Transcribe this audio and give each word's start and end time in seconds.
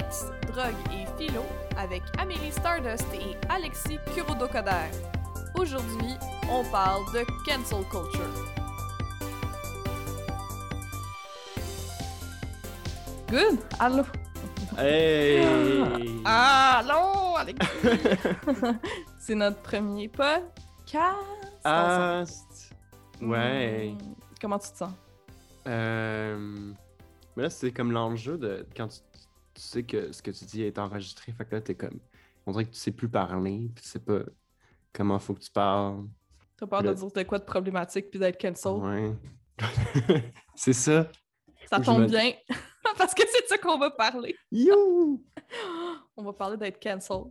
Sexe, 0.00 0.26
drogue 0.52 0.74
et 0.92 1.06
philo 1.18 1.42
avec 1.76 2.02
Amélie 2.18 2.52
Stardust 2.52 3.04
et 3.14 3.36
Alexis 3.50 3.98
Kurodokoder. 4.14 4.90
Aujourd'hui, 5.54 6.14
on 6.50 6.64
parle 6.70 7.04
de 7.12 7.24
cancel 7.46 7.82
culture. 7.90 8.30
Good! 13.28 13.58
Allô? 13.78 14.04
Hey! 14.78 15.44
Ah, 16.24 16.78
allô, 16.82 17.36
Alexis! 17.36 17.68
C'est 19.18 19.34
notre 19.34 19.60
premier 19.60 20.08
podcast. 20.08 21.16
Ah, 21.64 22.24
ouais. 23.20 23.90
Hmm, 23.92 24.14
Comment 24.40 24.58
tu 24.58 24.70
te 24.72 24.76
sens? 24.78 24.92
Euh, 25.66 26.72
Mais 27.36 27.42
là, 27.44 27.50
c'est 27.50 27.70
comme 27.70 27.92
l'enjeu 27.92 28.38
de 28.38 28.66
quand 28.74 28.88
tu, 28.88 29.00
tu 29.54 29.60
sais 29.62 29.82
que 29.82 30.12
ce 30.12 30.22
que 30.22 30.30
tu 30.30 30.44
dis 30.44 30.62
est 30.62 30.78
enregistré. 30.78 31.32
Fait 31.32 31.44
que 31.44 31.54
là, 31.56 31.60
t'es 31.60 31.74
comme. 31.74 31.98
On 32.46 32.52
dirait 32.52 32.64
que 32.64 32.70
tu 32.70 32.78
sais 32.78 32.90
plus 32.92 33.08
parler, 33.08 33.70
puis 33.74 33.82
tu 33.84 33.88
sais 33.88 33.98
pas 34.00 34.20
comment 34.92 35.18
faut 35.18 35.34
que 35.34 35.40
tu 35.40 35.50
parles. 35.50 36.06
T'as 36.56 36.66
peur 36.66 36.82
de 36.82 36.92
dire 36.92 37.10
de 37.10 37.22
quoi 37.22 37.38
de 37.38 37.44
problématique 37.44 38.10
puis 38.10 38.18
d'être 38.18 38.40
cancel? 38.40 38.72
Ouais. 38.72 39.12
c'est 40.54 40.72
ça. 40.72 41.10
Ça 41.68 41.80
tombe 41.80 42.02
me- 42.02 42.06
bien, 42.08 42.32
parce 42.98 43.14
que 43.14 43.22
c'est 43.30 43.42
de 43.42 43.46
ça 43.48 43.58
qu'on 43.58 43.78
va 43.78 43.90
parler. 43.90 44.34
You! 44.50 45.24
On 46.16 46.22
va 46.24 46.32
parler 46.32 46.56
d'être 46.56 46.82
cancel, 46.82 47.24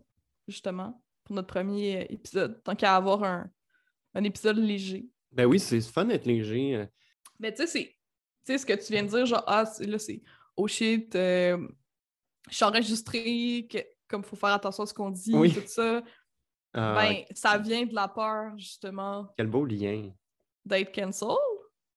justement, 0.47 1.01
pour 1.23 1.35
notre 1.35 1.47
premier 1.47 2.05
épisode. 2.09 2.61
Tant 2.63 2.75
qu'à 2.75 2.95
avoir 2.95 3.23
un, 3.23 3.49
un 4.13 4.23
épisode 4.23 4.57
léger. 4.57 5.07
Ben 5.31 5.45
oui, 5.45 5.59
c'est 5.59 5.81
fun 5.81 6.05
d'être 6.05 6.25
léger. 6.25 6.75
euh. 6.75 6.85
Mais 7.39 7.51
tu 7.53 7.61
sais, 7.63 7.67
c'est. 7.67 7.85
Tu 8.45 8.53
sais, 8.53 8.57
ce 8.59 8.65
que 8.65 8.73
tu 8.73 8.91
viens 8.93 9.03
de 9.03 9.09
dire, 9.09 9.25
genre, 9.25 9.43
ah, 9.47 9.65
c'est- 9.65 9.85
là, 9.85 9.99
c'est. 9.99 10.21
Oh 10.55 10.67
shit, 10.67 11.13
euh, 11.15 11.67
je 12.49 12.55
suis 12.55 12.65
enregistré, 12.65 13.67
que, 13.71 13.77
comme 14.07 14.23
faut 14.23 14.35
faire 14.35 14.49
attention 14.53 14.83
à 14.83 14.85
ce 14.87 14.93
qu'on 14.93 15.09
dit, 15.11 15.33
Oui. 15.35 15.53
tout 15.53 15.61
ça. 15.67 16.01
Ah, 16.73 16.95
Ben, 16.95 17.23
ça 17.33 17.57
vient 17.57 17.85
de 17.85 17.93
la 17.95 18.07
peur, 18.07 18.57
justement, 18.57 19.27
Quel 19.37 19.47
beau 19.47 19.65
lien. 19.65 20.11
d'être 20.65 20.93
cancel, 20.93 21.29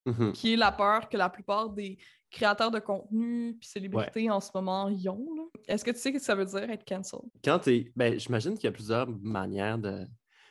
Mhm. 0.06 0.32
qui 0.32 0.54
est 0.54 0.56
la 0.56 0.72
peur 0.72 1.08
que 1.08 1.16
la 1.16 1.28
plupart 1.28 1.68
des 1.70 1.98
créateurs 2.30 2.70
de 2.70 2.78
contenu 2.78 3.56
puis 3.60 3.68
célébrités 3.68 4.30
en 4.30 4.40
ce 4.40 4.50
moment 4.54 4.88
y 4.88 5.08
ont. 5.08 5.28
là. 5.36 5.42
Est-ce 5.68 5.84
que 5.84 5.90
tu 5.90 5.98
sais 5.98 6.08
ce 6.10 6.14
que 6.16 6.22
ça 6.22 6.34
veut 6.34 6.46
dire 6.46 6.70
être 6.70 6.84
cancel? 6.86 7.20
Quand 7.44 7.58
t'es. 7.58 7.92
Ben, 7.94 8.18
j'imagine 8.18 8.54
qu'il 8.54 8.64
y 8.64 8.68
a 8.68 8.72
plusieurs 8.72 9.06
manières 9.08 9.78
de. 9.78 10.06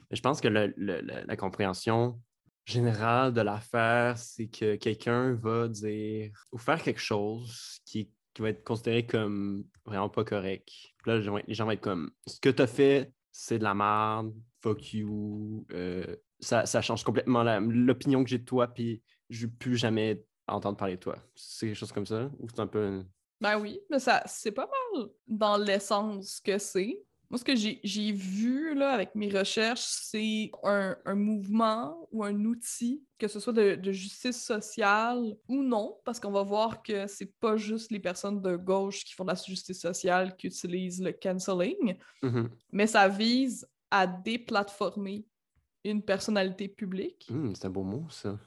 Mais 0.10 0.16
je 0.16 0.22
pense 0.22 0.40
que 0.40 0.48
le- 0.48 0.74
le- 0.78 1.02
le- 1.02 1.24
la 1.26 1.36
compréhension 1.38 2.22
générale 2.66 3.34
de 3.34 3.42
l'affaire, 3.42 4.18
c'est 4.20 4.48
que 4.48 4.76
quelqu'un 4.76 5.34
va 5.34 5.68
dire 5.68 6.32
ou 6.52 6.58
faire 6.60 6.82
quelque 6.82 7.00
chose 7.02 7.80
qui, 7.86 8.12
qui 8.34 8.42
va 8.42 8.50
être 8.50 8.64
considéré 8.64 9.06
comme 9.06 9.66
vraiment 9.86 10.10
pas 10.10 10.24
correct. 10.24 10.70
Là, 11.06 11.18
les 11.18 11.54
gens, 11.54 11.66
vont 11.66 11.72
être 11.72 11.82
comme 11.82 12.12
ce 12.28 12.40
que 12.40 12.50
t'as 12.50 12.68
fait, 12.68 13.12
c'est 13.32 13.60
de 13.60 13.64
la 13.64 13.74
merde, 13.74 14.34
fuck 14.62 14.94
you. 14.94 15.66
euh, 15.72 16.16
ça, 16.40 16.82
change 16.82 17.04
complètement 17.04 17.44
l'opinion 17.60 18.24
que 18.24 18.30
j'ai 18.30 18.40
de 18.40 18.46
toi, 18.46 18.68
puis 18.68 19.02
je 19.30 19.46
veux 19.46 19.52
plus 19.52 19.78
jamais 19.78 20.24
entendre 20.48 20.78
parler 20.78 20.96
de 20.96 21.00
toi. 21.00 21.18
C'est 21.36 21.68
quelque 21.68 21.76
chose 21.76 21.92
comme 21.92 22.06
ça? 22.06 22.30
Ou 22.40 22.48
c'est 22.50 22.60
un 22.60 22.68
peu. 22.68 23.04
Ben 23.40 23.60
oui, 23.60 23.80
mais 23.90 24.00
ça 24.00 24.22
c'est 24.26 24.52
pas 24.52 24.68
mal 24.68 25.10
dans 25.28 25.58
l'essence 25.58 26.40
que 26.42 26.58
c'est. 26.58 27.02
Moi, 27.32 27.38
ce 27.38 27.46
que 27.46 27.56
j'ai 27.56 28.12
vu 28.12 28.76
là, 28.76 28.92
avec 28.92 29.16
mes 29.16 29.30
recherches, 29.30 29.80
c'est 29.86 30.52
un, 30.66 30.98
un 31.06 31.16
mouvement 31.16 32.08
ou 32.12 32.26
un 32.26 32.36
outil, 32.44 33.06
que 33.18 33.30
ce 33.30 33.40
soit 33.40 33.54
de, 33.54 33.76
de 33.76 33.92
justice 33.94 34.44
sociale 34.44 35.38
ou 35.48 35.64
non, 35.64 35.98
parce 36.04 36.20
qu'on 36.20 36.32
va 36.32 36.44
voir 36.44 36.84
que 36.84 37.08
c'est 37.08 37.34
pas 37.40 37.56
juste 37.56 37.90
les 37.90 38.02
personnes 38.02 38.42
de 38.42 38.58
gauche 38.58 39.06
qui 39.06 39.14
font 39.14 39.24
de 39.24 39.30
la 39.30 39.36
justice 39.36 39.80
sociale 39.80 40.36
qui 40.36 40.48
utilisent 40.48 41.02
le 41.02 41.14
canceling, 41.14 41.96
Mhm. 42.22 42.50
mais 42.74 42.86
ça 42.86 43.08
vise 43.08 43.66
à 43.90 44.06
déplatformer 44.08 45.26
une 45.86 46.02
personnalité 46.04 46.68
publique. 46.68 47.28
Hum, 47.32 47.56
c'est 47.56 47.66
un 47.66 47.70
beau 47.70 47.84
mot, 47.84 48.04
ça. 48.10 48.38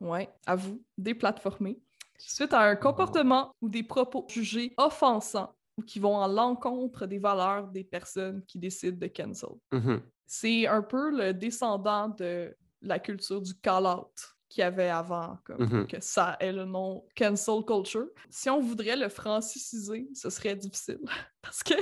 Ouais, 0.00 0.28
à 0.44 0.54
vous, 0.54 0.84
déplatformer. 0.98 1.80
Suite 2.18 2.52
à 2.52 2.60
un 2.60 2.76
comportement 2.76 3.54
ou 3.62 3.70
des 3.70 3.82
propos 3.82 4.26
jugés 4.28 4.74
offensants 4.76 5.54
ou 5.76 5.82
qui 5.82 5.98
vont 5.98 6.20
à 6.20 6.28
l'encontre 6.28 7.06
des 7.06 7.18
valeurs 7.18 7.68
des 7.68 7.84
personnes 7.84 8.44
qui 8.46 8.58
décident 8.58 8.98
de 8.98 9.06
cancel. 9.08 9.50
Mhm. 9.72 10.02
C'est 10.26 10.66
un 10.66 10.82
peu 10.82 11.10
le 11.10 11.32
descendant 11.34 12.08
de 12.08 12.56
la 12.80 12.98
culture 12.98 13.40
du 13.42 13.54
call-out 13.54 14.12
qu'il 14.48 14.60
y 14.60 14.64
avait 14.64 14.88
avant, 14.90 15.38
comme 15.44 15.62
Mhm. 15.64 15.86
que 15.86 16.00
ça 16.00 16.36
est 16.38 16.52
le 16.52 16.64
nom 16.64 17.04
cancel 17.16 17.64
culture. 17.66 18.08
Si 18.30 18.48
on 18.50 18.60
voudrait 18.60 18.96
le 18.96 19.08
franciciser, 19.08 20.08
ce 20.14 20.30
serait 20.30 20.54
difficile. 20.56 21.00
Parce 21.42 21.62
que 21.62 21.74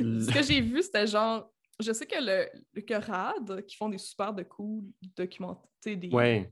ce 0.00 0.32
que 0.32 0.42
j'ai 0.42 0.60
vu, 0.60 0.82
c'était 0.82 1.06
genre. 1.06 1.52
Je 1.78 1.92
sais 1.92 2.06
que 2.06 2.16
le, 2.18 2.48
le 2.72 2.80
que 2.80 2.94
RAD, 2.94 3.66
qui 3.66 3.76
font 3.76 3.90
des 3.90 3.98
super 3.98 4.32
de 4.32 4.44
cool 4.44 4.84
sais, 5.82 5.94
des, 5.94 6.08
Ouais. 6.08 6.50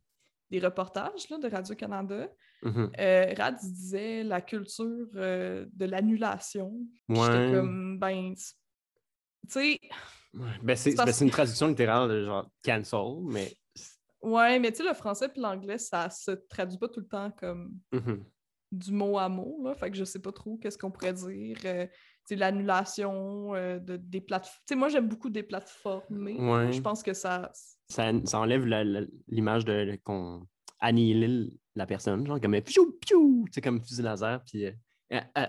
des 0.51 0.61
reportages 0.61 1.31
là, 1.31 1.39
de 1.39 1.49
Radio-Canada, 1.49 2.29
Mhm. 2.65 2.91
euh, 2.99 3.35
Rad 3.37 3.57
disait 3.63 4.25
la 4.25 4.41
culture 4.41 5.07
euh, 5.17 5.67
de 5.73 5.85
l'annulation. 5.85 6.73
Puis 7.09 7.17
J'étais 7.17 7.29
Ouais. 7.31 7.53
comme, 7.55 7.99
ben, 7.99 8.35
c'est- 8.37 8.55
tu 9.47 9.53
sais, 9.53 9.81
Ouais. 10.33 10.49
Ben, 10.65 10.75
c'est 10.77 10.91
C'est 10.91 10.97
parce 10.97 11.07
ben, 11.07 11.13
c'est 11.13 11.25
une 11.27 11.31
traduction 11.31 11.69
littérale 11.69 12.09
de 12.09 12.25
genre 12.25 12.51
cancel, 12.65 13.23
mais. 13.29 13.53
ouais, 14.21 14.59
mais 14.59 14.73
tu 14.73 14.79
sais, 14.79 14.89
le 14.89 14.95
français 14.95 15.29
puis 15.29 15.41
l'anglais, 15.41 15.79
ça 15.79 16.11
se 16.11 16.33
traduit 16.33 16.77
pas 16.79 16.89
tout 16.89 16.99
le 17.01 17.07
temps 17.07 17.31
comme 17.31 17.73
Mhm. 17.93 18.25
du 18.73 18.91
mot 18.93 19.17
à 19.19 19.29
mot, 19.29 19.61
là. 19.65 19.75
Fait 19.77 19.91
que 19.93 19.97
je 19.97 20.03
sais 20.05 20.19
pas 20.21 20.33
trop 20.33 20.57
qu'est-ce 20.57 20.77
qu'on 20.77 20.91
pourrait 20.91 21.13
dire. 21.13 21.57
euh, 21.67 21.87
tu 21.87 21.93
sais, 22.31 22.37
l'annulation 22.37 23.53
de, 23.53 23.97
des 23.97 24.21
plateformes. 24.23 24.57
Tu 24.67 24.73
sais, 24.73 24.77
moi, 24.77 24.89
j'aime 24.89 25.07
beaucoup 25.09 25.29
des 25.31 25.43
plateformes. 25.45 26.27
Ouais. 26.27 26.73
Je 26.73 26.81
pense 26.81 27.03
que 27.05 27.13
ça. 27.13 27.53
Ça, 27.91 28.11
ça 28.25 28.41
enlève 28.41 28.65
l'image 29.29 29.65
de 29.67 29.97
qu'on 30.03 30.45
annihile 30.85 31.51
la 31.75 31.87
personne, 31.87 32.27
genre 32.27 32.41
comme 32.41 32.61
piou 32.61 32.93
piou, 33.01 33.45
c'est 33.53 33.61
comme 33.61 33.83
fusil 33.83 34.03
laser, 34.03 34.43
puis 34.45 34.67
euh, 34.67 34.73
euh, 35.13 35.21
euh, 35.39 35.47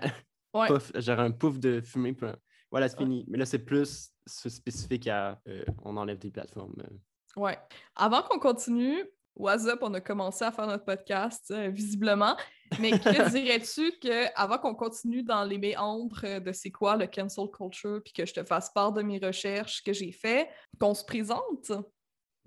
Ouais. 0.54 0.68
pouf, 0.68 0.90
genre 0.98 1.20
un 1.20 1.30
pouf 1.30 1.58
de 1.58 1.80
fumée, 1.82 2.14
puis 2.14 2.26
voilà, 2.70 2.88
c'est 2.88 2.96
Ouais. 2.98 3.04
fini. 3.04 3.24
Mais 3.28 3.36
là, 3.38 3.44
c'est 3.44 3.58
plus 3.64 4.10
spécifique 4.26 5.06
à 5.06 5.40
euh, 5.48 5.64
on 5.84 5.96
enlève 5.96 6.18
des 6.18 6.30
plateformes. 6.30 6.74
euh. 6.80 7.40
Ouais. 7.40 7.58
Avant 7.94 8.22
qu'on 8.22 8.38
continue, 8.38 9.04
What's 9.36 9.66
Up, 9.66 9.80
on 9.82 9.92
a 9.92 10.00
commencé 10.00 10.42
à 10.46 10.50
faire 10.50 10.66
notre 10.66 10.86
podcast, 10.86 11.52
visiblement. 11.68 12.34
Mais 12.80 12.90
que 12.98 13.30
dirais-tu 13.30 13.92
qu'avant 14.00 14.56
qu'on 14.56 14.74
continue 14.74 15.22
dans 15.22 15.44
les 15.44 15.58
méandres 15.58 16.40
de 16.40 16.52
c'est 16.52 16.70
quoi 16.70 16.96
le 16.96 17.06
cancel 17.06 17.44
culture, 17.52 18.00
puis 18.02 18.14
que 18.14 18.24
je 18.24 18.32
te 18.32 18.42
fasse 18.42 18.70
part 18.70 18.92
de 18.92 19.02
mes 19.02 19.18
recherches 19.18 19.82
que 19.84 19.92
j'ai 19.92 20.10
fait, 20.12 20.48
qu'on 20.80 20.94
se 20.94 21.04
présente? 21.04 21.70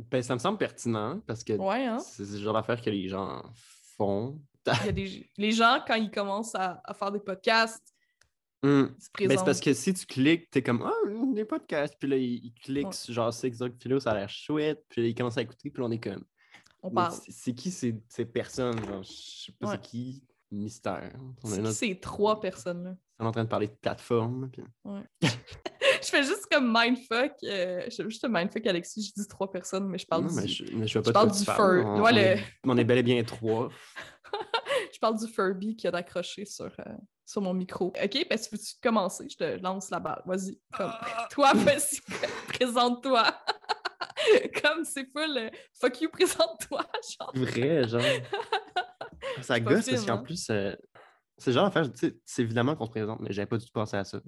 Ben, 0.10 0.22
ça 0.22 0.34
me 0.34 0.40
semble 0.40 0.58
pertinent 0.58 1.20
parce 1.28 1.44
que 1.44 1.54
Ouais, 1.54 1.86
hein? 1.86 2.00
c'est 2.00 2.24
le 2.24 2.38
genre 2.40 2.54
d'affaire 2.54 2.82
que 2.82 2.90
les 2.90 3.08
gens 3.10 3.44
font. 3.98 4.42
Il 4.68 4.86
y 4.86 4.90
a 4.90 4.92
des... 4.92 5.30
Les 5.38 5.52
gens, 5.52 5.80
quand 5.86 5.96
ils 5.96 6.12
commencent 6.12 6.56
à, 6.56 6.82
à 6.86 6.94
faire 6.94 7.12
des 7.12 7.20
podcasts, 7.20 7.94
Hum. 8.62 8.94
Ben, 9.18 9.30
c'est 9.38 9.46
parce 9.46 9.62
que 9.62 9.74
si 9.74 9.94
tu 9.94 10.06
cliques, 10.06 10.50
t'es 10.52 10.62
comme 10.62 10.82
Ah, 10.86 10.92
des 11.34 11.46
podcasts. 11.46 11.96
Puis 11.98 12.10
là, 12.10 12.18
ils, 12.18 12.44
ils 12.46 12.54
cliquent 12.54 12.88
Ouais. 12.88 12.92
sur 12.94 13.14
genre 13.14 13.34
Sex 13.34 13.58
Dog 13.58 13.74
Philo, 13.82 14.02
ça 14.02 14.12
a 14.12 14.16
l'air 14.16 14.28
chouette. 14.30 14.84
Puis 14.90 15.02
là, 15.02 15.08
ils 15.08 15.16
commencent 15.16 15.38
à 15.38 15.44
écouter, 15.44 15.70
puis 15.70 15.82
là, 15.82 15.88
on 15.88 15.92
est 15.92 15.98
comme 16.04 16.26
on 16.84 16.92
parle. 16.92 17.14
c'est- 17.30 17.54
qui 17.54 17.72
ces, 17.72 17.96
ces 18.10 18.26
personnes? 18.26 18.78
Genre, 18.86 19.02
je 19.02 19.12
sais 19.14 19.52
pas 19.58 19.70
Ouais. 19.70 19.76
c'est 19.82 19.90
qui? 19.90 20.24
Mystère. 20.52 21.10
On 21.46 21.54
est, 21.54 21.72
ces 21.72 21.98
trois 22.02 22.42
personnes-là? 22.42 22.96
on 23.20 23.24
est 23.24 23.28
en 23.30 23.32
train 23.32 23.44
de 23.46 23.50
parler 23.50 23.68
de 23.68 23.76
plateforme. 23.80 24.50
puis- 24.52 24.64
Je 26.04 26.08
fais 26.08 26.24
juste 26.24 26.46
comme 26.52 26.72
mindfuck. 26.76 27.32
euh, 27.44 27.84
je 27.90 27.96
fais 27.96 28.04
juste 28.10 28.24
un 28.26 28.30
mindfuck, 28.30 28.66
Alexis. 28.68 29.12
Je 29.16 29.22
dis 29.22 29.28
trois 29.28 29.52
personnes, 29.52 29.88
mais 29.88 29.98
je 29.98 30.06
parle 30.08 30.24
Non, 30.24 30.30
du... 30.30 30.36
mais 30.36 30.48
je, 30.48 30.64
mais 30.74 31.12
parle 31.12 31.32
du 31.32 31.44
fur. 31.44 31.54
On, 31.60 32.02
Ouais, 32.02 32.12
on 32.12 32.16
le- 32.16 32.18
est, 32.22 32.44
on 32.66 32.78
est 32.78 32.84
bel 32.84 32.98
et 33.00 33.04
bien 33.04 33.24
trois. 33.24 33.70
Je 34.94 35.00
parle 35.00 35.18
du 35.18 35.28
Furby 35.32 35.76
qui 35.76 35.88
a 35.88 35.92
d'accroché 35.92 36.46
sur, 36.46 36.66
euh, 36.66 36.94
sur 37.26 37.42
mon 37.42 37.54
micro. 37.54 37.88
OK, 37.88 38.28
ben 38.30 38.38
si 38.38 38.50
veux-tu 38.52 38.74
commencer? 38.82 39.28
Je 39.30 39.38
te 39.38 39.60
lance 39.62 39.90
la 39.90 40.00
balle. 40.00 40.22
Vas-y. 40.26 40.60
Comme... 40.76 40.92
Toi, 41.32 41.54
vas-y, 41.54 42.00
présente-toi. 42.48 43.24
Comme 44.62 44.84
c'est 44.84 45.06
pas 45.06 45.26
le 45.28 45.50
fuck 45.80 46.02
you, 46.02 46.10
présente-toi. 46.10 46.86
Genre. 47.20 47.32
Vrai, 47.34 47.88
genre. 47.88 48.02
Ça 49.42 49.60
gosse 49.60 49.90
parce 49.90 50.06
qu'en 50.06 50.14
hein? 50.16 50.18
plus, 50.18 50.50
euh, 50.50 50.76
c'est 51.38 51.54
genre 51.54 51.72
sais, 51.96 52.18
c'est 52.26 52.42
évidemment 52.42 52.76
qu'on 52.76 52.86
se 52.86 52.92
présente, 52.92 53.20
mais 53.22 53.32
j'avais 53.32 53.46
pas 53.48 53.58
du 53.58 53.66
tout 53.66 53.72
pensé 53.74 53.96
à 53.98 54.04
ça 54.04 54.20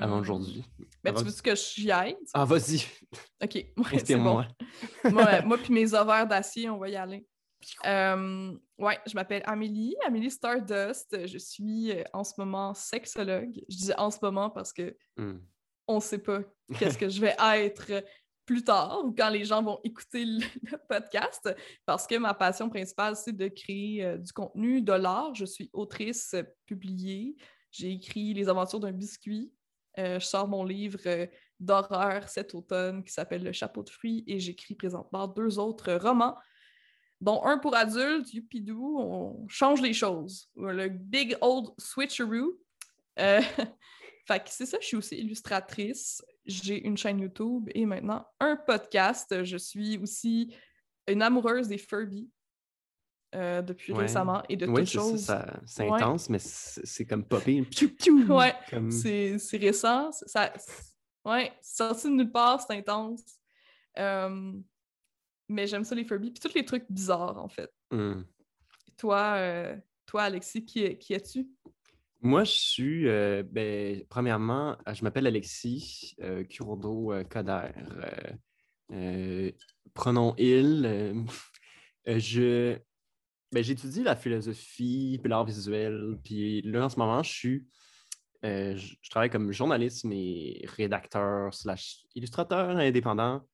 avant 0.00 0.16
Hmm. 0.16 0.20
aujourd'hui. 0.20 0.64
Ben, 1.02 1.10
Avant 1.10 1.18
tu 1.20 1.24
que- 1.24 1.30
veux-tu 1.30 1.42
que 1.42 1.54
j'y 1.54 1.90
aille? 1.90 2.16
Ah, 2.32 2.44
vas-y, 2.44 2.82
OK, 3.42 3.54
ouais, 3.54 3.64
c'est 4.04 4.16
bon. 4.16 4.44
moi, 5.04 5.42
moi 5.42 5.58
puis 5.58 5.72
mes 5.72 5.92
ovaires 5.94 6.26
d'acier, 6.26 6.68
on 6.70 6.78
va 6.78 6.88
y 6.88 6.96
aller. 6.96 7.26
Euh, 7.86 8.52
ouais, 8.78 8.98
je 9.06 9.14
m'appelle 9.14 9.42
Amélie, 9.46 9.96
Amélie 10.06 10.30
Stardust. 10.30 11.26
Je 11.26 11.38
suis 11.38 11.92
euh, 11.92 12.02
en 12.12 12.22
ce 12.24 12.32
moment 12.38 12.74
sexologue. 12.74 13.54
Je 13.68 13.76
dis 13.76 13.92
en 13.96 14.10
ce 14.10 14.18
moment 14.22 14.50
parce 14.50 14.72
que 14.72 14.96
Hum. 15.18 15.40
on 15.88 16.00
sait 16.00 16.18
pas 16.18 16.40
qu'est-ce 16.94 16.98
que 16.98 17.08
je 17.08 17.20
vais 17.20 17.34
être 17.38 18.04
plus 18.46 18.62
tard 18.64 19.00
ou 19.04 19.12
quand 19.16 19.30
les 19.30 19.44
gens 19.46 19.62
vont 19.62 19.80
écouter 19.84 20.26
le, 20.26 20.44
le 20.70 20.76
podcast 20.88 21.48
parce 21.86 22.06
que 22.06 22.16
ma 22.18 22.34
passion 22.34 22.68
principale, 22.68 23.16
c'est 23.16 23.34
de 23.34 23.48
créer 23.48 24.04
euh, 24.04 24.18
du 24.18 24.32
contenu, 24.32 24.82
de 24.82 24.92
l'art. 24.92 25.34
Je 25.34 25.46
suis 25.46 25.70
autrice 25.72 26.34
euh, 26.34 26.42
publiée. 26.66 27.36
J'ai 27.70 27.92
écrit 27.92 28.34
Les 28.34 28.48
aventures 28.50 28.80
d'un 28.80 28.92
biscuit. 28.92 29.50
Euh, 29.98 30.18
je 30.18 30.24
sors 30.24 30.48
mon 30.48 30.64
livre 30.64 30.98
euh, 31.06 31.26
d'horreur 31.60 32.28
cet 32.28 32.54
automne 32.54 33.04
qui 33.04 33.12
s'appelle 33.12 33.44
Le 33.44 33.52
chapeau 33.52 33.82
de 33.82 33.90
fruits 33.90 34.24
et 34.26 34.40
j'écris 34.40 34.74
présentement 34.74 35.28
deux 35.28 35.58
autres 35.58 35.92
romans, 35.94 36.36
dont 37.20 37.44
un 37.44 37.58
pour 37.58 37.74
adultes, 37.76 38.32
Youpidou, 38.34 38.98
on 38.98 39.48
change 39.48 39.80
les 39.80 39.92
choses. 39.92 40.48
Le 40.56 40.88
Big 40.88 41.36
Old 41.40 41.68
Switcheroo. 41.78 42.58
Euh, 43.20 43.40
fait 44.26 44.40
que 44.40 44.50
c'est 44.50 44.66
ça, 44.66 44.78
je 44.80 44.86
suis 44.86 44.96
aussi 44.96 45.16
illustratrice. 45.16 46.22
J'ai 46.44 46.84
une 46.84 46.96
chaîne 46.96 47.20
YouTube 47.20 47.68
et 47.74 47.86
maintenant 47.86 48.26
un 48.40 48.56
podcast. 48.56 49.44
Je 49.44 49.56
suis 49.56 49.98
aussi 49.98 50.54
une 51.06 51.22
amoureuse 51.22 51.68
des 51.68 51.78
Furby. 51.78 52.28
Euh, 53.34 53.62
depuis 53.62 53.92
Ouais. 53.92 54.02
récemment 54.02 54.42
et 54.48 54.56
de 54.56 54.66
Oui, 54.66 54.82
toutes 54.82 54.90
choses. 54.90 55.24
ça- 55.24 55.60
c'est 55.66 55.82
Ouais. 55.90 56.00
intense, 56.00 56.30
mais 56.30 56.38
c'est 56.38 57.04
comme 57.04 57.24
popé. 57.24 57.64
Ouais, 58.28 58.54
comme- 58.70 58.90
C'est 58.92 59.36
récent. 59.54 60.12
Ça, 60.12 60.52
c'est- 60.56 60.94
ouais, 61.24 61.52
sorti 61.60 62.06
de 62.08 62.12
nulle 62.14 62.30
part, 62.30 62.60
c'est 62.60 62.74
intense. 62.76 63.22
Euh, 63.98 64.52
mais 65.48 65.66
j'aime 65.66 65.82
ça 65.84 65.94
les 65.96 66.04
Furby. 66.04 66.30
Puis 66.30 66.40
tous 66.40 66.54
les 66.54 66.64
trucs 66.64 66.84
bizarres, 66.88 67.36
en 67.42 67.48
fait. 67.48 67.70
Hmm. 67.90 68.22
Toi, 68.96 69.34
euh, 69.36 69.76
toi 70.06 70.22
Alexis, 70.22 70.64
qui, 70.64 70.96
qui 70.98 71.14
es-tu? 71.14 71.48
Moi, 72.20 72.44
je 72.44 72.52
suis, 72.52 73.08
euh, 73.08 73.42
ben, 73.44 74.02
premièrement, 74.08 74.76
je 74.92 75.02
m'appelle 75.02 75.26
Alexis 75.26 76.14
euh, 76.22 76.44
Curdo 76.44 77.12
euh, 77.12 77.24
Coder. 77.24 77.68
Pronom 79.94 80.34
il. 80.38 81.24
je, 82.06 82.78
ben, 83.54 83.62
j'étudie 83.62 84.02
la 84.02 84.16
philosophie, 84.16 85.20
puis 85.22 85.30
l'art 85.30 85.44
visuel, 85.44 86.18
puis 86.24 86.60
là, 86.62 86.86
en 86.86 86.88
ce 86.88 86.98
moment, 86.98 87.22
je 87.22 87.30
suis, 87.30 87.66
euh, 88.44 88.76
je, 88.76 89.10
travaille 89.10 89.30
comme 89.30 89.52
journaliste, 89.52 90.04
mais 90.04 90.60
rédacteur 90.64 91.54
slash 91.54 92.04
illustrateur 92.16 92.70
indépendant. 92.70 93.46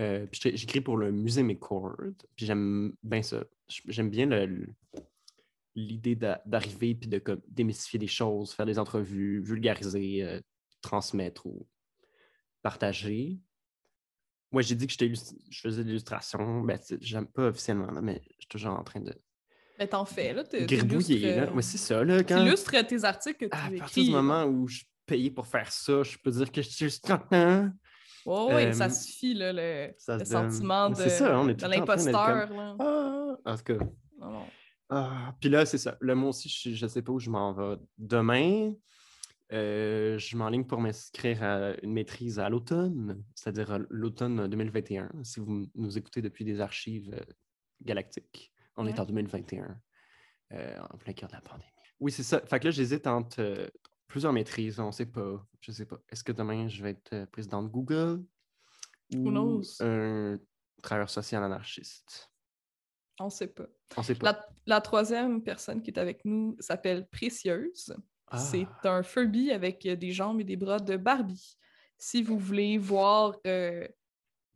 Euh, 0.00 0.26
puis 0.26 0.56
j'écris 0.56 0.80
pour 0.80 0.96
le 0.96 1.12
musée 1.12 1.44
McCord, 1.44 1.94
puis 2.34 2.44
j'aime 2.44 2.92
bien 3.04 3.22
ça. 3.22 3.44
J'aime 3.68 4.10
bien 4.10 4.28
l'idée 5.76 6.16
d'a- 6.16 6.42
d'arriver 6.44 6.96
puis 6.96 7.08
de 7.08 7.20
comme, 7.20 7.40
démystifier 7.46 8.00
des 8.00 8.08
choses, 8.08 8.52
faire 8.52 8.66
des 8.66 8.80
entrevues, 8.80 9.40
vulgariser, 9.42 10.24
euh, 10.24 10.40
transmettre 10.82 11.46
ou 11.46 11.68
partager. 12.62 13.38
Moi, 14.50 14.62
j'ai 14.62 14.74
dit 14.74 14.88
que 14.88 14.92
je 14.92 15.60
faisais 15.60 15.84
de 15.84 15.88
l'illustration. 15.88 16.62
Ben, 16.62 16.80
j'aime 17.00 17.28
pas 17.28 17.46
officiellement, 17.46 17.92
mais 18.02 18.22
je 18.24 18.40
suis 18.40 18.48
toujours 18.48 18.72
en 18.72 18.82
train 18.82 19.00
de 19.00 19.14
Mais 19.78 19.86
t'en 19.86 20.04
fais, 20.04 20.32
là. 20.32 20.42
t'illustres, 20.44 21.12
Là. 21.12 21.28
euh, 21.28 21.50
Ouais, 21.52 21.62
c'est 21.62 21.78
ça, 21.78 22.02
là. 22.04 22.22
Quand, 22.22 22.38
T'illustres 22.42 22.86
tes 22.86 23.04
articles 23.04 23.38
que 23.38 23.44
tu 23.46 23.56
à 23.56 23.66
écris. 23.66 23.78
partir 23.78 24.04
du 24.04 24.10
moment 24.10 24.44
où 24.44 24.66
je 24.68 24.76
suis 24.78 24.86
payé 25.04 25.30
pour 25.30 25.46
faire 25.46 25.70
ça, 25.70 26.02
je 26.02 26.16
peux 26.18 26.30
dire 26.30 26.50
que 26.50 26.62
je 26.62 26.68
suis 26.68 26.84
illustrateur. 26.86 27.70
Ouais, 28.24 28.54
ouais, 28.54 28.72
ça 28.72 28.86
Euh, 28.86 28.90
suffit, 28.90 29.34
là, 29.34 29.52
le, 29.52 29.92
sentiment 30.24 30.90
de, 30.90 30.94
C'est 30.96 31.10
ça, 31.10 31.38
on 31.38 31.48
est 31.48 31.54
de 31.54 31.66
l'imposteur. 31.66 32.50
là. 32.50 32.76
Ah! 32.80 33.36
En 33.44 33.56
tout 33.56 33.62
cas, 33.64 33.84
Non, 34.18 34.30
non. 34.32 34.46
Ah, 34.88 35.34
puis 35.40 35.50
là, 35.50 35.66
c'est 35.66 35.78
ça. 35.78 35.96
Là, 36.00 36.14
moi 36.14 36.30
aussi, 36.30 36.48
je 36.48 36.84
ne 36.84 36.88
sais 36.88 37.02
pas 37.02 37.12
où 37.12 37.18
je 37.18 37.28
m'en 37.30 37.52
vais 37.52 37.76
demain. 37.98 38.72
Euh, 39.52 40.18
je 40.18 40.36
m'enligne 40.36 40.64
pour 40.64 40.80
m'inscrire 40.80 41.42
à 41.42 41.72
une 41.82 41.92
maîtrise 41.92 42.38
à 42.40 42.48
l'automne, 42.48 43.22
c'est-à-dire 43.34 43.78
l'automne 43.90 44.48
2021, 44.48 45.08
si 45.22 45.38
vous 45.38 45.66
nous 45.76 45.98
écoutez 45.98 46.20
depuis 46.20 46.44
des 46.44 46.60
archives 46.60 47.12
euh, 47.14 47.20
galactiques. 47.84 48.50
On 48.76 48.86
est 48.86 48.98
en 49.00 49.04
2021, 49.04 49.80
euh, 50.52 50.78
en 50.90 50.98
plein 50.98 51.12
cœur 51.12 51.28
de 51.28 51.34
la 51.34 51.40
pandémie. 51.40 51.70
Oui, 52.00 52.12
c'est 52.12 52.22
ça. 52.22 52.40
Fait 52.40 52.60
que 52.60 52.66
là, 52.66 52.70
j'hésite 52.70 53.06
entre 53.06 53.40
euh, 53.40 53.68
plusieurs 54.06 54.32
maîtrises. 54.32 54.78
On 54.78 54.88
ne 54.88 54.92
sait 54.92 55.06
pas. 55.06 55.46
Je 55.60 55.72
sais 55.72 55.86
pas. 55.86 55.98
Est-ce 56.10 56.22
que 56.22 56.32
demain, 56.32 56.68
je 56.68 56.82
vais 56.82 56.90
être 56.90 57.12
euh, 57.14 57.26
président 57.26 57.62
de 57.62 57.68
Google 57.68 58.24
ou 59.14 59.30
knows? 59.30 59.62
un 59.80 60.38
travailleur 60.82 61.10
social 61.10 61.42
anarchiste? 61.42 62.30
On 63.18 63.30
sait 63.30 63.48
pas. 63.48 63.66
On 63.96 64.02
ne 64.02 64.06
sait 64.06 64.14
pas. 64.14 64.32
La, 64.32 64.46
la 64.66 64.80
troisième 64.80 65.42
personne 65.42 65.82
qui 65.82 65.90
est 65.90 65.98
avec 65.98 66.24
nous 66.24 66.56
s'appelle 66.60 67.08
Précieuse. 67.08 67.96
Ah. 68.28 68.38
C'est 68.38 68.66
un 68.84 69.02
Furby 69.02 69.52
avec 69.52 69.86
des 69.86 70.10
jambes 70.10 70.40
et 70.40 70.44
des 70.44 70.56
bras 70.56 70.80
de 70.80 70.96
Barbie. 70.96 71.56
Si 71.98 72.22
vous 72.22 72.38
voulez 72.38 72.76
voir 72.76 73.36
euh, 73.46 73.86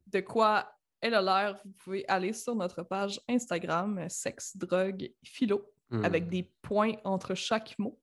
de 0.09 0.21
quoi 0.21 0.71
elle 1.01 1.15
a 1.15 1.23
l'air, 1.23 1.61
vous 1.65 1.73
pouvez 1.73 2.05
aller 2.09 2.33
sur 2.33 2.55
notre 2.55 2.83
page 2.83 3.21
Instagram, 3.29 3.99
euh, 3.99 4.07
Sexe, 4.09 4.57
Drogue, 4.57 5.11
Philo, 5.23 5.65
Hmm. 5.93 6.05
avec 6.05 6.29
des 6.29 6.45
points 6.63 6.93
entre 7.03 7.35
chaque 7.35 7.77
mot. 7.77 7.99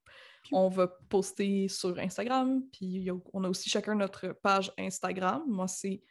On 0.51 0.67
va 0.67 0.87
poster 0.87 1.69
sur 1.69 1.97
Instagram, 1.99 2.61
puis 2.73 3.09
on 3.31 3.43
a 3.45 3.49
aussi 3.49 3.69
chacun 3.69 3.95
notre 3.95 4.33
page 4.43 4.73
Instagram. 4.77 5.43
Moi, 5.47 5.69
c'est 5.69 6.01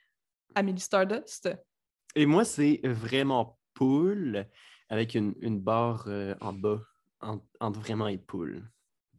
Amélie 0.54 0.80
Stardust. 0.80 1.50
Et 2.14 2.24
moi, 2.24 2.46
c'est 2.46 2.80
vraiment 2.82 3.58
poule 3.74 4.46
avec 4.88 5.14
une, 5.14 5.34
une 5.42 5.60
barre 5.60 6.04
euh, 6.08 6.34
en 6.40 6.54
bas 6.54 6.80
en- 7.20 7.40
entre 7.60 7.78
vraiment 7.80 8.08
et 8.08 8.16
poule. 8.16 8.66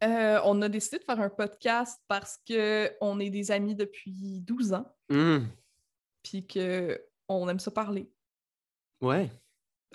Euh, 0.02 0.40
on 0.44 0.60
a 0.62 0.68
décidé 0.68 0.98
de 0.98 1.04
faire 1.04 1.20
un 1.20 1.30
podcast 1.30 2.00
parce 2.08 2.38
qu'on 2.44 3.20
est 3.20 3.30
des 3.30 3.52
amis 3.52 3.76
depuis 3.76 4.40
12 4.40 4.72
ans, 4.72 4.92
Hum, 5.10 5.46
puis 6.24 6.44
qu'on 7.28 7.48
aime 7.48 7.58
ça 7.60 7.70
parler 7.70 8.10
Ouais, 9.00 9.30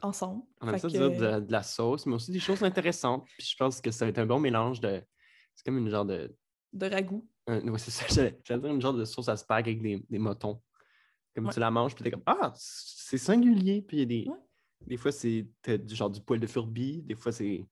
ensemble. 0.02 0.44
on 0.62 0.68
aime 0.68 0.74
Fait 0.76 0.80
ça 0.80 0.88
que- 0.88 0.94
dire 0.94 1.10
de, 1.12 1.40
de 1.46 1.52
la 1.52 1.64
sauce, 1.64 2.06
mais 2.06 2.16
aussi 2.16 2.32
des 2.32 2.40
choses 2.40 2.64
intéressantes. 2.64 3.26
Puis 3.38 3.48
je 3.52 3.56
pense 3.58 3.82
que 3.82 3.92
ça 3.92 4.06
va 4.06 4.10
être 4.10 4.20
un 4.20 4.26
bon 4.26 4.40
mélange 4.40 4.80
de. 4.80 5.04
C'est 5.56 5.66
comme 5.66 5.78
une 5.78 5.90
genre 5.90 6.06
de. 6.06 6.36
de 6.72 6.86
ragoût. 6.90 7.28
un- 7.48 7.68
ouais, 7.68 7.80
c'est 7.80 7.92
ça, 7.92 8.06
j'allais 8.46 8.62
dire 8.62 8.66
une 8.72 8.82
genre 8.82 8.94
de 8.94 9.04
sauce 9.06 9.28
à 9.30 9.36
spag 9.38 9.68
avec 9.68 9.82
des, 9.82 10.06
des 10.10 10.20
motons. 10.20 10.62
Comme 11.36 11.48
Ouais. 11.48 11.54
tu 11.54 11.60
la 11.60 11.72
manges, 11.72 11.96
puis 11.96 12.04
t'es 12.04 12.12
comme 12.12 12.24
Ah, 12.26 12.54
c'est 12.56 13.18
singulier. 13.18 13.82
Puis 13.82 13.98
il 13.98 14.00
y 14.00 14.04
a 14.04 14.06
des. 14.06 14.30
Ouais. 14.30 14.38
Des 14.86 14.98
fois, 14.98 15.12
c'est 15.12 15.48
du 15.68 15.96
genre 15.96 16.10
du 16.10 16.22
poil 16.22 16.40
de 16.40 16.48
Furby, 16.48 17.02
des 17.04 17.16
fois, 17.16 17.32
c'est. 17.32 17.66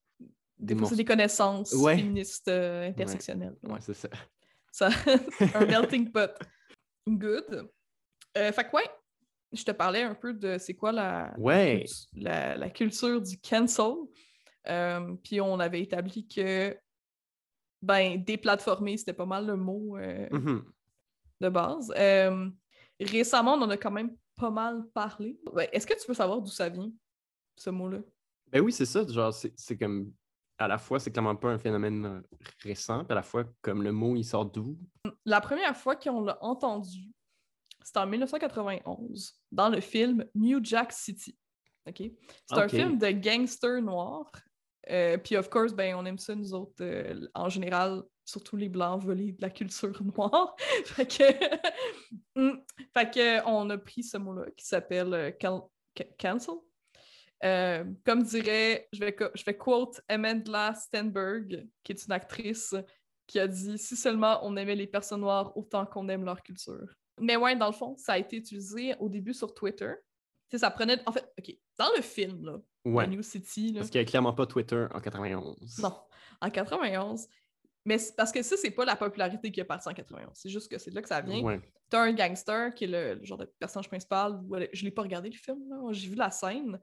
Des 0.58 0.78
c'est 0.86 0.96
des 0.96 1.06
connaissances 1.06 1.74
Ouais. 1.74 1.98
féministes 1.98 2.48
euh, 2.48 2.88
intersectionnelles. 2.90 3.58
Ouais. 3.64 3.72
Ouais, 3.74 3.82
c'est 3.82 3.94
ça. 3.96 4.10
Ça, 4.72 4.90
un 5.56 5.66
melting 5.66 6.12
pot. 6.12 6.32
Good. 7.08 7.68
Euh, 8.38 8.52
fait 8.52 8.64
que 8.70 8.76
ouais, 8.76 8.84
je 9.54 9.64
te 9.64 9.72
parlais 9.72 10.04
un 10.04 10.16
peu 10.16 10.34
de 10.34 10.58
c'est 10.58 10.74
quoi 10.76 10.92
la, 10.92 11.34
Ouais. 11.38 11.86
la, 12.14 12.56
la 12.58 12.70
culture 12.70 13.22
du 13.22 13.40
cancel. 13.40 13.94
Euh, 14.68 15.16
Puis 15.24 15.42
on 15.42 15.60
avait 15.60 15.82
établi 15.82 16.28
que 16.28 16.78
ben 17.82 18.24
déplatformer, 18.24 18.98
c'était 18.98 19.14
pas 19.14 19.26
mal 19.26 19.48
le 19.48 19.56
mot 19.56 19.98
euh, 19.98 20.28
Mhm. 20.32 20.64
de 21.42 21.50
base. 21.50 21.92
Euh, 21.98 22.50
récemment, 23.00 23.54
on 23.56 23.62
en 23.64 23.70
a 23.72 23.78
quand 23.78 23.92
même 23.92 24.16
pas 24.36 24.52
mal 24.52 24.84
parlé. 24.94 25.40
Est-ce 25.72 25.88
que 25.88 26.00
tu 26.00 26.06
peux 26.06 26.14
savoir 26.14 26.42
d'où 26.42 26.52
ça 26.52 26.70
vient, 26.70 26.92
ce 27.56 27.70
mot-là? 27.72 28.00
Ben 28.52 28.62
oui, 28.62 28.72
c'est 28.72 28.86
ça. 28.86 29.06
Genre, 29.08 29.34
c'est 29.34 29.78
comme. 29.78 30.12
À 30.58 30.68
la 30.68 30.78
fois, 30.78 31.00
c'est 31.00 31.10
clairement 31.10 31.36
pas 31.36 31.50
un 31.50 31.58
phénomène 31.58 32.22
récent, 32.62 33.00
puis 33.04 33.14
à 33.14 33.16
la 33.16 33.24
fois, 33.24 33.46
comme 33.64 33.82
le 33.82 33.92
mot, 33.92 34.16
il 34.16 34.24
sort 34.24 34.46
d'où? 34.46 34.78
La 35.26 35.42
première 35.42 35.76
fois 35.76 35.96
qu'on 35.96 36.22
l'a 36.22 36.38
entendu, 36.44 37.12
c'était 37.84 38.00
en 38.00 38.08
1991, 38.08 39.34
dans 39.52 39.70
le 39.70 39.82
film 39.82 40.26
New 40.36 40.60
Jack 40.64 40.92
City. 40.92 41.38
OK? 41.88 41.98
C'est 41.98 42.58
un 42.58 42.68
film 42.68 42.98
de 42.98 43.10
gangster 43.12 43.82
noir. 43.82 44.32
Euh, 44.90 45.18
Puis, 45.18 45.36
of 45.38 45.50
course, 45.50 45.74
ben, 45.74 45.96
on 45.96 46.06
aime 46.06 46.18
ça, 46.18 46.36
nous 46.36 46.54
autres, 46.54 46.82
euh, 46.84 47.28
en 47.36 47.50
général, 47.50 48.04
surtout 48.26 48.56
les 48.58 48.70
Blancs 48.70 49.04
volés 49.04 49.32
de 49.34 49.42
la 49.42 49.50
culture 49.50 50.02
noire. 50.18 50.56
fait 50.86 51.06
que, 51.08 51.24
Mm. 52.36 52.60
fait 52.94 53.12
que, 53.14 53.46
on 53.48 53.70
a 53.70 53.78
pris 53.78 54.04
ce 54.04 54.18
mot-là 54.18 54.46
qui 54.58 54.66
s'appelle 54.66 55.14
euh, 55.14 55.32
can- 55.32 55.70
ca- 55.98 56.06
cancel. 56.20 56.56
Euh, 57.44 57.84
comme 58.06 58.22
dirait, 58.24 58.88
je 58.94 59.00
vais, 59.00 59.16
je 59.36 59.44
vais 59.44 59.58
quote 59.58 60.00
Amanda 60.08 60.74
Stenberg, 60.76 61.68
qui 61.84 61.92
est 61.92 62.06
une 62.06 62.12
actrice 62.14 62.76
qui 63.28 63.40
a 63.40 63.48
dit 63.48 63.78
si 63.78 63.96
seulement 63.96 64.40
on 64.44 64.56
aimait 64.58 64.76
les 64.76 64.88
personnes 64.88 65.22
noires 65.22 65.56
autant 65.58 65.86
qu'on 65.86 66.08
aime 66.10 66.24
leur 66.26 66.42
culture. 66.44 66.94
Mais 67.20 67.36
ouais, 67.36 67.56
dans 67.56 67.68
le 67.68 67.74
fond, 67.74 67.96
ça 67.98 68.14
a 68.14 68.18
été 68.18 68.38
utilisé 68.38 68.96
au 69.00 69.10
début 69.10 69.34
sur 69.34 69.54
Twitter. 69.54 69.94
Tu 70.50 70.58
sais, 70.58 70.60
ça 70.60 70.72
prenait. 70.72 70.98
En 71.06 71.12
fait, 71.12 71.26
OK, 71.40 71.56
dans 71.78 71.90
le 71.96 72.02
film, 72.02 72.46
là, 72.46 72.58
Ouais. 72.84 73.06
New 73.08 73.22
City, 73.22 73.74
là, 73.74 73.80
Parce 73.82 73.90
qu'il 73.92 74.02
n'y 74.02 74.08
a 74.08 74.10
clairement 74.10 74.34
pas 74.34 74.48
Twitter 74.48 74.88
en 74.92 75.00
91. 75.00 75.80
non, 75.80 75.96
en 76.42 76.50
91. 76.50 77.28
Mais 77.86 77.98
parce 78.18 78.32
que 78.32 78.42
ça, 78.44 78.56
c'est 78.58 78.72
pas 78.72 78.86
la 78.86 78.96
popularité 78.96 79.52
qui 79.52 79.60
est 79.60 79.64
partie 79.66 79.88
en 79.90 79.94
91. 79.94 80.32
C'est 80.36 80.50
juste 80.50 80.70
que 80.70 80.78
c'est 80.78 80.92
là 80.92 81.02
que 81.02 81.08
ça 81.08 81.22
vient. 81.22 81.42
Ouais. 81.44 81.60
T'as 81.90 82.02
un 82.04 82.14
gangster 82.14 82.74
qui 82.74 82.86
est 82.86 82.88
le, 82.88 83.16
le 83.16 83.26
genre 83.26 83.38
de 83.38 83.46
personnage 83.60 83.88
principal. 83.88 84.40
je 84.74 84.84
l'ai 84.84 84.92
pas 84.92 85.02
regardé 85.04 85.30
le 85.30 85.36
film, 85.36 85.68
là. 85.70 85.78
J'ai 85.92 86.10
vu 86.10 86.16
la 86.16 86.32
scène. 86.32 86.80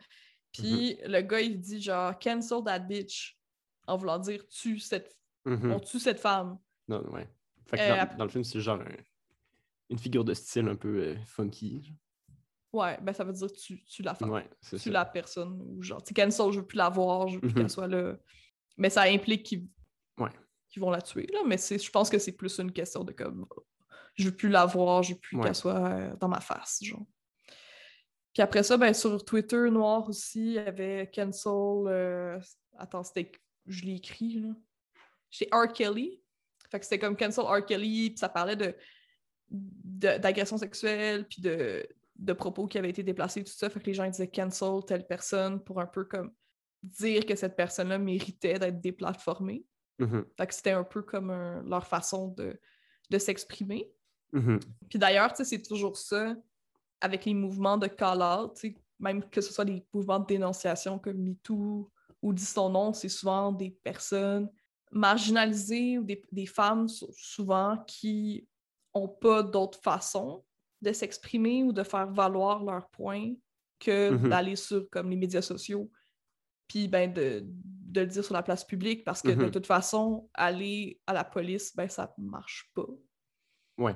Puis 0.52 0.94
Mm-hmm. 0.94 1.08
le 1.08 1.20
gars, 1.22 1.40
il 1.40 1.60
dit 1.60 1.80
genre 1.82 2.18
cancel 2.18 2.62
that 2.64 2.78
bitch 2.80 3.38
en 3.86 3.96
voulant 3.96 4.18
dire 4.18 4.46
tue 4.48 4.78
cette, 4.78 5.16
Mhm. 5.44 5.72
on 5.72 5.80
tue 5.80 5.98
cette 6.00 6.20
femme. 6.20 6.58
Non, 6.88 7.00
ouais. 7.12 7.28
Fait 7.66 7.76
que 7.76 7.82
Euh, 7.82 7.88
dans, 7.96 8.00
après- 8.02 8.16
dans 8.16 8.24
le 8.24 8.30
film, 8.30 8.44
c'est 8.44 8.60
genre 8.60 8.80
un- 8.80 8.86
une 9.90 9.98
figure 9.98 10.24
de 10.24 10.34
style 10.34 10.68
un 10.68 10.76
peu 10.76 10.98
euh, 11.02 11.16
funky. 11.24 11.82
genre. 11.84 11.96
Ouais, 12.72 12.98
ben 13.00 13.12
ça 13.14 13.24
veut 13.24 13.32
dire 13.32 13.50
tu, 13.52 13.82
tu 13.84 14.02
la 14.02 14.14
femme. 14.14 14.30
Ouais, 14.30 14.48
tu 14.68 14.78
ça. 14.78 14.90
la 14.90 15.04
personne. 15.06 15.58
Ou 15.62 15.82
genre, 15.82 16.02
tu 16.02 16.08
sais, 16.08 16.14
cancel, 16.14 16.52
je 16.52 16.60
veux 16.60 16.66
plus 16.66 16.76
la 16.76 16.90
voir, 16.90 17.28
je 17.28 17.34
veux 17.36 17.40
plus 17.40 17.48
Mhm. 17.48 17.54
qu'elle 17.54 17.70
soit 17.70 17.86
là. 17.88 18.16
Mais 18.76 18.90
ça 18.90 19.02
implique 19.02 19.44
qu'il. 19.46 19.66
Ouais. 20.18 20.30
vont 20.76 20.90
la 20.90 21.00
tuer, 21.00 21.26
là, 21.32 21.40
mais 21.46 21.56
je 21.56 21.90
pense 21.90 22.08
que 22.10 22.18
c'est 22.18 22.32
plus 22.36 22.58
une 22.60 22.70
question 22.72 23.02
de 23.02 23.12
comme 23.12 23.46
je 24.14 24.28
veux 24.28 24.36
plus 24.36 24.48
la 24.48 24.66
voir, 24.66 25.02
je 25.02 25.14
veux 25.14 25.18
plus 25.18 25.40
qu'elle 25.40 25.54
soit 25.54 25.76
euh, 25.76 26.14
dans 26.16 26.28
ma 26.28 26.40
face, 26.40 26.80
genre. 26.82 27.06
Puis 28.34 28.42
après 28.42 28.62
ça, 28.62 28.76
ben, 28.76 28.92
sur 28.92 29.24
Twitter 29.24 29.70
noir 29.70 30.08
aussi, 30.08 30.40
il 30.48 30.52
y 30.52 30.58
avait 30.58 31.10
cancel. 31.12 31.50
Euh, 31.86 32.38
attends, 32.76 33.02
c'était. 33.02 33.32
Je 33.66 33.84
l'ai 33.84 33.94
écrit, 33.96 34.40
là. 34.40 34.48
Chez 35.30 35.48
R. 35.52 35.72
Kelly. 35.72 36.22
Fait 36.70 36.78
que 36.78 36.84
c'était 36.84 36.98
comme 36.98 37.16
cancel 37.16 37.44
R. 37.44 37.64
Kelly, 37.64 38.10
puis 38.10 38.18
ça 38.18 38.28
parlait 38.28 38.56
de 38.56 38.74
d'agression 39.50 40.58
sexuelle, 40.58 41.26
puis 41.26 41.42
de, 41.42 41.86
de 42.16 42.32
propos 42.32 42.66
qui 42.66 42.78
avaient 42.78 42.90
été 42.90 43.02
déplacés, 43.02 43.44
tout 43.44 43.52
ça. 43.52 43.70
Fait 43.70 43.80
que 43.80 43.86
les 43.86 43.94
gens 43.94 44.08
disaient 44.08 44.28
cancel 44.28 44.84
telle 44.86 45.06
personne 45.06 45.62
pour 45.62 45.80
un 45.80 45.86
peu 45.86 46.04
comme 46.04 46.32
dire 46.82 47.26
que 47.26 47.34
cette 47.34 47.56
personne-là 47.56 47.98
méritait 47.98 48.58
d'être 48.58 48.80
déplatformée. 48.80 49.64
Mm-hmm. 49.98 50.24
Fait 50.36 50.46
que 50.46 50.54
c'était 50.54 50.72
un 50.72 50.84
peu 50.84 51.02
comme 51.02 51.32
leur 51.66 51.86
façon 51.86 52.28
de, 52.28 52.58
de 53.10 53.18
s'exprimer. 53.18 53.90
Mm-hmm. 54.32 54.60
Puis 54.88 54.98
d'ailleurs, 54.98 55.34
c'est 55.34 55.62
toujours 55.62 55.96
ça 55.96 56.36
avec 57.00 57.24
les 57.24 57.34
mouvements 57.34 57.76
de 57.76 57.86
call-out, 57.86 58.60
même 58.98 59.28
que 59.30 59.40
ce 59.40 59.52
soit 59.52 59.64
des 59.64 59.84
mouvements 59.92 60.18
de 60.18 60.26
dénonciation 60.26 60.98
comme 60.98 61.18
MeToo 61.18 61.90
ou 62.20 62.32
dit 62.32 62.44
son 62.44 62.70
nom, 62.70 62.92
c'est 62.92 63.08
souvent 63.08 63.52
des 63.52 63.70
personnes 63.70 64.50
marginalisées 64.90 65.98
ou 65.98 66.04
des, 66.04 66.24
des 66.32 66.46
femmes 66.46 66.88
souvent 66.88 67.78
qui 67.86 68.48
n'ont 69.00 69.08
pas 69.08 69.42
d'autre 69.42 69.78
façon 69.82 70.44
de 70.82 70.92
s'exprimer 70.92 71.64
ou 71.64 71.72
de 71.72 71.82
faire 71.82 72.10
valoir 72.10 72.62
leurs 72.64 72.88
points 72.90 73.34
que 73.80 74.10
Mhm. 74.10 74.28
d'aller 74.28 74.56
sur 74.56 74.88
comme 74.90 75.10
les 75.10 75.16
médias 75.16 75.42
sociaux 75.42 75.90
puis 76.68 76.86
ben 76.88 77.12
de, 77.12 77.42
de 77.44 78.00
le 78.02 78.06
dire 78.06 78.24
sur 78.24 78.34
la 78.34 78.42
place 78.42 78.64
publique 78.64 79.04
parce 79.04 79.22
que 79.22 79.28
de 79.30 79.44
Mhm. 79.46 79.50
toute 79.50 79.66
façon 79.66 80.28
aller 80.34 81.00
à 81.06 81.12
la 81.12 81.24
police 81.24 81.74
ben 81.74 81.88
ça 81.88 82.12
marche 82.18 82.70
pas 82.74 82.86
Ouais. 83.78 83.94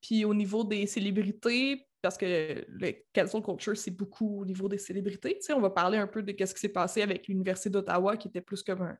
puis 0.00 0.24
au 0.24 0.34
niveau 0.34 0.64
des 0.64 0.86
célébrités 0.86 1.86
parce 2.00 2.16
que 2.16 2.64
le 2.68 2.92
cancel 3.14 3.42
culture 3.42 3.76
c'est 3.76 3.90
beaucoup 3.90 4.40
au 4.40 4.44
niveau 4.46 4.68
des 4.68 4.78
célébrités 4.78 5.34
tu 5.38 5.42
sais 5.46 5.52
on 5.52 5.60
va 5.60 5.70
parler 5.70 5.98
un 5.98 6.06
peu 6.06 6.22
de 6.22 6.32
ce 6.46 6.54
qui 6.54 6.60
s'est 6.60 6.68
passé 6.68 7.02
avec 7.02 7.28
l'université 7.28 7.70
d'Ottawa 7.70 8.16
qui 8.16 8.28
était 8.28 8.40
plus 8.40 8.62
comme 8.62 8.82
un- 8.82 8.98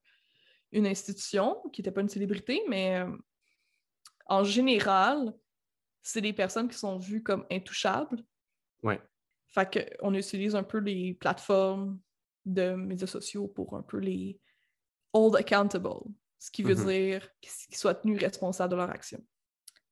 une 0.73 0.87
institution 0.87 1.57
qui 1.73 1.81
n'était 1.81 1.93
pas 1.93 2.01
une 2.03 2.09
célébrité 2.11 2.61
mais 2.69 2.99
euh, 3.01 3.11
en 4.29 4.45
général 4.45 5.35
c'est 6.03 6.21
des 6.21 6.33
personnes 6.33 6.69
qui 6.69 6.79
sont 6.79 6.99
vues 6.99 7.23
comme 7.23 7.45
intouchables 7.51 8.23
Ouais. 8.83 9.01
fait 9.49 9.97
qu'on 10.01 10.15
utilise 10.15 10.55
un 10.55 10.63
peu 10.63 10.79
les 10.79 11.15
plateformes 11.15 12.01
de 12.47 12.75
médias 12.75 13.07
sociaux 13.09 13.49
pour 13.49 13.77
un 13.77 13.83
peu 13.83 13.99
les 13.99 14.39
hold 15.13 15.37
accountable, 15.37 15.89
ce 16.39 16.51
qui 16.51 16.63
veut 16.63 16.75
Mhm. 16.77 16.87
dire 16.87 17.29
qu'ils 17.41 17.77
soient 17.77 17.95
tenus 17.95 18.21
responsables 18.21 18.71
de 18.71 18.77
leur 18.77 18.91
action. 18.91 19.23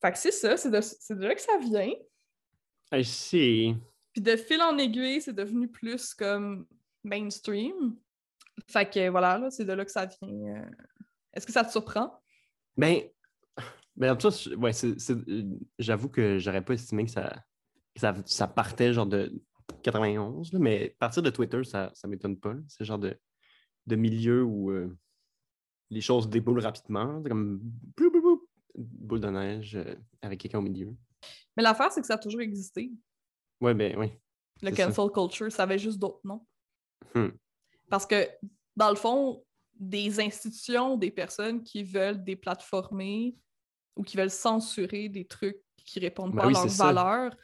Fait 0.00 0.12
que 0.12 0.18
c'est 0.18 0.30
ça, 0.30 0.56
c'est 0.56 0.70
de, 0.70 1.22
là 1.26 1.34
que 1.34 1.40
ça 1.40 1.58
vient. 1.58 1.92
I 2.92 3.04
see. 3.04 3.74
Puis 4.12 4.22
de 4.22 4.36
fil 4.36 4.62
en 4.62 4.78
aiguille, 4.78 5.20
c'est 5.20 5.32
devenu 5.34 5.68
plus 5.68 6.14
comme 6.14 6.66
mainstream. 7.02 7.96
Fait 8.68 8.88
que 8.88 9.08
voilà, 9.08 9.38
là, 9.38 9.50
c'est 9.50 9.64
de 9.64 9.72
là 9.72 9.84
que 9.84 9.90
ça 9.90 10.06
vient. 10.06 10.28
euh. 10.62 10.70
Est-ce 11.32 11.46
que 11.46 11.52
ça 11.52 11.64
te 11.64 11.70
surprend? 11.72 12.22
Ben, 12.76 13.02
ben 13.96 14.12
en 14.12 14.16
tout 14.16 14.28
cas, 14.28 14.56
ouais, 14.56 14.72
j'avoue 15.78 16.08
que 16.08 16.38
j'aurais 16.38 16.64
pas 16.64 16.74
estimé 16.74 17.04
que 17.04 17.10
ça, 17.10 17.42
que 17.94 18.00
ça, 18.00 18.14
ça 18.26 18.46
partait 18.46 18.92
genre 18.92 19.06
de 19.06 19.32
91, 19.82 20.52
là, 20.52 20.58
mais 20.58 20.96
partir 20.98 21.22
de 21.22 21.30
Twitter, 21.30 21.64
ça, 21.64 21.90
ça 21.94 22.08
m'étonne 22.08 22.38
pas. 22.38 22.54
C'est 22.68 22.80
le 22.80 22.86
genre 22.86 22.98
de, 22.98 23.18
de 23.86 23.96
milieu 23.96 24.44
où 24.44 24.70
euh, 24.70 24.96
les 25.90 26.00
choses 26.00 26.28
déboulent 26.28 26.60
rapidement. 26.60 27.20
C'est 27.22 27.30
comme 27.30 27.60
boule 28.74 29.20
de 29.20 29.28
neige 29.28 29.76
euh, 29.76 29.94
avec 30.22 30.40
quelqu'un 30.40 30.58
au 30.58 30.62
milieu. 30.62 30.94
Mais 31.56 31.62
l'affaire, 31.62 31.90
c'est 31.90 32.00
que 32.00 32.06
ça 32.06 32.14
a 32.14 32.18
toujours 32.18 32.42
existé. 32.42 32.92
Ouais, 33.60 33.74
ben 33.74 33.96
oui. 33.98 34.12
Le 34.62 34.74
ça. 34.74 34.86
cancel 34.86 35.10
culture, 35.10 35.50
ça 35.50 35.62
avait 35.64 35.78
juste 35.78 35.98
d'autres 35.98 36.20
noms. 36.24 36.46
Hmm. 37.14 37.28
Parce 37.88 38.06
que, 38.06 38.28
dans 38.76 38.90
le 38.90 38.96
fond, 38.96 39.44
des 39.78 40.20
institutions, 40.20 40.96
des 40.96 41.10
personnes 41.10 41.62
qui 41.62 41.82
veulent 41.82 42.22
déplatformer 42.22 43.36
ou 43.96 44.02
qui 44.02 44.16
veulent 44.16 44.30
censurer 44.30 45.08
des 45.08 45.24
trucs 45.26 45.58
qui 45.84 45.98
répondent 46.00 46.32
Ben 46.32 46.42
pas 46.42 46.46
oui, 46.48 46.54
à 46.56 46.60
leurs 46.60 46.70
ça. 46.70 46.84
valeurs, 46.92 47.36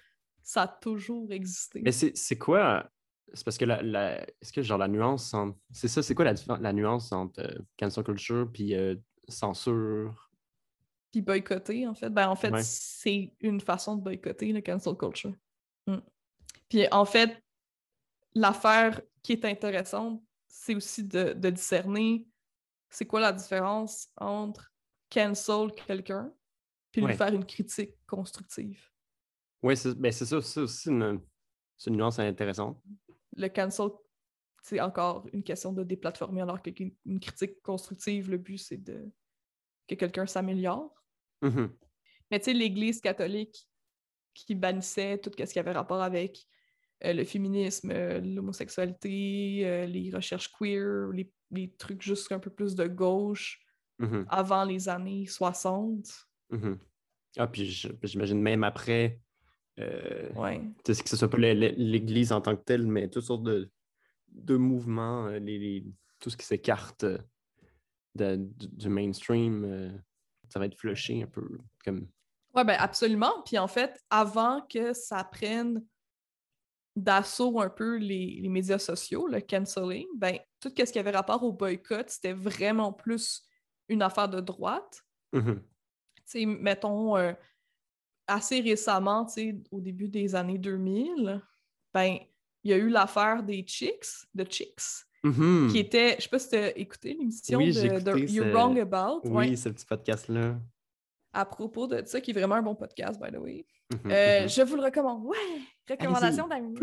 ça 0.42 0.62
a 0.62 0.68
toujours 0.68 1.30
existé. 1.32 1.80
Mais 1.84 1.92
c'est 1.92 2.38
quoi? 2.38 2.90
C'est 3.34 3.44
parce 3.44 3.56
que 3.56 3.64
la, 3.64 3.80
la- 3.82 4.22
est-ce 4.40 4.52
que 4.52 4.62
genre 4.62 4.78
la 4.78 4.88
nuance 4.88 5.32
entre. 5.32 5.56
C'est 5.70 5.88
ça, 5.88 6.02
c'est 6.02 6.14
quoi 6.14 6.24
la, 6.24 6.34
la 6.60 6.72
nuance 6.72 7.12
entre 7.12 7.40
euh, 7.40 7.58
cancel 7.78 8.04
culture 8.04 8.48
puis 8.52 8.74
euh, 8.74 8.96
censure? 9.28 10.30
Puis 11.12 11.22
boycotter, 11.22 11.86
en 11.86 11.94
fait. 11.94 12.10
Ben, 12.10 12.28
en 12.28 12.36
fait, 12.36 12.50
Ouais. 12.50 12.62
c'est 12.62 13.32
une 13.40 13.60
façon 13.60 13.96
de 13.96 14.02
boycotter 14.02 14.52
le 14.52 14.60
cancel 14.60 14.96
culture. 14.96 15.32
Mm. 15.86 15.98
Puis, 16.68 16.86
en 16.90 17.04
fait, 17.04 17.42
l'affaire 18.34 19.00
qui 19.22 19.32
est 19.32 19.44
intéressante, 19.44 20.22
c'est 20.48 20.74
aussi 20.74 21.04
de, 21.04 21.32
de 21.32 21.50
discerner 21.50 22.26
c'est 22.90 23.06
quoi 23.06 23.20
la 23.20 23.32
différence 23.32 24.08
entre 24.18 24.72
cancel 25.10 25.70
quelqu'un 25.86 26.32
puis 26.92 27.02
Ouais. 27.02 27.10
lui 27.10 27.16
faire 27.16 27.34
une 27.34 27.44
critique 27.44 27.94
constructive. 28.06 28.88
Oui, 29.62 29.76
c'est 29.76 29.94
ben, 29.98 30.12
c'est 30.12 30.26
ça, 30.26 30.40
c'est 30.40 30.60
aussi 30.60 30.88
une, 30.90 31.20
nuance 31.88 32.18
intéressante. 32.18 32.80
Le 33.36 33.48
cancel, 33.48 33.88
c'est 34.62 34.80
encore 34.80 35.26
une 35.32 35.42
question 35.42 35.72
de 35.72 35.82
déplatformer, 35.82 36.42
alors 36.42 36.60
qu'une 36.62 36.94
une 37.06 37.18
critique 37.18 37.60
constructive, 37.62 38.30
le 38.30 38.38
but, 38.38 38.58
c'est 38.58 38.76
de 38.76 39.10
que 39.88 39.94
quelqu'un 39.94 40.26
s'améliore. 40.26 40.94
Mhm. 41.42 41.72
Mais 42.30 42.38
tu 42.38 42.46
sais, 42.46 42.52
l'Église 42.52 43.00
catholique 43.00 43.68
qui 44.34 44.54
bannissait 44.54 45.18
tout 45.18 45.30
ce 45.36 45.52
qui 45.52 45.58
avait 45.58 45.72
rapport 45.72 46.02
avec 46.02 46.46
euh, 47.04 47.12
le 47.12 47.24
féminisme, 47.24 47.90
euh, 47.90 48.20
l'homosexualité, 48.20 49.62
euh, 49.64 49.86
les 49.86 50.10
recherches 50.10 50.50
queer, 50.52 51.08
les, 51.12 51.32
les 51.50 51.74
trucs 51.74 52.00
juste 52.00 52.30
un 52.32 52.38
peu 52.38 52.50
plus 52.50 52.74
de 52.74 52.86
gauche 52.86 53.60
Mhm. 53.98 54.26
avant 54.28 54.64
les 54.64 54.88
années 54.88 55.26
60. 55.26 56.28
Mhm. 56.52 56.78
Ah, 57.38 57.46
puis 57.46 57.66
j'imagine 58.02 58.40
même 58.40 58.62
après, 58.62 59.20
euh, 59.80 60.30
Ouais. 60.34 60.60
tu 60.84 60.94
sais, 60.94 61.02
que 61.02 61.08
ce 61.08 61.16
soit 61.16 61.30
pas 61.30 61.38
l'Église 61.38 62.30
en 62.32 62.40
tant 62.40 62.54
que 62.56 62.62
telle, 62.62 62.86
mais 62.86 63.08
toutes 63.08 63.24
sortes 63.24 63.42
de, 63.42 63.70
de 64.28 64.56
mouvements, 64.56 65.26
euh, 65.26 65.38
les, 65.38 65.58
les- 65.58 65.86
tout 66.20 66.30
ce 66.30 66.36
qui 66.36 66.44
s'écarte 66.46 67.04
euh, 67.04 68.36
du, 68.36 68.88
mainstream, 68.88 69.64
euh, 69.64 69.90
ça 70.50 70.58
va 70.58 70.66
être 70.66 70.78
flushé 70.78 71.22
un 71.22 71.26
peu. 71.26 71.58
Comme... 71.84 72.06
Ouais, 72.54 72.64
ben 72.64 72.76
absolument. 72.78 73.42
Puis 73.46 73.58
en 73.58 73.66
fait, 73.68 73.98
avant 74.10 74.60
que 74.70 74.92
ça 74.92 75.24
prenne 75.24 75.82
d'assaut 76.94 77.58
un 77.60 77.70
peu 77.70 77.96
les, 77.96 78.38
les 78.42 78.48
médias 78.50 78.78
sociaux, 78.78 79.26
le 79.26 79.40
canceling, 79.40 80.06
ben 80.16 80.38
tout 80.60 80.70
ce 80.76 80.92
qui 80.92 80.98
avait 80.98 81.10
rapport 81.10 81.42
au 81.42 81.52
boycott, 81.52 82.10
c'était 82.10 82.34
vraiment 82.34 82.92
plus 82.92 83.42
une 83.88 84.02
affaire 84.02 84.28
de 84.28 84.40
droite. 84.40 85.02
Mhm. 85.32 85.62
Sais, 86.40 86.46
mettons, 86.46 87.16
euh, 87.16 87.32
assez 88.26 88.60
récemment, 88.60 89.26
tu 89.26 89.32
sais, 89.34 89.56
au 89.70 89.80
début 89.80 90.08
des 90.08 90.34
années 90.34 90.58
2000, 90.58 91.40
ben, 91.92 92.18
il 92.64 92.70
y 92.70 92.72
a 92.74 92.76
eu 92.76 92.88
l'affaire 92.88 93.42
des 93.42 93.64
Chicks, 93.66 94.06
de 94.34 94.44
Chicks, 94.44 95.04
Mhm. 95.24 95.68
qui 95.70 95.78
était, 95.78 96.16
je 96.18 96.22
sais 96.22 96.28
pas 96.28 96.38
si 96.38 96.48
tu 96.50 96.56
as 96.56 96.76
écouté 96.76 97.14
l'émission 97.14 97.58
Oui, 97.58 97.72
de, 97.72 98.18
You're 98.30 98.48
Wrong 98.52 98.78
About, 98.78 99.20
Oui, 99.24 99.50
ouais, 99.50 99.56
ce 99.56 99.68
petit 99.68 99.84
podcast-là. 99.86 100.56
à 101.32 101.44
propos 101.46 101.86
de 101.86 102.02
ça, 102.06 102.20
qui 102.20 102.30
est 102.30 102.34
vraiment 102.34 102.56
un 102.56 102.62
bon 102.62 102.74
podcast, 102.74 103.20
by 103.20 103.30
the 103.32 103.38
way. 103.38 103.64
Mhm, 103.92 104.10
Euh, 104.10 104.42
mhm. 104.42 104.48
Je 104.48 104.62
vous 104.62 104.76
le 104.76 104.82
recommande. 104.82 105.24
Ouais! 105.24 105.36
Recommandation 105.90 106.46
d'amis. 106.48 106.74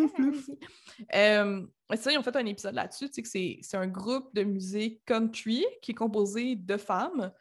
Euh, 1.15 1.65
ça, 1.95 2.11
ils 2.11 2.17
ont 2.17 2.23
fait 2.23 2.35
un 2.35 2.45
épisode 2.45 2.75
là-dessus. 2.75 3.07
Tu 3.09 3.13
sais, 3.15 3.21
que 3.21 3.27
c'est 3.27 3.57
c'est 3.61 3.77
un 3.77 3.87
groupe 3.87 4.33
de 4.35 4.43
musique 4.43 5.03
country 5.05 5.65
qui 5.81 5.91
est 5.91 5.95
composé 5.95 6.55
de 6.55 6.77
femmes, 6.77 7.31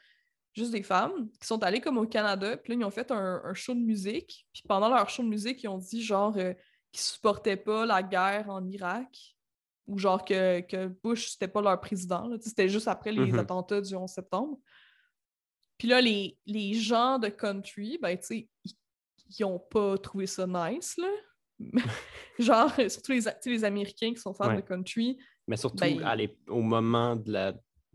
juste 0.59 0.73
des 0.73 0.83
femmes, 0.83 1.31
qui 1.41 1.47
sont 1.47 1.63
allées 1.63 1.81
comme 1.81 1.99
au 1.99 2.07
Canada. 2.07 2.57
Puis 2.57 2.73
là, 2.73 2.79
ils 2.81 2.85
ont 2.85 2.91
fait 2.91 3.11
un, 3.11 3.41
un 3.45 3.55
show 3.55 3.75
de 3.75 3.81
musique. 3.81 4.47
Puis 4.53 4.63
pendant 4.69 4.89
leur 4.89 5.09
show 5.09 5.23
de 5.23 5.29
musique, 5.29 5.63
ils 5.63 5.69
ont 5.69 5.79
dit 5.79 6.03
genre 6.03 6.37
euh, 6.37 6.53
qu'ils 6.93 7.01
supportaient 7.03 7.57
pas 7.57 7.87
la 7.87 8.03
guerre 8.03 8.51
en 8.51 8.67
Irak. 8.69 9.37
Ou 9.87 9.97
genre 9.99 10.23
que, 10.23 10.61
que 10.61 10.87
Bush, 11.03 11.31
c'était 11.31 11.49
pas 11.49 11.63
leur 11.63 11.81
président. 11.81 12.31
C'était 12.43 12.69
juste 12.69 12.89
après 12.89 13.11
les 13.13 13.33
Mhm. 13.33 13.39
attentats 13.39 13.81
du 13.81 13.95
11 13.97 14.11
septembre. 14.11 14.59
Puis 15.79 15.89
là, 15.89 16.01
les, 16.01 16.37
les 16.45 16.75
gens 16.75 17.19
de 17.19 17.29
country, 17.29 17.99
ben, 18.03 18.17
tu 18.19 18.27
sais, 18.27 18.49
ils, 18.65 18.73
ils 19.39 19.45
ont 19.45 19.59
pas 19.59 19.97
trouvé 19.97 20.27
ça 20.27 20.47
nice, 20.47 20.97
là. 20.99 21.09
Genre, 22.39 22.71
surtout 22.89 23.13
les, 23.13 23.21
les 23.47 23.65
Américains 23.65 24.13
qui 24.13 24.21
sont 24.21 24.35
fans 24.35 24.49
Ouais. 24.49 24.57
de 24.57 24.61
country. 24.61 25.19
Mais 25.47 25.57
surtout 25.57 25.79
Ben, 25.79 26.03
à 26.05 26.17
au 26.49 26.61
moment 26.61 27.17
de 27.17 27.33
la. 27.33 27.55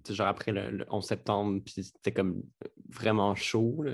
Genre 0.09 0.27
après 0.27 0.51
le, 0.51 0.69
le 0.71 0.85
11 0.89 1.05
septembre, 1.05 1.61
puis 1.63 1.83
c'était 1.83 2.11
comme 2.13 2.43
vraiment 2.89 3.33
chaud. 3.35 3.83
là. 3.83 3.93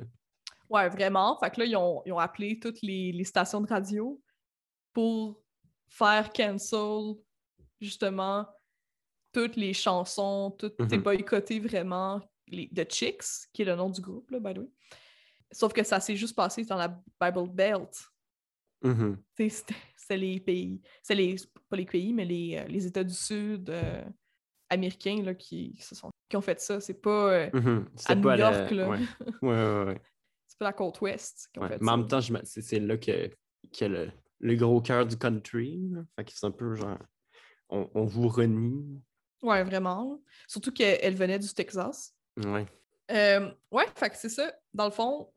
Ouais, 0.70 0.88
vraiment. 0.89 1.38
Fait 1.39 1.50
que 1.50 1.60
là, 1.62 1.66
ils 1.66 1.75
ont, 1.75 2.01
ils 2.06 2.12
ont 2.13 2.20
appelé 2.20 2.60
toutes 2.60 2.82
les, 2.82 3.12
les 3.12 3.24
stations 3.24 3.62
de 3.62 3.68
radio 3.68 4.22
pour 4.94 5.42
faire 5.88 6.32
cancel, 6.32 7.16
justement, 7.82 8.48
toutes 9.34 9.56
les 9.56 9.74
chansons, 9.74 10.51
toutes, 10.58 10.78
tu 10.78 10.89
sais, 10.89 10.98
Mhm. 10.98 11.04
boycotter 11.04 11.60
vraiment 11.60 12.22
les, 12.48 12.68
The 12.70 12.92
Chicks, 12.92 13.48
qui 13.54 13.62
est 13.63 13.66
le 13.66 13.75
nom 13.75 13.89
du 13.89 14.01
groupe, 14.01 14.30
là, 14.32 14.39
by 14.39 14.54
the 14.54 14.60
way. 14.60 14.70
Sauf 15.51 15.74
que 15.74 15.84
ça 15.84 16.00
s'est 16.00 16.16
juste 16.16 16.36
passé 16.36 16.63
dans 16.63 16.78
la 16.78 16.88
Bible 17.20 17.50
Belt. 17.50 17.96
Mhm. 18.84 19.18
C'était 19.38 19.75
c'est 19.98 20.18
les 20.18 20.39
pays, 20.39 20.82
c'est 21.04 21.13
les, 21.16 21.36
pas 21.70 21.75
les 21.78 21.86
pays, 21.86 22.13
mais 22.13 22.25
les, 22.25 22.58
euh, 22.58 22.66
les 22.68 22.86
États 22.88 23.04
du 23.04 23.13
Sud 23.13 23.70
euh, 23.70 24.04
américains 24.70 25.22
là, 25.24 25.34
qui, 25.36 25.74
qui 25.74 25.82
se 25.82 25.96
sont, 25.96 26.10
qui 26.30 26.38
ont 26.38 26.42
fait 26.42 26.60
ça. 26.60 26.80
C'est 26.80 27.02
pas, 27.02 27.34
euh, 27.34 27.50
Mhm. 27.54 27.90
C'était 27.96 28.12
À 28.12 28.16
New 28.16 28.22
pas 28.24 28.36
la- 28.38 28.60
York, 28.60 28.72
là. 28.72 28.90
Ouais, 28.90 29.00
ouais, 29.42 29.50
ouais, 29.50 29.84
ouais. 29.86 30.02
c'est 30.48 30.58
pas 30.60 30.66
la 30.66 30.74
côte 30.74 31.02
ouest 31.02 31.50
qui 31.54 31.60
ont 31.60 31.68
fait 31.68 31.82
Mais 31.82 31.92
en 31.92 31.98
même 31.98 32.08
temps, 32.08 32.20
c'est 32.22 32.80
là 32.80 32.98
que, 32.98 33.30
que 33.78 33.86
le, 33.86 34.12
le 34.40 34.56
gros 34.56 34.82
cœur 34.82 35.06
du 35.06 35.18
country. 35.18 35.80
là. 35.92 36.02
Fait 36.16 36.26
que 36.26 36.32
c'est 36.34 36.46
un 36.46 36.52
peu 36.52 36.76
genre. 36.76 36.98
On, 37.70 37.90
on 37.94 38.06
vous 38.06 38.28
renie. 38.28 39.02
Ouais, 39.42 39.64
vraiment. 39.64 40.20
Surtout 40.48 40.72
qu'elle 40.72 41.16
venait 41.16 41.40
du 41.40 41.48
Texas. 41.54 42.14
Ouais. 42.38 42.66
Euh, 43.12 43.52
ouais, 43.72 43.86
fait 43.96 44.10
que 44.10 44.18
c'est 44.18 44.30
ça. 44.30 44.52
Dans 44.74 44.86
le 44.86 44.92
fond, 44.92 45.32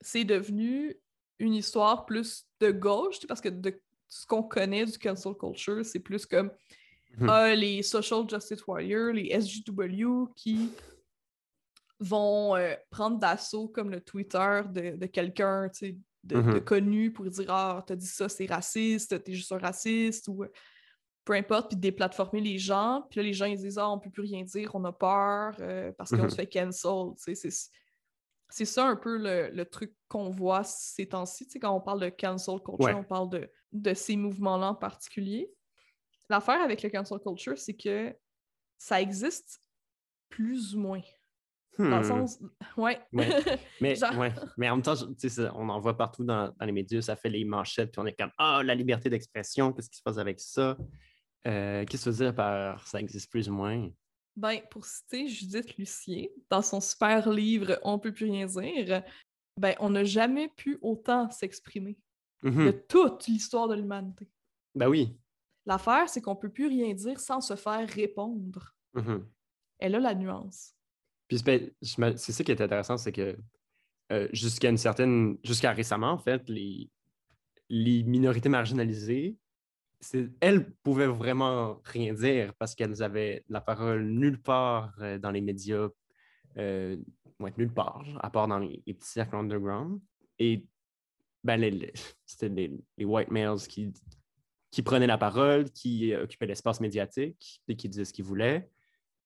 c'est 0.00 0.24
devenu 0.24 0.94
une 1.38 1.54
histoire 1.54 2.06
plus 2.06 2.46
de 2.60 2.70
gauche, 2.70 3.26
parce 3.26 3.40
que 3.40 3.48
de 3.48 3.80
ce 4.08 4.26
qu'on 4.26 4.42
connaît 4.42 4.84
du 4.84 4.98
cancel 4.98 5.34
culture, 5.34 5.84
c'est 5.84 5.98
plus 6.00 6.24
comme 6.26 6.52
Mhm. 7.18 7.54
les 7.58 7.82
social 7.82 8.28
justice 8.28 8.66
warriors, 8.66 9.12
les 9.12 9.30
SJW 9.30 10.32
qui 10.34 10.70
vont 12.00 12.56
euh, 12.56 12.74
prendre 12.90 13.18
d'assaut 13.18 13.68
comme 13.68 13.90
le 13.90 14.00
Twitter 14.00 14.62
de, 14.68 14.96
de 14.96 15.06
quelqu'un, 15.06 15.68
de, 15.80 15.94
de 16.24 16.36
Mhm. 16.36 16.60
connu 16.64 17.12
pour 17.12 17.24
dire 17.26 17.46
ah, 17.50 17.82
t'as 17.86 17.96
dit 17.96 18.06
ça, 18.06 18.28
c'est 18.28 18.46
raciste, 18.46 19.22
t'es 19.22 19.34
juste 19.34 19.52
un 19.52 19.58
raciste 19.58 20.28
ou 20.28 20.42
euh, 20.44 20.48
peu 21.24 21.34
importe, 21.34 21.68
puis 21.70 21.76
déplatformer 21.76 22.40
les 22.40 22.58
gens. 22.58 23.06
Puis 23.08 23.18
là, 23.20 23.22
les 23.24 23.32
gens, 23.32 23.44
ils 23.46 23.56
disent 23.58 23.78
Ah, 23.78 23.88
on 23.88 23.98
peut 24.00 24.10
plus 24.10 24.22
rien 24.22 24.42
dire, 24.42 24.70
on 24.74 24.84
a 24.84 24.92
peur 24.92 25.54
euh, 25.60 25.92
parce 25.92 26.10
qu'on 26.10 26.24
Mhm. 26.24 26.30
se 26.30 26.34
fait 26.36 26.46
cancel. 26.48 27.12
C'est, 27.16 28.64
ça 28.66 28.86
un 28.86 28.96
peu 28.96 29.16
le, 29.16 29.50
le 29.50 29.64
truc 29.64 29.94
qu'on 30.08 30.28
voit 30.28 30.62
ces 30.64 31.06
temps-ci. 31.06 31.48
Quand 31.60 31.74
on 31.74 31.80
parle 31.80 32.00
de 32.00 32.08
cancel 32.10 32.56
culture, 32.56 32.80
Ouais. 32.80 32.94
on 32.94 33.04
parle 33.04 33.30
de, 33.30 33.48
de 33.72 33.94
ces 33.94 34.16
mouvements-là 34.16 34.70
en 34.70 34.74
particulier. 34.74 35.50
L'affaire 36.32 36.62
avec 36.62 36.82
le 36.82 36.88
cancel 36.88 37.18
culture, 37.18 37.58
c'est 37.58 37.74
que 37.74 38.16
ça 38.78 39.02
existe 39.02 39.60
plus 40.30 40.74
ou 40.74 40.80
moins. 40.80 41.02
Dans 41.78 41.84
le 41.84 41.98
Hmm. 42.00 42.04
sens. 42.04 42.38
Ouais. 42.78 42.98
Ouais. 43.12 43.28
Mais, 43.82 43.94
Genre- 43.96 44.16
ouais. 44.16 44.32
Mais 44.56 44.70
en 44.70 44.76
même 44.76 44.82
temps, 44.82 44.94
ça, 44.96 45.52
on 45.54 45.68
en 45.68 45.78
voit 45.78 45.94
partout 45.96 46.24
dans, 46.24 46.48
dans 46.58 46.64
les 46.66 46.72
médias, 46.72 47.02
ça 47.02 47.16
fait 47.16 47.28
les 47.28 47.44
manchettes, 47.44 47.92
puis 47.92 48.00
on 48.00 48.06
est 48.06 48.14
comme 48.18 48.30
Ah, 48.38 48.62
la 48.64 48.74
liberté 48.74 49.10
d'expression, 49.10 49.72
qu'est-ce 49.74 49.90
qui 49.90 49.98
se 49.98 50.02
passe 50.02 50.16
avec 50.16 50.40
ça? 50.40 50.78
Euh, 51.46 51.84
Qu'est-ce 51.84 52.04
que 52.06 52.10
tu 52.10 52.16
veux 52.16 52.24
dire 52.24 52.34
par 52.34 52.86
ça 52.88 52.98
existe 52.98 53.30
plus 53.30 53.48
ou 53.50 53.52
moins? 53.52 53.90
Ben, 54.36 54.60
pour 54.70 54.86
citer 54.86 55.28
Judith 55.28 55.76
Lucier, 55.76 56.32
dans 56.48 56.62
son 56.62 56.80
super 56.80 57.28
livre 57.30 57.78
On 57.82 57.98
peut 57.98 58.12
plus 58.12 58.24
rien 58.30 58.46
dire, 58.46 59.02
ben, 59.60 59.74
on 59.80 59.90
n'a 59.90 60.04
jamais 60.04 60.48
pu 60.48 60.78
autant 60.80 61.30
s'exprimer 61.30 61.98
de 62.42 62.70
toute 62.88 63.26
l'histoire 63.26 63.68
de 63.68 63.74
l'humanité. 63.74 64.28
Ben 64.74 64.88
oui. 64.88 65.14
L'affaire, 65.66 66.08
c'est 66.08 66.20
qu'on 66.20 66.36
peut 66.36 66.50
plus 66.50 66.66
rien 66.66 66.92
dire 66.94 67.20
sans 67.20 67.40
se 67.40 67.54
faire 67.56 67.88
répondre. 67.88 68.74
Mhm. 68.94 69.26
Elle 69.78 69.94
a 69.94 70.00
la 70.00 70.14
nuance. 70.14 70.74
Puis 71.28 71.38
c'est 71.38 71.44
ben, 71.98 72.16
c'est 72.16 72.32
ça 72.32 72.44
qui 72.44 72.52
est 72.52 72.60
intéressant, 72.60 72.96
c'est 72.96 73.12
que 73.12 73.36
euh, 74.10 74.28
jusqu'à 74.32 74.68
une 74.70 74.76
certaine. 74.76 75.38
Jusqu'à 75.44 75.72
récemment, 75.72 76.10
en 76.12 76.18
fait, 76.18 76.48
les, 76.48 76.90
les 77.68 78.02
minorités 78.02 78.48
marginalisées, 78.48 79.36
elles 80.40 80.72
pouvaient 80.82 81.06
vraiment 81.06 81.80
rien 81.84 82.12
dire 82.12 82.52
parce 82.58 82.74
qu'elles 82.74 83.02
avaient 83.02 83.44
la 83.48 83.60
parole 83.60 84.04
nulle 84.04 84.42
part 84.42 84.94
euh, 85.00 85.16
dans 85.18 85.30
les 85.30 85.40
médias, 85.40 85.88
euh, 86.58 86.96
ouais, 87.38 87.52
nulle 87.56 87.72
part, 87.72 88.04
à 88.20 88.28
part 88.30 88.48
dans 88.48 88.58
les, 88.58 88.82
les 88.86 88.94
petits 88.94 89.08
cercles 89.10 89.36
underground. 89.36 90.00
Et 90.38 90.66
ben, 91.44 91.56
les- 91.60 91.70
les- 91.70 91.92
c'était 92.26 92.48
les, 92.48 92.72
les 92.98 93.04
white 93.04 93.30
males 93.30 93.60
qui, 93.60 93.92
qui 94.72 94.82
prenaient 94.82 95.06
la 95.06 95.18
parole, 95.18 95.70
qui 95.70 96.12
euh, 96.12 96.24
occupaient 96.24 96.46
l'espace 96.46 96.80
médiatique 96.80 97.62
et 97.68 97.76
qui 97.76 97.88
disaient 97.88 98.06
ce 98.06 98.12
qu'ils 98.12 98.24
voulaient. 98.24 98.68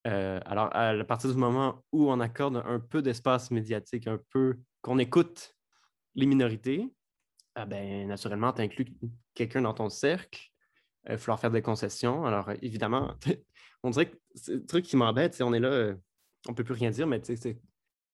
Euh, 0.07 0.41
alors, 0.45 0.75
à 0.75 0.93
partir 1.05 1.31
du 1.31 1.37
moment 1.37 1.83
où 1.93 2.11
on 2.11 2.21
accorde 2.21 2.63
un 2.67 2.79
peu 2.79 3.01
d'espace 3.01 3.51
médiatique, 3.51 4.07
un 4.07 4.21
peu 4.31 4.59
qu'on 4.83 4.99
écoute 4.99 5.55
les 6.15 6.27
minorités, 6.27 6.93
ah 7.55 7.65
ben, 7.65 8.07
naturellement, 8.07 8.53
tu 8.53 8.63
inclus 8.63 8.87
quelqu'un 9.35 9.63
dans 9.63 9.73
ton 9.73 9.89
cercle, 9.89 10.51
il 11.07 11.13
va 11.13 11.19
falloir 11.19 11.41
faire 11.41 11.51
des 11.51 11.63
concessions. 11.63 12.27
Alors, 12.27 12.49
euh, 12.49 12.55
évidemment, 12.61 13.15
on 13.83 13.91
dirait 13.91 14.11
que 14.11 14.17
le 14.49 14.67
truc 14.67 14.85
qui 14.85 14.97
m'embête, 14.97 15.35
c'est 15.35 15.45
on 15.45 15.55
est 15.55 15.61
là, 15.61 15.71
euh, 15.71 15.95
on 16.49 16.55
peut 16.55 16.65
plus 16.65 16.75
rien 16.75 16.91
dire, 16.91 17.07
mais 17.07 17.21
tu 17.21 17.37
sais, 17.37 17.59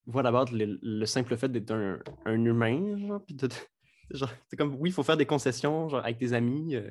vois 0.07 0.23
d'abord 0.23 0.47
le, 0.53 0.79
le 0.81 1.07
simple 1.07 1.37
fait 1.37 1.49
d'être 1.49 1.73
un, 1.73 1.99
un 2.27 2.45
humain, 2.45 2.97
genre, 2.99 3.25
puis 3.25 3.35
de- 3.35 3.49
c'est 4.49 4.57
comme, 4.57 4.75
oui, 4.79 4.91
il 4.91 4.93
faut 4.93 5.03
faire 5.03 5.17
des 5.17 5.27
concessions 5.27 5.89
genre, 5.89 6.01
avec 6.05 6.19
tes 6.19 6.33
amis, 6.33 6.75
euh, 6.75 6.91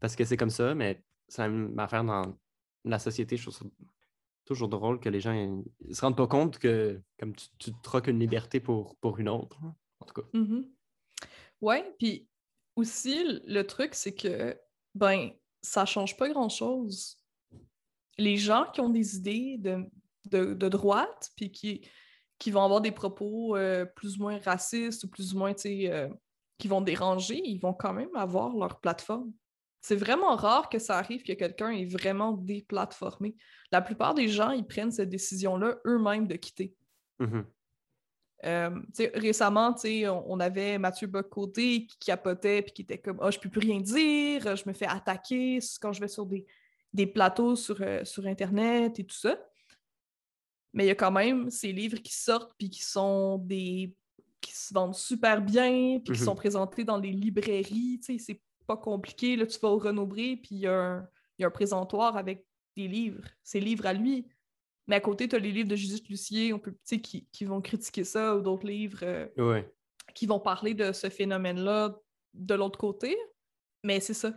parce 0.00 0.16
que 0.16 0.24
c'est 0.24 0.36
comme 0.36 0.50
ça, 0.50 0.74
mais 0.74 1.02
c'est 1.28 1.42
la 1.42 1.48
même 1.48 1.78
affaire 1.78 2.04
dans 2.04 2.36
la 2.84 2.98
société, 2.98 3.36
je 3.36 3.42
trouve 3.42 3.54
ça 3.54 3.64
toujours 4.44 4.68
drôle 4.68 4.98
que 4.98 5.08
les 5.08 5.20
gens 5.20 5.32
ils 5.80 5.94
se 5.94 6.00
rendent 6.00 6.16
pas 6.16 6.26
compte 6.26 6.58
que 6.58 7.00
comme 7.18 7.36
tu, 7.36 7.46
tu 7.58 7.70
troques 7.82 8.08
une 8.08 8.18
liberté 8.18 8.58
pour, 8.58 8.96
pour 8.96 9.18
une 9.18 9.28
autre. 9.28 9.58
hein. 9.62 9.74
En 10.00 10.06
tout 10.06 10.14
cas. 10.14 10.28
Mhm. 10.32 10.68
Ouais, 11.60 11.94
puis 11.98 12.26
aussi, 12.74 13.22
le 13.46 13.62
truc, 13.62 13.94
c'est 13.94 14.14
que, 14.14 14.58
ben, 14.94 15.30
ça 15.62 15.84
change 15.84 16.16
pas 16.16 16.28
grand-chose. 16.30 17.18
Les 18.18 18.38
gens 18.38 18.64
qui 18.72 18.80
ont 18.80 18.88
des 18.88 19.16
idées 19.16 19.56
de, 19.58 19.84
de, 20.30 20.54
de 20.54 20.68
droite, 20.68 21.30
puis 21.36 21.52
qui, 21.52 21.86
qui 22.38 22.50
vont 22.50 22.64
avoir 22.64 22.80
des 22.80 22.92
propos 22.92 23.56
euh, 23.56 23.84
plus 23.84 24.16
ou 24.18 24.22
moins 24.22 24.38
racistes 24.38 25.04
ou 25.04 25.08
plus 25.10 25.34
ou 25.34 25.38
moins, 25.38 25.52
tu 25.52 25.62
sais, 25.62 25.92
euh, 25.92 26.08
qui 26.60 26.68
vont 26.68 26.80
déranger, 26.80 27.40
ils 27.44 27.58
vont 27.58 27.72
quand 27.72 27.92
même 27.92 28.14
avoir 28.14 28.54
leur 28.56 28.80
plateforme. 28.80 29.32
C'est 29.80 29.96
vraiment 29.96 30.36
rare 30.36 30.68
que 30.68 30.78
ça 30.78 30.98
arrive 30.98 31.22
que 31.22 31.32
quelqu'un 31.32 31.70
est 31.70 31.86
vraiment 31.86 32.32
déplatformé. 32.32 33.34
La 33.72 33.80
plupart 33.80 34.14
des 34.14 34.28
gens, 34.28 34.50
ils 34.50 34.66
prennent 34.66 34.92
cette 34.92 35.08
décision-là 35.08 35.78
eux-mêmes 35.86 36.28
de 36.28 36.36
quitter. 36.36 36.74
Mhm. 37.18 37.46
Euh, 38.46 38.70
récemment, 39.14 39.74
on, 39.84 40.24
on 40.26 40.40
avait 40.40 40.78
Mathieu 40.78 41.06
Bocoté 41.06 41.86
qui 41.86 41.98
capotait 41.98 42.62
puis 42.62 42.72
qui 42.72 42.82
était 42.82 42.98
comme 42.98 43.18
Ah, 43.20 43.30
je 43.30 43.38
peux 43.38 43.50
plus 43.50 43.60
rien 43.60 43.80
dire, 43.80 44.56
je 44.56 44.66
me 44.66 44.72
fais 44.72 44.86
attaquer 44.86 45.58
quand 45.80 45.92
je 45.92 46.00
vais 46.00 46.08
sur 46.08 46.24
des, 46.24 46.46
des 46.92 47.06
plateaux 47.06 47.56
sur, 47.56 47.76
euh, 47.80 48.04
sur 48.04 48.26
Internet 48.26 48.98
et 48.98 49.04
tout 49.04 49.16
ça. 49.16 49.38
Mais 50.72 50.84
il 50.84 50.88
y 50.88 50.92
a 50.92 50.94
quand 50.94 51.10
même 51.10 51.50
ces 51.50 51.72
livres 51.72 51.98
qui 51.98 52.14
sortent 52.14 52.52
puis 52.56 52.70
qui 52.70 52.82
sont 52.82 53.38
des. 53.38 53.94
Qui 54.40 54.52
se 54.56 54.72
vendent 54.72 54.94
super 54.94 55.40
bien 55.42 56.00
puis 56.04 56.14
qui 56.14 56.20
Mhm. 56.20 56.26
sont 56.26 56.34
présentés 56.34 56.84
dans 56.84 56.96
les 56.98 57.10
librairies. 57.12 58.00
Tu 58.04 58.18
sais, 58.18 58.18
c'est 58.18 58.42
pas 58.66 58.76
compliqué. 58.76 59.36
Là, 59.36 59.46
tu 59.46 59.58
vas 59.58 59.68
au 59.68 59.78
Renaud-Bré 59.78 60.36
puis 60.36 60.50
il 60.56 60.58
y, 60.60 60.66
a 60.66 60.74
un- 60.74 61.08
il 61.38 61.42
y 61.42 61.44
a 61.44 61.48
un 61.48 61.50
présentoir 61.50 62.16
avec 62.16 62.46
des 62.76 62.88
livres, 62.88 63.24
ses 63.42 63.60
livres 63.60 63.86
à 63.86 63.92
lui. 63.92 64.26
Mais 64.86 64.96
à 64.96 65.00
côté, 65.00 65.28
tu 65.28 65.36
as 65.36 65.38
les 65.38 65.52
livres 65.52 65.68
de 65.68 65.76
Judith 65.76 66.08
Lucier 66.08 66.52
on 66.52 66.58
peut, 66.58 66.72
tu 66.72 66.78
sais, 66.84 67.00
qui, 67.00 67.26
qui 67.32 67.44
vont 67.44 67.60
critiquer 67.60 68.04
ça 68.04 68.36
ou 68.36 68.40
d'autres 68.40 68.66
livres 68.66 69.00
euh, 69.02 69.28
Ouais. 69.36 69.72
qui 70.14 70.26
vont 70.26 70.40
parler 70.40 70.74
de 70.74 70.92
ce 70.92 71.08
phénomène-là 71.10 71.96
de 72.34 72.54
l'autre 72.54 72.78
côté. 72.78 73.16
Mais 73.84 74.00
c'est 74.00 74.14
ça. 74.14 74.32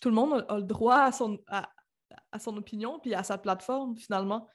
Tout 0.00 0.08
le 0.10 0.14
monde 0.14 0.44
a, 0.48 0.54
a 0.54 0.56
le 0.58 0.62
droit 0.64 0.98
à 0.98 1.12
son, 1.12 1.38
à, 1.48 1.68
à 2.32 2.38
son 2.38 2.56
opinion 2.56 2.98
puis 3.00 3.14
à 3.14 3.22
sa 3.22 3.38
plateforme, 3.38 3.96
finalement. 3.96 4.48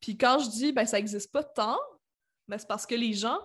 Puis 0.00 0.16
quand 0.18 0.38
je 0.38 0.48
dis 0.50 0.72
ben 0.72 0.84
ça 0.86 0.96
n'existe 0.98 1.30
pas 1.32 1.42
tant, 1.44 1.78
ben, 2.48 2.58
c'est 2.58 2.68
parce 2.68 2.86
que 2.86 2.94
les 2.94 3.12
gens, 3.14 3.38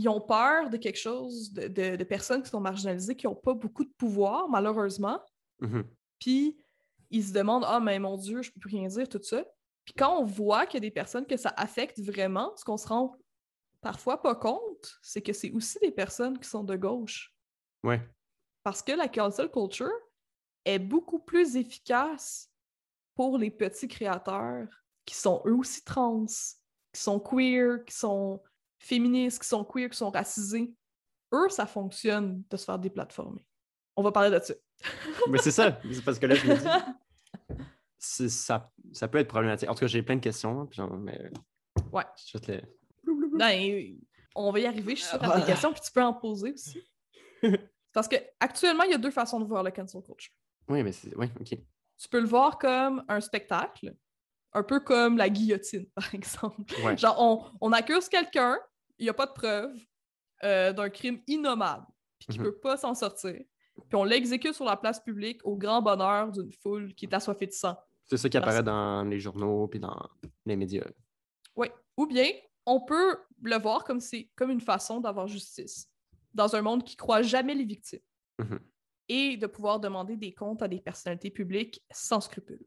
ils 0.00 0.08
ont 0.08 0.20
peur 0.20 0.70
de 0.70 0.76
quelque 0.76 0.98
chose, 0.98 1.52
de, 1.52 1.66
de- 1.66 1.96
de 1.96 2.04
personnes 2.04 2.42
qui 2.42 2.50
sont 2.50 2.60
marginalisées, 2.60 3.16
qui 3.16 3.26
n'ont 3.26 3.34
pas 3.34 3.54
beaucoup 3.54 3.84
de 3.84 3.92
pouvoir, 3.98 4.48
malheureusement. 4.48 5.20
Mhm. 5.60 5.84
Puis 6.20 6.56
ils 7.10 7.24
se 7.24 7.32
demandent 7.32 7.64
Ah, 7.66 7.80
mais 7.80 7.98
mon 7.98 8.16
Dieu, 8.16 8.42
je 8.42 8.52
peux 8.52 8.60
plus 8.60 8.76
rien 8.76 8.86
dire, 8.88 9.08
tout 9.08 9.22
ça. 9.22 9.44
Puis 9.84 9.94
quand 9.94 10.18
on 10.20 10.24
voit 10.24 10.66
qu'il 10.66 10.76
y 10.76 10.82
a 10.84 10.88
des 10.88 10.92
personnes 10.92 11.26
que 11.26 11.36
ça 11.36 11.52
affecte 11.56 11.98
vraiment, 12.00 12.54
ce 12.56 12.64
qu'on 12.64 12.76
se 12.76 12.86
rend 12.86 13.16
parfois 13.80 14.22
pas 14.22 14.34
compte, 14.34 14.98
c'est 15.02 15.22
que 15.22 15.32
c'est 15.32 15.50
aussi 15.50 15.78
des 15.80 15.90
personnes 15.90 16.38
qui 16.38 16.48
sont 16.48 16.62
de 16.64 16.76
gauche. 16.76 17.34
Ouais. 17.82 18.00
Parce 18.62 18.82
que 18.82 18.92
la 18.92 19.08
cancel 19.08 19.50
culture 19.50 19.90
est 20.64 20.78
beaucoup 20.78 21.18
plus 21.18 21.56
efficace 21.56 22.50
pour 23.14 23.36
les 23.38 23.50
petits 23.50 23.88
créateurs 23.88 24.68
qui 25.04 25.14
sont 25.14 25.42
eux 25.46 25.54
aussi 25.54 25.82
trans, 25.82 26.26
qui 26.92 27.00
sont 27.00 27.18
queer, 27.18 27.84
qui 27.84 27.94
sont 27.96 28.42
féministes, 28.78 29.40
qui 29.42 29.48
sont 29.48 29.64
queer, 29.64 29.88
qui 29.90 29.96
sont 29.96 30.10
racisés. 30.10 30.72
Eux, 31.32 31.48
ça 31.50 31.66
fonctionne 31.66 32.42
de 32.48 32.56
se 32.56 32.64
faire 32.64 32.78
déplatformer. 32.78 33.44
On 33.96 34.02
va 34.02 34.12
parler 34.12 34.30
de 34.30 34.42
ça. 34.42 34.54
Mais 35.30 35.38
c'est 35.38 35.50
ça. 35.50 35.78
C'est 35.92 36.04
parce 36.04 36.18
que 36.18 36.26
là, 36.26 36.34
je 36.36 36.46
me 36.46 36.54
dis, 36.56 36.64
c'est- 37.98 38.28
ça, 38.28 38.72
ça 38.92 39.08
peut 39.08 39.18
être 39.18 39.28
problématique. 39.28 39.68
En 39.68 39.74
tout 39.74 39.80
cas, 39.80 39.86
j'ai 39.86 40.02
plein 40.02 40.16
de 40.16 40.20
questions. 40.20 40.68
genre, 40.70 40.96
mais... 40.96 41.30
Ouais. 41.92 42.04
Je 42.26 42.38
vais 42.38 42.44
te 42.44 42.52
les- 42.52 42.62
Ben, 43.36 43.98
on 44.34 44.50
va 44.52 44.60
y 44.60 44.66
arriver, 44.66 44.94
je 44.96 45.00
suis 45.02 45.08
sûre, 45.10 45.22
à 45.22 45.34
Ah. 45.36 45.40
questions, 45.42 45.72
puis 45.72 45.80
tu 45.84 45.92
peux 45.92 46.02
en 46.02 46.14
poser 46.14 46.52
aussi. 46.52 46.82
Parce 47.92 48.06
que 48.08 48.16
actuellement, 48.40 48.84
il 48.84 48.90
y 48.90 48.94
a 48.94 48.98
deux 48.98 49.10
façons 49.10 49.40
de 49.40 49.44
voir 49.46 49.62
le 49.62 49.70
cancel 49.70 50.02
culture. 50.02 50.32
Oui, 50.68 50.82
mais 50.82 50.92
c'est. 50.92 51.14
Oui, 51.16 51.26
OK. 51.40 51.48
Tu 51.98 52.08
peux 52.08 52.20
le 52.20 52.26
voir 52.26 52.58
comme 52.58 53.04
un 53.08 53.20
spectacle, 53.20 53.96
Un 54.52 54.62
peu 54.62 54.80
comme 54.80 55.16
la 55.16 55.28
guillotine, 55.28 55.86
par 55.94 56.14
exemple. 56.14 56.62
Ouais. 56.84 56.96
Genre, 56.96 57.16
on, 57.18 57.68
on 57.68 57.72
accuse 57.72 58.08
quelqu'un, 58.08 58.58
il 58.98 59.04
n'y 59.04 59.08
a 59.10 59.14
pas 59.14 59.26
de 59.26 59.32
preuve 59.32 59.72
euh, 60.44 60.72
d'un 60.72 60.88
crime 60.90 61.20
innommable, 61.26 61.86
puis 62.18 62.28
qui 62.32 62.38
ne 62.38 62.44
Mhm. 62.44 62.50
peut 62.52 62.58
pas 62.60 62.76
s'en 62.76 62.94
sortir. 62.94 63.34
Puis 63.88 63.94
on 63.96 64.04
l'exécute 64.04 64.54
sur 64.54 64.64
la 64.64 64.76
place 64.76 65.00
publique 65.00 65.40
au 65.44 65.56
grand 65.56 65.82
bonheur 65.82 66.30
d'une 66.32 66.52
foule 66.52 66.94
qui 66.94 67.06
est 67.06 67.14
assoiffée 67.14 67.46
de 67.46 67.52
sang. 67.52 67.76
C'est 68.06 68.16
ça 68.16 68.28
qui 68.28 68.36
apparaît 68.36 68.62
dans 68.62 69.04
les 69.04 69.20
journaux 69.20 69.68
puis 69.68 69.78
dans 69.80 69.96
les 70.46 70.56
médias. 70.56 70.86
Oui. 71.56 71.68
Ou 71.96 72.06
bien, 72.06 72.26
on 72.66 72.80
peut 72.80 73.18
le 73.42 73.56
voir 73.58 73.84
comme, 73.84 74.00
c'est, 74.00 74.30
comme 74.36 74.50
une 74.50 74.60
façon 74.60 75.00
d'avoir 75.00 75.26
justice 75.28 75.88
dans 76.34 76.54
un 76.56 76.62
monde 76.62 76.84
qui 76.84 76.96
croit 76.96 77.22
jamais 77.22 77.54
les 77.54 77.64
victimes 77.64 78.00
Mhm. 78.38 78.58
et 79.08 79.36
de 79.36 79.46
pouvoir 79.46 79.80
demander 79.80 80.16
des 80.16 80.32
comptes 80.34 80.62
à 80.62 80.68
des 80.68 80.80
personnalités 80.80 81.30
publiques 81.30 81.84
sans 81.90 82.20
scrupules. 82.20 82.64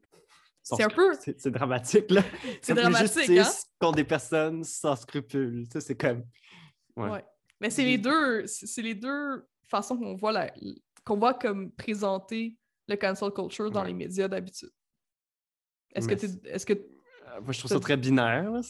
C'est 0.62 0.82
un 0.84 0.88
peu- 0.88 1.12
C'est 1.36 1.50
dramatique, 1.50 2.10
là. 2.10 2.22
C'est 2.62 2.74
dramatique, 2.74 3.28
hein? 3.30 3.44
justice 3.44 3.66
contre 3.80 3.96
des 3.96 4.04
personnes 4.04 4.62
sans 4.64 4.94
scrupules. 4.96 5.64
Tu 5.66 5.72
sais, 5.72 5.80
c'est 5.80 5.96
comme... 5.96 6.24
Ouais. 6.96 7.10
Ouais. 7.10 7.24
Mais 7.60 7.70
c'est 7.70 7.84
les 7.84 7.98
deux, 7.98 8.46
c'est 8.46 8.82
les 8.82 8.94
deux 8.94 9.46
façons 9.68 9.96
qu'on 9.96 10.14
voit 10.14 10.32
la- 10.32 10.52
qu'on 11.04 11.16
voit 11.18 11.34
comme 11.34 11.70
présenter 11.72 12.56
le 12.88 12.96
cancel 12.96 13.30
culture 13.32 13.70
dans 13.70 13.80
Ouais. 13.82 13.88
les 13.88 13.94
médias 13.94 14.28
d'habitude. 14.28 14.70
Est-ce 15.94 16.08
que 16.08 16.14
t'es- 16.14 16.48
est-ce 16.50 16.66
que 16.66 16.72
Euh, 16.74 17.40
Moi, 17.40 17.52
je 17.52 17.58
trouve 17.60 17.68
Ça 17.68 17.76
ça 17.76 17.80
très 17.80 17.96
binaire. 17.96 18.50
là. 18.50 18.60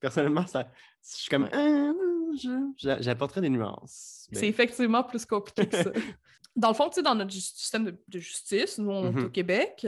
Personnellement, 0.00 0.46
ça... 0.46 0.70
je 1.02 1.16
suis 1.16 1.28
comme... 1.30 1.44
Euh, 1.52 1.92
je- 2.40 2.72
j'a- 2.76 3.00
J'apporterais 3.00 3.40
des 3.40 3.50
nuances. 3.50 4.28
mais- 4.30 4.38
c'est 4.38 4.48
effectivement 4.48 5.02
plus 5.04 5.24
compliqué 5.26 5.68
que 5.68 5.76
ça. 5.82 5.90
Dans 6.56 6.68
le 6.68 6.74
fond, 6.74 6.88
tu 6.88 6.96
sais, 6.96 7.02
dans 7.02 7.14
notre 7.14 7.30
système 7.32 7.84
de, 7.84 8.02
de 8.08 8.18
justice, 8.18 8.78
nous, 8.78 8.90
on 8.90 9.04
est 9.04 9.08
au 9.20 9.24
Mhm. 9.26 9.30
Québec, 9.32 9.86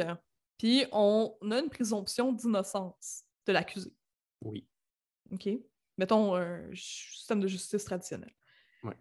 puis 0.62 0.84
on 0.92 1.36
a 1.50 1.58
une 1.58 1.68
présomption 1.70 2.32
d'innocence 2.32 3.24
de 3.46 3.52
l'accusé. 3.52 3.92
Oui. 4.42 4.64
OK? 5.32 5.48
Mettons 5.98 6.36
un 6.36 6.72
système 6.72 7.40
de 7.40 7.48
justice 7.48 7.84
traditionnel. 7.84 8.32
Ouais. 8.84 8.96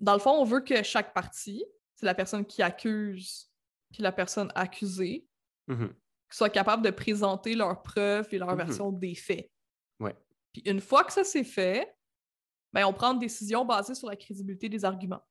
Dans 0.00 0.14
le 0.14 0.18
fond, 0.18 0.30
on 0.30 0.44
veut 0.44 0.60
que 0.60 0.82
chaque 0.82 1.12
partie, 1.12 1.62
c'est 1.94 2.06
la 2.06 2.14
personne 2.14 2.46
qui 2.46 2.62
accuse, 2.62 3.50
puis 3.92 4.02
la 4.02 4.12
personne 4.12 4.50
accusée, 4.54 5.28
Mhm. 5.68 5.94
soient 6.30 6.48
capables 6.48 6.82
de 6.82 6.90
présenter 6.90 7.54
leurs 7.54 7.82
preuves 7.82 8.28
et 8.32 8.38
leur 8.38 8.48
Mhm. 8.52 8.56
version 8.56 8.92
des 8.92 9.14
faits. 9.14 9.52
Ouais. 10.00 10.16
Puis 10.54 10.62
une 10.64 10.80
fois 10.80 11.04
que 11.04 11.12
ça 11.12 11.22
c'est 11.22 11.44
fait, 11.44 11.94
ben 12.72 12.86
on 12.86 12.94
prend 12.94 13.12
une 13.12 13.18
décision 13.18 13.66
basée 13.66 13.94
sur 13.94 14.08
la 14.08 14.16
crédibilité 14.16 14.70
des 14.70 14.86
arguments 14.86 15.22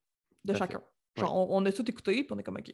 de 0.45 0.53
Tout 0.53 0.59
chacun. 0.59 0.83
Genre, 1.17 1.35
on, 1.35 1.57
on 1.57 1.65
a 1.65 1.71
tout 1.71 1.89
écouté, 1.89 2.23
puis 2.23 2.31
on 2.31 2.37
est 2.37 2.43
comme, 2.43 2.57
OK, 2.57 2.71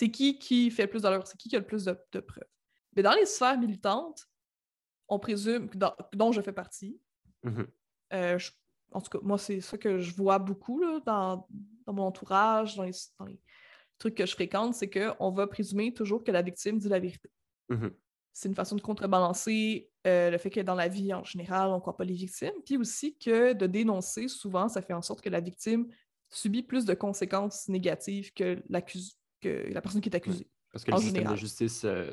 c'est 0.00 0.10
qui 0.10 0.38
qui 0.38 0.70
fait 0.70 0.84
le 0.84 0.90
plus 0.90 1.02
d'allure? 1.02 1.26
C'est 1.26 1.36
qui 1.36 1.50
qui 1.50 1.56
a 1.56 1.58
le 1.58 1.66
plus 1.66 1.84
de, 1.84 1.94
de 2.12 2.20
preuves? 2.20 2.48
Mais 2.96 3.02
dans 3.02 3.12
les 3.12 3.26
sphères 3.26 3.58
militantes, 3.58 4.26
on 5.08 5.18
présume, 5.18 5.68
dans- 5.74 5.94
dont 6.14 6.32
je 6.32 6.40
fais 6.40 6.52
partie, 6.54 6.98
Mhm. 7.42 7.66
euh, 8.14 8.38
je- 8.38 8.50
en 8.92 9.00
tout 9.02 9.10
cas, 9.10 9.18
moi, 9.22 9.36
c'est 9.36 9.60
ça 9.60 9.76
que 9.76 9.98
je 9.98 10.14
vois 10.14 10.38
beaucoup 10.38 10.80
là, 10.80 11.00
dans, 11.04 11.46
dans 11.86 11.92
mon 11.92 12.04
entourage, 12.04 12.76
dans 12.76 12.84
les, 12.84 12.92
dans 13.18 13.26
les 13.26 13.38
trucs 13.98 14.14
que 14.14 14.24
je 14.24 14.32
fréquente, 14.32 14.74
c'est 14.74 14.88
qu'on 14.88 15.30
va 15.30 15.46
présumer 15.46 15.92
toujours 15.92 16.24
que 16.24 16.32
la 16.32 16.42
victime 16.42 16.78
dit 16.78 16.88
la 16.88 16.98
vérité. 16.98 17.30
Mhm. 17.68 17.94
C'est 18.32 18.48
une 18.48 18.54
façon 18.54 18.76
de 18.76 18.80
contrebalancer 18.80 19.90
euh, 20.06 20.30
le 20.30 20.38
fait 20.38 20.50
que 20.50 20.60
dans 20.60 20.74
la 20.74 20.88
vie 20.88 21.12
en 21.12 21.24
général, 21.24 21.68
on 21.68 21.74
ne 21.74 21.80
croit 21.80 21.96
pas 21.96 22.04
les 22.04 22.14
victimes, 22.14 22.58
puis 22.64 22.78
aussi 22.78 23.18
que 23.18 23.52
de 23.52 23.66
dénoncer, 23.66 24.28
souvent, 24.28 24.66
ça 24.68 24.80
fait 24.80 24.94
en 24.94 25.02
sorte 25.02 25.20
que 25.20 25.28
la 25.28 25.40
victime 25.40 25.86
subit 26.30 26.62
plus 26.62 26.86
de 26.86 26.94
conséquences 26.94 27.68
négatives 27.68 28.32
que, 28.32 28.62
l'accuse- 28.70 29.19
que 29.40 29.72
la 29.72 29.80
personne 29.80 30.00
qui 30.00 30.08
est 30.08 30.16
accusée. 30.16 30.46
Parce 30.72 30.84
que 30.84 30.92
En 30.92 30.96
le 30.96 31.00
système 31.02 31.16
général. 31.22 31.36
de 31.36 31.40
justice, 31.40 31.84
euh, 31.84 32.12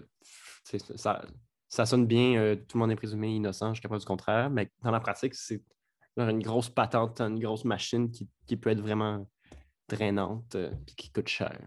ça, 0.95 1.25
ça 1.67 1.85
sonne 1.85 2.07
bien, 2.07 2.35
euh, 2.39 2.55
tout 2.55 2.77
le 2.77 2.79
monde 2.79 2.91
est 2.91 2.95
présumé 2.95 3.35
innocent 3.35 3.73
jusqu'à 3.73 3.87
preuve 3.87 3.99
du 3.99 4.05
contraire, 4.05 4.49
mais 4.49 4.71
dans 4.83 4.91
la 4.91 4.99
pratique, 4.99 5.35
c'est 5.35 5.61
une 6.17 6.41
grosse 6.41 6.69
patente, 6.69 7.21
une 7.21 7.39
grosse 7.39 7.65
machine 7.65 8.09
qui, 8.09 8.27
qui 8.47 8.57
peut 8.57 8.71
être 8.71 8.81
vraiment 8.81 9.29
drainante 9.87 10.55
euh, 10.55 10.71
puis 10.85 10.95
qui 10.95 11.11
coûte 11.11 11.27
cher. 11.27 11.59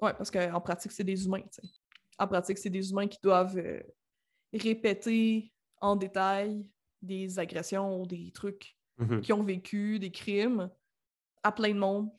Oui, 0.00 0.10
parce 0.16 0.30
qu'en 0.30 0.60
pratique, 0.60 0.92
c'est 0.92 1.04
des 1.04 1.24
humains. 1.24 1.42
En 2.18 2.26
pratique, 2.28 2.58
c'est 2.58 2.70
des 2.70 2.90
humains 2.90 3.08
qui 3.08 3.18
doivent 3.22 3.56
euh, 3.58 3.82
répéter 4.52 5.52
en 5.80 5.96
détail 5.96 6.64
des 7.00 7.38
agressions 7.38 8.00
ou 8.00 8.06
des 8.06 8.30
trucs 8.32 8.76
Mhm, 8.98 9.22
qu'ils 9.22 9.34
ont 9.34 9.42
vécu, 9.42 9.98
des 9.98 10.10
crimes, 10.12 10.70
à 11.42 11.50
plein 11.50 11.72
de 11.72 11.78
monde, 11.78 12.10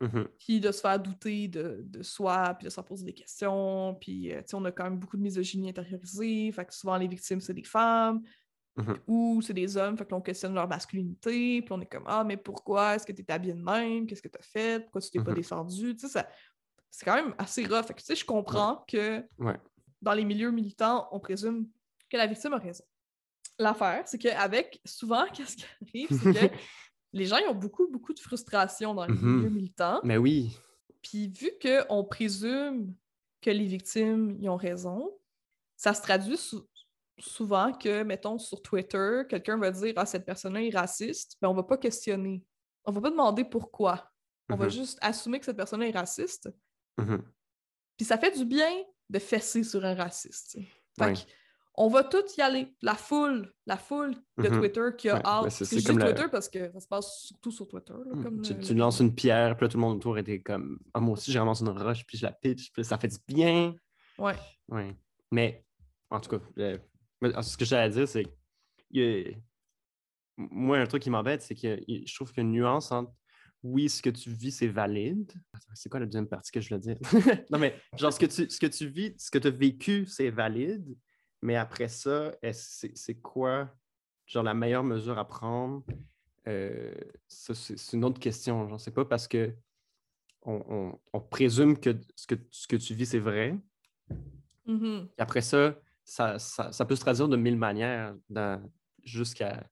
mhm, 0.00 0.28
puis 0.38 0.60
de 0.60 0.70
se 0.72 0.80
faire 0.80 0.98
douter 1.00 1.48
de, 1.48 1.82
de 1.84 2.02
soi, 2.02 2.54
puis 2.58 2.64
de 2.66 2.70
se 2.70 2.80
poser 2.80 3.04
des 3.04 3.14
questions, 3.14 3.96
puis 4.00 4.32
euh, 4.32 4.38
tu 4.42 4.48
sais, 4.48 4.56
on 4.56 4.64
a 4.64 4.72
quand 4.72 4.84
même 4.84 4.98
beaucoup 4.98 5.16
de 5.16 5.22
misogynie 5.22 5.68
intériorisée, 5.70 6.50
fait 6.52 6.64
que 6.66 6.74
souvent 6.74 6.96
les 6.96 7.08
victimes, 7.08 7.40
c'est 7.40 7.54
des 7.54 7.64
femmes, 7.64 8.22
Mhm. 8.78 8.98
ou 9.06 9.40
c'est 9.40 9.54
des 9.54 9.74
hommes, 9.78 9.96
fait 9.96 10.04
que 10.04 10.10
l'on 10.10 10.20
questionne 10.20 10.52
leur 10.52 10.68
masculinité, 10.68 11.62
puis 11.62 11.72
on 11.72 11.80
est 11.80 11.86
comme 11.86 12.04
«Ah, 12.06 12.22
mais 12.24 12.36
pourquoi? 12.36 12.94
Est-ce 12.94 13.06
que 13.06 13.12
tu 13.12 13.22
es 13.22 13.32
habillé 13.32 13.54
de 13.54 13.62
même? 13.62 14.06
Qu'est-ce 14.06 14.20
que 14.20 14.28
tu 14.28 14.38
as 14.38 14.42
fait? 14.42 14.80
Pourquoi 14.82 15.00
tu 15.00 15.10
t'es 15.10 15.18
pas 15.18 15.30
Mhm. 15.30 15.36
défendu?» 15.36 15.94
Tu 15.96 16.00
sais, 16.00 16.08
ça- 16.12 16.28
c'est 16.90 17.06
quand 17.06 17.14
même 17.14 17.34
assez 17.38 17.64
rough. 17.64 17.86
Fait 17.86 17.94
que 17.94 18.00
tu 18.00 18.04
sais, 18.04 18.14
je 18.14 18.26
comprends 18.26 18.84
que 18.86 19.24
Ouais. 19.38 19.56
dans 20.02 20.12
les 20.12 20.26
milieux 20.26 20.50
militants, 20.50 21.08
on 21.10 21.18
présume 21.20 21.68
que 22.10 22.18
la 22.18 22.26
victime 22.26 22.52
a 22.52 22.58
raison. 22.58 22.84
L'affaire, 23.58 24.02
c'est 24.06 24.18
qu'avec, 24.18 24.78
souvent, 24.84 25.24
qu'est-ce 25.32 25.56
qui 25.56 25.64
arrive, 25.80 26.08
c'est 26.10 26.32
que 26.34 26.54
les 27.16 27.26
gens 27.26 27.36
ils 27.38 27.48
ont 27.48 27.54
beaucoup, 27.54 27.88
beaucoup 27.88 28.12
de 28.14 28.20
frustration 28.20 28.94
dans 28.94 29.06
les 29.06 29.14
Mhm. 29.14 29.36
milieux 29.38 29.50
militants. 29.50 30.00
Mais 30.04 30.16
oui, 30.16 30.56
Puis 31.02 31.28
vu 31.28 31.50
qu'on 31.62 32.04
présume 32.04 32.94
que 33.40 33.50
les 33.50 33.66
victimes 33.66 34.36
y 34.40 34.48
ont 34.48 34.56
raison, 34.56 35.16
ça 35.76 35.94
se 35.94 36.02
traduit 36.02 36.36
sou- 36.36 36.66
souvent 37.18 37.72
que, 37.72 38.02
mettons, 38.02 38.38
sur 38.38 38.60
Twitter, 38.60 39.22
quelqu'un 39.28 39.56
va 39.56 39.70
dire 39.70 39.92
Ah, 39.96 40.04
cette 40.06 40.24
personne-là 40.26 40.62
est 40.62 40.76
raciste, 40.76 41.36
mais 41.40 41.46
on 41.48 41.54
va 41.54 41.62
pas 41.62 41.78
questionner. 41.78 42.44
On 42.84 42.92
va 42.92 43.00
pas 43.00 43.10
demander 43.10 43.44
pourquoi. 43.44 44.12
On 44.50 44.56
va 44.56 44.64
Mhm. 44.66 44.70
juste 44.72 44.98
assumer 45.00 45.38
que 45.38 45.44
cette 45.44 45.56
personne-là 45.56 45.86
est 45.88 45.96
raciste. 45.96 46.48
mhm, 46.98 47.22
Puis 47.96 48.04
ça 48.06 48.18
fait 48.18 48.36
du 48.36 48.44
bien 48.44 48.70
de 49.08 49.18
fesser 49.18 49.62
sur 49.64 49.84
un 49.84 49.94
raciste. 49.94 50.58
Fait 50.98 51.12
que 51.14 51.18
on 51.76 51.88
va 51.88 52.04
tous 52.04 52.36
y 52.36 52.40
aller. 52.40 52.74
La 52.82 52.94
foule, 52.94 53.52
la 53.66 53.76
foule 53.76 54.14
de 54.38 54.48
Mhm. 54.48 54.58
Twitter 54.58 54.88
qui 54.96 55.08
a 55.10 55.14
Ouais, 55.16 55.22
hâte. 55.24 55.42
ben, 55.44 55.50
c'est- 55.50 55.88
la- 55.92 56.04
Twitter 56.06 56.28
parce 56.30 56.48
que 56.48 56.72
ça 56.72 56.80
se 56.80 56.88
passe 56.88 57.22
surtout 57.26 57.50
sur 57.50 57.68
Twitter. 57.68 57.92
là, 57.92 58.22
comme 58.22 58.40
tu, 58.40 58.54
le- 58.54 58.60
tu 58.60 58.74
lances 58.74 59.00
une 59.00 59.14
pierre, 59.14 59.56
puis 59.56 59.64
là, 59.66 59.68
tout 59.68 59.76
le 59.76 59.82
monde 59.82 59.96
autour 59.96 60.16
était 60.18 60.40
comme 60.40 60.78
Ah, 60.94 61.00
moi 61.00 61.12
aussi, 61.14 61.30
je 61.32 61.38
ramasse 61.38 61.60
une 61.60 61.68
roche, 61.68 62.04
puis 62.06 62.16
je 62.18 62.24
la 62.26 62.32
pitch, 62.32 62.70
puis 62.72 62.84
ça 62.84 62.98
fait 62.98 63.08
du 63.08 63.18
bien. 63.28 63.74
Ouais. 64.18 64.34
Ouais. 64.68 64.96
Mais, 65.30 65.64
en 66.10 66.20
tout 66.20 66.30
cas, 66.30 66.44
euh, 66.58 66.78
mais, 67.20 67.30
ce 67.42 67.56
que 67.56 67.64
j'allais 67.64 67.90
dire, 67.92 68.08
c'est 68.08 68.24
que 68.24 68.30
a- 69.30 69.36
moi, 70.38 70.78
un 70.78 70.86
truc 70.86 71.02
qui 71.02 71.10
m'embête, 71.10 71.42
c'est 71.42 71.54
que 71.54 71.78
je 71.88 72.14
trouve 72.14 72.28
qu'il 72.30 72.38
y 72.42 72.46
a 72.46 72.48
une 72.48 72.52
nuance 72.52 72.92
entre 72.92 73.12
oui, 73.62 73.88
ce 73.88 74.00
que 74.00 74.10
tu 74.10 74.30
vis, 74.30 74.52
c'est 74.52 74.68
valide. 74.68 75.32
C'est 75.74 75.88
quoi 75.88 75.98
la 75.98 76.06
deuxième 76.06 76.28
partie 76.28 76.52
que 76.52 76.60
je 76.60 76.68
voulais 76.68 76.80
dire? 76.80 76.96
non, 77.50 77.58
mais 77.58 77.74
genre, 77.98 78.12
ce 78.12 78.18
que 78.20 78.26
tu, 78.26 78.48
ce 78.48 78.60
que 78.60 78.66
tu 78.66 78.86
vis, 78.86 79.14
ce 79.18 79.30
que 79.30 79.38
tu 79.38 79.48
as 79.48 79.50
vécu, 79.50 80.06
c'est 80.06 80.30
valide. 80.30 80.96
Mais 81.42 81.56
après 81.56 81.88
ça, 81.88 82.32
c'est 82.52 83.20
quoi, 83.20 83.70
genre, 84.26 84.42
la 84.42 84.54
meilleure 84.54 84.84
mesure 84.84 85.18
à 85.18 85.26
prendre? 85.26 85.84
Euh, 86.48 86.94
c'est 87.28 87.92
une 87.92 88.04
autre 88.04 88.20
question. 88.20 88.68
Genre, 88.68 88.80
c'est 88.80 88.94
pas 88.94 89.04
parce 89.04 89.28
que 89.28 89.54
on, 90.42 90.62
on- 90.68 91.00
on 91.12 91.20
présume 91.20 91.78
que 91.78 91.96
ce, 92.14 92.26
que 92.26 92.34
ce 92.50 92.66
que 92.68 92.76
tu 92.76 92.94
vis, 92.94 93.06
c'est 93.06 93.18
vrai. 93.18 93.58
Mhm. 94.66 95.08
Et 95.18 95.22
après 95.22 95.40
ça, 95.40 95.76
ça, 96.04 96.38
ça, 96.38 96.72
ça 96.72 96.84
peut 96.84 96.94
se 96.96 97.00
traduire 97.00 97.28
de 97.28 97.36
mille 97.36 97.56
manières, 97.56 98.14
jusqu'à 99.02 99.68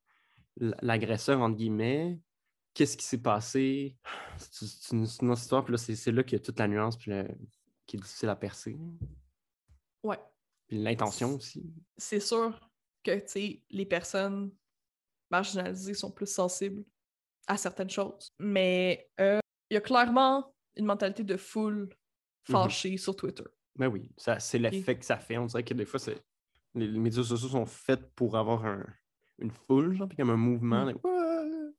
l'agresseur, 0.57 1.41
entre 1.41 1.57
guillemets. 1.57 2.19
Qu'est-ce 2.75 2.97
qui 2.97 3.05
s'est 3.05 3.23
passé? 3.23 3.97
C'est 4.37 4.93
une, 4.93 5.05
histoire, 5.33 5.65
puis 5.65 5.73
là, 5.73 5.79
c'est 5.79 5.95
c'est 5.95 6.11
là 6.11 6.25
qu'il 6.25 6.39
y 6.39 6.41
a 6.41 6.45
toute 6.45 6.59
la 6.59 6.67
nuance 6.67 6.97
puis 6.97 7.13
le- 7.13 7.29
qui 7.87 7.97
est 7.97 8.01
difficile 8.01 8.29
à 8.29 8.37
percer. 8.37 8.77
Ouais. 10.03 10.19
Puis 10.75 10.83
l'intention 10.83 11.35
aussi. 11.37 11.65
c'est 11.97 12.21
sûr 12.21 12.59
que 13.03 13.13
les 13.71 13.87
personnes 13.87 14.51
marginalisées 15.31 15.95
sont 15.95 16.11
plus 16.11 16.27
sensibles 16.27 16.85
à 17.47 17.57
certaines 17.57 17.91
choses. 17.91 18.33
Mais 18.39 19.09
euh, 19.21 19.39
il 19.71 19.75
y 19.75 19.77
a 19.77 19.81
clairement 19.81 20.55
une 20.77 20.87
mentalité 20.87 21.23
de 21.25 21.37
foule 21.37 21.89
fâchée 22.43 22.97
sur 22.97 23.15
Twitter. 23.17 23.45
Mais 23.77 23.87
oui, 23.87 24.11
ça- 24.17 24.39
c'est 24.41 24.59
l'effet 24.59 24.99
que 24.99 25.05
ça 25.05 25.17
fait. 25.19 25.37
On 25.39 25.47
dirait 25.47 25.65
que 25.65 25.75
des 25.75 25.85
fois, 25.85 25.99
c'est 26.01 26.21
les, 26.75 26.87
les 26.89 26.99
médias 26.99 27.23
sociaux 27.23 27.49
sont 27.49 27.67
faits 27.67 28.13
pour 28.15 28.37
avoir 28.37 28.65
un- 28.65 28.87
une 29.39 29.51
foule, 29.51 29.97
genre, 29.97 30.09
puis 30.09 30.17
comme 30.17 30.31
un 30.31 30.37
mouvement. 30.37 30.87
Mm. 30.87 31.73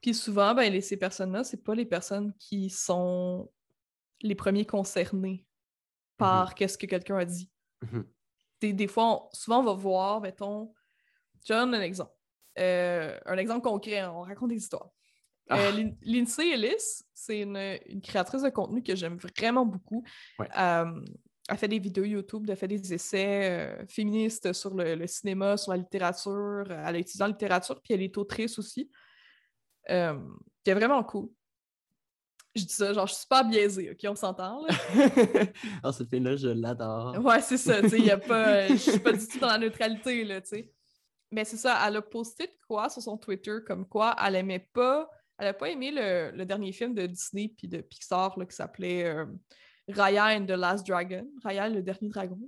Puis 0.00 0.14
souvent, 0.14 0.54
ben, 0.54 0.70
les- 0.72 0.80
ces 0.82 0.96
personnes-là, 0.98 1.44
c'est 1.44 1.62
pas 1.64 1.74
les 1.74 1.86
personnes 1.86 2.32
qui 2.38 2.68
sont 2.70 3.50
les 4.22 4.34
premiers 4.34 4.66
concernés 4.66 5.46
par 6.16 6.54
qu'est-ce 6.54 6.78
que 6.78 6.86
quelqu'un 6.86 7.16
a 7.18 7.24
dit. 7.24 7.50
Mhm. 7.82 8.04
Des, 8.64 8.72
des 8.72 8.86
fois, 8.86 9.04
on- 9.04 9.28
souvent, 9.32 9.60
on 9.60 9.64
va 9.64 9.74
voir, 9.74 10.20
mettons, 10.22 10.72
je 11.46 11.52
donne 11.52 11.74
un 11.74 11.82
exemple. 11.82 12.12
Euh, 12.58 13.18
un 13.26 13.36
exemple 13.36 13.60
concret, 13.62 14.04
on 14.06 14.22
raconte 14.22 14.48
des 14.50 14.56
histoires. 14.56 14.88
Ah. 15.50 15.58
Euh, 15.58 15.72
Lin- 15.72 15.96
Lindsay 16.02 16.50
Ellis, 16.50 17.02
c'est 17.12 17.40
une, 17.40 17.58
une 17.86 18.00
créatrice 18.00 18.42
de 18.42 18.48
contenu 18.48 18.82
que 18.82 18.96
j'aime 18.96 19.18
vraiment 19.18 19.66
beaucoup. 19.66 20.02
Ouais. 20.38 20.48
Euh, 20.58 21.04
elle 21.50 21.58
fait 21.58 21.68
des 21.68 21.78
vidéos 21.78 22.04
YouTube, 22.04 22.48
elle 22.48 22.56
fait 22.56 22.68
des 22.68 22.94
essais 22.94 23.50
euh, 23.50 23.86
féministes 23.86 24.54
sur 24.54 24.74
le, 24.74 24.94
le, 24.94 25.06
cinéma, 25.06 25.58
sur 25.58 25.72
la 25.72 25.78
littérature. 25.78 26.64
Elle 26.70 26.96
a 26.96 26.98
étudié 26.98 27.22
en 27.22 27.28
littérature, 27.28 27.82
puis 27.82 27.92
elle 27.92 28.02
est 28.02 28.16
autrice 28.16 28.58
aussi. 28.58 28.90
Qui 29.86 30.70
est 30.70 30.74
vraiment 30.74 31.04
cool. 31.04 31.28
Je 32.56 32.62
dis 32.62 32.72
ça, 32.72 32.92
genre, 32.92 33.06
je 33.06 33.14
suis 33.14 33.22
super 33.22 33.44
biaisée, 33.44 33.90
OK? 33.90 33.98
On 34.08 34.14
s'entend, 34.14 34.64
là? 34.64 34.74
oh, 35.82 35.90
cette 35.92 36.08
fille-là, 36.08 36.36
je 36.36 36.48
l'adore. 36.48 37.18
Ouais, 37.24 37.40
c'est 37.40 37.56
ça, 37.56 37.82
tu 37.82 37.88
sais, 37.88 37.98
il 37.98 38.06
y 38.06 38.10
a 38.12 38.18
pas... 38.18 38.68
Je 38.68 38.76
suis 38.76 39.00
pas 39.00 39.12
du 39.12 39.26
tout 39.26 39.40
dans 39.40 39.48
la 39.48 39.58
neutralité, 39.58 40.24
là, 40.24 40.40
tu 40.40 40.48
sais. 40.48 40.72
Mais 41.32 41.44
c'est 41.44 41.56
ça, 41.56 41.82
elle 41.84 41.96
a 41.96 42.02
posté 42.02 42.46
de 42.46 42.52
quoi 42.68 42.88
sur 42.88 43.02
son 43.02 43.18
Twitter, 43.18 43.56
comme 43.66 43.88
quoi 43.88 44.14
elle 44.24 44.36
aimait 44.36 44.68
pas... 44.72 45.10
Elle 45.36 45.48
a 45.48 45.54
pas 45.54 45.68
aimé 45.68 45.90
le, 45.90 46.30
le 46.30 46.46
dernier 46.46 46.70
film 46.70 46.94
de 46.94 47.06
Disney 47.06 47.52
puis 47.58 47.66
de 47.66 47.80
Pixar, 47.80 48.38
là, 48.38 48.46
qui 48.46 48.54
s'appelait 48.54 49.04
euh, 49.04 49.26
Raya 49.88 50.26
and 50.38 50.46
the 50.46 50.50
Last 50.50 50.86
Dragon. 50.86 51.26
Raya, 51.42 51.68
le 51.68 51.82
dernier 51.82 52.08
dragon. 52.08 52.38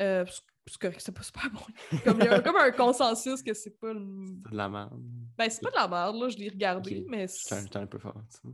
Euh, 0.00 0.24
c'est 0.66 0.78
que 0.78 1.00
c'est 1.00 1.12
pas 1.12 1.22
super 1.22 1.48
bon. 1.50 1.98
Comme, 2.04 2.18
il 2.20 2.24
y 2.24 2.28
a 2.28 2.40
comme 2.40 2.56
un 2.56 2.72
consensus 2.72 3.42
que 3.44 3.54
c'est 3.54 3.78
pas... 3.78 3.92
C'est 3.92 4.50
de 4.50 4.56
la 4.56 4.68
merde. 4.68 5.00
Ben, 5.38 5.48
c'est 5.48 5.62
pas 5.62 5.70
de 5.70 5.76
la 5.76 5.86
merde, 5.86 6.16
là, 6.16 6.28
je 6.28 6.36
l'ai 6.36 6.48
regardé, 6.48 7.04
mais... 7.08 7.26
J'étais 7.28 7.76
un 7.76 7.86
peu 7.86 7.98
fort. 7.98 8.20
ça. 8.28 8.48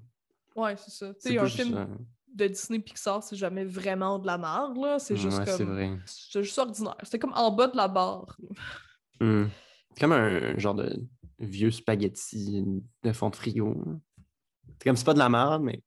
Ouais, 0.58 0.76
c'est 0.76 0.90
ça. 0.90 1.14
Tu 1.14 1.30
sais, 1.30 1.38
un 1.38 1.46
film 1.46 1.98
de 2.34 2.46
Disney 2.48 2.80
Pixar, 2.80 3.22
c'est 3.22 3.36
jamais 3.36 3.64
vraiment 3.64 4.18
de 4.18 4.26
la 4.26 4.38
merde, 4.38 4.76
là. 4.76 4.98
C'est 4.98 5.16
juste 5.16 5.38
ouais, 5.38 5.44
comme. 5.44 6.02
C'est 6.04 6.42
juste 6.42 6.58
ordinaire. 6.58 6.96
C'est 7.04 7.18
comme 7.18 7.32
en 7.34 7.50
bas 7.52 7.68
de 7.68 7.76
la 7.76 7.88
barre. 7.88 8.36
Hmm. 9.20 9.46
C'est 9.94 10.00
comme 10.00 10.12
un 10.12 10.58
genre 10.58 10.74
de 10.74 11.06
vieux 11.38 11.70
spaghetti 11.70 12.64
de 13.02 13.12
fond 13.12 13.30
de 13.30 13.36
frigo. 13.36 13.76
C'est 14.78 14.84
comme 14.84 14.96
c'est 14.96 15.04
pas 15.04 15.14
de 15.14 15.18
la 15.18 15.28
merde, 15.28 15.62
mais 15.62 15.82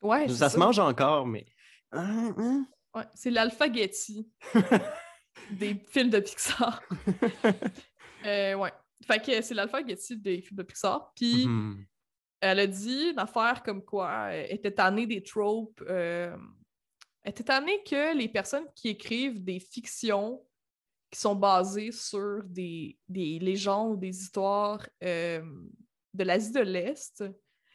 Ouais, 0.00 0.28
ça, 0.28 0.50
se 0.50 0.58
mange 0.58 0.78
encore, 0.78 1.26
mais. 1.26 1.46
Hein, 1.90 2.34
hein? 2.36 2.66
Ouais, 2.94 3.06
c'est 3.14 3.30
l'alphagetti 3.30 4.30
des 5.50 5.74
films 5.88 6.10
de 6.10 6.20
Pixar. 6.20 6.80
Euh, 8.26 8.54
ouais. 8.54 8.72
Fait 9.06 9.22
que 9.22 9.42
c'est 9.42 9.52
l'alphagetti 9.52 10.16
des 10.16 10.40
films 10.40 10.56
de 10.56 10.62
Pixar. 10.62 11.12
Puis 11.14 11.46
Mhm. 11.46 11.84
Elle 12.44 12.60
a 12.60 12.66
dit 12.66 13.10
une 13.12 13.18
affaire 13.18 13.62
comme 13.62 13.82
quoi 13.84 14.30
elle 14.32 14.52
était 14.54 14.72
tannée 14.72 15.06
des 15.06 15.22
tropes. 15.22 15.82
euh, 15.88 16.36
Elle 17.22 17.30
était 17.30 17.44
tannée 17.44 17.82
que 17.84 18.16
les 18.16 18.28
personnes 18.28 18.66
qui 18.74 18.88
écrivent 18.88 19.42
des 19.42 19.58
fictions 19.60 20.44
qui 21.10 21.20
sont 21.20 21.34
basées 21.36 21.92
sur 21.92 22.42
des, 22.44 22.98
des 23.08 23.38
légendes, 23.38 24.00
des 24.00 24.08
histoires 24.20 24.84
euh, 25.02 25.42
de 26.12 26.24
l'Asie 26.24 26.52
de 26.52 26.60
l'Est 26.60 27.24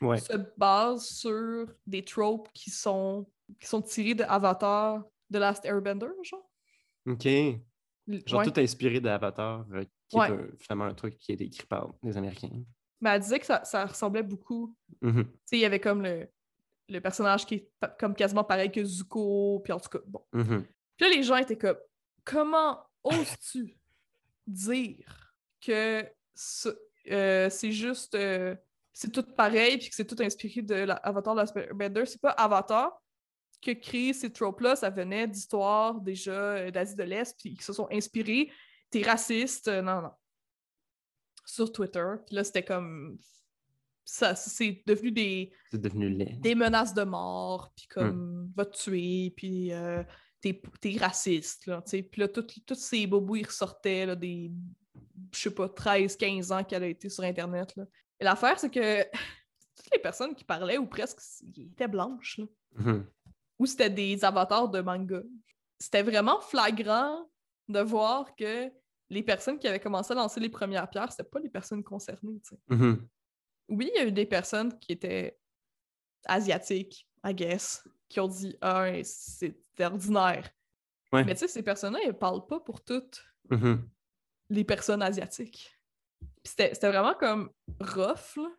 Ouais. 0.01 0.17
se 0.17 0.33
basent 0.55 1.09
sur 1.09 1.67
des 1.85 2.05
tropes 2.05 2.47
qui 2.53 2.69
sont, 2.69 3.29
qui 3.59 3.67
sont 3.67 3.81
tirés 3.81 4.15
de 4.15 4.23
Avatar 4.23 5.03
de 5.29 5.39
Last 5.39 5.65
Airbender, 5.65 6.07
genre. 6.23 6.49
OK. 7.05 7.25
Genre 8.25 8.39
ouais. 8.39 8.45
tout 8.45 8.59
inspiré 8.61 9.01
d'Avatar, 9.01 9.65
euh, 9.73 9.83
qui 10.07 10.15
Ouais. 10.17 10.29
est 10.29 10.31
un- 10.31 10.47
finalement 10.57 10.85
un 10.85 10.93
truc 10.93 11.17
qui 11.17 11.33
est 11.33 11.41
écrit 11.41 11.67
par 11.67 11.93
des 12.01 12.15
Américains. 12.15 12.63
Mais 13.01 13.11
elle 13.11 13.21
disait 13.21 13.39
que 13.39 13.45
ça, 13.45 13.63
ça 13.63 13.85
ressemblait 13.85 14.23
beaucoup. 14.23 14.75
Mhm. 15.01 15.25
Tu 15.25 15.31
sais, 15.45 15.57
il 15.57 15.61
y 15.61 15.65
avait 15.65 15.79
comme 15.79 16.01
le, 16.03 16.27
le 16.89 16.99
personnage 17.01 17.45
qui 17.45 17.55
est 17.55 17.69
comme 17.99 18.15
quasiment 18.15 18.43
pareil 18.43 18.71
que 18.71 18.83
Zuko, 18.83 19.61
puis 19.63 19.71
en 19.73 19.79
tout 19.79 19.89
cas, 19.89 19.99
bon. 20.05 20.23
Mhm. 20.33 20.65
Puis 20.97 21.09
là, 21.09 21.15
les 21.15 21.23
gens 21.23 21.37
étaient 21.37 21.57
comme, 21.57 21.77
comment 22.25 22.79
oses-tu 23.03 23.77
dire 24.47 25.33
que 25.65 26.05
ce- 26.35 26.77
euh, 27.11 27.49
c'est 27.49 27.71
juste, 27.71 28.15
euh, 28.15 28.55
c'est 28.93 29.11
tout 29.11 29.23
pareil, 29.23 29.77
puis 29.77 29.89
que 29.89 29.95
c'est 29.95 30.05
tout 30.05 30.21
inspiré 30.21 30.61
de 30.61 30.75
la- 30.75 30.95
Avatar 30.95 31.35
Last 31.35 31.55
Airbender? 31.55 32.05
C'est 32.05 32.21
pas 32.21 32.31
Avatar 32.31 33.01
qui 33.61 33.71
a 33.71 33.75
créé 33.75 34.13
ces 34.13 34.31
tropes-là, 34.31 34.75
ça 34.77 34.89
venait 34.89 35.27
d'histoires 35.27 35.99
déjà 36.01 36.31
euh, 36.31 36.71
d'Asie 36.71 36.95
de 36.95 37.03
l'Est, 37.03 37.37
puis 37.39 37.55
qui 37.55 37.63
se 37.63 37.73
sont 37.73 37.87
inspirés. 37.91 38.51
T'es 38.89 39.01
raciste, 39.03 39.67
non, 39.67 40.01
non. 40.01 40.11
Sur 41.49 41.71
Twitter. 41.71 42.05
Puis 42.27 42.35
là, 42.35 42.43
c'était 42.43 42.63
comme. 42.63 43.17
Ça, 44.05 44.33
c'est 44.35 44.81
devenu 44.87 45.11
des, 45.11 45.51
C'est 45.71 45.81
devenu 45.81 46.09
laid. 46.09 46.39
des 46.39 46.55
menaces 46.55 46.93
de 46.95 47.03
mort, 47.03 47.71
puis 47.75 47.87
comme 47.87 48.51
va 48.55 48.65
te 48.65 48.75
tuer, 48.75 49.33
puis 49.37 49.71
euh, 49.71 50.03
t'es 50.41 50.59
t'es 50.81 50.97
raciste, 50.97 51.67
là, 51.67 51.81
tu 51.83 51.91
sais. 51.91 52.01
Puis 52.03 52.21
là, 52.21 52.27
tous 52.27 52.75
ces 52.75 53.05
bobos, 53.05 53.35
ils 53.35 53.45
ressortaient, 53.45 54.07
là, 54.07 54.15
des, 54.15 54.51
je 55.31 55.39
sais 55.39 55.53
pas, 55.53 55.69
13, 55.69 56.15
15 56.15 56.51
ans 56.51 56.63
qu'elle 56.63 56.83
a 56.83 56.87
été 56.87 57.07
sur 57.07 57.23
Internet, 57.23 57.75
là. 57.75 57.85
Et 58.19 58.23
l'affaire, 58.23 58.59
c'est 58.59 58.71
que 58.71 59.03
toutes 59.75 59.93
les 59.93 59.99
personnes 59.99 60.33
qui 60.33 60.43
parlaient, 60.43 60.79
ou 60.79 60.87
presque, 60.87 61.19
ils 61.55 61.67
étaient 61.67 61.87
blanches, 61.87 62.39
là. 62.39 62.45
Mhm. 62.77 63.05
Ou 63.59 63.65
c'était 63.65 63.89
des 63.89 64.23
avatars 64.25 64.69
de 64.69 64.81
manga. 64.81 65.21
C'était 65.77 66.03
vraiment 66.03 66.39
flagrant 66.41 67.29
de 67.67 67.79
voir 67.79 68.35
que 68.35 68.71
les 69.09 69.23
personnes 69.23 69.57
qui 69.59 69.67
avaient 69.67 69.79
commencé 69.79 70.11
à 70.11 70.15
lancer 70.15 70.39
les 70.39 70.49
premières 70.49 70.89
pierres, 70.89 71.11
c'était 71.11 71.23
pas 71.29 71.39
les 71.39 71.49
personnes 71.49 71.83
concernées, 71.83 72.39
Mhm. 72.69 73.07
oui, 73.69 73.89
il 73.93 73.97
y 73.99 74.03
a 74.03 74.07
eu 74.07 74.11
des 74.11 74.25
personnes 74.25 74.77
qui 74.79 74.91
étaient 74.93 75.37
asiatiques, 76.25 77.07
I 77.25 77.33
guess, 77.33 77.83
qui 78.07 78.19
ont 78.19 78.27
dit 78.27 78.55
Ah, 78.61 78.87
c'est 79.03 79.55
ordinaire. 79.79 80.49
Ouais. 81.11 81.23
Mais 81.23 81.33
tu 81.33 81.39
sais, 81.41 81.47
ces 81.47 81.63
personnes-là, 81.63 81.99
elles 82.05 82.17
parlent 82.17 82.45
pas 82.45 82.59
pour 82.59 82.83
toutes 82.83 83.23
Mhm. 83.49 83.87
les 84.49 84.63
personnes 84.63 85.01
asiatiques. 85.01 85.75
C'était 86.43 86.73
vraiment 86.89 87.13
comme 87.15 87.49
rough, 87.79 88.37
là. 88.37 88.49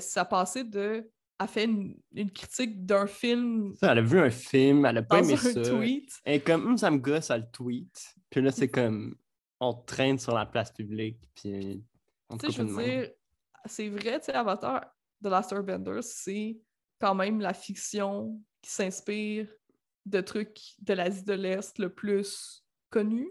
Ça 0.00 0.24
passait 0.24 0.64
de. 0.64 1.10
Elle 1.42 1.48
fait 1.48 1.64
une, 1.64 1.96
une 2.12 2.30
critique 2.30 2.84
d'un 2.84 3.06
film 3.06 3.74
Ça, 3.76 3.92
elle 3.92 3.98
a 3.98 4.02
vu 4.02 4.18
un 4.20 4.28
film, 4.30 4.84
elle 4.84 4.98
a 4.98 5.02
pas 5.02 5.20
aimé 5.20 5.32
un 5.32 5.36
ça. 5.38 5.62
tweet. 5.62 6.12
Elle 6.24 6.34
est 6.34 6.40
comme, 6.40 6.66
Hum, 6.66 6.76
ça 6.78 6.90
me 6.90 6.98
gosse, 6.98 7.30
elle 7.30 7.40
le 7.42 7.50
tweet. 7.50 8.14
Puis 8.28 8.42
là, 8.42 8.52
c'est 8.52 8.68
comme, 8.68 9.16
on 9.60 9.74
traîne 9.74 10.18
sur 10.18 10.34
la 10.34 10.46
place 10.46 10.72
publique, 10.72 11.18
puis 11.34 11.84
on 12.28 12.36
te 12.36 12.46
Tu 12.46 12.52
sais, 12.52 12.58
je 12.58 12.62
veux 12.66 12.82
dire, 12.82 13.10
c'est 13.66 13.88
vrai, 13.88 14.18
tu 14.20 14.26
sais, 14.26 14.32
Avatar 14.34 14.86
de 15.20 15.28
Last 15.28 15.52
Airbender, 15.52 15.98
c'est 16.02 16.58
quand 16.98 17.14
même 17.14 17.40
la 17.40 17.52
fiction 17.54 18.40
qui 18.62 18.70
s'inspire 18.70 19.48
de 20.06 20.20
trucs 20.20 20.58
de 20.80 20.94
l'Asie 20.94 21.24
de 21.24 21.34
l'Est 21.34 21.78
le 21.78 21.90
plus 21.92 22.64
connu. 22.88 23.28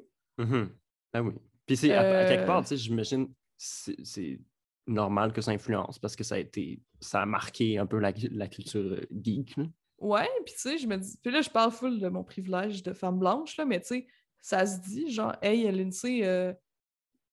Ah 1.14 1.22
oui. 1.22 1.34
Puis 1.66 1.78
c'est, 1.78 1.92
à, 1.94 2.02
à 2.02 2.26
quelque 2.28 2.44
Euh. 2.44 2.46
part, 2.46 2.62
tu 2.62 2.70
sais, 2.70 2.78
j'imagine, 2.78 3.34
c'est 3.58 4.40
normal 4.88 5.34
que 5.34 5.42
ça 5.42 5.52
influence 5.52 6.00
parce 6.00 6.16
que 6.16 6.24
ça 6.24 6.36
a 6.36 6.38
été, 6.40 6.82
ça 7.00 7.22
a 7.22 7.26
marqué 7.26 7.78
un 7.78 7.86
peu 7.86 8.00
la, 8.00 8.12
la 8.32 8.48
culture 8.48 8.80
euh, 8.94 9.02
geek. 9.22 9.58
là. 9.58 9.66
Ouais, 10.00 10.30
puis 10.46 10.54
tu 10.54 10.62
sais, 10.62 10.78
je 10.78 10.88
me 10.88 10.98
dis. 10.98 11.18
Puis 11.22 11.32
là, 11.32 11.42
je 11.42 11.50
parle 11.50 11.72
full 11.72 12.00
de 12.00 12.08
mon 12.08 12.24
privilège 12.24 12.82
de 12.84 12.94
femme 12.94 13.20
blanche, 13.20 13.58
là, 13.58 13.66
mais 13.66 13.82
tu 13.82 13.88
sais, 13.88 14.08
ça 14.42 14.66
se 14.66 14.80
dit, 14.80 15.12
genre, 15.12 15.36
hey, 15.42 15.70
Lindsay, 15.72 16.22
euh, 16.26 16.54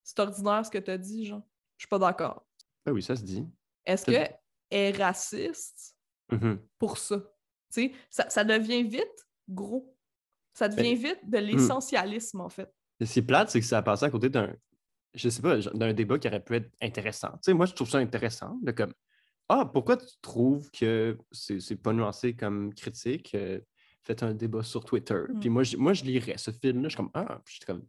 c'est 0.02 0.18
ordinaire 0.20 0.64
ce 0.64 0.70
que 0.70 0.78
t'as 0.78 0.98
dit, 0.98 1.26
genre. 1.26 1.42
Je 1.76 1.82
suis 1.82 1.88
pas 1.88 1.98
d'accord. 1.98 2.46
Ah 2.86 2.92
oui, 2.92 3.02
ça 3.02 3.16
se 3.16 3.22
dit. 3.22 3.46
Est-ce 3.84 4.04
C'est- 4.04 4.12
qu'elle 4.12 4.38
est 4.70 4.90
raciste 4.92 5.96
Mhm. 6.32 6.60
pour 6.78 6.98
ça? 6.98 7.18
Tu 7.72 7.88
sais, 7.88 7.92
ça, 8.10 8.30
ça 8.30 8.44
devient 8.44 8.82
vite 8.84 9.26
gros. 9.48 9.96
Ça 10.54 10.68
devient 10.68 10.94
Ben, 10.96 11.10
vite 11.12 11.20
de 11.30 11.38
l'essentialisme, 11.38 12.40
en 12.40 12.48
fait. 12.48 12.72
Et 13.00 13.06
Ce 13.06 13.12
qui 13.14 13.18
est 13.18 13.22
plate, 13.22 13.50
c'est 13.50 13.60
que 13.60 13.66
ça 13.66 13.78
a 13.78 13.82
passé 13.82 14.06
à 14.06 14.10
côté 14.10 14.30
d'un, 14.30 14.54
je 15.14 15.28
sais 15.28 15.42
pas, 15.42 15.58
d'un 15.58 15.92
débat 15.92 16.18
qui 16.18 16.28
aurait 16.28 16.42
pu 16.42 16.54
être 16.56 16.70
intéressant. 16.80 17.32
Tu 17.32 17.38
sais, 17.42 17.52
moi, 17.52 17.66
je 17.66 17.74
trouve 17.74 17.90
ça 17.90 17.98
intéressant 17.98 18.58
de 18.62 18.72
comme, 18.72 18.94
ah, 19.48 19.66
pourquoi 19.70 19.96
tu 19.98 20.06
trouves 20.22 20.70
que 20.70 21.18
c'est 21.30 21.60
c'est 21.60 21.76
pas 21.76 21.92
nuancé 21.92 22.34
comme 22.34 22.72
critique? 22.74 23.34
Euh, 23.34 23.60
faites 24.06 24.22
un 24.22 24.34
débat 24.34 24.62
sur 24.62 24.84
Twitter. 24.84 25.22
Mm. 25.28 25.40
Puis 25.40 25.48
moi, 25.50 25.62
je, 25.62 25.76
moi, 25.76 25.92
je 25.92 26.04
lirais 26.04 26.38
ce 26.38 26.50
film-là, 26.50 26.88
je 26.88 26.94
suis 26.94 26.96
comme, 26.96 27.10
ah, 27.14 27.40
puis 27.44 27.54
je 27.54 27.56
suis 27.56 27.66
comme, 27.66 27.86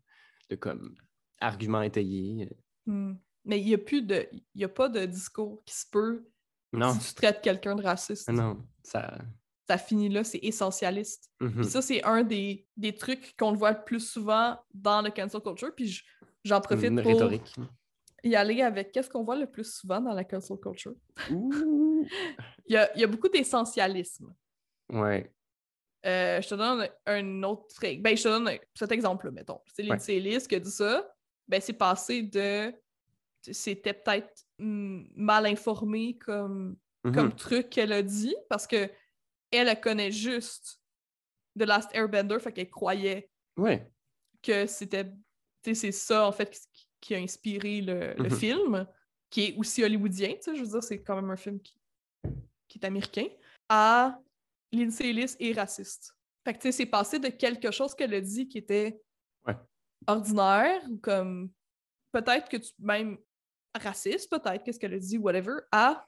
de 0.49 0.55
comme, 0.55 0.95
argument 1.39 1.81
étayé. 1.81 2.49
Hmm. 2.85 3.13
Mais 3.45 3.59
il 3.59 3.67
n'y 3.67 3.73
a 3.73 3.77
plus 3.77 4.01
de. 4.01 4.27
Il 4.55 4.63
a 4.63 4.69
pas 4.69 4.89
de 4.89 5.05
discours 5.05 5.63
qui 5.65 5.75
se 5.75 5.85
peut 5.89 6.25
Non, 6.73 6.93
si 6.93 7.09
tu 7.09 7.15
traites 7.15 7.41
quelqu'un 7.41 7.75
de 7.75 7.83
raciste. 7.83 8.29
non, 8.29 8.63
ça. 8.83 9.17
Ça 9.69 9.77
finit 9.77 10.07
là, 10.07 10.23
c'est 10.23 10.39
essentialiste. 10.41 11.29
Mhm. 11.41 11.55
Puis 11.55 11.65
ça, 11.65 11.81
c'est 11.81 12.01
un 12.05 12.23
des, 12.23 12.65
des 12.77 12.95
trucs 12.95 13.35
qu'on 13.35 13.51
le 13.51 13.57
voit 13.57 13.71
le 13.71 13.83
plus 13.83 13.99
souvent 13.99 14.57
dans 14.73 15.01
le 15.01 15.11
cancel 15.11 15.41
culture. 15.41 15.75
Puis 15.75 16.03
j'en 16.45 16.61
profite 16.61 16.89
Une 16.89 17.01
pour 17.01 17.11
rhétorique. 17.11 17.53
y 18.23 18.33
aller 18.35 18.61
avec 18.61 18.93
qu'est-ce 18.93 19.09
qu'on 19.09 19.25
voit 19.25 19.35
le 19.35 19.45
plus 19.45 19.69
souvent 19.69 19.99
dans 19.99 20.13
la 20.13 20.23
cancel 20.23 20.57
culture. 20.57 20.95
Il 22.69 22.73
y 22.73 22.77
a, 22.77 22.93
il 22.95 23.01
y 23.01 23.03
a 23.03 23.07
beaucoup 23.07 23.29
d'essentialisme. 23.29 24.33
Ouais. 24.89 25.33
Euh, 26.05 26.41
je 26.41 26.47
te 26.49 26.55
donne 26.55 26.87
un 27.05 27.43
autre 27.43 27.67
truc. 27.75 28.01
Ben, 28.01 28.15
je 28.15 28.23
te 28.23 28.27
donne 28.29 28.47
un- 28.47 28.57
cet 28.75 28.91
exemple-là, 28.91 29.31
mettons. 29.31 29.61
C'est 29.73 29.83
Ouais. 29.83 29.89
Lindsay 29.89 30.17
Ellis 30.17 30.47
qui 30.47 30.55
a 30.55 30.59
dit 30.59 30.71
ça. 30.71 31.13
Ben, 31.47 31.59
c'est 31.61 31.73
passé 31.73 32.23
de. 32.23 32.73
C'était 33.51 33.93
peut-être 33.93 34.45
mal 34.59 35.45
informé 35.45 36.17
comme, 36.17 36.77
Mhm. 37.03 37.13
comme 37.13 37.35
truc 37.35 37.69
qu'elle 37.69 37.93
a 37.93 38.01
dit 38.03 38.35
parce 38.49 38.67
que 38.67 38.89
elle, 39.51 39.69
elle 39.69 39.79
connaît 39.79 40.11
juste 40.11 40.81
The 41.57 41.63
Last 41.63 41.89
Airbender, 41.93 42.39
fait 42.39 42.51
qu'elle 42.51 42.69
croyait 42.69 43.29
Ouais. 43.57 43.89
que 44.43 44.65
c'était. 44.67 45.05
C'est 45.73 45.91
ça, 45.91 46.25
en 46.27 46.31
fait, 46.31 46.49
qui, 46.71 46.87
qui 47.01 47.15
a 47.15 47.17
inspiré 47.19 47.81
le, 47.81 48.13
le 48.13 48.23
Mhm. 48.29 48.31
film, 48.31 48.87
qui 49.29 49.43
est 49.45 49.55
aussi 49.57 49.83
hollywoodien, 49.83 50.33
tu 50.35 50.41
sais, 50.41 50.55
je 50.55 50.61
veux 50.63 50.67
dire, 50.69 50.83
c'est 50.83 51.01
quand 51.03 51.15
même 51.15 51.29
un 51.29 51.35
film 51.35 51.59
qui, 51.61 51.77
qui 52.69 52.79
est 52.79 52.85
américain, 52.85 53.27
à 53.67 54.17
Lindsay 54.71 55.09
Ellis 55.09 55.35
est 55.39 55.53
raciste. 55.53 56.13
Fait 56.45 56.53
que, 56.53 56.59
tu 56.59 56.63
sais, 56.67 56.71
c'est 56.71 56.85
passé 56.85 57.19
de 57.19 57.27
quelque 57.29 57.71
chose 57.71 57.93
qu'elle 57.95 58.13
a 58.13 58.21
dit 58.21 58.47
qui 58.47 58.57
était 58.57 59.01
Ouais. 59.45 59.55
ordinaire 60.07 60.81
ou 60.89 60.97
comme 60.97 61.51
peut-être 62.11 62.49
que 62.49 62.57
tu 62.57 62.71
même 62.79 63.17
raciste, 63.75 64.29
peut-être, 64.29 64.63
qu'est-ce 64.63 64.79
qu'elle 64.79 64.93
a 64.93 64.99
dit, 64.99 65.17
whatever, 65.17 65.57
à 65.71 66.05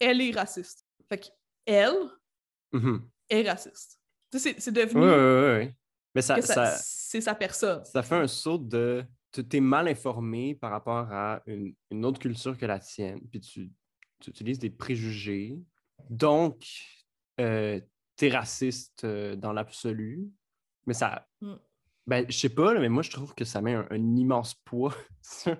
elle 0.00 0.20
est 0.20 0.30
raciste. 0.32 0.84
Fait 1.08 1.18
que 1.18 1.26
elle 1.66 2.10
Mhm. 2.72 3.08
est 3.30 3.48
raciste. 3.48 4.00
Tu 4.32 4.38
sais, 4.38 4.54
c'est- 4.58 4.70
devenu 4.72 5.00
ouais, 5.00 5.06
ouais. 5.08 5.76
Mais 6.14 6.22
ça, 6.22 6.40
ça- 6.42 6.54
ça, 6.54 6.76
c'est 6.78 7.20
sa 7.20 7.34
personne. 7.34 7.84
ça 7.84 8.02
fait 8.02 8.14
un 8.16 8.26
saut 8.26 8.58
de. 8.58 9.04
Tu 9.32 9.44
es 9.56 9.60
mal 9.60 9.86
informé 9.88 10.54
par 10.54 10.70
rapport 10.70 11.12
à 11.12 11.42
une, 11.46 11.74
une 11.90 12.04
autre 12.06 12.18
culture 12.18 12.56
que 12.56 12.64
la 12.66 12.78
tienne, 12.78 13.20
puis 13.28 13.40
tu, 13.40 13.70
tu 14.20 14.30
utilises 14.30 14.58
des 14.58 14.70
préjugés. 14.70 15.58
Donc, 16.08 16.64
euh, 17.40 17.80
tu 18.16 18.26
es 18.26 18.30
raciste 18.30 19.04
euh, 19.04 19.36
dans 19.36 19.52
l'absolu. 19.52 20.28
Mais 20.86 20.94
ça. 20.94 21.26
Mm. 21.40 21.54
Ben, 22.06 22.24
je 22.28 22.38
sais 22.38 22.48
pas, 22.54 22.72
là, 22.72 22.80
mais 22.80 22.88
moi, 22.88 23.02
je 23.02 23.10
trouve 23.10 23.34
que 23.34 23.44
ça 23.44 23.60
met 23.60 23.74
un, 23.74 23.86
un 23.90 24.16
immense 24.16 24.54
poids 24.54 24.94
sur 25.22 25.56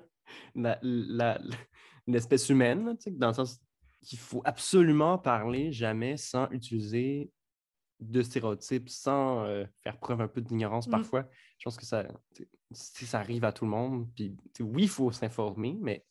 l'espèce 2.06 2.48
humaine, 2.48 2.84
là, 2.86 2.92
dans 3.12 3.28
le 3.28 3.34
sens 3.34 3.60
qu'il 4.02 4.18
faut 4.18 4.42
absolument 4.44 5.18
parler 5.18 5.72
jamais 5.72 6.16
sans 6.16 6.48
utiliser 6.50 7.30
de 7.98 8.22
stéréotypes, 8.22 8.88
sans 8.88 9.44
euh, 9.44 9.64
faire 9.82 9.98
preuve 9.98 10.20
un 10.20 10.28
peu 10.28 10.40
d'ignorance 10.40 10.86
Mm. 10.86 10.90
parfois. 10.90 11.28
Je 11.58 11.64
pense 11.64 11.76
que 11.76 11.86
ça, 11.86 12.06
ça 12.72 13.18
arrive 13.18 13.44
à 13.44 13.52
tout 13.52 13.64
le 13.64 13.70
monde. 13.70 14.08
Puis, 14.14 14.36
oui, 14.60 14.82
il 14.84 14.88
faut 14.88 15.10
s'informer, 15.10 15.76
mais. 15.80 16.04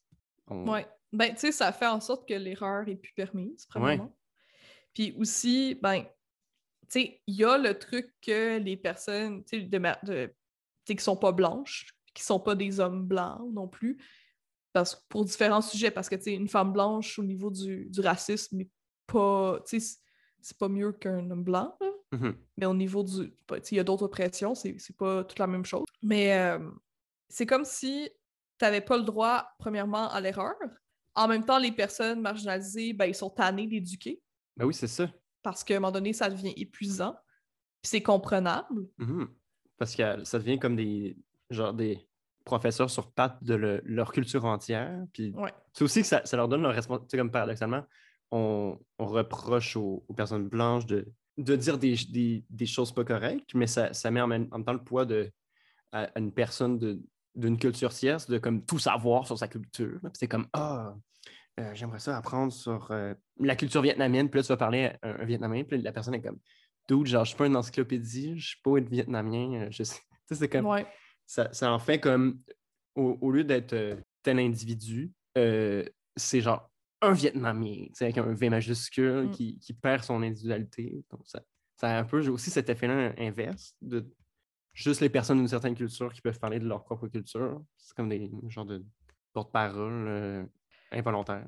on- 0.48 0.68
Ouais. 0.70 0.88
Ben, 1.14 1.30
tu 1.34 1.40
sais, 1.42 1.52
ça 1.54 1.72
fait 1.72 1.88
en 1.88 2.02
sorte 2.02 2.28
que 2.28 2.34
l'erreur 2.34 2.88
est 2.90 2.96
plus 2.96 3.14
permise, 3.14 3.66
premièrement. 3.68 4.14
Puis 4.96 5.14
aussi, 5.20 5.76
ben, 5.76 6.04
tu 6.04 6.08
sais, 6.90 7.22
il 7.28 7.36
y 7.36 7.44
a 7.44 7.58
le 7.60 7.78
truc 7.78 8.16
que 8.22 8.58
les 8.58 8.78
personnes, 8.78 9.44
tu 9.44 9.60
sais, 9.60 9.64
de, 9.66 9.80
de- 10.08 10.34
qui 10.86 10.98
sont 10.98 11.18
pas 11.18 11.32
blanches, 11.32 11.90
qui 12.14 12.24
sont 12.24 12.40
pas 12.40 12.56
des 12.56 12.80
hommes 12.80 13.06
blancs 13.06 13.42
non 13.54 13.68
plus, 13.68 13.98
parce 14.74 14.96
pour 15.10 15.26
différents 15.26 15.62
sujets, 15.62 15.92
parce 15.92 16.10
que, 16.10 16.16
tu 16.16 16.24
sais, 16.24 16.34
une 16.34 16.48
femme 16.48 16.72
blanche 16.74 17.20
au 17.20 17.24
niveau 17.24 17.52
du, 17.52 17.86
du 17.90 18.00
racisme, 18.02 18.62
est 18.62 18.70
pas, 19.06 19.60
tu 19.68 19.80
sais, 19.80 19.98
c'est- 20.42 20.58
pas 20.58 20.70
mieux 20.70 20.92
qu'un 20.92 21.30
homme 21.32 21.44
blanc, 21.44 21.76
là. 21.82 21.92
Mhm. 22.12 22.36
mais 22.58 22.66
au 22.68 22.74
niveau 22.76 23.04
du. 23.04 23.32
pas- 23.48 23.60
tu 23.60 23.68
sais, 23.70 23.76
Il 23.76 23.78
y 23.78 23.82
a 23.82 23.84
d'autres 23.84 24.04
oppressions, 24.06 24.54
c'est 24.56 24.78
c'est 24.80 24.96
pas 24.96 25.24
toute 25.24 25.40
la 25.40 25.48
même 25.48 25.66
chose. 25.66 25.86
Mais 26.04 26.34
euh, 26.38 26.60
c'est 27.28 27.46
comme 27.48 27.66
si 27.66 28.10
tu 28.60 28.64
n'avais 28.66 28.80
pas 28.82 28.96
le 28.96 29.04
droit, 29.04 29.48
premièrement, 29.60 30.08
à 30.10 30.22
l'erreur. 30.22 30.56
En 31.16 31.28
même 31.28 31.44
temps, 31.44 31.58
les 31.58 31.72
personnes 31.72 32.22
marginalisées, 32.22 32.94
ben, 32.94 33.06
ils 33.08 33.16
sont 33.16 33.30
tannés 33.32 33.68
d'éduquer 33.68 34.22
Ben 34.58 34.66
oui, 34.66 34.74
c'est 34.74 34.88
ça. 34.88 35.10
parce 35.44 35.64
qu'à 35.64 35.76
un 35.76 35.80
moment 35.80 35.92
donné, 35.92 36.12
ça 36.14 36.30
devient 36.30 36.54
épuisant. 36.58 37.16
Puis 37.82 37.90
c'est 37.92 38.02
comprenable. 38.02 38.88
Mhm. 38.98 39.28
Parce 39.78 39.96
que 39.96 40.24
ça 40.24 40.40
devient 40.40 40.58
comme 40.58 40.76
des 40.76 41.18
genre 41.52 41.74
des 41.74 42.08
professeurs 42.46 42.90
sur 42.90 43.12
pattes 43.12 43.44
de 43.44 43.54
le- 43.56 43.82
leur 43.86 44.12
culture 44.12 44.46
entière. 44.46 45.04
Puis 45.14 45.32
Ouais. 45.36 45.54
c'est 45.74 45.84
aussi 45.84 46.02
que 46.02 46.08
ça, 46.08 46.22
ça 46.26 46.38
leur 46.38 46.48
donne 46.48 46.62
leur 46.64 46.74
responsabilité. 46.74 47.18
Comme 47.18 47.30
paradoxalement, 47.32 47.84
on, 48.32 48.80
on 48.98 49.06
reproche 49.06 49.76
aux, 49.76 50.04
aux 50.08 50.14
personnes 50.14 50.48
blanches 50.48 50.86
de, 50.88 51.08
de 51.38 51.56
dire 51.56 51.78
des, 51.78 51.96
des- 52.10 52.44
des 52.50 52.66
choses 52.66 52.92
pas 52.94 53.04
correctes, 53.04 53.54
mais 53.54 53.68
ça, 53.68 53.94
ça 53.94 54.10
met 54.10 54.22
en 54.22 54.28
même, 54.28 54.48
en 54.52 54.58
même 54.58 54.66
temps 54.66 54.74
le 54.74 54.84
poids 54.84 55.06
de, 55.06 55.32
à, 55.92 56.04
à 56.16 56.20
une 56.20 56.32
personne 56.32 56.80
de- 56.80 57.00
d'une 57.36 57.58
culture 57.60 57.94
tierce 57.94 58.28
de 58.30 58.38
comme 58.40 58.66
tout 58.66 58.80
savoir 58.80 59.28
sur 59.28 59.38
sa 59.38 59.48
culture. 59.48 60.00
C'est 60.14 60.28
comme 60.28 60.48
Ah, 60.54 60.96
euh, 61.60 61.74
j'aimerais 61.74 62.00
ça 62.00 62.18
apprendre 62.18 62.52
sur 62.52 62.90
euh, 62.92 63.14
la 63.40 63.56
culture 63.56 63.82
vietnamienne. 63.82 64.30
Puis 64.30 64.40
là, 64.40 64.44
tu 64.44 64.50
vas 64.50 64.58
parler 64.58 64.86
à 64.86 64.98
un, 65.04 65.20
un 65.22 65.26
Vietnamien, 65.26 65.64
puis 65.64 65.82
la 65.82 65.92
personne 65.92 66.14
est 66.16 66.22
comme 66.22 66.40
Dude, 66.88 67.08
genre, 67.08 67.24
je 67.26 67.30
suis 67.30 67.38
pas 67.38 67.48
une 67.48 67.56
encyclopédie, 67.56 68.38
je 68.38 68.48
suis 68.50 68.62
pas 68.64 68.78
être 68.78 68.90
vietnamien, 68.90 69.64
euh, 69.64 69.68
je 69.72 69.84
sais. 69.84 70.00
Tu 70.28 70.34
sais, 70.34 70.36
c'est 70.42 70.50
comme 70.50 70.66
Ouais. 70.66 70.86
ça, 71.28 71.52
ça 71.54 71.72
en 71.72 71.78
fait 71.80 72.00
comme, 72.00 72.42
au, 72.96 73.18
au 73.22 73.32
lieu 73.32 73.44
d'être 73.44 73.76
tel 74.24 74.40
individu, 74.40 75.12
c'est 75.36 76.42
genre 76.42 76.72
un 77.02 77.14
Vietnamien, 77.14 77.86
tu 77.88 77.92
sais, 77.94 78.06
avec 78.06 78.18
un 78.18 78.34
V 78.34 78.50
majuscule 78.50 79.28
Mm. 79.28 79.32
qui, 79.32 79.60
qui 79.60 79.74
perd 79.74 80.04
son 80.04 80.24
individualité. 80.24 81.04
Donc, 81.12 81.22
ça, 81.26 81.42
ça 81.76 81.90
a 81.90 82.00
un 82.00 82.04
peu 82.06 82.28
aussi 82.30 82.50
cet 82.50 82.70
effet-là 82.70 83.14
inverse 83.20 83.76
de 83.82 84.10
juste 84.74 85.02
les 85.02 85.10
personnes 85.10 85.38
d'une 85.38 85.48
certaine 85.48 85.76
culture 85.76 86.12
qui 86.12 86.22
peuvent 86.22 86.40
parler 86.40 86.58
de 86.60 86.68
leur 86.68 86.84
propre 86.84 87.08
culture. 87.08 87.62
C'est 87.78 87.96
comme 87.96 88.10
des 88.10 88.32
genres 88.50 88.66
de 88.66 88.84
porte-parole 89.34 90.48
involontaires. 90.96 91.46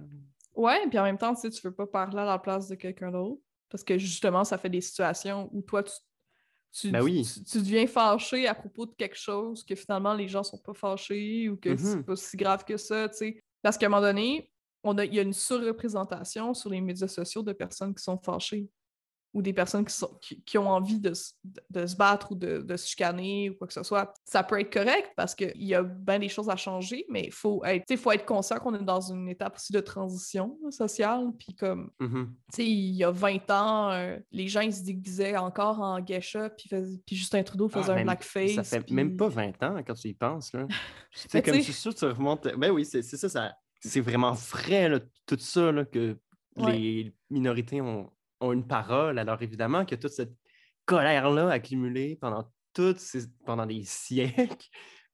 Ouais, 0.56 0.88
puis 0.90 0.98
en 1.00 1.04
même 1.04 1.18
temps, 1.18 1.34
tu 1.36 1.42
sais, 1.42 1.50
tu 1.50 1.62
veux 1.68 1.74
pas 1.74 1.88
parler 1.88 2.20
à 2.20 2.26
la 2.26 2.40
place 2.40 2.68
de 2.68 2.76
quelqu'un 2.76 3.12
d'autre. 3.12 3.42
Parce 3.70 3.84
que 3.84 3.98
justement, 3.98 4.44
ça 4.44 4.58
fait 4.58 4.70
des 4.70 4.82
situations 4.82 5.50
où 5.52 5.62
toi, 5.62 5.84
tu, 5.84 5.92
tu, 6.72 6.92
Ben 6.92 7.02
oui. 7.02 7.28
tu, 7.34 7.44
tu 7.44 7.58
deviens 7.60 7.86
fâché 7.88 8.48
à 8.48 8.56
propos 8.56 8.86
de 8.86 8.94
quelque 8.94 9.18
chose 9.18 9.64
que 9.64 9.76
finalement 9.76 10.14
les 10.14 10.28
gens 10.28 10.44
sont 10.44 10.58
pas 10.58 10.74
fâchés 10.74 11.50
ou 11.50 11.58
que 11.58 11.76
c'est 11.76 11.98
Mhm. 11.98 12.04
pas 12.04 12.16
si 12.16 12.38
grave 12.38 12.64
que 12.66 12.78
ça, 12.78 13.10
tu 13.10 13.18
sais. 13.18 13.44
Parce 13.62 13.78
qu'à 13.78 13.88
un 13.88 13.90
moment 13.90 14.02
donné, 14.02 14.52
on 14.84 14.98
a, 14.98 15.06
il 15.06 15.14
y 15.14 15.20
a 15.20 15.24
une 15.24 15.34
surreprésentation 15.34 16.54
sur 16.54 16.70
les 16.70 16.80
médias 16.82 17.08
sociaux 17.08 17.44
de 17.44 17.52
personnes 17.54 17.94
qui 17.94 18.04
sont 18.04 18.18
fâchées 18.18 18.70
ou 19.38 19.42
des 19.44 19.54
personnes 19.54 19.86
qui, 19.86 19.94
sont, 19.94 20.10
qui, 20.20 20.42
qui 20.44 20.58
ont 20.58 20.68
envie 20.68 21.00
de, 21.00 21.14
se- 21.14 21.34
de, 21.44 21.62
de 21.70 21.86
se 21.86 21.96
battre 21.96 22.32
ou 22.32 22.36
de, 22.36 22.58
de 22.58 22.76
se 22.76 22.88
chicaner 22.88 23.52
ou 23.52 23.54
quoi 23.56 23.68
que 23.68 23.74
ce 23.74 23.84
soit. 23.84 24.12
Ça 24.26 24.42
peut 24.42 24.60
être 24.60 24.74
correct 24.74 25.12
parce 25.16 25.36
qu'il 25.36 25.52
y 25.64 25.76
a 25.76 25.84
bien 25.84 26.18
des 26.18 26.28
choses 26.28 26.50
à 26.50 26.56
changer, 26.56 27.06
mais 27.10 27.26
il 27.26 27.32
faut 27.32 27.64
être, 27.64 27.96
faut 27.98 28.12
être 28.12 28.26
conscient 28.26 28.58
qu'on 28.58 28.74
est 28.74 28.84
dans 28.84 29.00
une 29.12 29.30
étape 29.30 29.56
aussi 29.58 29.72
de 29.72 29.80
transition 29.80 30.58
sociale. 30.72 31.28
Puis 31.38 31.54
comme, 31.54 31.92
Mhm. 32.00 32.34
tu 32.52 32.56
sais, 32.56 32.66
il 32.66 32.96
y 32.96 33.04
a 33.04 33.12
20 33.12 33.52
ans, 33.52 33.92
euh, 33.92 34.18
les 34.32 34.48
gens 34.48 34.62
ils 34.62 34.74
se 34.74 34.84
déguisaient 34.84 35.38
encore 35.38 35.80
en 35.82 36.00
geisha, 36.02 36.50
puis, 36.50 36.70
puis 37.06 37.16
Justin 37.16 37.44
Trudeau 37.44 37.70
faisait 37.70 37.90
Ah, 37.90 37.92
un 37.92 37.96
même- 37.98 38.06
blackface. 38.06 38.54
Ça 38.56 38.64
fait 38.64 38.82
puis- 38.82 38.96
même 38.96 39.16
pas 39.16 39.28
20 39.30 39.62
ans 39.62 39.78
quand 39.86 39.94
tu 39.94 40.08
y 40.08 40.14
penses. 40.16 40.52
Là. 40.54 40.66
Tu 41.14 41.20
sais, 41.22 41.28
Mais 41.36 41.42
comme 41.44 41.56
je 41.56 41.62
suis 41.62 41.74
sûr 41.74 41.94
que 41.94 42.00
tu 42.00 42.06
remontes. 42.06 42.48
Ben 42.58 42.72
oui, 42.72 42.86
c'est 42.86 43.02
c'est 43.04 43.18
ça, 43.18 43.30
ça. 43.30 43.54
C'est 43.82 44.02
vraiment 44.02 44.34
frais, 44.34 44.90
là, 44.90 45.00
tout 45.28 45.38
ça, 45.40 45.72
là, 45.72 45.86
que 45.86 46.18
Ouais. 46.58 46.76
les 46.76 47.14
minorités 47.30 47.82
ont, 47.82 48.10
ont 48.40 48.54
une 48.54 48.68
parole. 48.68 49.20
Alors 49.20 49.42
évidemment 49.42 49.86
que 49.86 49.96
toute 49.96 50.12
cette 50.12 50.34
colère-là 50.86 51.50
accumulée 51.50 52.16
pendant 52.16 52.52
toutes 52.74 53.00
ces, 53.00 53.28
pendant 53.46 53.66
des 53.66 53.84
siècles. 53.84 54.68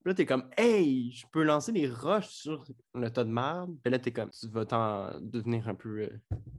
Puis 0.04 0.10
là, 0.12 0.14
t'es 0.16 0.26
comme, 0.26 0.50
hey, 0.58 1.12
je 1.12 1.26
peux 1.32 1.44
lancer 1.44 1.72
des 1.72 1.88
roches 1.90 2.28
sur 2.28 2.66
le 2.94 3.10
tas 3.10 3.24
de 3.24 3.30
merde. 3.32 3.76
Puis 3.82 3.92
là, 3.92 4.00
t'es 4.00 4.12
comme, 4.12 4.30
tu 4.32 4.48
vas 4.50 4.66
t'en 4.66 5.12
devenir 5.22 5.68
un 5.70 5.76
peu. 5.76 6.02
euh, 6.02 6.10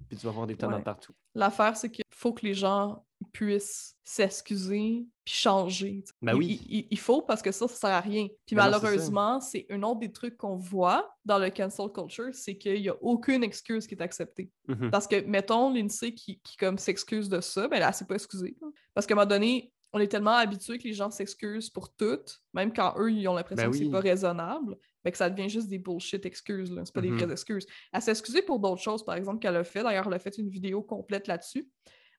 puis 0.09 0.17
tu 0.17 0.25
vas 0.25 0.31
avoir 0.31 0.47
des 0.47 0.57
tonnes 0.57 0.73
Ouais. 0.75 0.83
partout. 0.83 1.13
L'affaire, 1.35 1.77
c'est 1.77 1.91
qu'il 1.91 2.05
faut 2.11 2.33
que 2.33 2.47
les 2.47 2.55
gens 2.55 3.05
puissent 3.33 3.97
s'excuser 4.39 5.07
puis 5.25 5.35
changer. 5.35 6.05
Ben 6.23 6.35
oui. 6.37 6.61
Il, 6.69 6.77
il- 6.79 6.87
il 6.91 6.99
faut 6.99 7.23
parce 7.23 7.43
que 7.43 7.53
ça, 7.53 7.67
ça 7.69 7.75
sert 7.75 7.91
à 7.91 8.01
rien. 8.01 8.29
Puis 8.47 8.55
Ben 8.57 8.65
c'est 8.65 8.71
malheureusement, 8.71 9.41
c'est 9.41 9.67
un 9.71 9.83
autre 9.83 10.01
des 10.01 10.13
trucs 10.13 10.37
qu'on 10.37 10.57
voit 10.57 11.15
dans 11.25 11.39
le 11.39 11.51
cancel 11.51 11.89
culture, 11.93 12.29
c'est 12.33 12.57
qu'il 12.57 12.81
n'y 12.81 12.89
a 12.89 12.97
aucune 13.03 13.43
excuse 13.43 13.87
qui 13.87 13.95
est 13.95 14.03
acceptée. 14.03 14.51
Mhm. 14.69 14.91
Parce 14.91 15.07
que, 15.09 15.21
mettons, 15.27 15.73
l'INSEE 15.73 16.15
qui, 16.15 16.41
qui 16.41 16.57
comme 16.57 16.79
s'excuse 16.79 17.29
de 17.29 17.41
ça, 17.41 17.69
ben 17.69 17.79
là, 17.81 17.93
s'est 17.93 18.07
pas 18.07 18.15
excusée. 18.15 18.57
là. 18.61 18.69
Parce 18.95 19.07
qu'à 19.07 19.15
un 19.15 19.17
moment 19.17 19.27
donné, 19.29 19.73
on 19.95 20.01
est 20.01 20.09
tellement 20.09 20.33
habitué 20.35 20.77
que 20.79 20.85
les 20.85 20.93
gens 20.93 21.11
s'excusent 21.11 21.71
pour 21.71 21.95
tout, 21.95 22.19
même 22.53 22.73
quand 22.73 22.95
eux, 22.99 23.11
ils 23.11 23.27
ont 23.29 23.35
l'impression 23.35 23.65
Ben 23.67 23.71
que 23.71 23.77
c'est 23.79 23.85
oui. 23.85 23.91
pas 23.91 24.01
raisonnable, 24.01 24.77
ben 25.05 25.11
que 25.11 25.17
ça 25.17 25.31
devient 25.31 25.49
juste 25.49 25.69
des 25.69 25.79
bullshit 25.79 26.27
excuses, 26.27 26.71
là. 26.73 26.83
C'est 26.85 26.93
pas 26.95 27.01
des 27.01 27.11
vraies 27.11 27.31
excuses. 27.31 27.67
Elle 27.93 28.03
s'est 28.03 28.11
excusée 28.11 28.43
pour 28.43 28.59
d'autres 28.59 28.83
choses, 28.83 29.05
par 29.05 29.15
exemple, 29.15 29.39
qu'elle 29.39 29.57
a 29.57 29.65
fait. 29.65 29.83
D'ailleurs, 29.83 30.07
elle 30.09 30.15
a 30.15 30.19
fait 30.19 30.37
une 30.37 30.49
vidéo 30.51 30.83
complète 30.83 31.27
là-dessus. 31.29 31.69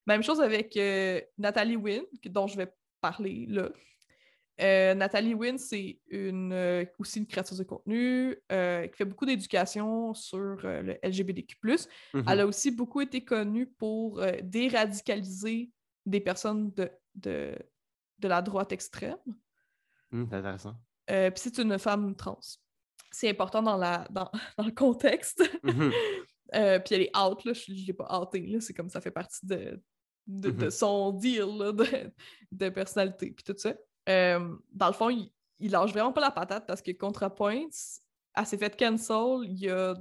Même 0.08 0.24
chose 0.24 0.40
avec 0.42 0.76
euh, 0.78 1.20
Nathalie 1.38 1.76
Wynn, 1.76 2.04
que- 2.24 2.30
dont 2.30 2.48
je 2.48 2.58
vais 2.58 2.72
parler 3.02 3.46
là. 3.50 3.70
Euh, 4.62 4.94
Nathalie 4.94 5.34
Wynn, 5.34 5.58
c'est 5.58 6.00
une, 6.08 6.54
euh, 6.54 6.86
aussi 6.98 7.20
une 7.20 7.28
créatrice 7.28 7.58
de 7.58 7.64
contenu 7.66 8.38
euh, 8.54 8.88
qui 8.88 8.96
fait 8.96 9.04
beaucoup 9.04 9.26
d'éducation 9.26 10.14
sur 10.14 10.38
le 10.64 10.98
LGBTQ+. 11.04 11.58
Mhm. 12.14 12.24
Elle 12.30 12.40
a 12.40 12.48
aussi 12.48 12.72
beaucoup 12.72 13.02
été 13.02 13.22
connue 13.26 13.68
pour 13.68 14.24
déradicaliser 14.44 15.72
des 16.06 16.20
personnes 16.20 16.72
de, 16.74 16.90
de, 17.16 17.56
de 18.20 18.28
la 18.28 18.42
droite 18.42 18.72
extrême. 18.72 19.18
Hum, 20.12 20.28
c'est 20.30 20.38
intéressant. 20.38 20.76
Euh, 21.10 21.30
Puis 21.32 21.42
c'est 21.44 21.58
une 21.62 21.78
femme 21.80 22.16
trans. 22.16 22.40
C'est 23.12 23.30
important 23.30 23.62
dans, 23.62 23.78
la, 23.78 24.08
dans, 24.10 24.30
dans 24.58 24.66
le 24.66 24.72
contexte. 24.72 25.44
Mhm. 25.64 25.92
Euh, 26.54 26.78
puis 26.78 26.94
elle 26.94 27.02
est 27.02 27.18
out, 27.18 27.44
là. 27.44 27.54
Je 27.54 27.72
ne 27.72 27.88
l'ai 27.88 27.92
pas 27.94 28.20
outée. 28.22 28.60
C'est 28.62 28.74
comme 28.76 28.88
ça 28.88 29.02
fait 29.02 29.10
partie 29.10 29.44
de, 29.48 29.82
de, 30.28 30.52
de 30.52 30.66
Mhm. 30.66 30.70
son 30.70 31.12
deal 31.12 31.58
là, 31.58 31.72
de, 31.72 32.14
de 32.52 32.70
personnalité, 32.70 33.32
puis 33.32 33.44
tout 33.44 33.58
ça. 33.58 33.74
Euh, 34.08 34.56
dans 34.72 34.88
le 34.88 34.94
fond, 34.94 35.10
il, 35.10 35.32
il 35.60 35.72
lâche 35.72 35.92
vraiment 35.92 36.14
pas 36.14 36.22
la 36.22 36.30
patate 36.30 36.68
parce 36.68 36.84
que 36.84 36.92
ContraPoints, 36.92 37.66
elle 38.36 38.46
s'est 38.46 38.60
fait 38.60 38.78
cancel 38.78 39.40
il 39.50 39.58
y 39.58 39.70
a 39.72 39.96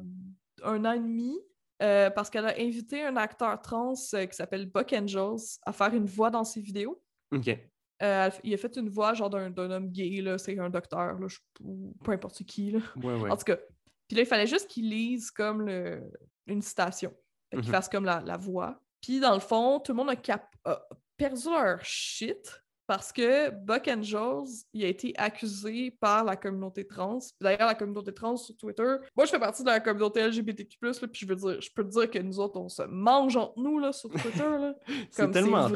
un 0.64 0.84
an 0.84 0.92
et 0.92 0.98
demi 1.00 1.34
euh, 1.82 2.10
parce 2.10 2.30
qu'elle 2.30 2.46
a 2.46 2.54
invité 2.58 3.02
un 3.04 3.16
acteur 3.16 3.60
trans 3.60 3.94
euh, 4.14 4.26
qui 4.26 4.36
s'appelle 4.36 4.66
Buck 4.66 4.92
Angels 4.92 5.58
à 5.66 5.72
faire 5.72 5.92
une 5.94 6.06
voix 6.06 6.30
dans 6.30 6.44
ses 6.44 6.60
vidéos. 6.60 7.02
OK. 7.32 7.48
Euh, 8.02 8.30
il 8.42 8.52
a 8.52 8.56
fait 8.56 8.76
une 8.76 8.88
voix 8.88 9.14
genre 9.14 9.30
d'un 9.30 9.50
d'un 9.50 9.70
homme 9.70 9.88
gay, 9.90 10.20
là, 10.20 10.36
c'est 10.38 10.58
un 10.58 10.68
docteur, 10.70 11.18
là, 11.18 11.26
je- 11.28 11.38
ou 11.60 11.94
peu 12.04 12.12
importe 12.12 12.42
qui. 12.44 12.72
Là. 12.72 12.80
Ouais, 12.96 13.14
ouais. 13.20 13.30
En 13.30 13.36
tout 13.36 13.44
cas, 13.44 13.56
puis 14.08 14.16
là, 14.16 14.22
il 14.22 14.26
fallait 14.26 14.46
juste 14.46 14.68
qu'il 14.68 14.90
lise 14.90 15.30
comme 15.30 15.62
le, 15.62 16.02
une 16.46 16.60
citation. 16.60 17.14
Qu'il 17.50 17.60
Mhm. 17.60 17.66
fasse 17.66 17.88
comme 17.88 18.04
la, 18.04 18.20
la 18.20 18.36
voix. 18.36 18.80
Puis 19.00 19.20
dans 19.20 19.34
le 19.34 19.40
fond, 19.40 19.78
tout 19.80 19.92
le 19.92 19.96
monde 19.96 20.10
a, 20.10 20.16
cap- 20.16 20.54
a 20.64 20.82
perdu 21.16 21.44
leur 21.48 21.84
shit 21.84 22.62
parce 22.86 23.12
que 23.12 23.50
Buck 23.50 23.88
Angels, 23.88 24.64
il 24.72 24.84
a 24.84 24.88
été 24.88 25.12
accusé 25.16 25.90
par 26.00 26.24
la 26.24 26.36
communauté 26.36 26.86
trans. 26.86 27.18
D'ailleurs, 27.40 27.66
la 27.68 27.74
communauté 27.74 28.12
trans 28.12 28.36
sur 28.36 28.56
Twitter, 28.56 28.96
moi 29.16 29.24
je 29.24 29.30
fais 29.30 29.38
partie 29.38 29.62
de 29.62 29.68
la 29.68 29.80
communauté 29.80 30.20
LGBTQ+, 30.26 30.76
là, 30.82 30.92
puis 31.10 31.20
je 31.22 31.26
veux 31.26 31.36
dire, 31.36 31.60
je 31.60 31.70
peux 31.74 31.84
te 31.84 31.90
dire 31.90 32.10
que 32.10 32.18
nous 32.18 32.38
autres, 32.40 32.58
on 32.60 32.68
se 32.68 32.82
mange 32.82 33.36
entre 33.36 33.58
nous 33.58 33.78
là, 33.78 33.92
sur 33.92 34.10
Twitter. 34.10 34.38
Là, 34.38 34.74
C'est 35.10 35.22
comme 35.22 35.32
c'est 35.32 35.40
vraiment 35.40 35.68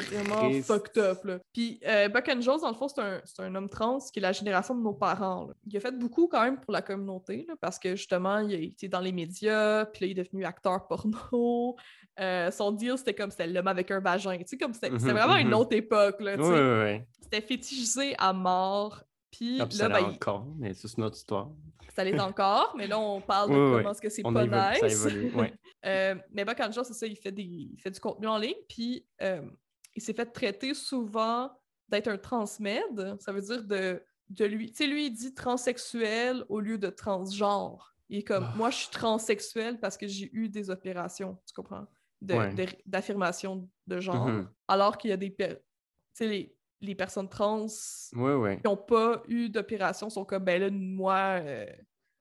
triste. 0.49 0.67
fucked 0.67 0.99
up. 0.99 1.25
Là. 1.25 1.39
Puis 1.53 1.81
euh, 1.87 2.09
Buck 2.09 2.29
Angels, 2.29 2.61
dans 2.61 2.69
le 2.71 2.75
fond, 2.77 2.89
c'est 2.89 3.01
un, 3.01 3.21
c'est 3.25 3.43
un 3.43 3.55
homme 3.55 3.69
trans 3.69 3.99
qui 4.13 4.19
est 4.19 4.23
la 4.23 4.33
génération 4.33 4.75
de 4.75 4.83
nos 4.83 4.93
parents. 4.95 5.47
là. 5.47 5.55
Il 5.67 5.77
a 5.77 5.81
fait 5.81 5.97
beaucoup 5.99 6.29
quand 6.29 6.43
même 6.43 6.61
pour 6.61 6.73
la 6.73 6.83
communauté, 6.83 7.45
là, 7.49 7.55
parce 7.61 7.79
que 7.79 7.97
justement, 7.97 8.39
il 8.41 8.55
a 8.55 8.59
été 8.59 8.89
dans 8.89 9.01
les 9.01 9.13
médias, 9.13 9.87
puis 9.87 10.05
là, 10.05 10.07
il 10.13 10.19
est 10.19 10.23
devenu 10.25 10.45
acteur 10.45 10.87
porno. 10.89 11.77
Euh, 12.21 12.51
son 12.51 12.73
deal, 12.73 12.99
c'était 12.99 13.15
comme 13.15 13.31
c'était 13.31 13.47
l'homme 13.47 13.69
avec 13.69 13.91
un 13.93 14.01
vagin. 14.01 14.37
Tu 14.39 14.45
sais, 14.47 14.59
comme 14.59 14.73
c'était 14.75 14.91
c'était 14.99 15.13
Mhm, 15.13 15.19
vraiment 15.19 15.37
une 15.37 15.49
mhm. 15.49 15.55
autre 15.55 15.77
époque. 15.77 16.21
Là, 16.21 16.37
tu 16.37 16.43
Oui, 16.43 16.49
sais. 16.49 16.83
oui, 16.97 16.98
C'était 17.21 17.41
fétichisé 17.41 18.15
à 18.19 18.33
mort. 18.33 19.03
Puis 19.31 19.59
là, 19.59 19.67
ça 19.71 19.89
ben, 19.89 20.05
encore, 20.05 20.47
mais 20.57 20.73
c'est 20.75 20.91
une 20.97 21.05
autre 21.05 21.17
histoire. 21.17 21.51
ça 21.95 22.03
l'est 22.03 22.19
encore, 22.19 22.75
mais 22.77 22.87
là, 22.87 22.99
on 22.99 23.21
parle 23.21 23.51
de 23.51 23.55
Oui, 23.55 23.61
oui, 23.61 23.77
comment 23.79 23.91
est-ce 23.91 24.01
que 24.01 24.09
c'est 24.09 24.23
pas 24.23 24.47
nice. 24.47 24.81
Ça 24.81 24.89
évolue, 24.89 25.35
ouais. 25.35 25.55
Euh, 25.87 26.17
mais 26.33 26.45
Angel, 26.61 26.85
c'est 26.85 26.93
ça, 26.93 27.07
il 27.07 27.15
fait, 27.17 27.31
des, 27.31 27.43
il 27.45 27.79
fait 27.81 27.91
du 27.93 28.01
contenu 28.01 28.27
en 28.27 28.37
ligne, 28.37 28.57
puis 28.69 29.07
euh, 29.23 29.43
il 29.95 30.03
s'est 30.03 30.13
fait 30.13 30.27
traiter 30.27 30.75
souvent 30.75 31.53
d'être 31.89 32.09
un 32.09 32.19
transmed. 32.19 33.17
Ça 33.21 33.31
veut 33.33 33.41
dire 33.43 33.63
de, 33.63 34.03
de 34.31 34.45
lui. 34.45 34.73
Tu 34.73 34.79
sais, 34.79 34.87
lui, 34.89 35.07
il 35.07 35.13
dit 35.13 35.33
transsexuel 35.35 36.45
au 36.49 36.59
lieu 36.59 36.79
de 36.79 36.89
transgenre. 36.89 37.95
Il 38.09 38.19
est 38.19 38.23
comme, 38.25 38.45
Ah. 38.49 38.55
moi, 38.57 38.71
je 38.71 38.77
suis 38.79 38.91
transsexuel 38.91 39.79
parce 39.79 39.97
que 39.97 40.09
j'ai 40.09 40.29
eu 40.33 40.49
des 40.49 40.69
opérations, 40.71 41.39
tu 41.47 41.55
comprends? 41.55 41.87
De- 42.23 42.35
Ouais. 42.35 42.53
de- 42.55 42.67
D'affirmation 42.85 43.69
de 43.87 44.01
genre. 44.01 44.27
Mhm. 44.27 44.49
Alors 44.67 44.99
qu'il 44.99 45.11
y 45.11 45.13
a 45.13 45.17
des. 45.17 45.33
Tu 45.33 45.47
sais, 46.13 46.27
les, 46.27 46.57
les 46.81 46.95
personnes 46.95 47.29
trans 47.29 47.67
Oui, 48.15 48.33
oui. 48.33 48.57
qui 48.57 48.63
n'ont 48.65 48.77
pas 48.77 49.23
eu 49.29 49.49
d'opération 49.49 50.11
sont 50.11 50.25
comme, 50.25 50.45
ben 50.45 50.61
là, 50.61 50.71
moi, 50.71 51.41
euh, 51.43 51.67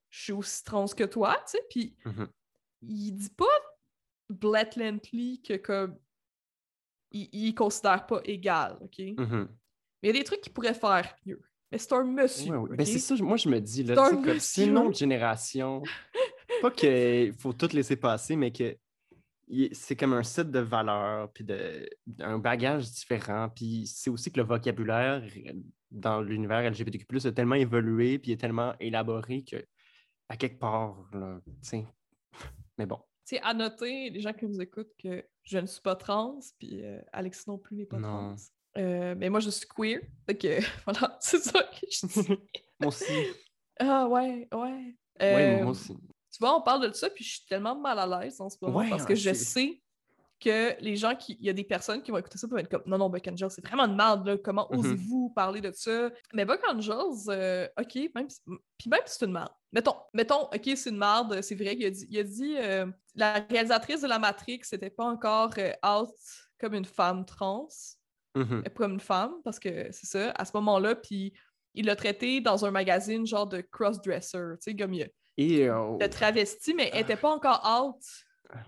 je 0.09 0.23
suis 0.23 0.33
aussi 0.33 0.63
trans 0.63 0.85
que 0.87 1.03
toi, 1.03 1.35
tu 1.45 1.51
sais. 1.57 1.63
Puis 1.69 1.95
Mhm. 2.05 2.27
il 2.81 3.11
dit 3.13 3.29
pas 3.29 3.45
blatantly 4.29 5.41
que 5.41 5.55
comme 5.57 5.97
il, 7.11 7.29
il 7.31 7.55
considère 7.55 8.05
pas 8.05 8.21
égal, 8.25 8.77
ok? 8.81 8.95
Mais 8.99 9.13
Mhm. 9.17 9.47
il 10.03 10.07
y 10.07 10.09
a 10.09 10.13
des 10.13 10.23
trucs 10.23 10.41
qu'il 10.41 10.53
pourrait 10.53 10.73
faire 10.73 11.15
mieux. 11.25 11.41
Mais 11.71 11.77
c'est 11.77 11.93
un 11.93 12.03
monsieur. 12.03 12.51
Ouais, 12.51 12.57
ouais. 12.57 12.69
ok? 12.71 12.77
Ben, 12.77 12.85
c'est 12.85 12.99
ça, 12.99 13.15
moi 13.15 13.37
je 13.37 13.49
me 13.49 13.59
dis, 13.59 13.83
là, 13.83 14.09
C'est 14.39 14.65
une 14.65 14.77
autre 14.77 14.97
génération. 14.97 15.81
Pas 16.61 16.71
qu'il 16.71 17.33
faut 17.33 17.53
tout 17.53 17.69
laisser 17.73 17.95
passer, 17.95 18.35
mais 18.35 18.51
que 18.51 18.75
c'est 19.71 19.95
comme 19.95 20.13
un 20.13 20.23
set 20.23 20.51
de 20.51 20.59
valeurs, 20.59 21.31
puis 21.31 21.43
de, 21.43 21.89
un 22.19 22.37
bagage 22.39 22.91
différent. 22.91 23.49
Puis 23.49 23.87
c'est 23.87 24.09
aussi 24.09 24.31
que 24.31 24.39
le 24.39 24.45
vocabulaire 24.45 25.23
euh, 25.23 25.53
dans 25.91 26.21
l'univers 26.21 26.69
LGBTQ+, 26.69 27.05
a 27.27 27.31
tellement 27.31 27.55
évolué, 27.55 28.19
puis 28.19 28.31
est 28.31 28.37
tellement 28.37 28.73
élaboré 28.79 29.43
que, 29.43 29.65
à 30.29 30.35
quelque 30.37 30.59
part, 30.59 31.09
là, 31.13 31.39
tu 31.45 31.51
sais. 31.61 31.85
Mais 32.77 32.85
bon. 32.85 32.99
C'est 33.23 33.41
à 33.41 33.53
noter, 33.53 34.09
les 34.09 34.21
gens 34.21 34.33
qui 34.33 34.45
nous 34.45 34.61
écoutent, 34.61 34.93
que 35.01 35.25
je 35.43 35.57
ne 35.57 35.65
suis 35.65 35.81
pas 35.81 35.95
trans, 35.95 36.39
puis 36.59 36.83
euh, 36.83 36.99
Alexis 37.11 37.43
non 37.47 37.57
plus 37.57 37.75
n'est 37.77 37.85
pas 37.85 37.97
Non. 37.99 38.07
trans. 38.07 38.35
Euh, 38.77 39.15
mais 39.17 39.29
moi, 39.29 39.39
je 39.39 39.49
suis 39.49 39.67
queer. 39.67 40.01
Que, 40.27 40.59
voilà, 40.85 41.17
c'est 41.19 41.39
ça 41.39 41.63
que 41.63 41.85
je 41.89 42.05
dis. 42.21 42.27
moi 42.79 42.89
aussi. 42.89 43.11
Ah 43.79 44.07
ouais, 44.07 44.47
ouais. 44.53 44.95
Oui, 45.19 45.25
Euh, 45.25 45.61
moi 45.63 45.71
aussi. 45.71 45.97
Tu 46.37 46.43
vois, 46.45 46.55
on 46.55 46.61
parle 46.61 46.87
de 46.87 46.93
ça, 46.93 47.09
puis 47.09 47.23
je 47.23 47.37
suis 47.37 47.45
tellement 47.47 47.75
mal 47.75 47.97
à 47.97 48.05
l'aise 48.21 48.39
en 48.39 48.47
ce 48.49 48.57
moment 48.61 48.77
Ouais, 48.79 48.89
parce 48.89 49.05
que 49.05 49.09
ouais, 49.13 49.15
je 49.15 49.33
sais 49.33 49.81
que 50.39 50.75
les 50.81 50.95
gens 50.95 51.15
qui. 51.15 51.35
Il 51.39 51.47
y 51.47 51.49
a 51.49 51.53
des 51.53 51.63
personnes 51.63 52.03
qui 52.03 52.11
vont 52.11 52.19
écouter 52.19 52.37
ça 52.37 52.45
et 52.45 52.49
vont 52.51 52.57
être 52.57 52.69
comme 52.69 52.83
Non, 52.85 52.99
non, 52.99 53.09
Buck 53.09 53.27
Angels, 53.27 53.49
c'est 53.49 53.65
vraiment 53.65 53.87
de 53.87 53.95
merde, 53.95 54.27
là. 54.27 54.37
Comment 54.37 54.67
Mhm. 54.69 54.77
osez-vous 54.77 55.31
parler 55.35 55.61
de 55.61 55.71
ça? 55.71 56.11
Mais 56.35 56.45
Buck 56.45 56.61
Angels, 56.69 57.29
euh, 57.29 57.67
OK, 57.79 57.95
même 58.13 58.29
si... 58.29 58.41
Puis 58.77 58.87
même 58.87 59.01
si 59.07 59.17
c'est 59.17 59.25
une 59.25 59.31
merde. 59.31 59.49
Mettons, 59.71 59.95
mettons, 60.13 60.43
OK, 60.43 60.61
c'est 60.75 60.91
une 60.91 60.97
merde, 60.99 61.41
c'est 61.41 61.55
vrai 61.55 61.75
qu'il 61.75 61.87
a 61.87 61.89
dit, 61.89 62.05
il 62.07 62.19
a 62.19 62.23
dit 62.23 62.55
euh, 62.59 62.85
la 63.15 63.33
réalisatrice 63.49 64.01
de 64.01 64.07
la 64.07 64.19
Matrix 64.19 64.61
n'était 64.71 64.91
pas 64.91 65.05
encore 65.05 65.49
euh, 65.57 65.71
out 65.83 66.13
comme 66.59 66.75
une 66.75 66.85
femme 66.85 67.25
trans, 67.25 67.67
Mhm. 68.35 68.63
comme 68.75 68.93
une 68.93 68.99
femme, 68.99 69.33
parce 69.43 69.57
que 69.59 69.91
c'est 69.91 70.05
ça, 70.05 70.29
à 70.37 70.45
ce 70.45 70.51
moment-là, 70.53 70.93
puis 70.93 71.33
il 71.73 71.85
l'a 71.87 71.95
traité 71.95 72.41
dans 72.41 72.63
un 72.65 72.69
magazine 72.71 73.25
genre 73.25 73.47
de 73.47 73.61
crossdresser, 73.61 74.37
tu 74.37 74.71
sais, 74.71 74.75
comme 74.75 74.93
il, 74.93 75.09
Et, 75.37 75.67
euh, 75.69 75.97
travesti, 76.09 76.73
mais 76.73 76.89
elle 76.93 77.01
était 77.01 77.15
pas 77.15 77.29
encore 77.31 77.61
out. 77.63 78.01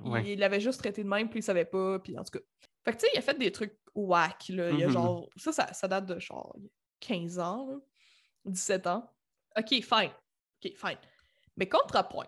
ouais. 0.05 0.33
Il 0.33 0.39
l'avait 0.39 0.59
juste 0.59 0.79
traité 0.79 1.03
de 1.03 1.09
même, 1.09 1.29
puis 1.29 1.39
il 1.39 1.43
savait 1.43 1.65
pas, 1.65 1.99
puis 1.99 2.17
en 2.17 2.23
tout 2.23 2.37
cas. 2.37 2.45
Fait 2.85 2.91
que 2.91 2.97
tu 2.97 3.05
sais, 3.05 3.11
il 3.13 3.17
a 3.17 3.21
fait 3.21 3.37
des 3.37 3.51
trucs 3.51 3.77
whack, 3.95 4.49
là. 4.49 4.71
Il 4.71 4.83
a 4.83 4.87
Mhm. 4.87 4.93
genre. 4.93 5.29
Ça, 5.35 5.51
ça, 5.51 5.73
ça 5.73 5.87
date 5.87 6.05
de 6.05 6.19
genre 6.19 6.55
15 6.99 7.39
ans, 7.39 7.67
là. 7.67 7.75
17 8.45 8.87
ans. 8.87 9.09
Ok, 9.57 9.67
fine. 9.69 10.11
Ok, 10.63 10.73
fine. 10.75 10.97
Mais 11.57 11.67
ContraPoints, 11.67 12.27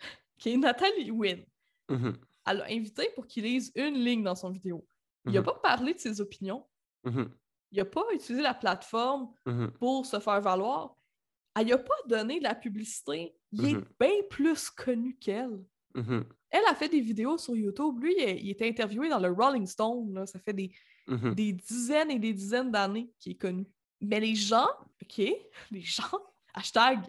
qui 0.38 0.52
est 0.52 0.56
Nathalie 0.56 1.10
Wynn, 1.10 1.44
Mhm. 1.88 2.16
elle 2.46 2.56
l'a 2.58 2.64
invité 2.66 3.10
pour 3.14 3.26
qu'il 3.26 3.44
lise 3.44 3.72
une 3.76 3.94
ligne 3.94 4.22
dans 4.24 4.34
son 4.34 4.50
vidéo. 4.50 4.86
Il 5.26 5.36
a 5.36 5.40
Mhm. 5.40 5.46
pas 5.46 5.54
parlé 5.62 5.94
de 5.94 5.98
ses 6.00 6.20
opinions. 6.20 6.66
Il 7.72 7.80
a 7.80 7.84
pas 7.84 8.04
utilisé 8.12 8.42
la 8.42 8.54
plateforme 8.54 9.32
pour 9.78 10.06
se 10.06 10.18
faire 10.20 10.40
valoir. 10.40 10.95
Elle 11.58 11.72
a 11.72 11.78
pas 11.78 11.94
donné 12.06 12.38
de 12.38 12.44
la 12.44 12.54
publicité. 12.54 13.34
Il 13.52 13.64
est 13.66 13.72
Mhm. 13.74 13.86
bien 13.98 14.10
plus 14.30 14.70
connu 14.70 15.16
qu'elle. 15.18 15.64
Mhm. 15.94 16.24
Elle 16.50 16.64
a 16.68 16.74
fait 16.74 16.88
des 16.88 17.00
vidéos 17.00 17.38
sur 17.38 17.56
YouTube. 17.56 17.98
Lui, 18.00 18.14
il, 18.18 18.44
il 18.44 18.50
était 18.50 18.68
interviewé 18.68 19.08
dans 19.08 19.18
le 19.18 19.30
Rolling 19.30 19.66
Stone. 19.66 20.12
là. 20.14 20.26
Ça 20.26 20.38
fait 20.38 20.52
des, 20.52 20.70
Mhm. 21.06 21.34
des 21.34 21.52
dizaines 21.52 22.10
et 22.10 22.18
des 22.18 22.32
dizaines 22.34 22.70
d'années 22.70 23.10
qu'il 23.18 23.32
est 23.32 23.36
connu. 23.36 23.66
Mais 24.00 24.20
les 24.20 24.34
gens, 24.34 24.68
OK, 25.02 25.18
les 25.70 25.80
gens, 25.80 26.20
hashtag 26.54 27.00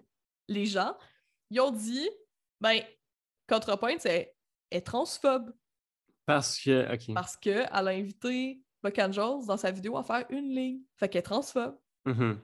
les 0.48 0.66
gens, 0.66 0.96
ils 1.50 1.60
ont 1.60 1.72
dit, 1.72 2.10
ben, 2.62 2.82
ContraPoint, 3.48 3.98
c'est 4.00 4.34
est 4.72 4.82
transphobe 4.82 5.54
Parce 6.26 6.60
que, 6.60 6.94
OK. 6.94 7.14
parce 7.14 7.36
qu'elle 7.38 7.68
a 7.72 7.88
invité 7.88 8.62
Buck 8.84 8.98
Angels 9.00 9.46
dans 9.48 9.58
sa 9.58 9.72
vidéo 9.72 9.98
à 9.98 10.04
faire 10.04 10.26
une 10.30 10.54
ligne. 10.54 10.82
Fait 10.98 11.10
qu'elle 11.10 11.20
est 11.20 11.24
transphobe. 11.24 11.78
Mhm. 12.06 12.40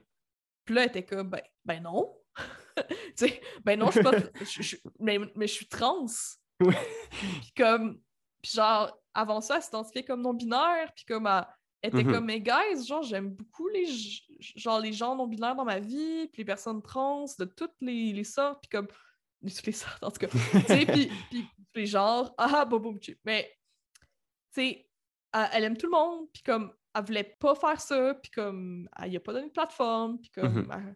Puis 0.66 0.76
là, 0.76 0.84
elle 0.84 0.89
était 0.89 1.06
comme, 1.06 1.30
ben, 1.30 1.41
ben 1.66 1.82
non. 1.84 2.16
tu 2.78 2.95
sais, 3.16 3.41
ben 3.64 3.80
non, 3.80 3.88
je 3.88 3.91
suis 3.93 4.03
pas. 4.03 4.11
je- 4.43 4.61
je- 4.64 4.78
mais, 4.99 5.20
mais 5.36 5.47
je 5.47 5.53
suis 5.53 5.68
trans. 5.68 6.05
Puis 6.59 7.53
comme. 7.57 8.01
Puis 8.41 8.51
genre, 8.55 8.97
avant 9.14 9.39
ça, 9.41 9.57
elle 9.57 9.61
s'identifiait 9.64 10.03
comme 10.03 10.22
non-binaire. 10.22 10.91
Puis 10.95 11.05
comme, 11.05 11.28
elle 11.28 11.89
était 11.89 12.03
Mhm. 12.03 12.11
comme, 12.14 12.26
mais 12.26 12.41
guys, 12.41 12.86
genre, 12.88 13.03
j'aime 13.03 13.30
beaucoup 13.30 13.68
les, 13.70 13.86
genre, 14.39 14.80
les 14.80 14.91
gens 14.93 15.16
non-binaires 15.16 15.55
dans 15.55 15.64
ma 15.66 15.80
vie. 15.80 16.28
Puis 16.28 16.39
les 16.41 16.45
personnes 16.45 16.82
trans 16.82 17.26
de 17.39 17.45
toutes 17.45 17.76
les, 17.82 18.11
les 18.14 18.24
sortes. 18.24 18.61
Puis 18.61 18.70
comme. 18.70 18.88
De 19.41 19.49
toutes 19.53 19.66
les 19.66 19.72
sortes, 19.74 20.01
en 20.03 20.09
tout 20.11 20.20
cas. 20.20 20.28
tu 20.51 20.61
sais, 20.68 20.86
puis, 20.86 21.11
puis, 21.30 21.45
puis 21.74 21.86
genre, 21.86 22.34
ah, 22.38 22.64
boum, 22.66 22.82
boum, 22.82 22.99
tchou. 22.99 23.11
Mais, 23.26 23.53
tu 24.53 24.61
sais, 24.61 24.89
elle, 25.34 25.49
elle 25.53 25.64
aime 25.66 25.78
tout 25.78 25.88
le 25.88 25.91
monde. 25.91 26.28
Puis 26.34 26.43
comme, 26.43 26.74
elle 26.95 27.03
voulait 27.05 27.36
pas 27.39 27.53
faire 27.55 27.80
ça. 27.82 28.14
Puis 28.16 28.32
comme, 28.32 28.88
elle 29.01 29.11
y 29.11 29.18
a 29.18 29.20
pas 29.20 29.34
donné 29.34 29.47
de 29.47 29.51
plateforme. 29.51 30.20
Puis 30.20 30.32
comme, 30.32 30.64
Mhm. 30.64 30.72
elle- 30.72 30.95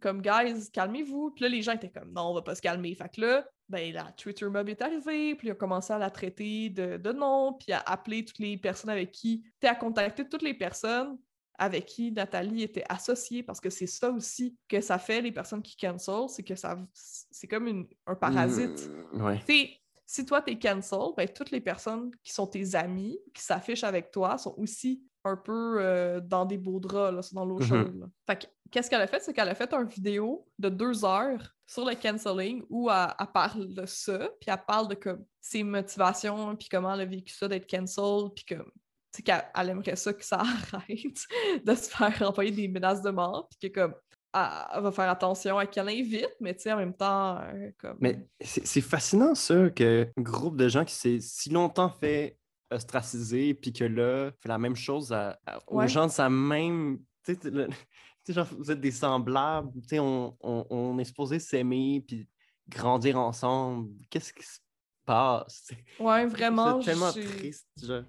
comme, 0.00 0.22
guys, 0.22 0.70
calmez-vous. 0.72 1.32
Puis 1.32 1.42
là, 1.44 1.48
les 1.48 1.62
gens 1.62 1.72
étaient 1.72 1.90
comme, 1.90 2.12
non, 2.12 2.30
on 2.30 2.34
va 2.34 2.42
pas 2.42 2.54
se 2.54 2.62
calmer. 2.62 2.94
Fait 2.94 3.08
que 3.08 3.20
là, 3.20 3.46
ben, 3.68 3.92
la 3.92 4.04
Twitter 4.12 4.46
mob 4.46 4.68
est 4.68 4.80
arrivée, 4.82 5.34
puis 5.34 5.48
il 5.48 5.50
a 5.50 5.54
commencé 5.54 5.92
à 5.92 5.98
la 5.98 6.10
traiter 6.10 6.70
de, 6.70 6.96
de 6.96 7.12
nom, 7.12 7.52
puis 7.54 7.72
à 7.72 7.80
appeler 7.80 8.24
toutes 8.24 8.38
les 8.38 8.56
personnes 8.56 8.90
avec 8.90 9.10
qui, 9.12 9.44
tu 9.60 9.66
à 9.66 9.74
contacter 9.74 10.28
toutes 10.28 10.42
les 10.42 10.54
personnes 10.54 11.18
avec 11.60 11.86
qui 11.86 12.12
Nathalie 12.12 12.62
était 12.62 12.84
associée, 12.88 13.42
parce 13.42 13.60
que 13.60 13.68
c'est 13.68 13.88
ça 13.88 14.10
aussi 14.10 14.56
que 14.68 14.80
ça 14.80 14.96
fait, 14.98 15.20
les 15.20 15.32
personnes 15.32 15.60
qui 15.60 15.76
cancel, 15.76 16.28
c'est 16.28 16.44
que 16.44 16.54
ça, 16.54 16.78
c'est 16.94 17.48
comme 17.48 17.66
une- 17.66 17.88
un 18.06 18.14
parasite. 18.14 18.88
Mm, 19.12 19.22
Ouais. 19.22 19.40
Sais, 19.46 19.70
si 20.06 20.24
toi 20.24 20.40
t'es 20.40 20.56
cancel, 20.58 20.98
ben 21.16 21.28
toutes 21.28 21.50
les 21.50 21.60
personnes 21.60 22.10
qui 22.22 22.32
sont 22.32 22.46
tes 22.46 22.74
amis, 22.76 23.18
qui 23.34 23.42
s'affichent 23.42 23.84
avec 23.84 24.10
toi, 24.12 24.38
sont 24.38 24.54
aussi 24.56 25.02
un 25.28 25.36
peu 25.36 25.76
euh, 25.80 26.20
dans 26.20 26.44
des 26.44 26.58
beaux 26.58 26.80
draps, 26.80 27.14
là, 27.14 27.20
dans 27.32 27.44
l'eau 27.44 27.58
Mhm. 27.60 27.66
chaude. 27.66 28.00
là. 28.00 28.06
Fait 28.26 28.36
que, 28.40 28.46
qu'est-ce 28.70 28.90
qu'elle 28.90 29.00
a 29.00 29.06
fait? 29.06 29.20
C'est 29.20 29.32
qu'elle 29.32 29.48
a 29.48 29.54
fait 29.54 29.72
une 29.72 29.86
vidéo 29.88 30.46
de 30.58 30.68
deux 30.68 31.04
heures 31.04 31.54
sur 31.66 31.84
le 31.84 31.94
canceling 31.94 32.64
où 32.70 32.90
elle, 32.90 33.08
elle 33.18 33.26
parle 33.32 33.72
de 33.74 33.86
ça, 33.86 34.18
puis 34.40 34.48
elle 34.50 34.62
parle 34.66 34.88
de 34.88 34.94
comme 34.94 35.24
ses 35.40 35.62
motivations, 35.62 36.56
puis 36.56 36.68
comment 36.70 36.94
elle 36.94 37.02
a 37.02 37.04
vécu 37.06 37.32
ça 37.34 37.48
d'être 37.48 37.68
cancel, 37.68 38.30
puis 38.34 38.44
comme 38.56 38.70
tu 39.10 39.16
sais, 39.18 39.22
qu'elle 39.22 39.44
elle 39.56 39.70
aimerait 39.70 39.96
ça 39.96 40.12
que 40.12 40.24
ça 40.24 40.40
arrête 40.72 41.64
de 41.64 41.74
se 41.74 41.88
faire 41.90 42.28
envoyer 42.28 42.50
des 42.50 42.68
menaces 42.68 43.02
de 43.02 43.10
mort, 43.10 43.48
puis 43.48 43.70
que 43.70 43.80
comme 43.80 43.94
elle, 44.34 44.82
va 44.82 44.92
faire 44.92 45.08
attention 45.10 45.56
à 45.58 45.66
qui 45.66 45.78
elle 45.78 45.88
invite, 45.88 46.36
mais 46.40 46.54
tu 46.54 46.62
sais, 46.62 46.72
en 46.72 46.76
même 46.76 46.94
temps, 46.94 47.38
euh, 47.38 47.70
comme... 47.78 47.96
Mais 48.00 48.28
c'est 48.40 48.66
c'est 48.66 48.82
fascinant, 48.82 49.34
ça, 49.34 49.70
qu'un 49.70 50.06
groupe 50.18 50.56
de 50.56 50.68
gens 50.68 50.84
qui 50.84 50.94
s'est 50.94 51.18
si 51.20 51.48
longtemps 51.48 51.88
fait 51.88 52.36
ostraciser, 52.70 53.54
puis 53.54 53.72
que 53.72 53.84
là, 53.84 54.30
fait 54.40 54.48
la 54.48 54.58
même 54.58 54.76
chose 54.76 55.12
à- 55.12 55.38
à- 55.46 55.58
aux 55.66 55.78
Ouais. 55.78 55.88
gens 55.88 56.06
de 56.06 56.12
sa 56.12 56.28
même. 56.28 57.00
Tu 58.24 58.34
sais, 58.34 58.34
genre, 58.34 58.46
vous 58.58 58.70
êtes 58.70 58.80
des 58.80 58.90
semblables, 58.90 59.70
tu 59.82 59.88
sais, 59.88 59.98
on, 59.98 60.36
on- 60.40 60.66
on 60.68 60.98
est 60.98 61.04
supposé 61.04 61.38
s'aimer, 61.38 62.04
puis 62.06 62.28
grandir 62.68 63.18
ensemble. 63.18 63.90
Qu'est-ce 64.10 64.32
qui 64.34 64.42
se 64.44 64.58
passe? 65.06 65.68
Ouais, 66.00 66.26
vraiment, 66.26 66.80
C'est 66.82 66.90
tellement 66.90 67.10
triste, 67.12 67.68
genre. 67.82 68.04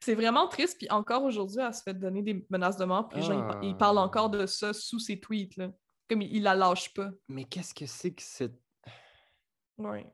C'est 0.00 0.14
vraiment 0.14 0.48
triste, 0.48 0.78
puis 0.78 0.88
encore 0.90 1.22
aujourd'hui, 1.24 1.58
elle 1.60 1.74
se 1.74 1.82
fait 1.82 1.92
donner 1.94 2.22
des 2.22 2.46
menaces 2.50 2.76
de 2.78 2.84
mort, 2.84 3.08
puis 3.08 3.20
les 3.20 3.26
gens, 3.26 3.34
ils 3.42 3.46
par- 3.52 3.62
ils 3.64 3.76
parlent 3.76 3.98
Ah. 3.98 4.02
encore 4.02 4.30
de 4.30 4.46
ça 4.46 4.72
sous 4.72 4.98
ses 5.00 5.18
tweets, 5.20 5.56
là. 5.56 5.70
Comme 6.08 6.22
il, 6.22 6.36
il 6.36 6.42
la 6.44 6.54
lâche 6.54 6.94
pas. 6.94 7.10
Mais 7.28 7.44
qu'est-ce 7.44 7.74
que 7.74 7.84
c'est 7.84 8.12
que 8.14 8.22
cette. 8.22 8.58
Ouais. 9.76 10.06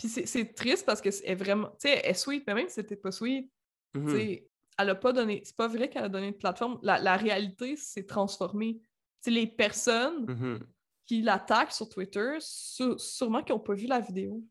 Puis 0.00 0.08
c'est- 0.08 0.54
triste 0.54 0.86
parce 0.86 1.00
que 1.00 1.10
c'est 1.10 1.34
vraiment... 1.34 1.68
Tu 1.78 1.88
sais, 1.88 2.00
elle 2.02 2.10
est 2.10 2.14
sweet, 2.14 2.44
mais 2.46 2.54
même 2.54 2.68
si 2.68 2.74
c'était 2.74 2.96
pas 2.96 3.12
sweet, 3.12 3.50
tu 3.94 4.00
Mhm. 4.00 4.10
sais, 4.10 4.48
elle 4.78 4.90
a 4.90 4.94
pas 4.94 5.12
donné... 5.12 5.42
C'est 5.44 5.56
pas 5.56 5.68
vrai 5.68 5.88
qu'elle 5.90 6.04
a 6.04 6.08
donné 6.08 6.32
de 6.32 6.36
plateforme. 6.36 6.78
La, 6.82 6.98
la 6.98 7.16
réalité 7.16 7.76
s'est 7.76 8.06
transformée. 8.06 8.80
Tu 8.80 8.84
sais, 9.24 9.30
les 9.30 9.46
personnes 9.46 10.24
Mhm. 10.26 10.60
qui 11.06 11.20
l'attaquent 11.22 11.72
sur 11.72 11.88
Twitter, 11.88 12.38
sû- 12.40 12.96
sûrement 12.98 13.42
qu'ils 13.42 13.54
n'ont 13.54 13.60
pas 13.60 13.74
vu 13.74 13.86
la 13.86 14.00
vidéo 14.00 14.42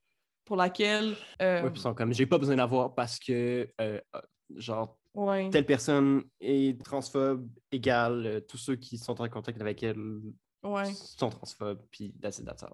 pour 0.45 0.56
laquelle... 0.56 1.16
euh, 1.41 1.64
Ouais, 1.64 1.72
puis 1.72 1.80
ils 1.80 1.84
sont 1.84 1.93
comme, 1.95 2.14
j'ai 2.14 2.26
pas 2.28 2.38
besoin 2.38 2.56
d'avoir 2.56 2.93
parce 2.93 3.18
que, 3.20 3.68
euh, 3.82 4.00
euh, 4.16 4.22
genre, 4.56 5.00
ouais. 5.16 5.50
telle 5.50 5.66
personne 5.66 6.24
est 6.39 6.80
transphobe 6.84 7.50
égale 7.72 8.26
euh, 8.26 8.39
tous 8.41 8.58
ceux 8.58 8.76
qui 8.76 8.97
sont 9.00 9.20
en 9.22 9.28
contact 9.30 9.60
avec 9.62 9.82
elle 9.84 9.97
Ouais. 10.64 10.93
sont 10.93 11.30
transphobes, 11.30 11.82
puis 11.89 12.14
that's 12.22 12.38
it, 12.39 12.45
that's 12.45 12.62
all. 12.64 12.74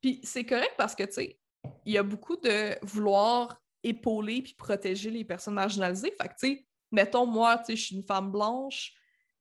Puis 0.00 0.20
c'est 0.22 0.44
correct 0.44 0.74
parce 0.76 0.94
que, 0.94 1.04
tu 1.04 1.12
sais, 1.12 1.38
il 1.84 1.94
y 1.94 1.98
a 1.98 2.02
beaucoup 2.02 2.36
de 2.36 2.76
vouloir 2.84 3.60
épauler 3.82 4.42
puis 4.42 4.54
protéger 4.54 5.10
les 5.10 5.24
personnes 5.24 5.54
marginalisées. 5.54 6.14
Fait 6.20 6.28
que, 6.28 6.34
tu 6.34 6.46
sais, 6.48 6.66
mettons, 6.90 7.26
moi, 7.26 7.58
tu 7.58 7.64
sais, 7.66 7.76
je 7.76 7.82
suis 7.86 7.96
une 7.96 8.04
femme 8.04 8.30
blanche, 8.30 8.92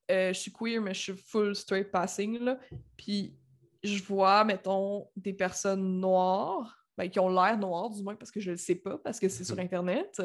euh, 0.10 0.34
je 0.34 0.40
suis 0.40 0.52
queer, 0.52 0.82
mais 0.82 0.94
je 0.94 1.00
suis 1.00 1.14
full 1.14 1.56
straight 1.56 1.92
passing, 1.92 2.40
là. 2.40 2.60
Puis 2.98 3.36
je 3.84 4.02
vois, 4.04 4.44
mettons, 4.44 5.08
des 5.16 5.34
personnes 5.34 6.00
noires, 6.00 6.78
ben, 6.98 7.10
qui 7.10 7.20
ont 7.20 7.30
l'air 7.30 7.58
noires, 7.58 7.90
du 7.90 8.04
moins, 8.04 8.16
parce 8.16 8.32
que 8.32 8.40
je 8.40 8.52
le 8.52 8.58
sais 8.58 8.76
pas, 8.76 8.98
parce 8.98 9.20
que 9.20 9.30
c'est 9.30 9.44
sur 9.44 9.58
Internet, 9.60 10.22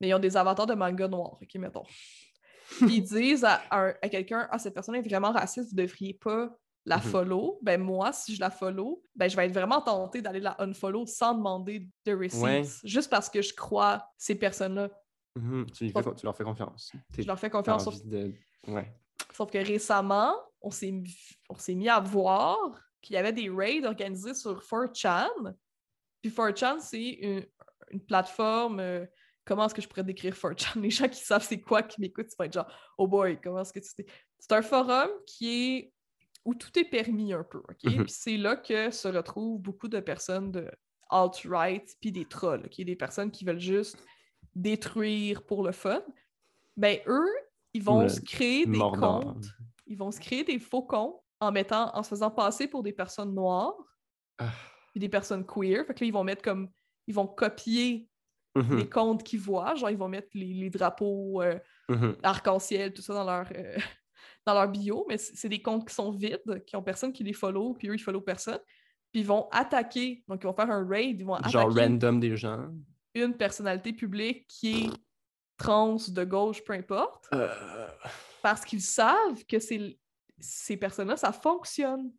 mais 0.00 0.08
ils 0.08 0.14
ont 0.14 0.18
des 0.18 0.36
avatars 0.36 0.66
de 0.66 0.74
manga 0.74 1.08
noirs, 1.08 1.38
OK, 1.40 1.54
mettons. 1.56 1.84
Puis 2.80 2.96
ils 2.96 3.02
disent 3.02 3.44
à, 3.44 3.62
à 3.70 4.08
quelqu'un, 4.08 4.48
ah, 4.50 4.58
cette 4.58 4.74
personne 4.74 4.94
est 4.96 5.02
vraiment 5.02 5.32
raciste, 5.32 5.70
vous 5.70 5.76
devriez 5.76 6.14
pas 6.14 6.56
la 6.86 6.96
Mhm. 6.96 7.02
follow, 7.02 7.58
ben 7.62 7.80
moi, 7.80 8.12
si 8.12 8.34
je 8.34 8.40
la 8.40 8.50
follow, 8.50 9.02
ben 9.14 9.28
je 9.28 9.36
vais 9.36 9.46
être 9.46 9.52
vraiment 9.52 9.80
tentée 9.82 10.22
d'aller 10.22 10.40
la 10.40 10.56
unfollow 10.60 11.06
sans 11.06 11.34
demander 11.34 11.86
de 12.06 12.12
receipts, 12.14 12.42
Ouais. 12.42 12.62
juste 12.84 13.10
parce 13.10 13.28
que 13.28 13.42
je 13.42 13.52
crois 13.54 14.06
ces 14.16 14.34
personnes-là. 14.34 14.88
Mhm, 15.36 15.66
tu, 15.70 15.92
leur 16.24 16.36
fais 16.36 16.42
confiance. 16.44 16.92
Je 17.16 17.22
leur 17.26 17.38
fais 17.38 17.50
confiance. 17.50 17.84
Sauf, 17.84 18.02
de... 18.04 18.34
Ouais. 18.66 18.92
sauf 19.32 19.50
que 19.50 19.58
récemment, 19.58 20.34
on 20.62 20.70
s'est 20.70 20.90
mis- 20.90 21.88
à 21.88 22.00
voir 22.00 22.58
qu'il 23.00 23.14
y 23.14 23.16
avait 23.16 23.32
des 23.32 23.48
raids 23.48 23.84
organisés 23.84 24.34
sur 24.34 24.60
4chan. 24.62 25.28
Puis 26.22 26.30
4chan, 26.32 26.80
c'est 26.80 27.02
une, 27.10 27.46
une 27.90 28.00
plateforme. 28.04 28.80
euh, 28.80 29.06
comment 29.44 29.66
est-ce 29.66 29.74
que 29.74 29.82
je 29.82 29.88
pourrais 29.88 30.04
décrire 30.04 30.34
4chan? 30.34 30.80
Les 30.82 30.90
gens 30.90 31.08
qui 31.08 31.20
savent 31.20 31.44
c'est 31.44 31.60
quoi, 31.60 31.82
qui 31.82 32.00
m'écoutent, 32.00 32.28
tu 32.28 32.36
vas 32.38 32.46
être 32.46 32.52
genre, 32.52 32.70
oh 32.98 33.06
boy, 33.06 33.38
comment 33.40 33.60
est-ce 33.60 33.72
que 33.72 33.80
tu 33.80 33.88
sais? 33.88 34.06
C'est 34.38 34.52
un 34.52 34.62
forum 34.62 35.08
qui 35.26 35.48
est 35.76 35.92
où 36.44 36.54
tout 36.54 36.76
est 36.78 36.84
permis 36.84 37.32
un 37.32 37.44
peu, 37.44 37.58
OK? 37.58 37.84
Mhm. 37.84 38.04
Puis 38.04 38.12
c'est 38.12 38.36
là 38.36 38.56
que 38.56 38.90
se 38.90 39.08
retrouvent 39.08 39.60
beaucoup 39.60 39.88
de 39.88 40.00
personnes 40.00 40.52
de 40.52 40.70
alt-right, 41.10 41.96
puis 42.00 42.12
des 42.12 42.24
trolls, 42.24 42.62
OK? 42.66 42.80
Des 42.84 42.96
personnes 42.96 43.30
qui 43.30 43.44
veulent 43.44 43.58
juste 43.60 43.98
détruire 44.54 45.44
pour 45.44 45.62
le 45.64 45.72
fun. 45.72 46.02
Ben 46.76 46.98
eux, 47.06 47.28
ils 47.74 47.82
vont 47.82 48.02
Le 48.02 48.08
se 48.08 48.20
créer 48.20 48.66
des 48.66 48.78
Mordant. 48.78 49.20
comptes, 49.20 49.46
ils 49.86 49.96
vont 49.98 50.10
se 50.10 50.20
créer 50.20 50.44
des 50.44 50.58
faux 50.58 50.82
comptes 50.82 51.20
en 51.40 51.52
mettant, 51.52 51.90
en 51.96 52.02
se 52.02 52.08
faisant 52.10 52.30
passer 52.30 52.68
pour 52.68 52.82
des 52.82 52.92
personnes 52.92 53.34
noires, 53.34 53.74
Ah. 54.38 54.52
puis 54.92 55.00
des 55.00 55.08
personnes 55.08 55.44
queer. 55.46 55.84
Fait 55.86 55.94
que 55.94 56.00
là, 56.00 56.06
ils 56.06 56.12
vont 56.12 56.24
mettre 56.24 56.42
comme, 56.42 56.70
ils 57.06 57.14
vont 57.14 57.26
copier 57.26 58.08
Mhm, 58.56 58.78
les 58.78 58.88
comptes 58.88 59.22
qu'ils 59.22 59.38
voient, 59.40 59.76
genre 59.76 59.90
ils 59.90 59.96
vont 59.96 60.08
mettre 60.08 60.28
les, 60.34 60.52
les 60.54 60.70
drapeaux 60.70 61.40
euh, 61.40 61.56
mhm. 61.88 62.16
arc-en-ciel, 62.24 62.92
tout 62.92 63.00
ça 63.02 63.14
dans 63.14 63.24
leur, 63.24 63.46
euh, 63.54 63.76
dans 64.46 64.54
leur 64.54 64.68
bio, 64.68 65.04
mais 65.08 65.18
c'est 65.18 65.48
des 65.48 65.60
comptes 65.62 65.86
qui 65.88 65.94
sont 65.94 66.10
vides, 66.12 66.64
qui 66.66 66.76
ont 66.76 66.82
personne 66.82 67.12
qui 67.12 67.22
les 67.24 67.32
follow, 67.32 67.74
puis 67.74 67.88
eux, 67.88 67.94
ils 67.94 67.98
follow 68.02 68.20
personne. 68.20 68.58
Puis 69.12 69.20
ils 69.22 69.26
vont 69.26 69.48
attaquer, 69.50 70.24
donc 70.28 70.40
ils 70.42 70.46
vont 70.46 70.54
faire 70.54 70.70
un 70.70 70.86
raid, 70.86 71.18
ils 71.20 71.24
vont 71.26 71.36
Genre 71.48 71.62
attaquer 71.68 71.80
random 71.86 72.20
des 72.20 72.36
gens. 72.36 72.68
une 73.14 73.36
personnalité 73.36 73.92
publique 73.92 74.46
qui 74.48 74.84
est 74.86 74.90
trans, 75.56 75.96
de 76.08 76.24
gauche, 76.24 76.62
peu 76.64 76.72
importe, 76.72 77.26
Euh, 77.34 77.86
parce 78.42 78.64
qu'ils 78.64 78.80
savent 78.80 79.44
que 79.46 79.58
c'est- 79.58 79.98
ces 80.38 80.76
personnes-là, 80.76 81.16
ça 81.16 81.32
fonctionne. 81.32 82.12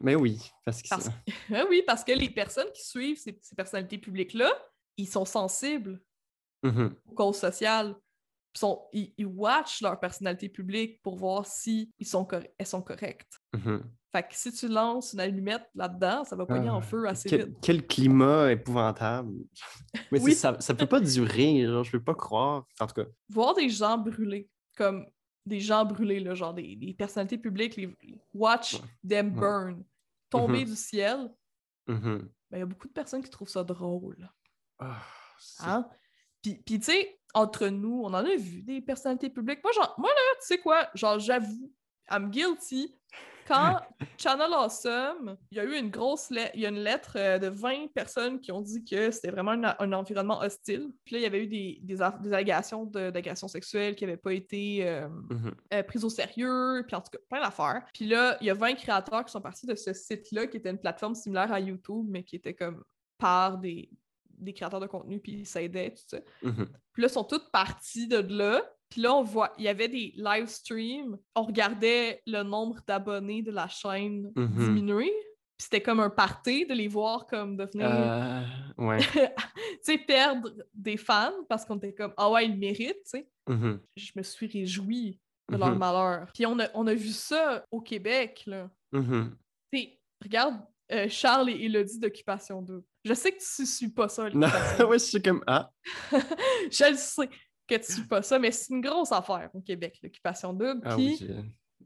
Mais 0.00 0.14
oui, 0.14 0.50
parce 0.64 0.82
que 0.82 0.88
Parce- 0.88 1.08
Ah 1.08 1.12
oui, 1.70 1.82
parce 1.86 2.04
que 2.04 2.12
les 2.12 2.30
personnes 2.30 2.70
qui 2.74 2.86
suivent 2.86 3.18
ces, 3.18 3.38
ces 3.42 3.54
personnalités 3.56 3.98
publiques-là, 3.98 4.50
ils 4.96 5.08
sont 5.08 5.24
sensibles 5.24 6.00
Mhm. 6.62 6.94
aux 7.06 7.14
causes 7.14 7.38
sociales. 7.38 7.96
Ils, 8.54 8.58
sont, 8.58 8.86
ils, 8.92 9.14
ils 9.16 9.26
watchent 9.26 9.80
leur 9.80 9.98
personnalité 9.98 10.48
publique 10.48 11.00
pour 11.02 11.16
voir 11.16 11.46
si 11.46 11.90
ils 11.98 12.06
sont 12.06 12.24
cor- 12.24 12.42
elles 12.58 12.66
sont 12.66 12.82
correctes. 12.82 13.40
Mhm. 13.54 13.82
Fait 14.12 14.22
que 14.24 14.34
si 14.34 14.52
tu 14.52 14.68
lances 14.68 15.14
une 15.14 15.20
allumette 15.20 15.66
là-dedans, 15.74 16.24
ça 16.24 16.36
va 16.36 16.44
pogner 16.44 16.68
en 16.68 16.78
Ah, 16.78 16.82
feu 16.82 17.08
assez 17.08 17.30
Quel, 17.30 17.46
vite. 17.46 17.56
quel 17.62 17.86
climat 17.86 18.52
épouvantable. 18.52 19.32
Mais 20.12 20.20
Oui. 20.20 20.34
ça, 20.34 20.60
ça 20.60 20.74
peut 20.74 20.86
pas 20.86 21.00
durer, 21.00 21.64
genre, 21.66 21.82
je 21.82 21.92
peux 21.92 22.02
pas 22.04 22.14
croire. 22.14 22.66
En 22.78 22.86
tout 22.86 22.94
cas, 22.94 23.06
Voir 23.30 23.54
des 23.54 23.70
gens 23.70 23.96
brûlés, 23.96 24.50
comme 24.76 25.06
des 25.46 25.60
gens 25.60 25.86
brûlés, 25.86 26.20
là, 26.20 26.34
genre 26.34 26.52
des, 26.52 26.76
des 26.76 26.92
personnalités 26.92 27.38
publiques, 27.38 27.76
les, 27.76 27.96
watch 28.34 28.74
Ouais. 28.74 28.80
them 29.08 29.32
Ouais. 29.32 29.40
burn, 29.40 29.84
tomber 30.28 30.60
Mhm. 30.60 30.70
du 30.70 30.76
ciel, 30.76 31.30
mhm. 31.86 32.28
ben, 32.50 32.56
il 32.56 32.58
y 32.58 32.62
a 32.62 32.66
beaucoup 32.66 32.88
de 32.88 32.92
personnes 32.92 33.22
qui 33.22 33.30
trouvent 33.30 33.48
ça 33.48 33.64
drôle. 33.64 34.28
Ah, 34.78 35.00
Hein? 35.60 35.88
Puis, 36.42 36.62
puis 36.66 36.78
tu 36.80 36.86
sais, 36.92 37.18
entre 37.34 37.68
nous, 37.68 38.02
on 38.04 38.08
en 38.08 38.14
a 38.24 38.36
vu 38.36 38.62
des 38.62 38.80
personnalités 38.80 39.30
publiques. 39.30 39.60
Moi, 39.62 39.72
genre, 39.72 39.94
moi 39.98 40.10
là, 40.10 40.38
tu 40.40 40.46
sais 40.46 40.58
quoi, 40.58 40.88
genre, 40.94 41.18
j'avoue, 41.18 41.72
I'm 42.10 42.30
guilty. 42.30 42.94
Quand 43.46 43.80
Channel 44.18 44.52
Awesome, 44.52 45.36
il 45.50 45.56
y 45.56 45.60
a 45.60 45.64
eu 45.64 45.74
une 45.76 45.90
grosse 45.90 46.30
lettre, 46.30 46.52
il 46.54 46.60
y 46.60 46.66
a 46.66 46.68
une 46.68 46.78
lettre 46.78 47.14
euh, 47.16 47.38
de 47.38 47.48
20 47.48 47.88
personnes 47.92 48.38
qui 48.40 48.52
ont 48.52 48.60
dit 48.60 48.84
que 48.84 49.10
c'était 49.10 49.30
vraiment 49.32 49.50
un, 49.52 49.74
un 49.78 49.92
environnement 49.92 50.38
hostile. 50.40 50.90
Puis 51.04 51.14
là, 51.14 51.18
il 51.20 51.22
y 51.22 51.26
avait 51.26 51.42
eu 51.42 51.46
des, 51.48 51.80
des, 51.82 52.00
allégations 52.02 52.84
de- 52.84 53.10
d'agression 53.10 53.48
sexuelle 53.48 53.96
qui 53.96 54.04
n'avaient 54.04 54.16
pas 54.16 54.32
été 54.32 54.86
euh, 54.88 55.08
Mhm. 55.08 55.54
euh, 55.74 55.82
prises 55.82 56.04
au 56.04 56.10
sérieux, 56.10 56.84
puis 56.86 56.94
en 56.94 57.00
tout 57.00 57.10
cas, 57.10 57.18
plein 57.28 57.40
d'affaires. 57.42 57.84
Puis 57.92 58.06
là, 58.06 58.36
il 58.40 58.46
y 58.46 58.50
a 58.50 58.54
20 58.54 58.74
créateurs 58.74 59.24
qui 59.24 59.32
sont 59.32 59.40
partis 59.40 59.66
de 59.66 59.74
ce 59.74 59.92
site-là, 59.92 60.46
qui 60.46 60.58
était 60.58 60.70
une 60.70 60.78
plateforme 60.78 61.14
similaire 61.16 61.52
à 61.52 61.58
YouTube, 61.58 62.06
mais 62.08 62.22
qui 62.22 62.36
était 62.36 62.54
comme 62.54 62.84
par 63.18 63.58
des, 63.58 63.90
des 64.42 64.52
créateurs 64.52 64.80
de 64.80 64.86
contenu, 64.86 65.20
puis 65.20 65.32
ils 65.32 65.46
s'aidaient, 65.46 65.90
tout 65.90 66.02
ça. 66.06 66.18
Mhm. 66.42 66.66
Puis 66.92 67.02
là, 67.02 67.08
ils 67.08 67.12
sont 67.12 67.24
tous 67.24 67.42
partis 67.52 68.06
de 68.08 68.18
là. 68.18 68.62
Puis 68.88 69.00
là, 69.00 69.14
on 69.14 69.22
voit, 69.22 69.52
il 69.58 69.64
y 69.64 69.68
avait 69.68 69.88
des 69.88 70.12
live 70.16 70.46
streams. 70.46 71.16
On 71.34 71.42
regardait 71.44 72.22
le 72.26 72.42
nombre 72.42 72.80
d'abonnés 72.86 73.42
de 73.42 73.50
la 73.50 73.66
chaîne 73.68 74.30
Mhm. 74.36 74.54
diminuer. 74.56 75.12
Puis 75.56 75.66
c'était 75.70 75.80
comme 75.80 76.00
un 76.00 76.10
party 76.10 76.66
de 76.66 76.74
les 76.74 76.88
voir 76.88 77.26
comme 77.26 77.56
devenir, 77.56 77.88
Euh, 77.90 78.42
ouais. 78.78 78.98
tu 79.38 79.78
sais, 79.82 79.98
perdre 79.98 80.50
des 80.74 80.96
fans 80.96 81.32
parce 81.48 81.64
qu'on 81.64 81.76
était 81.78 81.94
comme, 81.94 82.12
ah 82.16 82.30
ouais, 82.30 82.46
ils 82.46 82.52
le 82.52 82.58
méritent, 82.58 83.04
tu 83.04 83.18
sais. 83.18 83.28
Mhm. 83.48 83.80
Je 83.96 84.10
me 84.16 84.22
suis 84.22 84.46
réjouie 84.46 85.18
de 85.50 85.56
leur 85.56 85.74
malheur. 85.76 86.26
Puis 86.34 86.46
on 86.46 86.58
a, 86.58 86.66
on 86.74 86.86
a 86.86 86.94
vu 86.94 87.08
ça 87.10 87.64
au 87.70 87.80
Québec, 87.80 88.42
là. 88.46 88.70
Tu 88.92 89.00
sais, 89.72 89.98
regarde 90.22 90.56
euh, 90.90 91.06
Charles 91.08 91.50
et 91.50 91.64
Elodie 91.64 91.98
d'Occupation 91.98 92.60
2. 92.62 92.82
Je 93.04 93.14
sais 93.14 93.32
que 93.32 93.38
tu 93.38 93.66
suis 93.66 93.88
pas 93.88 94.08
ça, 94.08 94.28
Non, 94.30 94.46
ouais, 94.88 94.98
je 94.98 95.04
suis 95.04 95.22
comme 95.22 95.42
ah. 95.46 95.70
je 96.12 96.90
le 96.90 96.96
sais 96.96 97.28
que 97.68 97.74
tu 97.76 97.92
suis 97.92 98.02
pas 98.06 98.22
ça, 98.22 98.38
mais 98.38 98.50
c'est 98.50 98.74
une 98.74 98.80
grosse 98.80 99.12
affaire 99.12 99.50
au 99.54 99.60
Québec, 99.60 99.98
l'occupation 100.02 100.52
double. 100.52 100.80
Ah 100.84 100.94
Puis 100.96 101.06
oui, 101.06 101.16
j'ai- 101.20 101.34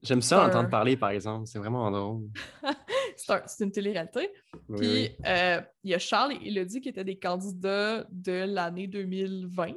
j'aime 0.02 0.22
ça 0.22 0.42
un- 0.44 0.48
entendre 0.48 0.70
parler, 0.70 0.96
par 0.96 1.10
exemple. 1.10 1.46
C'est 1.46 1.58
vraiment 1.58 1.90
drôle. 1.90 2.28
c'est 3.16 3.32
un- 3.32 3.42
une 3.60 3.70
télé-réalité. 3.72 4.30
Oui, 4.68 4.76
Puis 4.78 4.88
oui. 4.88 5.10
euh, 5.26 5.60
il 5.84 5.90
y 5.90 5.94
a 5.94 5.98
Charles 5.98 6.32
et 6.32 6.48
Elodie 6.48 6.80
qui 6.80 6.88
étaient 6.88 7.04
des 7.04 7.18
candidats 7.18 8.06
de 8.10 8.44
l'année 8.46 8.86
2020. 8.88 9.72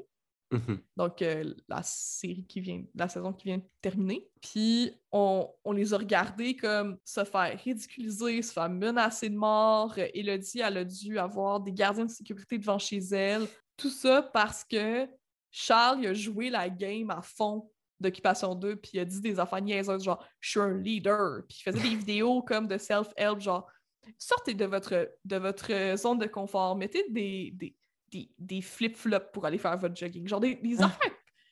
Mhm. 0.52 0.80
Donc, 0.98 1.22
euh, 1.22 1.54
la 1.68 1.84
série 1.84 2.46
qui 2.46 2.60
vient, 2.60 2.84
la 2.96 3.08
saison 3.08 3.34
qui 3.34 3.46
vient 3.46 3.58
de 3.58 3.70
terminer. 3.82 4.28
Puis, 4.42 4.92
on, 5.12 5.48
on 5.64 5.72
les 5.72 5.94
a 5.94 5.98
regardés 5.98 6.56
comme 6.56 6.98
se 7.06 7.24
faire 7.24 7.60
ridiculiser, 7.64 8.42
se 8.42 8.54
faire 8.54 8.70
menacer 8.70 9.30
de 9.30 9.38
mort. 9.38 9.98
Elodie, 9.98 10.62
elle 10.62 10.78
a 10.78 10.84
dû 10.84 11.20
avoir 11.20 11.60
des 11.60 11.72
gardiens 11.72 12.06
de 12.06 12.12
sécurité 12.12 12.58
devant 12.58 12.80
chez 12.80 12.98
elle. 12.98 13.48
Tout 13.78 13.90
ça 13.90 14.24
parce 14.34 14.64
que 14.64 15.08
Charles 15.52 16.00
il 16.02 16.08
a 16.08 16.14
joué 16.14 16.50
la 16.50 16.70
game 16.70 17.10
à 17.10 17.22
fond 17.22 17.70
d'Occupation 18.00 18.56
2, 18.56 18.78
puis 18.78 18.92
il 18.94 19.00
a 19.00 19.06
dit 19.06 19.20
des 19.20 19.40
affaires 19.40 19.62
niaiseuses, 19.62 20.04
genre 20.04 20.26
«je 20.40 20.52
suis 20.52 20.60
un 20.60 20.78
leader», 20.78 21.42
puis 21.48 21.58
il 21.60 21.64
faisait 21.64 21.90
des 21.90 21.96
vidéos 21.96 22.42
comme 22.42 22.68
de 22.68 22.78
self-help, 22.78 23.42
genre 23.42 23.68
«sortez 24.18 24.54
de 24.54 24.66
votre, 24.66 25.12
de 25.26 25.36
votre 25.36 25.96
zone 25.98 26.18
de 26.18 26.26
confort, 26.26 26.76
mettez 26.76 27.06
des, 27.10 27.52
des, 27.54 27.76
des, 28.12 28.30
des 28.38 28.62
flip-flops 28.62 29.32
pour 29.34 29.46
aller 29.46 29.58
faire 29.58 29.78
votre 29.78 29.96
jogging. 29.96 30.28
Genre 30.28 30.40
des, 30.40 30.56
des 30.56 30.76
Ah, 30.82 30.86
affaires. 30.86 31.12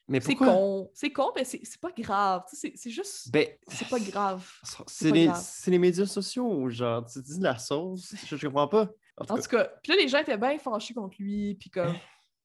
Mais 0.10 0.22
C'est 0.22 0.36
con. 0.36 0.90
C'est 0.94 1.12
con, 1.12 1.32
mais 1.36 1.44
c'est 1.44 1.60
c'est 1.64 1.82
pas 1.82 1.92
grave. 1.92 2.44
Tu 2.50 2.56
sais, 2.56 2.70
C'est 2.70 2.78
c'est 2.78 2.90
juste. 2.90 3.30
Ben, 3.32 3.48
C'est 3.68 3.90
pas 3.90 4.00
grave. 4.00 4.50
c'est 4.88 5.12
les, 5.12 5.30
les 5.68 5.80
médias 5.80 6.06
sociaux, 6.06 6.70
genre, 6.70 7.06
tu 7.06 7.22
dis 7.22 7.38
de 7.40 7.44
la 7.44 7.58
sauce, 7.58 8.16
je, 8.26 8.36
je 8.38 8.48
comprends 8.48 8.68
pas. 8.70 8.90
En 9.18 9.26
tout 9.26 9.34
En 9.34 9.36
cas, 9.36 9.42
tout 9.42 9.50
cas, 9.50 9.64
puis 9.84 9.92
là, 9.92 9.98
les 10.02 10.08
gens 10.08 10.20
étaient 10.20 10.38
bien 10.38 10.58
fâchés 10.60 10.94
contre 10.94 11.18
lui, 11.20 11.56
puis 11.56 11.70
comme. 11.70 11.94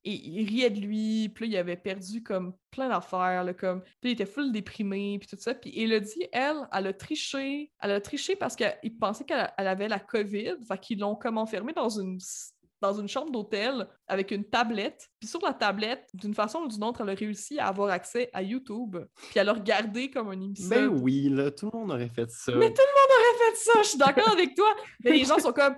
et 0.04 0.12
il 0.12 0.48
riait 0.48 0.70
de 0.70 0.80
lui, 0.80 1.28
puis 1.28 1.46
là, 1.46 1.50
il 1.52 1.56
avait 1.58 1.76
perdu 1.76 2.22
comme 2.24 2.56
plein 2.72 2.88
d'affaires, 2.88 3.44
là, 3.44 3.54
comme, 3.54 3.82
puis 4.00 4.10
il 4.10 4.12
était 4.12 4.26
full 4.26 4.50
déprimé, 4.50 5.18
puis 5.20 5.28
tout 5.28 5.36
ça. 5.40 5.54
Puis 5.54 5.70
Elodie, 5.78 6.26
elle, 6.32 6.66
elle 6.72 6.86
a 6.88 6.92
triché. 6.92 7.70
Elle 7.80 7.92
a 7.92 8.00
triché 8.00 8.34
parce 8.34 8.56
qu'il 8.56 8.98
pensait 8.98 9.24
qu'elle 9.24 9.52
elle 9.56 9.68
avait 9.68 9.86
la 9.88 10.00
COVID, 10.00 10.54
fait 10.66 10.78
qu'ils 10.80 10.98
l'ont 10.98 11.14
comme 11.14 11.38
enfermée 11.38 11.74
dans 11.74 11.90
une 11.90 12.18
dans 12.82 12.92
une 13.00 13.08
chambre 13.08 13.30
d'hôtel 13.30 13.88
avec 14.06 14.30
une 14.32 14.44
tablette. 14.44 15.08
Puis 15.20 15.28
sur 15.28 15.40
la 15.40 15.54
tablette, 15.54 16.10
d'une 16.14 16.34
façon 16.34 16.58
ou 16.60 16.68
d'une 16.68 16.84
autre, 16.84 17.00
elle 17.00 17.10
a 17.10 17.14
réussi 17.14 17.58
à 17.58 17.68
avoir 17.68 17.90
accès 17.90 18.28
à 18.34 18.42
YouTube. 18.42 18.96
Puis 19.30 19.38
elle 19.38 19.48
a 19.48 19.54
regardé 19.54 20.10
comme 20.10 20.32
une 20.32 20.42
émission. 20.42 20.68
Ben 20.68 20.88
oui, 20.88 21.28
là, 21.30 21.50
tout 21.50 21.70
le 21.72 21.78
monde 21.78 21.92
aurait 21.92 22.08
fait 22.08 22.30
ça. 22.30 22.52
Mais 22.56 22.72
tout 22.72 22.82
le 22.82 23.00
monde 23.00 23.10
aurait 23.16 23.50
fait 23.50 23.56
ça, 23.56 23.72
je 23.82 23.88
suis 23.88 23.98
d'accord 23.98 24.28
avec 24.30 24.54
toi. 24.54 24.68
Mais 25.04 25.12
les 25.12 25.24
gens 25.24 25.38
sont 25.38 25.52
comme 25.52 25.76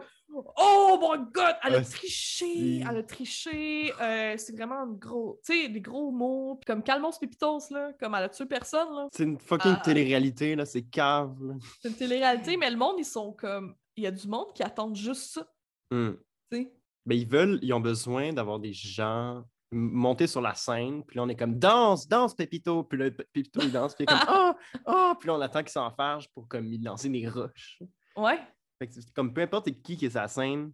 Oh 0.57 0.99
mon 1.01 1.17
god, 1.31 1.55
elle 1.63 1.77
a 1.77 1.81
triché, 1.83 2.81
elle 2.81 2.97
a 2.97 3.03
triché. 3.05 3.93
Euh, 4.01 4.35
c'est 4.37 4.57
vraiment 4.57 4.81
un 4.81 4.89
gros, 4.93 5.39
tu 5.45 5.53
sais, 5.63 5.69
des 5.69 5.81
gros 5.81 6.11
mots. 6.11 6.57
Puis 6.57 6.65
comme 6.67 6.83
Calmos 6.83 7.13
Pépitos, 7.21 7.61
là, 7.71 7.93
comme 8.01 8.15
elle 8.17 8.25
a 8.25 8.29
tué 8.29 8.47
personne. 8.47 8.89
Là. 8.97 9.07
C'est 9.13 9.23
une 9.25 9.39
fucking 9.39 9.75
Ah. 9.77 9.83
télé-réalité, 9.85 10.57
là, 10.57 10.65
c'est 10.65 10.83
cave. 10.83 11.37
Là. 11.41 11.55
C'est 11.81 11.89
une 11.91 11.95
télé-réalité, 11.95 12.57
mais 12.57 12.69
le 12.71 12.77
monde, 12.77 12.97
ils 12.99 13.05
sont 13.05 13.33
comme. 13.33 13.77
Il 13.97 14.03
y 14.03 14.07
a 14.09 14.11
du 14.11 14.27
monde 14.27 14.53
qui 14.55 14.65
attend 14.65 14.93
juste 14.93 15.35
ça, 15.35 15.47
tu 15.93 16.17
sais? 16.51 16.73
Ils 17.11 17.29
veulent, 17.29 17.59
ils 17.63 17.73
ont 17.73 17.81
besoin 17.81 18.33
d'avoir 18.33 18.59
des 18.59 18.73
gens 18.73 19.39
m- 19.73 19.91
monter 19.93 20.27
sur 20.27 20.41
la 20.41 20.55
scène, 20.55 21.05
puis 21.05 21.17
là, 21.17 21.23
on 21.25 21.29
est 21.29 21.37
comme 21.37 21.59
danse, 21.59 22.09
danse, 22.09 22.35
Pépito, 22.35 22.85
puis 22.85 22.99
là, 22.99 23.11
Pépito, 23.11 23.61
il 23.63 23.73
danse, 23.73 23.95
puis 23.95 24.05
il 24.09 24.13
est 24.13 24.17
comme 24.19 24.27
ah, 24.29 24.57
ah, 24.87 25.15
puis 25.19 25.27
là, 25.29 25.35
on 25.35 25.41
attend 25.41 25.61
qu'il 25.61 25.71
s'enfarge 25.73 26.29
pour 26.33 26.49
comme 26.49 26.71
lancer 26.83 27.09
des 27.09 27.29
roches. 27.29 27.81
Ouais. 28.17 28.39
Fait 28.79 28.87
que 28.89 28.95
c'est 28.95 29.13
comme 29.13 29.33
peu 29.35 29.43
importe 29.43 29.71
qui 29.83 29.97
qui 29.97 30.07
est 30.07 30.11
sa 30.11 30.29
scène, 30.29 30.73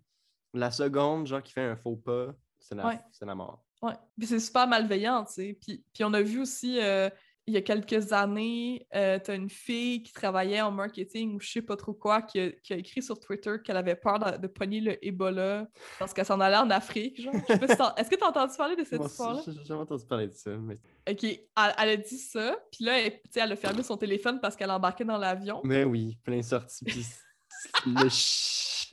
la 0.55 0.71
seconde, 0.71 1.27
genre, 1.27 1.43
qui 1.43 1.53
fait 1.53 1.63
un 1.63 1.77
faux 1.77 1.97
pas, 1.97 2.29
c'est 2.59 2.75
la, 2.75 2.87
Ouais. 2.87 3.01
la 3.23 3.35
mort. 3.35 3.65
Ouais. 3.83 3.95
Puis 4.19 4.27
c'est 4.29 4.41
super 4.41 4.67
malveillant, 4.67 5.25
tu 5.25 5.33
sais. 5.33 5.59
Puis, 5.61 5.85
puis 5.93 6.05
on 6.05 6.13
a 6.13 6.21
vu 6.23 6.41
aussi, 6.41 6.79
euh, 6.81 7.09
il 7.51 7.55
y 7.55 7.57
a 7.57 7.63
quelques 7.63 8.13
années, 8.13 8.87
euh, 8.95 9.19
t'as 9.23 9.35
une 9.35 9.51
fille 9.51 10.03
qui 10.03 10.13
travaillait 10.13 10.61
en 10.61 10.71
marketing 10.71 11.35
ou 11.35 11.41
je 11.41 11.51
sais 11.51 11.63
pas 11.63 11.77
trop 11.77 11.93
quoi, 11.93 12.23
qui 12.23 12.39
a, 12.41 12.51
qui 12.51 12.73
a 12.73 12.77
écrit 12.77 13.03
sur 13.03 13.19
Twitter 13.19 13.57
qu'elle 13.65 13.77
avait 13.77 13.97
peur 13.97 14.19
de, 14.19 14.37
de 14.39 14.47
pogner 14.47 14.81
le 14.81 15.05
Ebola 15.05 15.67
parce 15.99 16.15
qu'elle 16.15 16.25
s'en 16.25 16.41
allait 16.41 16.57
en 16.57 16.71
Afrique, 16.71 17.21
genre. 17.21 17.35
Je 17.49 17.53
sais 17.53 17.59
pas 17.59 17.69
si 17.69 17.77
t'en- 17.77 17.95
Est-ce 17.97 18.09
que 18.09 18.17
t'as 18.17 18.29
entendu 18.29 18.53
parler 18.57 18.77
de 18.77 18.85
cette 18.85 19.03
histoire-là? 19.05 19.43
j'ai 19.47 19.65
jamais 19.65 19.81
entendu 19.81 20.07
parler 20.07 20.29
de 20.29 20.33
ça. 20.33 20.51
Mais, 20.57 20.75
OK. 21.11 21.25
Elle, 21.25 21.41
elle 21.57 21.89
a 21.89 21.97
dit 21.97 22.19
ça, 22.19 22.57
puis 22.73 22.85
là, 22.85 23.01
elle, 23.01 23.13
tu 23.13 23.21
sais, 23.31 23.41
elle 23.41 23.53
a 23.53 23.57
fermé 23.57 23.83
son 23.83 23.97
téléphone 23.97 24.39
parce 24.41 24.55
qu'elle 24.57 24.71
embarquait 24.71 25.05
dans 25.05 25.19
l'avion. 25.19 25.61
mais 25.65 25.85
oui, 25.85 26.17
plein 26.25 26.41
sorti. 26.43 26.85
Puis 26.85 27.05
le 27.87 28.09
ch... 28.09 28.93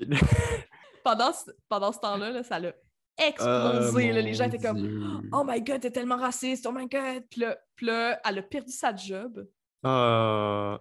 Pendant 1.03 1.31
ce, 1.31 1.51
pendant 1.69 1.91
ce 1.91 1.99
temps-là, 1.99 2.31
là, 2.31 2.43
ça 2.43 2.59
l'a 2.59 2.73
explosé. 3.17 4.11
Là. 4.11 4.21
Les 4.21 4.33
gens 4.33 4.45
mon 4.45 4.49
étaient 4.51 4.67
comme 4.67 4.77
Dieu. 4.77 5.01
Oh 5.31 5.43
my 5.45 5.61
god, 5.61 5.81
t'es 5.81 5.91
tellement 5.91 6.17
raciste, 6.17 6.65
oh 6.65 6.71
my 6.71 6.87
god. 6.87 7.23
Puis 7.29 7.41
là, 7.41 7.57
puis 7.75 7.85
là, 7.85 8.19
elle 8.25 8.39
a 8.39 8.41
perdu 8.41 8.71
sa 8.71 8.95
job 8.95 9.47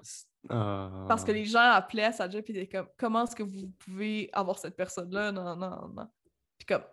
c'est- 0.03 0.27
ah. 0.49 1.05
parce 1.09 1.25
que 1.25 1.33
les 1.33 1.45
gens 1.45 1.61
appelaient 1.61 2.05
à 2.05 2.13
sa 2.13 2.29
job 2.29 2.43
et 2.47 2.51
étaient 2.53 2.69
comme 2.69 2.89
Comment 2.97 3.25
est-ce 3.25 3.37
que 3.37 3.43
vous 3.43 3.73
pouvez 3.79 4.31
avoir 4.33 4.59
cette 4.59 4.77
personne-là? 4.77 5.33
Non, 5.33 5.57
non, 5.57 5.89
non. 5.89 6.09
Puis 6.59 6.67
comme, 6.67 6.85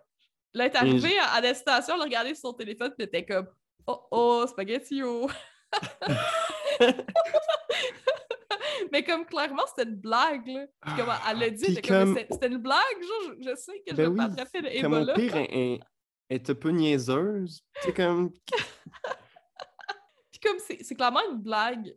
là, 0.52 0.66
elle 0.66 0.72
est 0.72 0.76
arrivée 0.76 1.18
à, 1.20 1.54
station, 1.54 1.94
elle 1.94 2.00
a 2.00 2.04
regardé 2.04 2.34
sur 2.34 2.48
son 2.48 2.52
téléphone, 2.54 2.92
puis 2.96 2.96
elle 3.00 3.08
était 3.08 3.24
comme 3.24 3.48
Oh 3.86 4.06
oh, 4.10 4.46
spaghetti-o. 4.48 5.28
Mais 8.92 9.02
comme 9.04 9.24
clairement, 9.26 9.62
c'était 9.66 9.88
une 9.88 9.96
blague, 9.96 10.46
là. 10.46 10.66
Puis 10.86 10.94
comme 10.96 11.08
elle 11.30 11.38
l'a 11.38 11.50
dit, 11.50 11.80
comme, 11.82 12.16
C'était- 12.16 12.46
une 12.48 12.58
blague, 12.58 12.80
genre, 13.02 13.34
je, 13.40 13.50
je 13.50 13.54
sais 13.56 13.78
que 13.80 13.90
je 13.90 13.94
Ben 13.96 14.02
vais 14.04 14.08
oui, 14.08 14.14
m'attraper 14.16 14.62
de 14.62 14.80
Comme 14.82 14.92
au 14.94 15.12
pire, 15.14 15.36
elle, 15.36 15.80
est 16.30 16.50
un 16.50 16.54
peu 16.54 16.70
niaiseuse. 16.70 17.62
C'est 17.82 17.94
comme. 17.94 18.32
Puis 20.30 20.40
comme, 20.42 20.58
c'est 20.58 20.94
clairement 20.94 21.20
une 21.30 21.38
blague 21.38 21.96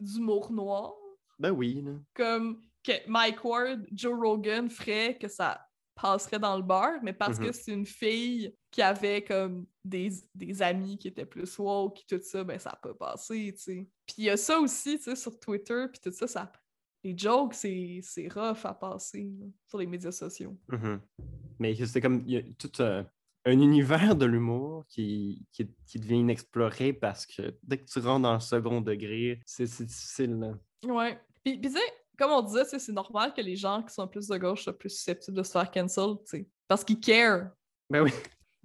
d'humour 0.00 0.50
noir. 0.52 0.94
Ben 1.38 1.50
oui, 1.50 1.82
là. 1.84 1.92
comme 2.14 2.60
que 2.82 2.92
Mike 3.08 3.44
Ward, 3.44 3.86
Joe 3.92 4.14
Rogan 4.18 4.68
ferait 4.70 5.16
que 5.18 5.26
ça 5.28 5.66
passerait 5.94 6.38
dans 6.38 6.56
le 6.56 6.62
beurre, 6.62 6.98
mais 7.02 7.12
parce 7.12 7.38
que 7.38 7.46
Mhm. 7.46 7.52
c'est 7.52 7.72
une 7.72 7.86
fille 7.86 8.54
qui 8.70 8.82
avait 8.82 9.22
comme 9.24 9.66
des, 9.84 10.10
des 10.34 10.62
amis 10.62 10.98
qui 10.98 11.08
étaient 11.08 11.26
plus 11.26 11.58
woke, 11.58 11.96
qui 11.96 12.06
tout 12.06 12.20
ça, 12.22 12.42
ben 12.44 12.58
ça 12.58 12.78
peut 12.82 12.94
passer, 12.94 13.54
tu 13.56 13.62
sais. 13.62 13.88
Puis 14.06 14.14
il 14.18 14.24
y 14.24 14.30
a 14.30 14.36
ça 14.36 14.58
aussi, 14.58 14.96
tu 14.98 15.04
sais, 15.04 15.16
sur 15.16 15.38
Twitter, 15.38 15.86
puis 15.92 16.00
tout 16.02 16.12
ça, 16.12 16.26
ça... 16.26 16.52
Les 17.06 17.16
jokes, 17.16 17.52
c'est 17.52 18.00
c'est 18.02 18.28
rough 18.28 18.64
à 18.64 18.72
passer 18.72 19.30
là, 19.38 19.44
sur 19.68 19.76
les 19.76 19.86
médias 19.86 20.10
sociaux. 20.10 20.58
Mhm. 20.68 21.02
Mais 21.58 21.74
c'est 21.74 22.00
comme. 22.00 22.22
Il 22.26 22.32
y 22.32 22.38
a 22.38 22.42
tout 22.58 22.80
euh, 22.80 23.04
un 23.44 23.60
univers 23.60 24.16
de 24.16 24.24
l'humour 24.24 24.86
qui, 24.88 25.46
qui, 25.52 25.68
qui 25.86 25.98
devient 25.98 26.20
inexploré 26.20 26.94
parce 26.94 27.26
que 27.26 27.54
dès 27.62 27.76
que 27.76 27.84
tu 27.84 27.98
rentres 27.98 28.22
dans 28.22 28.32
le 28.32 28.40
second 28.40 28.80
degré, 28.80 29.38
c'est 29.44 29.66
c'est 29.66 29.84
difficile. 29.84 30.38
Là. 30.38 30.54
Ouais. 30.86 31.20
Puis, 31.44 31.58
puis 31.58 31.70
tu 31.70 31.76
sais, 31.76 31.92
comme 32.16 32.30
on 32.30 32.40
disait, 32.40 32.64
c'est 32.64 32.92
normal 32.92 33.34
que 33.34 33.42
les 33.42 33.56
gens 33.56 33.82
qui 33.82 33.92
sont 33.92 34.08
plus 34.08 34.26
de 34.28 34.38
gauche 34.38 34.64
soient 34.64 34.78
plus 34.78 34.88
susceptibles 34.88 35.36
de 35.36 35.42
se 35.42 35.52
faire 35.52 35.70
cancel, 35.70 36.16
tu 36.20 36.38
sais. 36.38 36.48
Parce 36.66 36.84
qu'ils 36.84 37.00
care. 37.00 37.50
Ben 37.90 38.02
oui. 38.02 38.12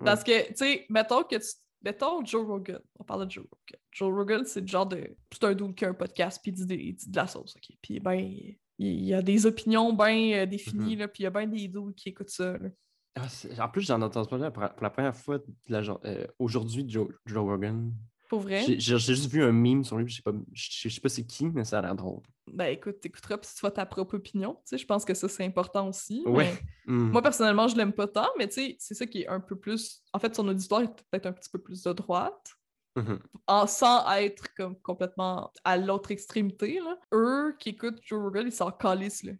Parce 0.06 0.24
que, 0.24 0.48
tu 0.50 0.56
sais, 0.56 0.86
mettons 0.90 1.24
que 1.24 1.36
tu. 1.36 1.48
Mettons 1.82 2.26
Joe 2.26 2.46
Rogan. 2.46 2.82
On 3.00 3.06
parle 3.06 3.26
de 3.26 3.32
Joe 3.32 3.46
Rogan. 3.46 3.80
Joe 3.92 4.14
Rogan, 4.14 4.46
c'est 4.46 4.62
le 4.62 4.68
genre 4.68 4.86
de. 4.86 5.16
C'est 5.32 5.44
un 5.46 5.54
dude 5.54 5.76
qui 5.76 5.86
a 5.86 5.90
un 5.90 5.94
podcast, 5.94 6.40
puis 6.42 6.52
il 6.52 6.56
dit, 6.56 6.66
des- 6.66 6.76
il 6.76 6.94
dit 6.96 7.10
de 7.10 7.16
la 7.16 7.26
sauce, 7.28 7.56
OK? 7.56 7.76
Puis, 7.82 8.00
ben, 8.02 8.16
il 8.16 8.58
il 8.82 9.04
y 9.06 9.14
a 9.14 9.22
des 9.22 9.46
opinions 9.46 9.92
bien 9.94 10.46
définies, 10.46 10.96
là, 10.96 11.08
puis 11.10 11.22
il 11.22 11.26
y 11.26 11.28
a 11.28 11.30
bien 11.32 11.48
des 11.48 11.68
dudes 11.68 11.96
qui 11.96 12.10
écoutent 12.10 12.30
ça, 12.30 12.58
là. 12.58 12.70
Ah, 13.16 13.28
en 13.66 13.70
plus, 13.70 13.82
j'en 13.82 14.02
entends 14.02 14.24
parler 14.26 14.50
pour, 14.52 14.64
pour 14.70 14.84
la 14.84 14.90
première 14.90 15.16
fois 15.16 15.40
euh, 15.72 16.28
aujourd'hui, 16.38 16.86
Joe, 16.88 17.10
Joe 17.26 17.44
Rogan. 17.44 17.92
Pour 18.30 18.40
vrai? 18.42 18.64
J'ai 18.66 18.80
juste 19.00 19.26
vu 19.30 19.44
un 19.44 19.52
meme 19.52 19.84
sur 19.84 19.98
lui, 19.98 20.08
je 20.08 20.16
sais 20.18 20.22
pas, 20.22 20.32
je 20.54 20.88
sais- 20.90 21.02
pas 21.02 21.10
c'est 21.10 21.26
qui, 21.26 21.46
mais 21.48 21.66
ça 21.66 21.80
a 21.80 21.82
l'air 21.82 21.96
drôle. 21.96 22.22
Ben, 22.48 22.68
écoute, 22.68 23.00
t'écouteras, 23.02 23.38
puis 23.40 23.50
tu 23.52 23.58
feras 23.58 23.72
ta 23.72 23.86
propre 23.86 24.16
opinion. 24.16 24.54
Tu 24.54 24.62
sais, 24.66 24.78
je 24.78 24.86
pense 24.86 25.04
que 25.04 25.14
ça, 25.16 25.28
c'est 25.28 25.44
important 25.44 25.90
aussi. 25.90 26.24
Ouais. 26.26 26.54
mais 26.54 26.94
Hmm. 26.94 27.10
Moi, 27.12 27.22
personnellement, 27.22 27.68
je 27.68 27.76
l'aime 27.76 27.92
pas 27.94 28.08
tant, 28.08 28.28
mais 28.38 28.48
tu 28.48 28.54
sais, 28.56 28.76
c'est 28.80 28.94
ça 28.96 29.06
qui 29.06 29.22
est 29.24 29.28
un 29.28 29.40
peu 29.40 29.56
plus. 29.58 30.02
En 30.14 30.20
fait, 30.20 30.34
son 30.36 30.48
auditoire 30.48 30.82
est 30.82 30.94
peut-être 31.12 31.26
un 31.28 31.34
petit 31.34 31.50
peu 31.50 31.60
plus 31.60 31.84
de 31.84 31.92
droite. 31.92 32.54
Mhm. 32.96 33.20
en, 33.48 33.68
sans 33.68 34.10
être 34.16 34.54
comme 34.56 34.76
complètement 34.82 35.52
à 35.64 35.78
l'autre 35.78 36.10
extrémité, 36.12 36.80
là. 36.80 36.98
eux 37.14 37.56
qui 37.60 37.70
écoutent 37.70 38.00
Joe 38.04 38.20
Rogan, 38.22 38.48
ils 38.48 38.52
s'en 38.52 38.72
calissent, 38.72 39.24
là. 39.24 39.34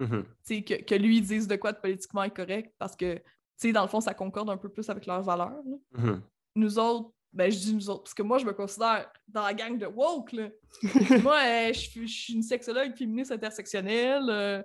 Tu 0.00 0.06
sais, 0.42 0.62
que, 0.62 0.82
que 0.82 0.94
lui, 0.96 1.18
ils 1.18 1.24
disent 1.26 1.46
de 1.48 1.56
quoi 1.56 1.72
de 1.72 1.78
politiquement 1.78 2.20
incorrect 2.22 2.74
parce 2.78 2.96
que, 2.96 3.14
tu 3.14 3.22
sais, 3.56 3.72
dans 3.72 3.82
le 3.82 3.88
fond, 3.88 4.00
ça 4.00 4.14
concorde 4.14 4.50
un 4.50 4.56
peu 4.56 4.68
plus 4.68 4.90
avec 4.90 5.06
leurs 5.06 5.22
valeurs. 5.22 5.62
Mhm. 5.92 6.20
Nous 6.56 6.78
autres, 6.78 7.10
ben, 7.32 7.50
je 7.50 7.58
dis 7.58 7.74
nous 7.74 7.90
autres, 7.90 8.04
parce 8.04 8.14
que 8.14 8.22
moi, 8.22 8.38
je 8.38 8.46
me 8.46 8.52
considère 8.52 9.10
dans 9.28 9.42
la 9.42 9.52
gang 9.54 9.76
de 9.78 9.86
woke, 9.86 10.32
là. 10.32 10.48
moi, 11.22 11.38
euh, 11.44 11.68
je 11.72 11.78
suis- 11.78 12.08
je 12.08 12.20
suis 12.22 12.32
une 12.34 12.42
sexologue 12.42 12.94
féministe 12.96 13.30
intersectionnelle, 13.32 14.24
euh, 14.28 14.62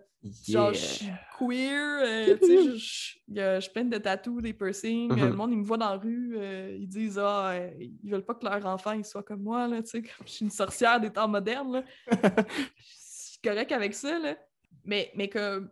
genre, 0.47 0.73
je 0.73 0.79
suis 0.79 1.05
queer, 1.37 1.99
euh, 2.03 2.25
je- 2.41 2.77
je 2.77 3.59
je 3.59 3.69
plein 3.69 3.83
de 3.83 4.41
des 4.41 4.53
piercings, 4.53 5.13
le 5.13 5.33
monde, 5.33 5.51
ils 5.51 5.57
me 5.57 5.63
voit 5.63 5.77
dans 5.77 5.89
la 5.89 5.97
rue, 5.97 6.35
euh, 6.37 6.75
ils 6.79 6.87
disent, 6.87 7.19
ah, 7.19 7.53
ils 7.79 8.09
veulent 8.11 8.25
pas 8.25 8.35
que 8.35 8.45
leur 8.45 8.65
enfant, 8.65 8.93
il 8.93 9.03
soit 9.05 9.23
comme 9.23 9.41
moi, 9.43 9.67
là, 9.67 9.81
tu 9.83 9.89
sais, 9.89 10.01
comme 10.01 10.25
je 10.27 10.31
suis 10.31 10.45
une 10.45 10.51
sorcière 10.51 10.99
des 11.01 11.09
temps 11.11 11.27
modernes, 11.27 11.73
là. 11.73 11.83
Je 12.77 13.39
suis 13.39 13.39
correct 13.43 13.71
avec 13.71 13.93
ça, 13.93 14.19
là. 14.19 14.37
Mais, 14.85 15.11
mais 15.15 15.27
que 15.27 15.67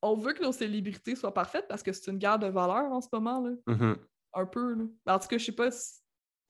on 0.00 0.16
veut 0.16 0.32
que 0.32 0.42
nos 0.42 0.50
célébrités 0.52 1.14
soient 1.14 1.32
parfaites 1.34 1.66
parce 1.68 1.82
que 1.82 1.92
c'est 1.92 2.10
une 2.10 2.18
guerre 2.18 2.38
de 2.38 2.48
valeurs 2.48 2.90
en 2.92 3.00
ce 3.00 3.06
moment, 3.12 3.40
là. 3.40 3.50
Mhm. 3.68 3.96
Un 4.34 4.46
peu, 4.46 4.74
là. 4.74 4.84
En 5.14 5.18
tout 5.20 5.28
cas, 5.28 5.38
je 5.38 5.44
sais 5.44 5.52
pas 5.52 5.70
si, 5.70 6.00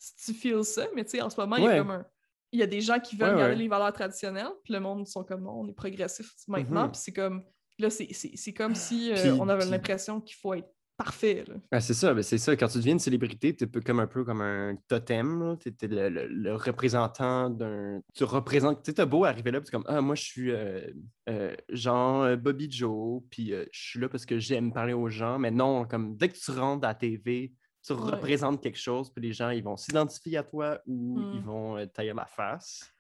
si 0.03 0.33
tu 0.33 0.35
feels 0.39 0.65
ça, 0.65 0.87
mais 0.95 1.05
tu 1.05 1.11
sais, 1.13 1.21
en 1.23 1.31
ce 1.31 1.41
moment, 1.41 1.57
il 1.57 1.65
y 1.65 1.67
a 1.69 1.79
comme 1.79 1.91
un... 1.93 2.07
Il 2.55 2.61
y 2.61 2.63
a 2.63 2.67
des 2.67 2.83
gens 2.83 2.99
qui 3.01 3.17
veulent 3.17 3.33
Ouais, 3.35 3.39
garder 3.41 3.55
les 3.55 3.69
valeurs 3.69 3.93
traditionnelles, 3.95 4.51
puis 4.65 4.75
le 4.75 4.81
monde 4.81 5.07
sont 5.07 5.25
comme 5.25 5.47
on 5.47 5.67
est 5.69 5.73
progressif 5.73 6.35
maintenant, 6.49 6.85
Mhm. 6.85 6.93
puis 6.93 7.01
c'est 7.03 7.13
comme 7.13 7.45
là, 7.79 7.89
c'est- 7.89 8.53
comme 8.55 8.75
si 8.75 9.11
euh, 9.13 9.35
on 9.41 9.49
avait 9.49 9.65
l'impression 9.65 10.21
qu'il 10.21 10.37
faut 10.37 10.53
être 10.55 10.69
parfait. 10.99 11.45
Ah, 11.73 11.81
c'est 11.81 11.95
ça, 11.95 12.13
ben 12.13 12.23
c'est 12.23 12.37
ça. 12.39 12.55
Quand 12.55 12.69
tu 12.69 12.77
deviens 12.79 12.93
une 12.93 12.99
célébrité, 12.99 13.57
tu 13.57 13.65
es 13.65 13.81
comme 13.81 13.99
un 14.01 14.07
peu 14.07 14.23
comme 14.25 14.43
un 14.43 14.77
totem. 14.87 15.57
Tu 15.59 15.71
es, 15.71 15.87
le, 15.89 16.09
le- 16.11 16.27
le 16.29 16.55
représentant 16.55 17.49
d'un. 17.51 18.01
Tu 18.15 18.23
représentes. 18.25 18.83
Tu 18.85 18.93
sais, 18.95 19.07
beau 19.07 19.25
arriver 19.25 19.51
là, 19.51 19.61
puis 19.61 19.71
tu 19.71 19.75
es 19.75 19.81
comme 19.81 19.87
Ah, 19.89 20.01
moi, 20.03 20.15
je 20.15 20.23
suis 20.23 20.51
euh, 20.53 20.83
euh, 21.31 21.57
genre 21.71 22.37
Bobby 22.37 22.71
Joe, 22.71 23.23
puis 23.31 23.53
euh, 23.55 23.65
je 23.73 23.81
suis 23.91 23.99
là 23.99 24.09
parce 24.11 24.27
que 24.27 24.39
j'aime 24.39 24.73
parler 24.73 24.93
aux 24.93 25.09
gens. 25.09 25.39
Mais 25.39 25.51
non, 25.51 25.87
comme 25.87 26.17
dès 26.17 26.29
que 26.29 26.37
tu 26.37 26.51
rentres 26.53 26.85
à 26.85 26.91
la 26.91 26.95
TV, 26.95 27.53
tu 27.85 27.93
Ouais. 27.93 27.99
représentes 28.13 28.63
quelque 28.63 28.79
chose, 28.79 29.11
puis 29.11 29.23
les 29.27 29.33
gens, 29.33 29.51
ils 29.51 29.63
vont 29.63 29.77
s'identifier 29.77 30.39
à 30.39 30.43
toi 30.45 30.79
ou 30.87 31.19
Mm. 31.19 31.33
ils 31.35 31.43
vont 31.43 31.77
euh, 31.79 31.87
tailler 31.87 32.13
la 32.15 32.27
face. 32.27 32.93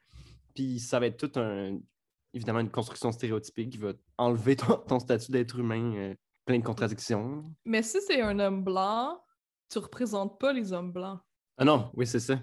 Puis 0.54 0.80
ça 0.80 0.98
va 1.00 1.06
être 1.06 1.16
tout 1.28 1.38
un. 1.40 1.78
Évidemment, 2.34 2.60
une 2.60 2.70
construction 2.70 3.12
stéréotypée 3.12 3.68
qui 3.68 3.76
va 3.78 3.92
enlever 4.18 4.56
ton, 4.56 4.76
ton 4.88 4.98
statut 4.98 5.30
d'être 5.30 5.58
humain 5.58 5.94
euh, 5.96 6.14
plein 6.46 6.58
de 6.58 6.64
contradictions. 6.64 7.44
Mais 7.64 7.82
si 7.82 8.00
c'est 8.00 8.20
un 8.22 8.38
homme 8.38 8.64
blanc, 8.64 9.22
tu 9.70 9.78
représentes 9.78 10.40
pas 10.40 10.52
les 10.52 10.72
hommes 10.72 10.92
blancs. 10.92 11.20
Ah 11.58 11.64
non, 11.64 11.90
oui, 11.94 12.06
c'est 12.06 12.20
ça. 12.20 12.40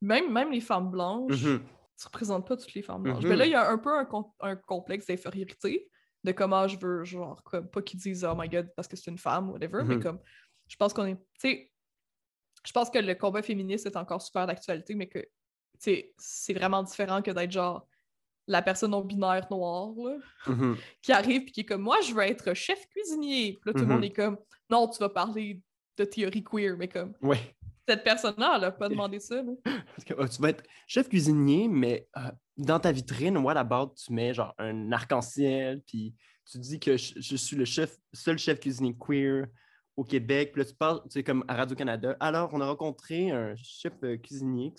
Même, 0.00 0.32
même 0.32 0.50
les 0.52 0.60
femmes 0.60 0.90
blanches, 0.90 1.42
Mhm. 1.42 1.60
tu 1.98 2.06
représentes 2.06 2.46
pas 2.46 2.56
toutes 2.56 2.72
les 2.74 2.82
femmes 2.82 3.02
blanches. 3.02 3.22
Mhm. 3.24 3.30
Mais 3.30 3.36
là, 3.36 3.46
il 3.46 3.50
y 3.52 3.54
a 3.54 3.68
un 3.70 3.78
peu 3.78 3.96
un, 3.98 4.04
com- 4.04 4.30
un 4.40 4.54
complexe 4.56 5.06
d'infériorité 5.06 5.88
de 6.24 6.32
comment 6.32 6.66
je 6.68 6.78
veux, 6.78 7.04
genre, 7.04 7.42
comme, 7.44 7.68
pas 7.68 7.82
qu'ils 7.82 8.00
disent 8.00 8.24
Oh 8.24 8.34
my 8.36 8.48
god, 8.48 8.70
parce 8.76 8.86
que 8.88 8.96
c'est 8.96 9.10
une 9.10 9.18
femme, 9.18 9.50
whatever, 9.50 9.82
mais 9.84 9.96
Mhm. 9.96 10.02
comme, 10.02 10.20
je 10.68 10.76
pense 10.76 10.92
qu'on 10.92 11.06
est. 11.06 11.14
Tu 11.16 11.20
sais, 11.38 11.72
je 12.64 12.72
pense 12.72 12.90
que 12.90 12.98
le 12.98 13.14
combat 13.14 13.42
féministe 13.42 13.86
est 13.86 13.96
encore 13.96 14.22
super 14.22 14.46
d'actualité, 14.46 14.94
mais 14.94 15.08
que 15.08 15.24
c'est 15.78 16.52
vraiment 16.54 16.82
différent 16.82 17.22
que 17.22 17.30
d'être 17.30 17.52
genre 17.52 17.86
la 18.48 18.62
personne 18.62 18.92
non 18.92 19.02
binaire 19.02 19.46
noire 19.50 19.90
là, 19.96 20.16
Mhm. 20.46 20.76
qui 21.02 21.12
arrive 21.12 21.42
et 21.42 21.50
qui 21.52 21.60
est 21.60 21.64
comme 21.64 21.82
moi 21.82 22.00
je 22.00 22.14
veux 22.14 22.22
être 22.22 22.54
chef 22.54 22.88
cuisinier. 22.88 23.52
Puis 23.60 23.62
là 23.66 23.72
tout 23.72 23.80
le 23.80 23.86
Mhm. 23.86 23.92
monde 23.92 24.04
est 24.04 24.12
comme 24.12 24.38
non, 24.70 24.88
tu 24.88 24.98
vas 24.98 25.08
parler 25.08 25.60
de 25.98 26.04
théorie 26.04 26.42
queer, 26.44 26.76
mais 26.76 26.88
comme 26.88 27.14
Ouais. 27.22 27.38
cette 27.88 28.04
personne-là, 28.04 28.54
elle 28.56 28.64
a 28.64 28.70
pas 28.72 28.88
demandé 28.88 29.18
ça. 29.20 29.42
là. 29.42 29.52
Parce 29.96 30.04
que, 30.04 30.14
euh, 30.14 30.26
tu 30.28 30.40
vas 30.42 30.50
être 30.50 30.64
chef 30.86 31.08
cuisinier, 31.08 31.68
mais 31.68 32.08
euh, 32.16 32.30
dans 32.56 32.78
ta 32.80 32.92
vitrine, 32.92 33.34
moi, 33.38 33.54
là-bas, 33.54 33.92
tu 33.96 34.12
mets 34.12 34.32
genre 34.34 34.54
un 34.58 34.92
arc-en-ciel, 34.92 35.82
puis 35.86 36.14
tu 36.50 36.58
dis 36.58 36.78
que 36.80 36.96
je, 36.96 37.14
je 37.20 37.36
suis 37.36 37.56
le 37.56 37.64
chef, 37.64 37.96
seul 38.12 38.38
chef 38.38 38.60
cuisinier 38.60 38.94
queer 38.98 39.46
au 39.96 40.04
Québec. 40.04 40.52
Puis 40.52 40.62
là, 40.62 40.66
tu 40.68 40.74
parles, 40.74 41.00
tu 41.04 41.10
sais, 41.10 41.24
comme 41.24 41.44
à 41.48 41.54
Radio-Canada. 41.56 42.16
Alors, 42.20 42.50
on 42.52 42.60
a 42.60 42.66
rencontré 42.66 43.30
un 43.30 43.54
chef 43.56 43.94
euh, 44.04 44.16
cuisinier 44.16 44.72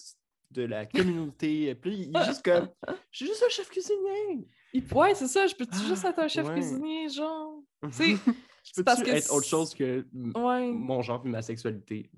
de 0.52 0.64
la 0.64 0.86
communauté. 1.36 1.74
Puis 1.76 2.10
il 2.10 2.16
est 2.18 2.26
juste 2.26 2.44
comme, 2.46 2.70
je 3.12 3.18
suis 3.18 3.26
juste 3.28 3.44
un 3.46 3.50
chef 3.50 3.70
cuisinier. 3.70 4.48
Ouais, 4.94 5.16
c'est 5.16 5.28
ça, 5.28 5.48
je 5.48 5.56
peux 5.56 5.66
Ah, 5.72 5.78
juste 5.88 6.06
être 6.06 6.20
un 6.20 6.28
chef 6.28 6.48
ouais. 6.48 6.54
cuisinier, 6.54 7.10
genre? 7.10 7.62
sais, 7.92 8.16
je 8.64 8.72
peux 8.76 8.84
parce 8.84 9.02
que 9.02 9.10
être 9.10 9.34
autre 9.34 9.48
chose 9.48 9.74
que 9.74 10.06
Ouais. 10.14 10.72
mon 10.72 11.02
genre 11.02 11.22
et 11.26 11.30
ma 11.30 11.42
sexualité? 11.42 12.10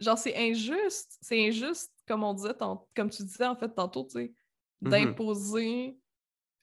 genre 0.00 0.18
c'est 0.18 0.34
injuste, 0.36 1.16
c'est 1.20 1.46
injuste 1.46 1.92
comme 2.08 2.24
on 2.24 2.34
disait 2.34 2.54
tant- 2.54 2.88
comme 2.96 3.08
tu 3.08 3.22
disais 3.22 3.46
en 3.46 3.54
fait 3.54 3.68
tantôt, 3.72 4.02
tu 4.04 4.18
sais, 4.18 4.34
Mhm. 4.80 4.90
d'imposer 4.90 5.96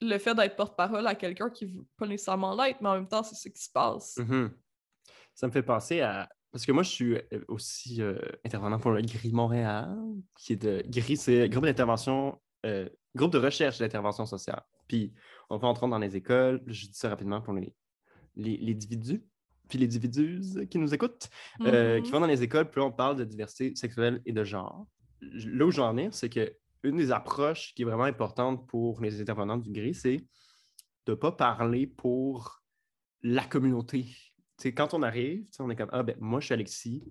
le 0.02 0.18
fait 0.18 0.36
d'être 0.36 0.56
porte-parole 0.58 1.08
à 1.08 1.16
quelqu'un 1.16 1.50
qui 1.50 1.66
veut 1.66 1.86
pas 1.98 2.06
nécessairement 2.06 2.54
l'être, 2.56 2.82
mais 2.82 2.90
en 2.90 2.96
même 2.96 3.08
temps, 3.08 3.24
c'est 3.24 3.36
ce 3.36 3.48
qui 3.50 3.62
se 3.64 3.70
passe. 3.72 4.18
Mhm. 4.18 4.52
Ça 5.40 5.48
me 5.48 5.54
fait 5.54 5.64
penser 5.64 6.02
à. 6.02 6.28
Parce 6.52 6.66
que 6.66 6.74
moi, 6.74 6.84
je 6.84 6.90
suis 6.90 7.14
euh, 7.16 7.46
aussi 7.48 8.02
euh, 8.02 8.20
intervenant 8.46 8.78
pour 8.78 8.92
le 8.92 9.02
GRI 9.02 9.32
Montréal, 9.32 9.98
qui 10.38 10.52
est 10.52 10.58
de. 10.58 10.84
GRI, 10.86 11.16
c'est 11.16 11.48
groupe 11.48 11.64
d'intervention, 11.64 12.38
euh, 12.66 12.90
groupe 13.16 13.32
de 13.32 13.38
recherche 13.38 13.80
d'intervention 13.80 14.26
sociale. 14.26 14.62
Puis, 14.90 15.14
on 15.50 15.56
va 15.56 15.70
entrer 15.70 15.88
dans 15.88 15.98
les 15.98 16.18
écoles, 16.18 16.62
je 16.68 16.88
dis 16.88 16.94
ça 16.94 17.08
rapidement 17.08 17.40
pour 17.40 17.54
les, 17.54 17.74
les, 18.36 18.58
les 18.58 18.74
individus, 18.74 19.24
puis 19.70 19.80
les 19.80 19.86
individus 19.86 20.68
qui 20.70 20.78
nous 20.78 20.94
écoutent, 20.94 21.30
euh, 21.62 22.00
Mhm. 22.00 22.04
qui 22.04 22.12
vont 22.12 22.20
dans 22.20 22.28
les 22.28 22.44
écoles, 22.44 22.70
puis 22.70 22.82
on 22.82 22.92
parle 22.92 23.16
de 23.16 23.24
diversité 23.24 23.74
sexuelle 23.78 24.22
et 24.26 24.34
de 24.34 24.44
genre. 24.44 24.88
Là 25.22 25.66
où 25.66 25.72
je 25.72 25.78
veux 25.78 25.88
en 25.88 25.94
venir, 25.94 26.14
c'est 26.14 26.28
que 26.28 26.54
une 26.84 26.98
des 26.98 27.14
approches 27.14 27.74
qui 27.76 27.84
est 27.84 27.86
vraiment 27.86 28.04
importante 28.04 28.68
pour 28.68 29.00
les 29.00 29.22
intervenants 29.22 29.58
du 29.58 29.72
GRI, 29.72 29.94
c'est 29.94 30.18
de 31.06 31.12
ne 31.12 31.16
pas 31.16 31.32
parler 31.32 31.88
pour 31.88 32.62
la 33.22 33.46
communauté. 33.46 34.06
Quand 34.64 34.94
on 34.94 35.02
arrive, 35.04 35.46
on 35.60 35.70
est 35.70 35.76
comme 35.76 35.90
Ah, 35.92 36.04
ben, 36.04 36.16
moi, 36.20 36.40
je 36.40 36.46
suis 36.46 36.54
Alexis, 36.54 37.04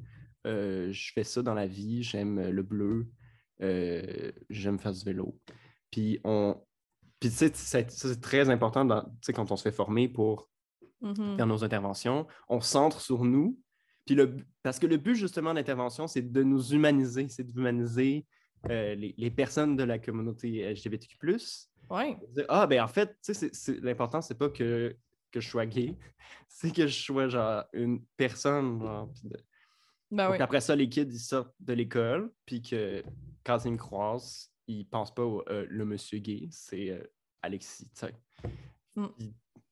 euh, 0.46 0.92
je 0.92 1.12
fais 1.12 1.24
ça 1.24 1.42
dans 1.42 1.55
la 1.55 1.66
vie, 1.66 2.03
j'aime 2.03 2.38
euh, 2.38 2.51
le 2.51 2.62
bleu, 2.62 3.09
euh, 3.62 4.30
j'aime 4.51 4.78
faire 4.78 4.92
du 4.92 5.05
vélo. 5.05 5.38
Puis, 5.90 6.20
on. 6.24 6.61
Puis, 7.20 7.30
tu 7.30 7.36
sais, 7.36 7.51
c'est- 7.55 7.90
ça, 7.90 8.09
c'est 8.09 8.20
très 8.20 8.49
important 8.51 8.84
dans- 8.84 9.05
quand 9.34 9.51
on 9.51 9.57
se 9.57 9.62
fait 9.62 9.72
former 9.74 10.09
pour 10.09 10.49
Mhm. 11.01 11.36
dans 11.36 11.46
nos 11.46 11.64
interventions, 11.64 12.26
on 12.49 12.61
centre 12.61 13.01
sur 13.01 13.24
nous. 13.24 13.59
Puis 14.05 14.14
le, 14.14 14.36
parce 14.62 14.78
que 14.78 14.86
le 14.86 14.96
but 14.96 15.14
justement 15.14 15.51
de 15.51 15.57
l'intervention, 15.59 16.07
c'est 16.07 16.22
de 16.22 16.42
nous 16.42 16.72
humaniser, 16.72 17.28
c'est 17.28 17.44
d'humaniser 17.44 18.26
euh, 18.70 18.94
les, 18.96 19.14
les 19.16 19.30
personnes 19.30 19.76
de 19.76 19.84
la 19.84 20.01
communauté 20.01 20.61
LGBTQ+. 20.62 21.16
Ouais. 21.90 22.16
Dire, 22.34 22.44
ah, 22.49 22.66
ben 22.66 22.82
en 22.82 22.88
fait, 22.88 23.16
l'important, 23.82 24.20
c'est 24.20 24.36
pas 24.36 24.49
que, 24.49 24.96
que 25.31 25.41
je 25.41 25.49
sois 25.49 25.66
gay, 25.66 25.95
c'est 26.49 26.74
que 26.74 26.87
je 26.87 27.03
sois 27.03 27.29
genre 27.29 27.64
une 27.72 28.05
personne. 28.16 28.81
genre, 28.81 29.11
puis 29.12 29.29
de- 29.29 29.45
Ben 30.11 30.31
oui. 30.31 30.41
après 30.41 30.61
ça, 30.61 30.74
les 30.74 30.89
kids, 30.89 31.03
ils 31.03 31.18
sortent 31.18 31.55
de 31.61 31.72
l'école, 31.72 32.33
puis 32.47 32.62
que 32.62 33.03
quand 33.45 33.64
ils 33.64 33.72
me 33.72 33.76
croisent, 33.76 34.51
ils 34.66 34.85
pensent 34.85 35.14
pas 35.14 35.24
au 35.24 35.43
euh, 35.49 35.66
le 35.68 35.85
monsieur 35.85 36.18
gay, 36.18 36.49
c'est 36.51 36.91
euh, 36.91 37.03
Alexis, 37.43 37.91
tu 37.91 38.07
sais. 38.07 38.14
Mm. 38.95 39.07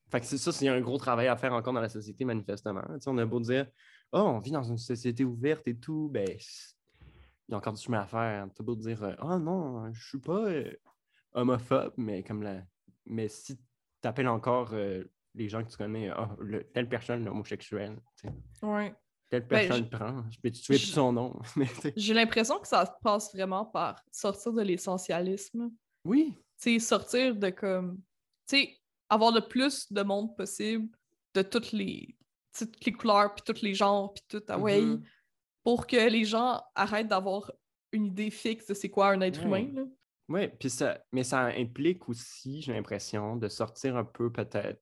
Fait 0.08 0.20
que 0.20 0.26
c'est 0.26 0.38
ça, 0.38 0.52
c'est 0.52 0.68
un 0.68 0.80
gros 0.80 0.98
travail 0.98 1.26
à 1.26 1.36
faire 1.36 1.52
encore 1.52 1.72
dans 1.72 1.80
la 1.80 1.88
société, 1.88 2.24
manifestement. 2.24 2.82
On 3.06 3.18
a 3.18 3.26
beau 3.26 3.40
dire, 3.40 3.66
oh, 4.12 4.20
on 4.20 4.38
vit 4.38 4.52
dans 4.52 4.62
une 4.62 4.78
société 4.78 5.24
ouverte 5.24 5.66
et 5.66 5.76
tout, 5.76 6.08
ben, 6.12 6.28
il 6.28 7.52
y 7.52 7.54
a 7.54 7.56
encore 7.56 7.72
du 7.72 7.82
chemin 7.82 8.00
à 8.00 8.06
faire. 8.06 8.48
Tu 8.54 8.62
as 8.62 8.64
beau 8.64 8.76
dire, 8.76 9.16
oh 9.20 9.38
non, 9.38 9.92
je 9.92 10.08
suis 10.08 10.20
pas 10.20 10.46
euh, 10.46 10.72
homophobe, 11.32 11.92
mais 11.96 12.22
comme 12.22 12.42
la. 12.42 12.62
Mais 13.04 13.28
si 13.28 13.56
tu 13.56 13.62
appelles 14.08 14.28
encore 14.28 14.70
euh, 14.72 15.04
les 15.36 15.48
gens 15.48 15.62
que 15.62 15.70
tu 15.70 15.76
connais, 15.76 16.10
le- 16.40 16.64
telle 16.72 16.88
personne 16.88 17.26
homosexuelle, 17.28 17.98
Ouais. 18.62 18.94
telle 19.28 19.46
Ben, 19.46 19.68
personne 19.68 19.88
prend, 19.88 20.24
mais 20.44 20.50
tu 20.50 20.60
sais 20.62 20.74
plus 20.74 20.78
je- 20.86 20.92
son 20.92 21.12
nom. 21.12 21.38
J'ai 21.96 22.14
l'impression 22.14 22.58
que 22.58 22.66
ça 22.66 22.84
passe 23.02 23.32
vraiment 23.34 23.64
par 23.64 24.02
sortir 24.10 24.52
de 24.52 24.62
l'essentialisme. 24.62 25.70
oui, 26.04 26.34
Tu 26.58 26.72
sais, 26.74 26.78
sortir 26.78 27.36
de 27.36 27.50
comme. 27.50 27.98
Tu 28.48 28.56
sais, 28.56 28.76
avoir 29.10 29.30
le 29.32 29.42
plus 29.42 29.92
de 29.92 30.02
monde 30.02 30.34
possible 30.36 30.88
de 31.34 31.42
toutes 31.42 31.72
les, 31.72 32.16
toutes 32.58 32.82
les 32.84 32.92
couleurs, 32.92 33.34
puis 33.34 33.42
tous 33.44 33.60
les 33.62 33.74
genres, 33.74 34.14
puis 34.14 34.24
tout. 34.26 34.42
Ah 34.48 34.58
ouais. 34.58 34.80
Mhm. 34.80 35.02
Pour 35.62 35.86
que 35.86 35.96
les 36.08 36.24
gens 36.24 36.62
arrêtent 36.74 37.08
d'avoir 37.08 37.52
une 37.92 38.06
idée 38.06 38.30
fixe 38.30 38.66
de 38.66 38.74
c'est 38.74 38.88
quoi 38.88 39.10
un 39.10 39.20
être 39.20 39.44
Ouais. 39.46 39.64
humain. 39.64 39.82
Là. 39.82 39.86
Oui, 40.28 40.48
puis 40.58 40.70
ça, 40.70 40.98
mais 41.12 41.22
ça 41.24 41.44
implique 41.46 42.08
aussi, 42.08 42.62
j'ai 42.62 42.72
l'impression, 42.72 43.36
de 43.36 43.48
sortir 43.48 43.96
un 43.96 44.04
peu 44.04 44.32
peut-être 44.32 44.80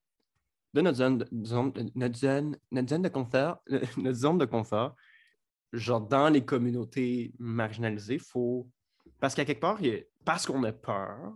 de 0.75 0.81
notre 0.83 0.99
zone 0.99 1.19
de, 1.19 1.45
zone- 1.47 1.73
de- 1.73 1.91
notre 1.95 2.17
zone, 2.19 2.59
notre 2.71 2.89
zone 2.89 3.03
de 3.03 3.09
confort, 3.09 3.59
notre 3.97 4.19
zone 4.19 4.39
de 4.39 4.45
confort, 4.45 4.95
genre 5.73 6.01
dans 6.01 6.29
les 6.29 6.45
communautés 6.45 7.33
marginalisées, 7.39 8.19
faut 8.19 8.69
parce 9.21 9.35
qu'à 9.35 9.45
quelque 9.45 9.61
part, 9.61 9.81
il 9.83 9.95
a- 9.95 9.99
parce 10.25 10.45
qu'on 10.47 10.63
a 10.65 10.73
peur 10.73 11.33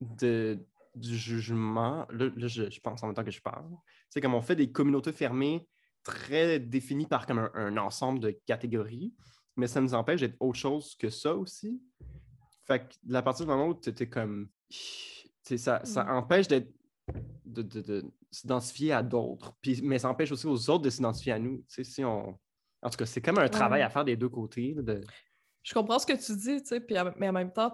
de, 0.00 0.58
du 0.94 1.16
jugement, 1.16 2.06
là, 2.10 2.28
là, 2.36 2.46
je, 2.46 2.70
je 2.70 2.80
pense 2.80 3.02
en 3.02 3.06
même 3.06 3.14
temps 3.16 3.24
que 3.24 3.30
je 3.30 3.40
parle, 3.42 3.66
c'est 4.08 4.20
comme 4.20 4.34
on 4.34 4.42
fait 4.42 4.56
des 4.56 4.70
communautés 4.70 5.12
fermées 5.12 5.66
très 6.04 6.58
définies 6.60 7.06
par 7.06 7.26
comme 7.26 7.38
un, 7.40 7.50
un 7.54 7.76
ensemble 7.76 8.20
de 8.20 8.30
catégories, 8.46 9.12
mais 9.56 9.66
ça 9.66 9.80
nous 9.80 9.94
empêche 9.94 10.20
d'être 10.20 10.36
autre 10.40 10.58
chose 10.58 10.94
que 10.96 11.10
ça 11.10 11.34
aussi. 11.34 11.82
Fait 12.66 12.86
que 12.88 13.14
à 13.14 13.22
partir 13.22 13.46
du 13.46 13.50
moment 13.50 13.68
où 13.68 13.74
tu 13.74 13.88
étais 13.90 14.08
comme. 14.08 14.48
Ça, 15.56 15.82
ça 15.84 16.04
Mm. 16.04 16.08
empêche 16.10 16.46
d'être. 16.48 16.70
De, 17.44 17.62
de- 17.62 17.80
de 17.80 18.04
s'identifier 18.30 18.92
à 18.92 19.02
d'autres. 19.02 19.52
Puis, 19.60 19.80
mais 19.82 19.98
ça 19.98 20.08
empêche 20.10 20.32
aussi 20.32 20.46
aux 20.46 20.70
autres 20.70 20.82
de 20.84 20.90
s'identifier 20.90 21.32
à 21.32 21.38
nous. 21.38 21.64
Si 21.68 22.04
on... 22.04 22.38
En 22.82 22.90
tout 22.90 22.96
cas, 22.96 23.06
c'est 23.06 23.20
comme 23.20 23.38
un 23.38 23.48
travail 23.48 23.80
Ouais. 23.80 23.86
à 23.86 23.90
faire 23.90 24.04
des 24.04 24.16
deux 24.16 24.28
côtés. 24.28 24.74
de- 24.74 25.00
Je 25.62 25.74
comprends 25.74 25.98
ce 25.98 26.06
que 26.06 26.12
tu 26.12 26.36
dis, 26.36 26.62
puis 26.86 26.96
mais 27.18 27.28
en 27.28 27.32
même 27.32 27.52
temps, 27.52 27.72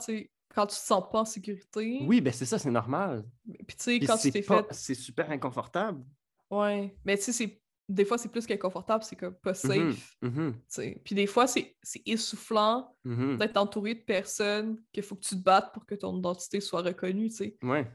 quand 0.55 0.67
tu 0.67 0.75
te 0.77 0.81
sens 0.81 1.05
pas 1.13 1.21
en 1.21 1.25
sécurité, 1.25 1.99
Oui, 2.07 2.21
ben 2.21 2.33
c'est 2.33 2.47
ça, 2.47 2.59
c'est 2.59 2.71
normal. 2.71 3.25
puis 3.67 3.77
tu 3.77 3.83
sais, 3.85 4.01
quand 4.01 4.17
tu 4.17 4.23
c'est 4.23 4.31
t'es 4.31 4.43
pas- 4.43 4.63
fait. 4.63 4.69
C'est 4.73 4.95
super 4.95 5.31
inconfortable. 5.31 6.05
Ouais. 6.51 6.97
Mais 7.05 7.17
tu 7.19 7.25
sais, 7.25 7.33
c'est- 7.33 7.61
des 7.87 8.07
fois, 8.07 8.17
c'est 8.17 8.31
plus 8.31 8.47
qu'inconfortable, 8.47 9.05
c'est 9.05 9.17
comme 9.17 9.35
pas 9.35 9.53
safe. 9.53 10.17
Mhm, 10.23 10.31
mhm, 10.31 10.53
tu 10.55 10.61
sais. 10.69 11.01
Puis 11.05 11.15
des 11.15 11.27
fois, 11.27 11.47
c'est 11.47 11.77
essoufflant 12.07 12.97
mhm. 13.05 13.37
d'être 13.37 13.57
entouré 13.59 13.95
de 13.95 14.01
personnes 14.01 14.81
qu'il 14.93 15.03
faut 15.03 15.17
que 15.17 15.21
tu 15.25 15.35
te 15.37 15.43
battes 15.43 15.73
pour 15.75 15.85
que 15.85 15.95
ton 15.95 16.17
identité 16.17 16.61
soit 16.61 16.81
reconnue, 16.83 17.29
tu 17.29 17.37
sais. 17.37 17.59
Ouais. 17.63 17.87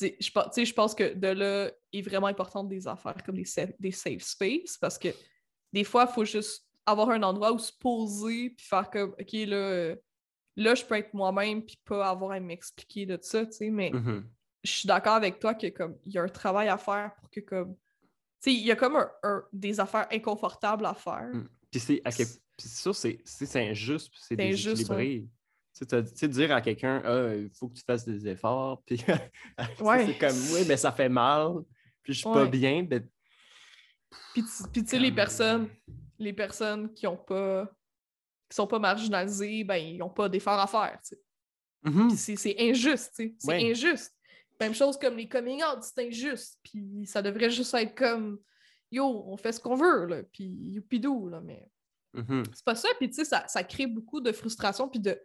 Je 0.00 0.64
je 0.64 0.72
pense 0.72 0.94
que 0.94 1.14
de 1.14 1.28
là 1.28 1.70
est 1.92 2.02
vraiment 2.02 2.26
importante 2.28 2.68
des 2.68 2.86
affaires 2.86 3.22
comme 3.24 3.36
des, 3.36 3.44
sa- 3.44 3.66
des 3.78 3.90
safe 3.90 4.22
space 4.22 4.76
parce 4.78 4.98
que 4.98 5.08
des 5.72 5.84
fois, 5.84 6.06
il 6.08 6.14
faut 6.14 6.24
juste 6.24 6.66
avoir 6.86 7.10
un 7.10 7.22
endroit 7.22 7.52
où 7.52 7.58
se 7.58 7.72
poser 7.72 8.50
puis 8.50 8.66
faire 8.66 8.88
comme, 8.90 9.10
OK, 9.18 9.32
là, 9.32 9.56
euh, 9.56 9.96
là 10.56 10.74
je 10.74 10.84
peux 10.84 10.94
être 10.96 11.12
moi-même 11.14 11.64
puis 11.64 11.78
pas 11.84 12.08
avoir 12.08 12.32
à 12.32 12.40
m'expliquer 12.40 13.06
de 13.06 13.18
ça, 13.20 13.44
tu 13.46 13.52
sais. 13.52 13.70
Mais 13.70 13.90
mhm. 13.90 14.24
je 14.64 14.70
suis 14.70 14.86
d'accord 14.86 15.14
avec 15.14 15.38
toi 15.38 15.54
que 15.54 15.66
comme 15.68 15.96
il 16.06 16.12
y 16.12 16.18
a 16.18 16.22
un 16.22 16.28
travail 16.28 16.68
à 16.68 16.78
faire 16.78 17.14
pour 17.16 17.28
que 17.30 17.40
comme. 17.40 17.74
Tu 18.40 18.50
sais, 18.50 18.54
il 18.54 18.64
y 18.64 18.70
a 18.70 18.76
comme 18.76 18.96
un- 18.96 19.10
un- 19.24 19.44
des 19.52 19.80
affaires 19.80 20.06
inconfortables 20.12 20.86
à 20.86 20.94
faire. 20.94 21.28
Mm. 21.34 21.48
Puis 21.70 21.80
c'est 21.80 22.00
à 22.04 22.12
quel- 22.12 22.26
C'est- 22.60 22.68
ça, 22.68 22.92
c'est 22.92 23.68
injuste, 23.68 24.12
c'est 24.18 24.40
injuste, 24.40 24.66
déséquilibré. 24.68 25.26
Tu 25.86 25.96
sais, 26.14 26.28
dire 26.28 26.52
à 26.52 26.60
quelqu'un, 26.60 27.00
ah, 27.04 27.34
il 27.34 27.50
faut 27.50 27.68
que 27.68 27.74
tu 27.74 27.82
fasses 27.84 28.04
des 28.04 28.26
efforts, 28.28 28.82
puis 28.84 28.96
Ouais. 29.80 30.06
c'est 30.06 30.18
comme, 30.18 30.36
oui, 30.54 30.64
mais 30.66 30.76
ça 30.76 30.90
fait 30.92 31.08
mal, 31.08 31.52
puis 32.02 32.12
je 32.14 32.18
suis 32.20 32.24
pas 32.28 32.46
bien, 32.46 32.82
ben, 32.82 33.06
Puis, 34.32 34.44
tu- 34.72 34.86
sais, 34.86 34.98
les 34.98 35.12
personnes, 35.12 35.68
les 36.18 36.32
personnes 36.32 36.92
qui 36.94 37.06
ont 37.06 37.16
pas. 37.16 37.70
qui 38.50 38.54
sont 38.56 38.66
pas 38.66 38.78
marginalisées, 38.78 39.62
ben, 39.64 39.76
ils 39.76 40.02
ont 40.02 40.08
pas 40.08 40.28
d'efforts 40.28 40.58
à 40.58 40.66
faire, 40.66 40.98
tu 41.02 41.14
sais. 41.14 41.20
mhm. 41.84 42.08
Puis 42.08 42.16
c'est 42.36 42.56
injuste, 42.58 43.12
tu 43.14 43.24
sais. 43.28 43.34
C'est 43.38 43.48
Ouais. 43.48 43.70
injuste. 43.70 44.14
Même 44.60 44.74
chose 44.74 44.98
comme 44.98 45.16
les 45.16 45.28
coming 45.28 45.62
out, 45.62 45.82
c'est 45.82 46.06
injuste. 46.08 46.58
Puis 46.64 47.04
ça 47.06 47.20
devrait 47.22 47.50
juste 47.50 47.72
être 47.74 47.94
comme 47.94 48.40
yo, 48.90 49.04
on 49.26 49.36
fait 49.36 49.52
ce 49.52 49.60
qu'on 49.60 49.76
veut, 49.76 50.06
là. 50.06 50.22
Puis 50.32 50.44
youpidou, 50.46 51.28
là. 51.28 51.40
Mais 51.42 51.68
Mhm. 52.14 52.42
c'est 52.54 52.64
pas 52.64 52.74
ça. 52.74 52.88
Puis 52.98 53.08
tu 53.10 53.16
sais, 53.16 53.24
ça, 53.26 53.46
ça 53.46 53.62
crée 53.62 53.86
beaucoup 53.86 54.20
de 54.22 54.32
frustration, 54.32 54.88
puis 54.88 54.98
de, 54.98 55.20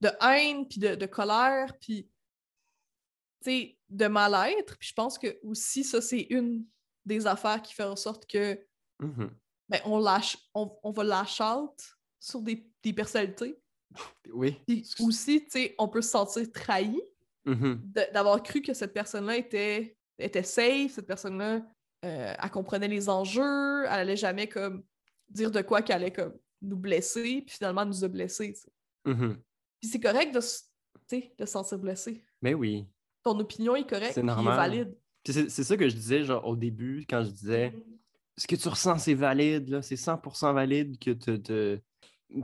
de 0.00 0.08
haine, 0.20 0.66
puis 0.68 0.78
de, 0.80 0.94
de 0.94 1.06
colère, 1.06 1.76
puis 1.80 2.08
de 3.46 4.06
mal-être. 4.06 4.76
Puis 4.78 4.88
je 4.90 4.94
pense 4.94 5.18
que 5.18 5.38
aussi, 5.42 5.84
ça, 5.84 6.00
c'est 6.00 6.26
une 6.30 6.64
des 7.04 7.26
affaires 7.26 7.62
qui 7.62 7.74
fait 7.74 7.84
en 7.84 7.96
sorte 7.96 8.26
que 8.26 8.58
Mhm. 9.00 9.30
ben, 9.68 9.80
on 9.84 9.98
lâche, 9.98 10.36
on, 10.54 10.76
on 10.82 10.90
va 10.90 11.04
lâche 11.04 11.40
out 11.40 11.72
sur 12.18 12.42
des, 12.42 12.66
des 12.82 12.92
personnalités. 12.92 13.56
Oui. 14.32 14.60
Puis 14.66 14.84
aussi, 15.00 15.46
on 15.78 15.88
peut 15.88 16.02
se 16.02 16.10
sentir 16.10 16.50
trahi 16.52 17.00
Mhm. 17.44 17.80
de- 17.84 18.12
d'avoir 18.12 18.42
cru 18.42 18.60
que 18.60 18.74
cette 18.74 18.92
personne-là 18.92 19.36
était, 19.36 19.96
était 20.18 20.42
safe, 20.42 20.92
cette 20.92 21.06
personne-là, 21.06 21.62
euh, 22.04 22.34
elle 22.42 22.50
comprenait 22.50 22.88
les 22.88 23.08
enjeux, 23.08 23.84
elle 23.84 23.92
allait 24.00 24.16
jamais 24.16 24.48
comme 24.48 24.84
dire 25.28 25.50
de 25.50 25.62
quoi 25.62 25.80
qu'elle 25.80 25.96
allait 26.02 26.12
comme 26.12 26.36
nous 26.60 26.76
blesser, 26.76 27.42
puis 27.46 27.54
finalement 27.56 27.82
elle 27.82 27.88
nous 27.88 28.04
a 28.04 28.08
blessés. 28.08 28.52
sais. 28.54 28.70
Mhm. 29.78 29.80
Puis 29.80 29.90
c'est 29.90 30.00
correct 30.00 30.34
de, 30.34 30.40
de 31.38 31.46
se 31.46 31.52
sentir 31.52 31.78
blessé. 31.78 32.24
Mais 32.42 32.54
oui. 32.54 32.86
Ton 33.22 33.38
opinion 33.38 33.76
est 33.76 33.88
correcte, 33.88 34.14
C'est 34.14 34.20
puis 34.20 34.30
est 34.30 34.34
normal. 34.34 34.56
valide. 34.56 34.96
Puis 35.24 35.32
c'est 35.32 35.64
ça 35.64 35.76
que 35.76 35.88
je 35.88 35.94
disais 35.94 36.24
genre, 36.24 36.46
au 36.46 36.56
début, 36.56 37.04
quand 37.08 37.22
je 37.24 37.30
disais 37.30 37.72
ce 38.36 38.46
que 38.46 38.56
tu 38.56 38.68
ressens, 38.68 38.98
c'est 38.98 39.14
valide, 39.14 39.80
c'est 39.82 39.96
100% 39.96 40.52
valide 40.54 40.98
que 40.98 41.10
te- 41.10 41.36
te- 41.36 41.80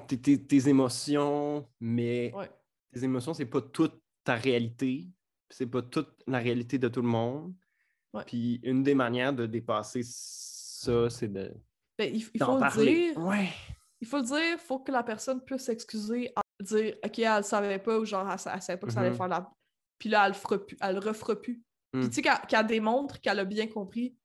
tes- 0.09 0.45
tes- 0.47 0.69
émotions, 0.69 1.67
mais 1.81 2.33
Ouais. 2.35 2.51
tes 2.93 3.05
émotions, 3.05 3.33
c'est 3.33 3.47
pas 3.47 3.61
toute 3.63 4.01
ta 4.25 4.35
réalité, 4.35 5.07
c'est 5.51 5.67
pas 5.69 5.83
toute 5.83 6.11
la 6.27 6.39
réalité 6.39 6.79
de 6.79 6.89
tout 6.89 7.03
le 7.03 7.09
monde. 7.09 7.55
Ouais. 8.13 8.25
Puis 8.27 8.61
une 8.65 8.83
des 8.83 8.95
manières 8.95 9.33
de 9.33 9.47
dépasser 9.47 10.01
ça, 10.05 11.09
c'est 11.11 11.29
de 11.33 11.53
Ben, 11.97 12.13
il, 12.13 12.23
faut 12.23 12.59
le 12.59 12.85
dire, 12.85 13.19
Ouais. 13.19 13.49
il 14.01 14.07
faut 14.07 14.19
le 14.19 14.25
dire, 14.25 14.37
il 14.55 14.59
faut 14.59 14.81
que 14.81 14.91
la 14.91 15.05
personne 15.05 15.41
puisse 15.43 15.63
s'excuser, 15.63 16.33
dire 16.61 16.97
OK, 17.05 17.19
elle 17.19 17.37
le 17.39 17.43
savait 17.43 17.79
pas 17.79 17.99
ou 17.99 18.05
genre 18.05 18.29
elle, 18.31 18.39
elle 18.53 18.63
savait 18.63 18.79
pas 18.79 18.87
que 18.87 18.93
ça 18.93 19.01
allait 19.01 19.11
Mhm. 19.11 19.17
faire 19.17 19.29
la. 19.29 19.51
Puis 19.99 20.09
là, 20.09 20.25
elle 20.27 20.33
le 20.33 20.39
fera 20.39 20.59
plus, 20.59 20.77
elle 20.81 20.95
le 20.95 21.01
refera 21.01 21.37
plus. 21.37 21.63
Mm. 21.93 22.01
Puis 22.01 22.09
tu 22.11 22.15
sais, 22.23 22.23
qu'elle 22.49 22.67
démontre 22.67 23.21
qu'elle 23.21 23.39
a 23.39 23.45
bien 23.45 23.67
compris. 23.67 24.17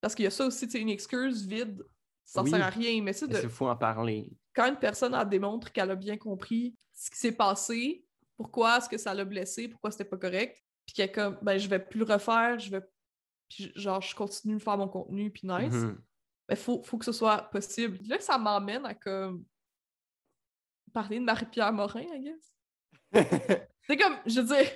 Parce 0.00 0.14
qu'il 0.14 0.24
y 0.24 0.28
a 0.28 0.30
ça 0.30 0.46
aussi, 0.46 0.66
tu 0.66 0.72
sais, 0.72 0.80
une 0.80 0.88
excuse 0.90 1.46
vide, 1.46 1.84
ça 2.24 2.42
Oui. 2.42 2.50
sert 2.50 2.64
à 2.64 2.70
rien. 2.70 3.02
Mais 3.02 3.12
tu 3.12 3.20
sais, 3.20 3.26
Mais 3.26 3.34
de- 3.34 3.42
Il 3.42 3.48
faut 3.48 3.66
en 3.68 3.76
parler. 3.76 4.30
quand 4.54 4.68
une 4.68 4.78
personne 4.78 5.14
elle 5.14 5.28
démontre 5.28 5.72
qu'elle 5.72 5.90
a 5.90 5.96
bien 5.96 6.16
compris 6.16 6.74
ce 6.94 7.10
qui 7.10 7.18
s'est 7.18 7.32
passé, 7.32 8.04
pourquoi 8.36 8.78
est-ce 8.78 8.88
que 8.88 8.96
ça 8.98 9.12
l'a 9.14 9.24
blessé, 9.24 9.68
pourquoi 9.68 9.90
c'était 9.90 10.04
pas 10.04 10.16
correct, 10.18 10.62
puis 10.86 10.94
qu'elle 10.94 11.08
est 11.08 11.12
comme, 11.12 11.38
ben 11.42 11.58
je 11.58 11.68
vais 11.68 11.80
plus 11.80 11.98
le 12.00 12.04
refaire, 12.12 12.58
je 12.60 12.70
vais. 12.70 12.82
Puis 13.48 13.72
genre, 13.74 14.00
je 14.00 14.14
continue 14.14 14.54
de 14.56 14.62
faire 14.62 14.76
mon 14.78 14.88
contenu, 14.88 15.30
puis 15.30 15.46
nice. 15.48 15.72
Mhm. 15.74 16.00
Il 16.50 16.56
faut, 16.56 16.82
faut 16.84 16.96
que 16.98 17.04
ce 17.04 17.12
soit 17.12 17.42
possible. 17.50 17.98
Là, 18.06 18.20
ça 18.20 18.38
m'emmène 18.38 18.86
à 18.86 18.94
comme 18.94 19.44
parler 20.92 21.18
de 21.20 21.24
Marie-Pierre 21.24 21.72
Morin, 21.72 22.00
I 22.02 22.20
guess. 22.20 22.54
C'est 23.86 23.96
comme, 23.96 24.16
je 24.26 24.40
veux 24.40 24.56
dire, 24.56 24.70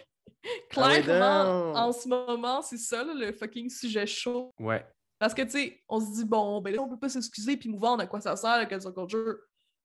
Ah 0.44 0.48
clairement, 0.70 1.72
en 1.72 1.92
ce 1.92 2.08
moment, 2.08 2.62
c'est 2.62 2.78
ça, 2.78 3.04
là, 3.04 3.12
le 3.14 3.32
fucking 3.32 3.68
sujet 3.70 4.06
chaud. 4.06 4.52
ouais. 4.58 4.84
Parce 5.18 5.34
que, 5.34 5.42
tu 5.42 5.50
sais, 5.50 5.84
on 5.88 6.00
se 6.00 6.12
dit, 6.16 6.24
bon, 6.24 6.60
ben 6.60 6.74
là, 6.74 6.82
on 6.82 6.88
peut 6.88 6.98
pas 6.98 7.08
s'excuser 7.08 7.56
puis 7.56 7.68
nous 7.68 7.78
vendre 7.78 8.02
à 8.02 8.08
quoi 8.08 8.20
ça 8.20 8.34
sert, 8.34 8.58
le 8.58 8.66
cancel 8.66 8.92
culture. 8.92 9.36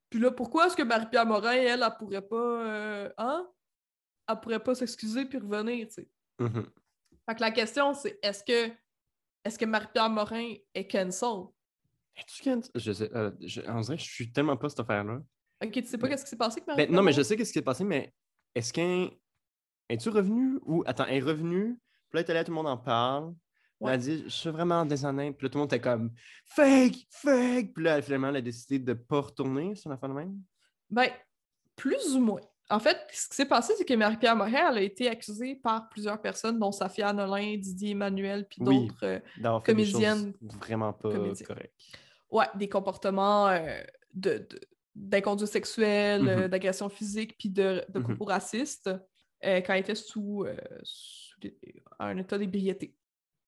Puis 0.09 0.19
là, 0.19 0.31
pourquoi 0.31 0.65
est-ce 0.65 0.75
que 0.75 0.81
Marie-Pierre 0.81 1.27
Morin, 1.27 1.51
elle, 1.51 1.83
elle, 1.83 1.97
pourrait 1.99 2.23
pas, 2.27 2.35
euh, 2.65 3.13
hein? 3.19 3.47
Elle 4.27 4.39
pourrait 4.39 4.63
pas 4.63 4.73
s'excuser 4.73 5.25
puis 5.25 5.37
revenir, 5.37 5.85
tu 5.89 5.93
sais. 5.93 6.09
Mhm. 6.39 6.65
Fait 7.29 7.35
que 7.35 7.41
la 7.41 7.51
question, 7.51 7.93
c'est, 7.93 8.17
est-ce 8.23 8.43
que, 8.43 8.73
est-ce 9.45 9.59
que 9.59 9.65
Marie-Pierre 9.65 10.09
Morin 10.09 10.55
est 10.73 10.87
cancel? 10.87 11.49
Es-tu 12.15 12.41
can- 12.41 12.61
Je 12.73 12.91
sais, 12.91 13.15
euh, 13.15 13.29
je, 13.41 13.61
dirait 13.61 13.97
que 13.97 14.01
je 14.03 14.09
suis 14.11 14.31
tellement 14.31 14.57
pas 14.57 14.69
cette 14.69 14.79
affaire-là. 14.79 15.19
Ok, 15.63 15.71
tu 15.71 15.83
sais 15.85 15.97
pas 15.97 16.07
qu'est-ce 16.09 16.23
qui 16.23 16.29
s'est 16.29 16.35
passé 16.37 16.57
avec 16.57 16.65
Ben, 16.67 16.73
Marie-Pierre? 16.75 16.95
non, 16.95 17.03
mais 17.03 17.11
je 17.13 17.21
sais 17.21 17.35
qu'est-ce 17.35 17.49
qui 17.51 17.59
s'est 17.59 17.63
passé, 17.65 17.83
mais 17.83 18.13
est-ce 18.55 18.71
qu'un. 18.73 19.09
Es-tu 19.89 20.09
revenu 20.09 20.59
ou. 20.63 20.83
Attends, 20.85 21.05
elle 21.05 21.15
est 21.17 21.21
revenue, 21.21 21.79
puis 22.09 22.17
là, 22.17 22.21
elle 22.21 22.27
est 22.27 22.31
allée, 22.31 22.43
tout 22.43 22.51
le 22.51 22.55
monde 22.55 22.67
en 22.67 22.77
parle. 22.77 23.33
Elle 23.81 23.89
a 23.89 23.97
dit 23.97 24.23
Je 24.23 24.29
suis 24.29 24.49
vraiment 24.49 24.85
déshonnête. 24.85 25.37
Puis 25.37 25.45
là, 25.45 25.49
tout 25.49 25.57
le 25.57 25.61
monde 25.61 25.73
était 25.73 25.79
comme 25.81 26.11
Fake, 26.45 27.07
fake. 27.11 27.73
Puis 27.73 27.83
là, 27.83 28.01
finalement, 28.01 28.29
elle 28.29 28.37
a 28.37 28.41
décidé 28.41 28.79
de 28.79 28.93
pas 28.93 29.21
retourner 29.21 29.75
sur 29.75 29.89
la 29.89 29.97
fin 29.97 30.09
de 30.09 30.13
même? 30.13 30.35
Ben, 30.89 31.09
plus 31.75 32.15
ou 32.15 32.19
moins. 32.19 32.41
En 32.69 32.79
fait, 32.79 32.97
ce 33.13 33.29
qui 33.29 33.35
s'est 33.35 33.45
passé, 33.47 33.73
c'est 33.77 33.85
que 33.85 33.93
Marie-Pierre 33.93 34.35
Morin, 34.35 34.71
elle 34.71 34.77
a 34.77 34.81
été 34.81 35.07
accusée 35.07 35.55
par 35.55 35.87
plusieurs 35.89 36.19
personnes, 36.21 36.59
dont 36.59 36.71
Safia 36.73 37.13
Nolin, 37.13 37.55
Didier 37.57 37.91
Emmanuel, 37.91 38.45
puis 38.49 38.61
Oui. 38.61 38.87
d'autres. 38.87 39.05
euh, 39.05 39.19
D'avoir 39.37 39.63
fait 39.63 39.73
des 39.73 39.83
Comédienne. 39.89 40.33
choses 40.41 40.59
vraiment 40.59 40.91
pas 40.91 41.09
correctes. 41.45 41.73
ouais, 42.31 42.45
des 42.55 42.67
comportements 42.67 43.47
euh, 43.47 43.79
de, 44.13 44.39
de- 44.49 44.59
d'inconduite 44.97 45.49
sexuelle, 45.51 46.27
euh, 46.27 46.41
Mhm. 46.43 46.47
d'agression 46.47 46.89
physique, 46.89 47.37
puis 47.37 47.49
de, 47.49 47.85
de 47.89 47.99
Mhm. 47.99 48.03
propos 48.03 48.25
racistes 48.25 48.87
euh, 49.45 49.61
quand 49.61 49.73
elle 49.73 49.81
était 49.81 49.93
sous, 49.95 50.43
euh, 50.45 50.57
sous 50.83 51.39
des- 51.39 51.57
un 51.99 52.17
état 52.17 52.37
d'ébriété. 52.37 52.95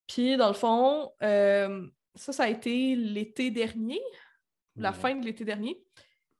Puis, 0.08 0.38
dans 0.38 0.47
le 0.50 0.54
fond, 0.54 1.12
euh, 1.24 1.88
ça, 2.16 2.32
ça 2.32 2.43
a 2.43 2.50
été 2.50 2.95
l'été 2.95 3.50
dernier, 3.52 4.00
la 4.76 4.93
fin 4.93 5.16
de 5.16 5.26
l'été 5.26 5.43
dernier. 5.45 5.84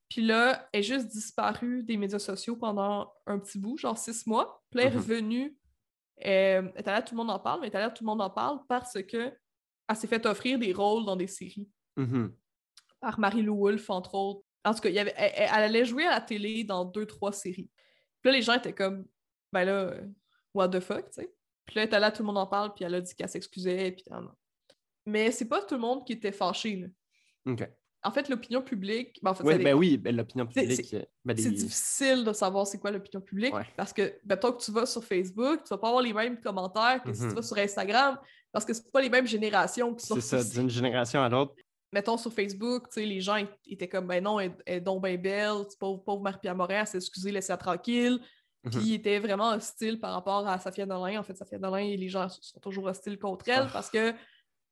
Puis 0.07 0.22
là, 0.22 0.68
elle 0.72 0.80
est 0.80 0.84
juste 0.84 1.07
disparue 1.07 1.84
des 1.84 1.97
médias 1.97 2.20
sociaux 2.20 2.55
pendant 2.55 3.12
un 3.26 3.38
petit 3.39 3.57
bout, 3.60 3.78
genre 3.78 3.97
six 3.97 4.26
mois. 4.28 4.64
Puis 4.72 4.80
elle 4.82 4.88
est 4.88 4.91
Mhm. 4.95 4.97
revenue. 4.97 5.57
Elle 6.18 6.72
est 6.76 6.88
allée 6.88 6.97
à 6.97 7.01
Tout 7.01 7.16
le 7.16 7.18
monde 7.18 7.32
en 7.32 7.39
parle, 7.39 7.62
mais 7.62 7.68
elle 7.68 7.74
est 7.74 7.76
allée 7.78 7.86
à 7.86 7.91
Tout 7.91 8.03
le 8.03 8.07
monde 8.07 8.22
en 8.22 8.30
parle 8.30 8.60
parce 8.68 9.01
que 9.03 9.34
elle 9.88 9.95
s'est 9.95 10.07
fait 10.07 10.26
offrir 10.26 10.60
des 10.60 10.74
rôles 10.74 11.05
dans 11.05 11.16
des 11.16 11.28
séries 11.28 11.68
Mhm. 11.97 12.34
par 12.99 13.20
Marie-Lou 13.20 13.55
Wolfe, 13.57 13.89
entre 13.89 14.16
autres. 14.16 14.45
En 14.66 14.74
tout 14.74 14.82
cas, 14.82 14.89
il 14.89 14.95
y 14.95 14.99
avait, 14.99 15.14
elle, 15.18 15.49
allait 15.49 15.86
jouer 15.86 16.05
à 16.05 16.12
la 16.12 16.22
télé 16.22 16.64
dans 16.64 16.84
deux, 16.86 17.05
trois 17.05 17.32
séries. 17.32 17.70
Puis 18.22 18.32
là, 18.32 18.38
les 18.38 18.41
gens 18.41 18.53
étaient 18.53 18.74
comme, 18.74 19.05
ben 19.53 19.64
là, 19.66 19.72
euh, 19.72 20.07
what 20.53 20.70
the 20.70 20.80
fuck, 20.80 21.05
tu 21.12 21.22
sais. 21.22 21.34
Puis 21.66 21.76
là, 21.76 21.84
elle 21.84 21.89
est 21.89 21.93
allée 21.93 22.12
Tout 22.14 22.24
le 22.24 22.28
monde 22.28 22.38
en 22.39 22.47
parle, 22.47 22.74
puis 22.74 22.84
elle 22.84 22.95
a 22.95 23.01
dit 23.01 23.16
qu'elle 23.16 23.30
s'excusait, 23.30 23.91
puis 23.93 24.03
non, 24.12 24.22
non. 24.22 24.32
Mais 25.05 25.32
c'est 25.32 25.47
pas 25.47 25.62
tout 25.64 25.76
le 25.76 25.82
monde 25.82 26.05
qui 26.05 26.14
était 26.14 26.32
fâché, 26.32 26.76
là. 26.76 26.88
OK. 27.51 27.70
En 28.01 28.12
fait, 28.12 28.30
l'opinion 28.30 28.62
publique, 28.62 29.20
ben, 29.22 29.32
en 29.32 29.34
fait, 29.36 29.43
Oui, 29.43 29.57
ben 29.57 29.74
oui, 29.74 29.97
ben, 29.97 30.16
l'opinion 30.16 30.47
C'est- 30.53 30.62
publique. 30.62 30.93
euh, 30.93 31.03
ben, 31.26 31.36
C'est 31.38 31.51
difficile 31.51 32.24
de 32.24 32.32
savoir 32.32 32.66
c'est 32.66 32.80
quoi 32.80 32.91
l'opinion 32.91 33.20
publique 33.22 33.53
Ouais. 33.53 33.66
parce 33.76 33.91
que, 33.91 34.18
mettons 34.26 34.53
que 34.53 34.64
tu 34.64 34.72
vas 34.72 34.86
sur 34.86 35.03
Facebook, 35.03 35.64
tu 35.64 35.70
vas 35.70 35.78
pas 35.78 35.88
avoir 35.88 36.01
les 36.01 36.14
mêmes 36.14 36.39
commentaires 36.39 37.01
que 37.03 37.12
si 37.14 37.22
tu 37.28 37.34
vas 37.36 37.41
sur 37.41 37.57
Instagram 37.57 38.18
parce 38.53 38.64
que 38.64 38.74
c'est 38.74 38.89
pas 38.91 39.01
les 39.01 39.10
mêmes 39.10 39.28
générations 39.28 39.93
qui 39.93 40.05
sont 40.05 40.16
C'est 40.16 40.41
ça, 40.41 40.43
d'une 40.60 40.70
génération 40.70 41.22
à 41.22 41.28
l'autre. 41.28 41.55
Mettons 41.91 42.17
sur 42.17 42.31
Facebook, 42.31 42.87
tu 42.89 42.93
sais, 43.01 43.05
les 43.05 43.19
gens 43.21 43.37
étaient 43.65 43.87
comme, 43.89 44.05
ben 44.07 44.23
non, 44.23 44.39
elle, 44.39 44.53
elle 44.65 44.77
est 44.77 44.81
donc 44.81 45.03
bien 45.03 45.17
belle, 45.17 45.65
pauvre, 45.79 46.03
pauvre 46.03 46.21
Marie-Pierre 46.21 46.55
Morin, 46.55 46.81
elle 46.81 46.87
s'est 46.87 46.97
excusée, 46.97 47.31
laissez-la 47.31 47.57
tranquille. 47.57 48.19
Mhm. 48.63 48.71
Puis 48.71 48.79
ils 48.89 48.93
étaient 48.95 49.19
vraiment 49.19 49.49
hostiles 49.51 49.99
par 49.99 50.13
rapport 50.13 50.47
à 50.47 50.59
Safia 50.59 50.85
Nolin. 50.85 51.19
En 51.19 51.23
fait, 51.23 51.35
Safia 51.35 51.57
Nolin, 51.57 51.95
les 51.95 52.09
gens 52.09 52.27
sont 52.29 52.59
toujours 52.59 52.85
hostiles 52.85 53.17
contre 53.17 53.47
elle 53.49 53.63
Ah. 53.67 53.69
parce 53.71 53.89
que 53.89 54.13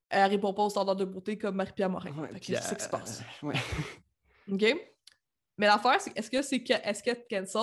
elle 0.09 0.29
répond 0.29 0.53
pas 0.53 0.63
aux 0.63 0.69
standards 0.69 0.95
de 0.95 1.05
beauté 1.05 1.37
comme 1.37 1.55
Marie-Pierre 1.55 1.89
Morin. 1.89 2.11
Ouais, 2.11 2.27
Fait 2.29 2.39
que 2.39 2.45
puis, 2.45 2.55
c'est 2.55 2.61
ce 2.61 2.73
qui 2.75 2.81
se 2.81 2.87
euh, 2.87 2.91
passe. 2.91 3.23
ouais. 3.43 3.53
OK? 4.51 4.65
Mais 5.57 5.65
l'affaire, 5.65 5.99
c'est 5.99 6.17
est-ce 6.17 6.29
que 6.29 6.41
c'est 6.41 6.63
que- 6.63 6.73
est-ce 6.73 7.09
est 7.09 7.27
cancel? 7.29 7.61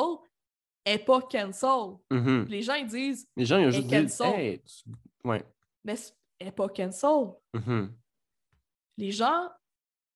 Elle 0.84 0.94
est 1.00 1.04
pas 1.04 1.20
cancel? 1.22 1.96
Mhm. 2.10 2.46
Les 2.48 2.60
gens, 2.62 2.74
ils 2.74 2.86
disent, 2.86 3.28
Les 3.36 3.44
gens, 3.44 3.58
ils 3.58 3.66
ont 3.68 3.70
juste 3.70 3.86
dit 3.86 4.02
cancel. 4.02 4.34
Hey, 4.40 4.62
tu- 4.62 4.90
Ouais. 5.28 5.44
mais 5.84 5.94
elle 6.40 6.48
est 6.48 6.52
pas 6.52 6.68
cancel. 6.68 7.28
Mhm. 7.54 7.94
Les 8.96 9.10
gens, 9.10 9.48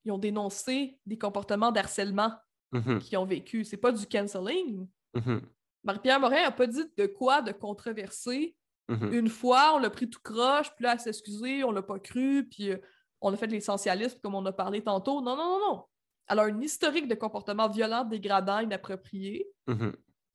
ils 0.05 0.13
ont 0.13 0.19
dénoncé 0.19 0.99
des 1.07 1.19
comportements 1.19 1.73
d'harcèlement 1.73 2.33
Mhm. 2.73 2.99
qu'ils 3.01 3.19
ont 3.19 3.25
vécu. 3.25 3.65
C'est 3.65 3.77
pas 3.79 3.93
du 3.93 4.07
canceling. 4.07 4.87
Mhm. 5.15 5.41
Marie-Pierre 5.85 6.21
Morin 6.21 6.43
a 6.45 6.51
pas 6.51 6.67
dit 6.67 6.85
de 6.97 7.07
quoi 7.07 7.41
de 7.43 7.53
controversé. 7.53 8.55
Mhm. 8.89 9.13
Une 9.13 9.29
fois, 9.29 9.73
on 9.75 9.79
l'a 9.79 9.91
pris 9.91 10.09
tout 10.09 10.21
croche, 10.23 10.71
puis 10.75 10.85
là, 10.85 10.93
elle 10.93 11.01
s'est 11.01 11.11
excusée, 11.11 11.65
on 11.65 11.71
l'a 11.73 11.83
pas 11.83 11.99
cru, 11.99 12.47
puis 12.51 12.71
euh, 12.73 12.77
on 13.21 13.33
a 13.33 13.37
fait 13.37 13.47
de 13.47 13.53
l'essentialisme 13.53 14.19
comme 14.23 14.35
on 14.35 14.45
a 14.47 14.53
parlé 14.53 14.83
tantôt. 14.83 15.21
Non, 15.23 15.37
non, 15.37 15.59
non, 15.59 15.61
non. 15.73 15.85
Elle 16.27 16.39
a 16.41 16.43
un 16.45 16.61
historique 16.61 17.09
de 17.09 17.15
comportements 17.15 17.69
violents, 17.71 18.05
dégradants, 18.05 18.61
inappropriés, 18.61 19.47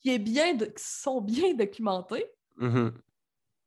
qui, 0.01 0.09
est 0.09 0.19
bien 0.19 0.55
de- 0.55 0.65
qui 0.65 0.83
sont 0.83 1.21
bien 1.21 1.53
documentés. 1.53 2.25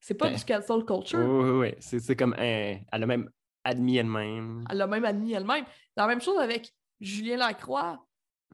C'est 0.00 0.14
pas 0.14 0.28
Ben, 0.30 0.36
du 0.36 0.44
cancel 0.44 0.84
culture. 0.84 1.18
Oui, 1.18 1.50
oui, 1.50 1.58
oui. 1.68 1.74
C'est 1.80 2.16
comme. 2.16 2.34
hein, 2.38 2.78
elle 2.92 3.02
a 3.02 3.06
même 3.06 3.30
admis 3.66 3.96
elle-même. 3.96 4.64
Elle 4.70 4.78
l'a 4.78 4.86
même 4.86 5.04
admis 5.04 5.32
elle-même. 5.32 5.64
La 5.96 6.06
même 6.06 6.20
chose 6.20 6.38
avec 6.38 6.72
Julien 7.00 7.36
Lacroix, 7.36 8.04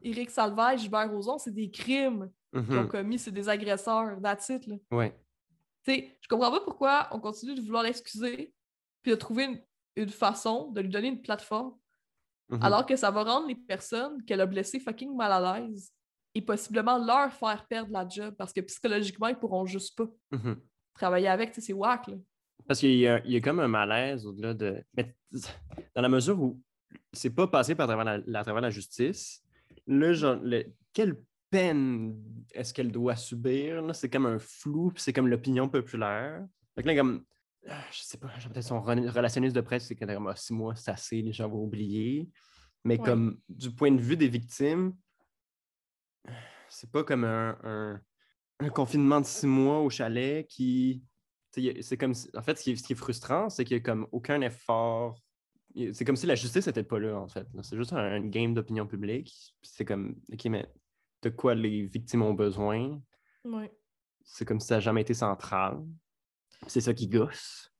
Éric 0.02 0.30
Salvaille, 0.30 0.78
Gilbert 0.78 1.10
Rozon, 1.10 1.38
c'est 1.38 1.54
des 1.54 1.70
crimes 1.70 2.30
qu'ils 2.52 2.76
ont 2.78 2.82
Mhm. 2.82 2.88
commis, 2.88 3.18
c'est 3.18 3.30
des 3.30 3.48
agresseurs. 3.48 4.20
That's 4.22 4.48
it, 4.48 4.66
là. 4.66 4.76
Ouais. 4.90 5.16
Je 5.86 6.28
comprends 6.28 6.50
pas 6.50 6.60
pourquoi 6.60 7.08
on 7.12 7.20
continue 7.20 7.54
de 7.54 7.60
vouloir 7.60 7.82
l'excuser 7.82 8.52
puis 9.02 9.10
de 9.10 9.16
trouver 9.16 9.44
une, 9.44 9.60
une 9.96 10.08
façon 10.08 10.70
de 10.70 10.80
lui 10.80 10.88
donner 10.88 11.08
une 11.08 11.22
plateforme 11.22 11.74
Mhm. 12.50 12.62
alors 12.62 12.84
que 12.86 12.96
ça 12.96 13.10
va 13.10 13.22
rendre 13.24 13.46
les 13.48 13.54
personnes 13.54 14.22
qu'elle 14.24 14.40
a 14.40 14.46
blessées 14.46 14.78
fucking 14.80 15.14
mal 15.16 15.32
à 15.32 15.58
l'aise 15.60 15.92
et 16.34 16.42
possiblement 16.42 16.98
leur 16.98 17.32
faire 17.32 17.66
perdre 17.66 17.90
la 17.92 18.06
job 18.08 18.34
parce 18.36 18.52
que 18.52 18.60
psychologiquement, 18.60 19.28
ils 19.28 19.38
pourront 19.38 19.64
juste 19.66 19.96
pas 19.96 20.06
Mhm. 20.32 20.60
travailler 20.94 21.28
avec. 21.28 21.50
Tu 21.52 21.56
sais, 21.60 21.66
c'est 21.68 21.72
whack, 21.72 22.06
là. 22.08 22.16
Parce 22.66 22.80
qu'il 22.80 22.94
y, 22.94 23.06
a- 23.08 23.24
il 23.24 23.32
y 23.32 23.36
a 23.36 23.40
comme 23.40 23.60
un 23.60 23.68
malaise 23.68 24.24
au-delà 24.26 24.54
de. 24.54 24.82
Mais 24.96 25.14
dans 25.94 26.02
la 26.02 26.08
mesure 26.08 26.40
où 26.40 26.60
c'est 27.12 27.30
pas 27.34 27.46
passé 27.46 27.74
par 27.74 27.86
travers 27.86 28.22
la, 28.26 28.42
travers 28.44 28.62
la 28.62 28.70
justice, 28.70 29.42
là, 29.86 30.12
genre, 30.12 30.36
le- 30.42 30.72
quelle 30.92 31.16
peine 31.50 32.16
est-ce 32.52 32.72
qu'elle 32.72 32.92
doit 32.92 33.16
subir? 33.16 33.82
C'est 33.94 34.08
comme 34.08 34.26
un 34.26 34.38
flou, 34.38 34.92
c'est 34.96 35.12
comme 35.12 35.28
l'opinion 35.28 35.68
populaire. 35.68 36.46
Fait 36.74 36.82
que 36.82 36.86
là, 36.88 36.94
comme. 36.96 37.24
ah, 37.68 37.82
Je 37.92 38.02
sais 38.02 38.18
pas, 38.18 38.28
peut-être 38.28 38.62
son 38.64 38.78
re- 38.80 39.08
relationniste 39.08 39.56
de 39.56 39.60
presse, 39.60 39.86
c'est 39.86 39.96
comme 39.96 40.26
ah, 40.28 40.36
six 40.36 40.52
mois, 40.54 40.74
c'est 40.76 40.90
assez, 40.90 41.20
les 41.20 41.32
gens 41.32 41.48
vont 41.48 41.64
oublier. 41.64 42.28
Mais 42.84 42.98
Ouais. 42.98 43.04
comme 43.04 43.38
du 43.48 43.70
point 43.70 43.90
de 43.92 44.00
vue 44.00 44.16
des 44.16 44.28
victimes, 44.28 44.94
c'est 46.68 46.90
pas 46.90 47.04
comme 47.04 47.24
un, 47.24 47.58
un- 47.64 48.00
un 48.60 48.68
confinement 48.70 49.20
de 49.20 49.26
six 49.26 49.46
mois 49.46 49.80
au 49.80 49.90
chalet 49.90 50.46
qui. 50.46 51.02
C'est 51.54 51.96
comme 51.98 52.14
si- 52.14 52.30
en 52.34 52.42
fait, 52.42 52.56
ce 52.58 52.62
qui 52.64 52.70
est, 52.72 52.76
ce 52.76 52.82
qui 52.82 52.92
est 52.94 52.96
frustrant, 52.96 53.50
c'est 53.50 53.64
qu'il 53.64 53.76
n'y 53.76 53.80
a 53.82 53.84
comme 53.84 54.06
aucun 54.12 54.40
effort. 54.40 55.20
C'est 55.92 56.04
comme 56.04 56.16
si 56.16 56.26
la 56.26 56.34
justice 56.34 56.66
n'était 56.66 56.82
pas 56.82 56.98
là, 56.98 57.18
en 57.18 57.28
fait. 57.28 57.46
C'est 57.62 57.76
juste 57.76 57.92
un, 57.92 57.98
un 57.98 58.20
game 58.26 58.54
d'opinion 58.54 58.86
publique. 58.86 59.54
C'est 59.62 59.84
comme, 59.84 60.16
OK, 60.32 60.44
mais 60.46 60.66
de 61.22 61.30
quoi 61.30 61.54
les 61.54 61.86
victimes 61.86 62.22
ont 62.22 62.34
besoin? 62.34 63.00
Ouais. 63.44 63.70
C'est 64.24 64.44
comme 64.44 64.60
si 64.60 64.66
ça 64.68 64.76
n'a 64.76 64.80
jamais 64.80 65.02
été 65.02 65.14
central. 65.14 65.82
C'est 66.66 66.80
ça 66.80 66.94
qui 66.94 67.08
gosse. 67.08 67.70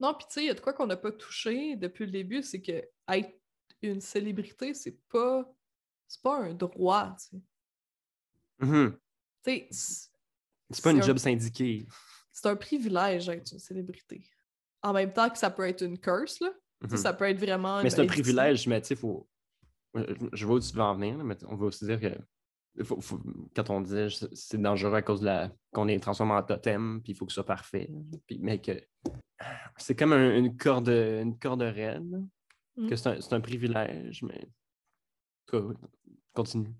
Non, 0.00 0.14
puis 0.14 0.26
tu 0.28 0.34
sais, 0.34 0.42
il 0.44 0.46
y 0.46 0.50
a 0.50 0.54
de 0.54 0.60
quoi 0.60 0.72
qu'on 0.72 0.86
n'a 0.86 0.96
pas 0.96 1.10
touché 1.12 1.74
depuis 1.76 2.06
le 2.06 2.12
début, 2.12 2.42
c'est 2.42 2.62
que 2.62 2.82
être 3.08 3.34
une 3.82 4.00
célébrité, 4.00 4.74
c'est 4.74 4.98
pas. 5.08 5.44
C'est 6.06 6.22
pas 6.22 6.38
un 6.38 6.54
droit, 6.54 7.14
tu 7.18 7.36
sais. 7.36 7.42
Mhm. 8.60 8.98
Sais, 9.44 9.68
c'est- 9.70 10.82
pas 10.82 10.90
une 10.92 10.98
un- 10.98 11.02
job 11.02 11.18
syndiquée. 11.18 11.86
C'est 12.40 12.48
un 12.48 12.56
privilège 12.56 13.26
d'être 13.26 13.52
une 13.52 13.58
célébrité. 13.58 14.24
En 14.82 14.92
même 14.92 15.12
temps 15.12 15.28
que 15.28 15.38
ça 15.38 15.50
peut 15.50 15.66
être 15.66 15.82
une 15.82 15.98
curse, 15.98 16.40
là. 16.40 16.50
Mhm. 16.82 16.96
Ça 16.96 17.12
peut 17.12 17.24
être 17.24 17.38
vraiment. 17.38 17.82
Mais 17.82 17.90
c'est 17.90 18.00
un 18.00 18.06
privilège, 18.06 18.66
mais 18.68 18.80
tu 18.80 18.88
sais, 18.88 18.96
faut. 18.96 19.28
euh, 19.96 20.14
Je 20.32 20.46
vois 20.46 20.56
où 20.56 20.60
tu 20.60 20.72
veux 20.72 20.82
en 20.82 20.94
venir, 20.94 21.16
mais 21.24 21.36
on 21.46 21.56
va 21.56 21.66
aussi 21.66 21.84
dire 21.84 21.98
que 22.00 22.84
faut- 22.84 23.00
faut- 23.00 23.20
quand 23.56 23.70
on 23.70 23.80
dit 23.80 24.08
c'est- 24.14 24.32
c'est 24.34 24.60
dangereux 24.62 24.94
à 24.94 25.02
cause 25.02 25.20
de 25.20 25.26
la 25.26 25.50
qu'on 25.72 25.88
est 25.88 25.98
transformé 25.98 26.34
en 26.34 26.42
totem, 26.44 27.00
puis 27.02 27.12
il 27.12 27.16
faut 27.16 27.26
que 27.26 27.32
ce 27.32 27.36
soit 27.36 27.44
parfait. 27.46 27.90
Puis, 28.26 28.38
mais 28.40 28.60
que 28.60 28.80
c'est 29.76 29.96
comme 29.96 30.12
un- 30.12 30.36
une 30.36 30.56
corde 30.56 30.88
une 30.88 31.36
corde 31.38 31.62
raide, 31.62 32.22
Mm. 32.76 32.88
que 32.88 32.94
c'est 32.94 33.08
un, 33.08 33.18
un 33.36 33.40
privilège, 33.40 34.22
mais 34.22 34.46
continue. 36.34 36.72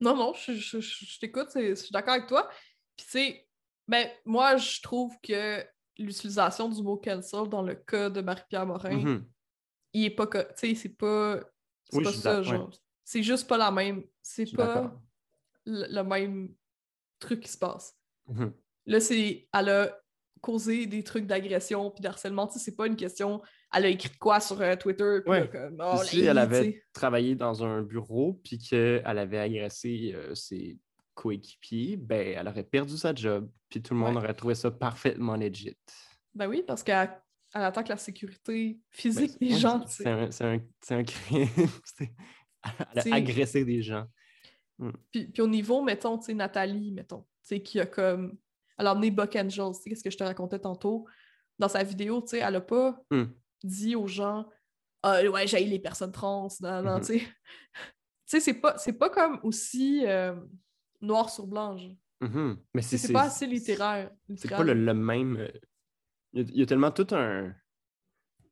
Non, 0.00 0.14
non, 0.16 0.34
je, 0.34 0.52
je- 0.52 0.80
je- 0.80 1.04
je 1.06 1.18
t'écoute, 1.20 1.48
je 1.54 1.74
suis 1.74 1.90
d'accord 1.92 2.14
avec 2.14 2.26
toi. 2.26 2.48
Puis, 2.96 3.06
tu 3.06 3.10
sais, 3.12 3.45
ben, 3.88 4.08
moi, 4.24 4.56
je 4.56 4.80
trouve 4.82 5.14
que 5.22 5.64
l'utilisation 5.98 6.68
du 6.68 6.82
mot 6.82 6.96
cancel 6.96 7.48
dans 7.48 7.62
le 7.62 7.74
cas 7.74 8.10
de 8.10 8.20
Marie-Pierre 8.20 8.66
Morin, 8.66 8.96
Mhm. 8.96 9.26
il 9.92 10.04
est 10.04 10.10
pas. 10.10 10.26
Tu 10.26 10.38
sais, 10.56 10.74
c'est 10.74 10.96
pas. 10.96 11.40
C'est 11.90 11.98
Oui, 11.98 12.04
pas 12.04 12.12
ça, 12.12 12.38
ouais. 12.38 12.44
genre. 12.44 12.70
C'est 13.04 13.22
juste 13.22 13.48
pas 13.48 13.56
la 13.56 13.70
même. 13.70 14.02
C'est 14.22 14.50
pas 14.54 14.92
le, 15.64 15.86
le 15.88 16.02
même 16.02 16.54
truc 17.18 17.40
qui 17.40 17.48
se 17.48 17.58
passe. 17.58 17.96
Mhm. 18.28 18.52
Là, 18.86 19.00
c'est. 19.00 19.48
Elle 19.52 19.68
a 19.68 19.98
causé 20.42 20.86
des 20.86 21.02
trucs 21.02 21.26
d'agression 21.26 21.90
puis 21.90 22.02
d'harcèlement. 22.02 22.46
Tu 22.46 22.54
sais, 22.54 22.64
c'est 22.66 22.76
pas 22.76 22.86
une 22.86 22.96
question. 22.96 23.40
Elle 23.74 23.86
a 23.86 23.88
écrit 23.88 24.16
quoi 24.18 24.38
sur 24.38 24.60
euh, 24.60 24.76
Twitter? 24.76 25.20
Puis 25.22 25.30
Ouais. 25.30 25.48
comme, 25.48 25.80
oh, 25.84 25.96
si 26.04 26.20
elle 26.24 26.38
avait 26.38 26.82
travaillé 26.92 27.34
dans 27.34 27.64
un 27.64 27.82
bureau 27.82 28.40
puis 28.44 28.58
qu'elle 28.58 29.02
avait 29.18 29.38
agressé 29.38 30.12
euh, 30.14 30.34
ses 30.34 30.78
coéquipiers, 31.16 31.96
ben 31.96 32.34
elle 32.38 32.46
aurait 32.46 32.62
perdu 32.62 32.96
sa 32.96 33.12
job, 33.14 33.50
puis 33.68 33.82
tout 33.82 33.94
le 33.94 34.00
monde 34.00 34.14
Ouais. 34.16 34.22
aurait 34.22 34.34
trouvé 34.34 34.54
ça 34.54 34.70
parfaitement 34.70 35.34
legit. 35.36 35.76
Ben 36.34 36.46
oui, 36.46 36.62
parce 36.64 36.82
qu'elle 36.84 37.10
elle 37.54 37.62
attaque 37.62 37.88
la 37.88 37.96
sécurité 37.96 38.74
Ben, 38.74 38.80
physique 38.90 39.40
des 39.40 39.50
gens. 39.56 39.84
c'est- 39.86 40.06
un, 40.06 40.28
un- 40.90 41.04
crime. 41.04 41.48
Elle 42.94 43.12
a 43.12 43.16
agressé 43.16 43.64
des 43.64 43.80
gens. 43.82 44.06
Puis, 45.10 45.28
puis 45.28 45.40
au 45.42 45.46
niveau, 45.46 45.82
mettons, 45.82 46.18
tu 46.18 46.26
sais, 46.26 46.34
Nathalie, 46.34 46.90
mettons, 46.92 47.22
tu 47.22 47.26
sais, 47.42 47.62
qui 47.62 47.80
a 47.80 47.86
comme. 47.86 48.36
Elle 48.76 48.88
a 48.88 48.92
emmené 48.92 49.10
Buck 49.10 49.34
Angels, 49.36 49.72
tu 49.76 49.82
sais, 49.82 49.90
qu'est-ce 49.90 50.04
que 50.04 50.10
je 50.10 50.18
te 50.18 50.24
racontais 50.24 50.58
tantôt. 50.58 51.06
Dans 51.58 51.68
sa 51.68 51.82
vidéo, 51.82 52.20
tu 52.20 52.28
sais, 52.30 52.38
elle 52.40 52.56
a 52.56 52.60
pas 52.60 53.00
Hmm. 53.10 53.24
dit 53.64 53.96
aux 53.96 54.06
gens 54.08 54.46
Ah, 55.02 55.22
ouais, 55.22 55.46
j'ai 55.46 55.64
les 55.64 55.78
personnes 55.78 56.10
trans, 56.12 56.48
non, 56.60 56.82
non, 56.82 56.94
Mhm. 56.96 57.00
tu 57.00 57.06
sais. 57.06 57.20
Tu 58.28 58.30
sais, 58.38 58.40
c'est 58.40 58.54
pas, 58.60 58.76
c'est 58.76 58.94
pas 58.98 59.08
comme 59.08 59.38
aussi 59.44 60.04
euh, 60.04 60.34
noir 61.00 61.30
sur 61.30 61.46
blanc. 61.46 61.76
genre. 61.76 61.96
Mhm. 62.20 62.58
Mais 62.74 62.82
c'est 62.82 63.12
pas 63.12 63.24
assez 63.24 63.46
littéraire. 63.46 64.10
C'est 64.36 64.48
pas 64.50 64.62
le, 64.64 64.74
le 64.74 64.94
même. 64.94 65.36
euh, 65.36 65.48
Il 66.32 66.56
y, 66.56 66.62
a, 66.62 66.66
tellement 66.66 66.90
tout 66.90 67.06
un, 67.12 67.54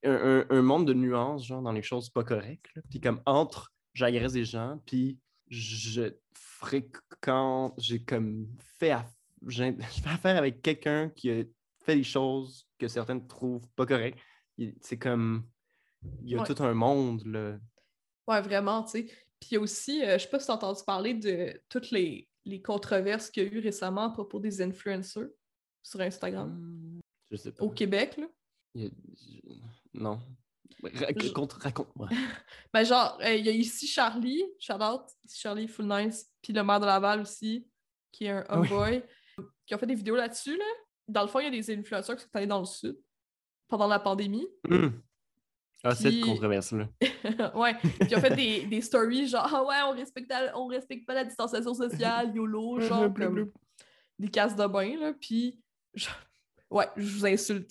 un, 0.05 0.63
monde 0.63 0.87
de 0.87 0.95
nuances, 0.95 1.47
genre, 1.47 1.63
dans 1.63 1.73
les 1.73 1.83
choses 1.83 2.11
pas 2.11 2.25
correctes. 2.25 2.67
là. 2.75 2.83
Puis 2.91 3.01
comme 3.01 3.21
entre 3.27 3.73
j'agresse 3.95 4.33
des 4.33 4.45
gens, 4.45 4.81
puis 4.87 5.19
je 5.49 6.13
fréquente, 6.35 7.75
j'ai 7.79 8.03
comme 8.03 8.49
fait, 8.79 8.95
je 9.47 9.63
fais 10.03 10.09
affaire 10.11 10.37
avec 10.37 10.63
quelqu'un 10.63 11.11
qui 11.11 11.31
a 11.31 11.45
fait 11.85 11.97
des 11.97 12.05
choses 12.05 12.67
que 12.79 12.89
certaines 12.89 13.27
trouvent 13.27 13.69
pas 13.77 13.87
correctes. 13.87 14.19
C'est 14.81 14.99
comme. 14.99 15.47
Il 16.23 16.31
y 16.31 16.35
a 16.37 16.41
Ouais. 16.43 16.47
tout 16.47 16.63
un 16.63 16.75
monde, 16.75 17.25
là. 17.25 17.57
Ouais, 18.29 18.41
vraiment, 18.43 18.83
tu 18.85 18.91
sais. 18.91 19.07
Puis 19.41 19.57
aussi, 19.59 20.03
euh, 20.05 20.19
je 20.19 20.25
sais 20.25 20.29
pas 20.31 20.39
si 20.39 20.47
tu 20.47 20.53
as 20.53 20.55
entendu 20.55 20.81
parler 20.87 21.15
de 21.15 21.61
toutes 21.69 21.91
les, 21.91 22.29
les 22.45 22.61
controverses 22.63 23.31
qu'il 23.31 23.45
y 23.45 23.47
a 23.47 23.51
eu 23.53 23.59
récemment 23.61 24.05
à 24.05 24.11
propos 24.11 24.39
des 24.41 24.61
influencers 24.63 25.29
sur 25.83 26.01
Instagram. 26.01 26.51
Hmm, 26.51 27.01
Je 27.31 27.37
sais 27.37 27.53
pas. 27.53 27.65
Au 27.65 27.71
Québec, 27.71 28.17
là. 28.17 28.27
Il 28.75 28.83
y 28.83 28.87
a- 28.87 28.91
je- 29.17 29.99
Non. 30.01 30.21
Raconte, 30.83 31.53
raconte-moi. 31.55 32.09
Ben 32.75 32.85
genre, 32.85 33.19
euh, 33.23 33.35
il 33.35 33.47
y 33.47 33.49
a 33.49 33.53
ici 33.53 33.87
Charlie, 33.87 34.43
shout 34.59 34.75
out, 34.75 35.03
ici 35.25 35.41
Charlie 35.41 35.69
Full 35.69 35.87
Nice, 35.87 36.31
puis 36.43 36.53
le 36.53 36.63
maire 36.63 36.81
de 36.81 36.85
Laval 36.87 37.21
aussi, 37.21 37.67
qui 38.13 38.25
est 38.27 38.31
un 38.31 38.45
Ah 38.49 38.61
oui. 38.61 38.69
homeboy, 38.71 39.03
qui 39.67 39.75
ont 39.75 39.79
fait 39.79 39.87
des 39.87 39.95
vidéos 39.95 40.17
là-dessus, 40.17 40.57
là. 40.59 40.65
Dans 41.09 41.23
le 41.23 41.29
fond, 41.29 41.41
il 41.41 41.45
y 41.45 41.47
a 41.47 41.51
des 41.51 41.71
influenceurs 41.75 42.17
qui 42.17 42.25
sont 42.25 42.31
allés 42.35 42.47
dans 42.47 42.59
le 42.61 42.67
sud 42.67 42.99
pendant 43.69 43.87
la 43.87 43.99
pandémie. 43.99 44.47
Hmm. 44.69 44.89
Ah, 45.85 45.95
cette 45.95 46.21
controverse-là. 46.21 46.89
ouais, 47.55 47.75
puis 47.79 47.91
ils 48.11 48.17
ont 48.17 48.21
fait 48.21 48.35
des, 48.35 48.65
des 48.67 48.81
stories 48.81 49.27
genre, 49.29 49.49
ah 49.53 49.65
ouais, 49.65 49.77
on 49.87 49.97
respecte, 49.99 50.31
la- 50.31 50.59
on 50.59 50.67
respecte 50.67 51.07
pas 51.07 51.15
la 51.15 51.25
distanciation 51.25 51.75
sociale, 51.75 52.35
YOLO, 52.35 52.81
genre, 52.89 53.13
comme 53.15 53.51
des 54.19 54.29
casses 54.29 54.57
de 54.57 54.67
bain, 54.67 54.97
là, 54.99 55.13
puis... 55.21 55.61
je- 55.95 56.09
Ouais, 56.71 56.89
je 56.97 57.09
vous 57.19 57.27
insulte. 57.27 57.71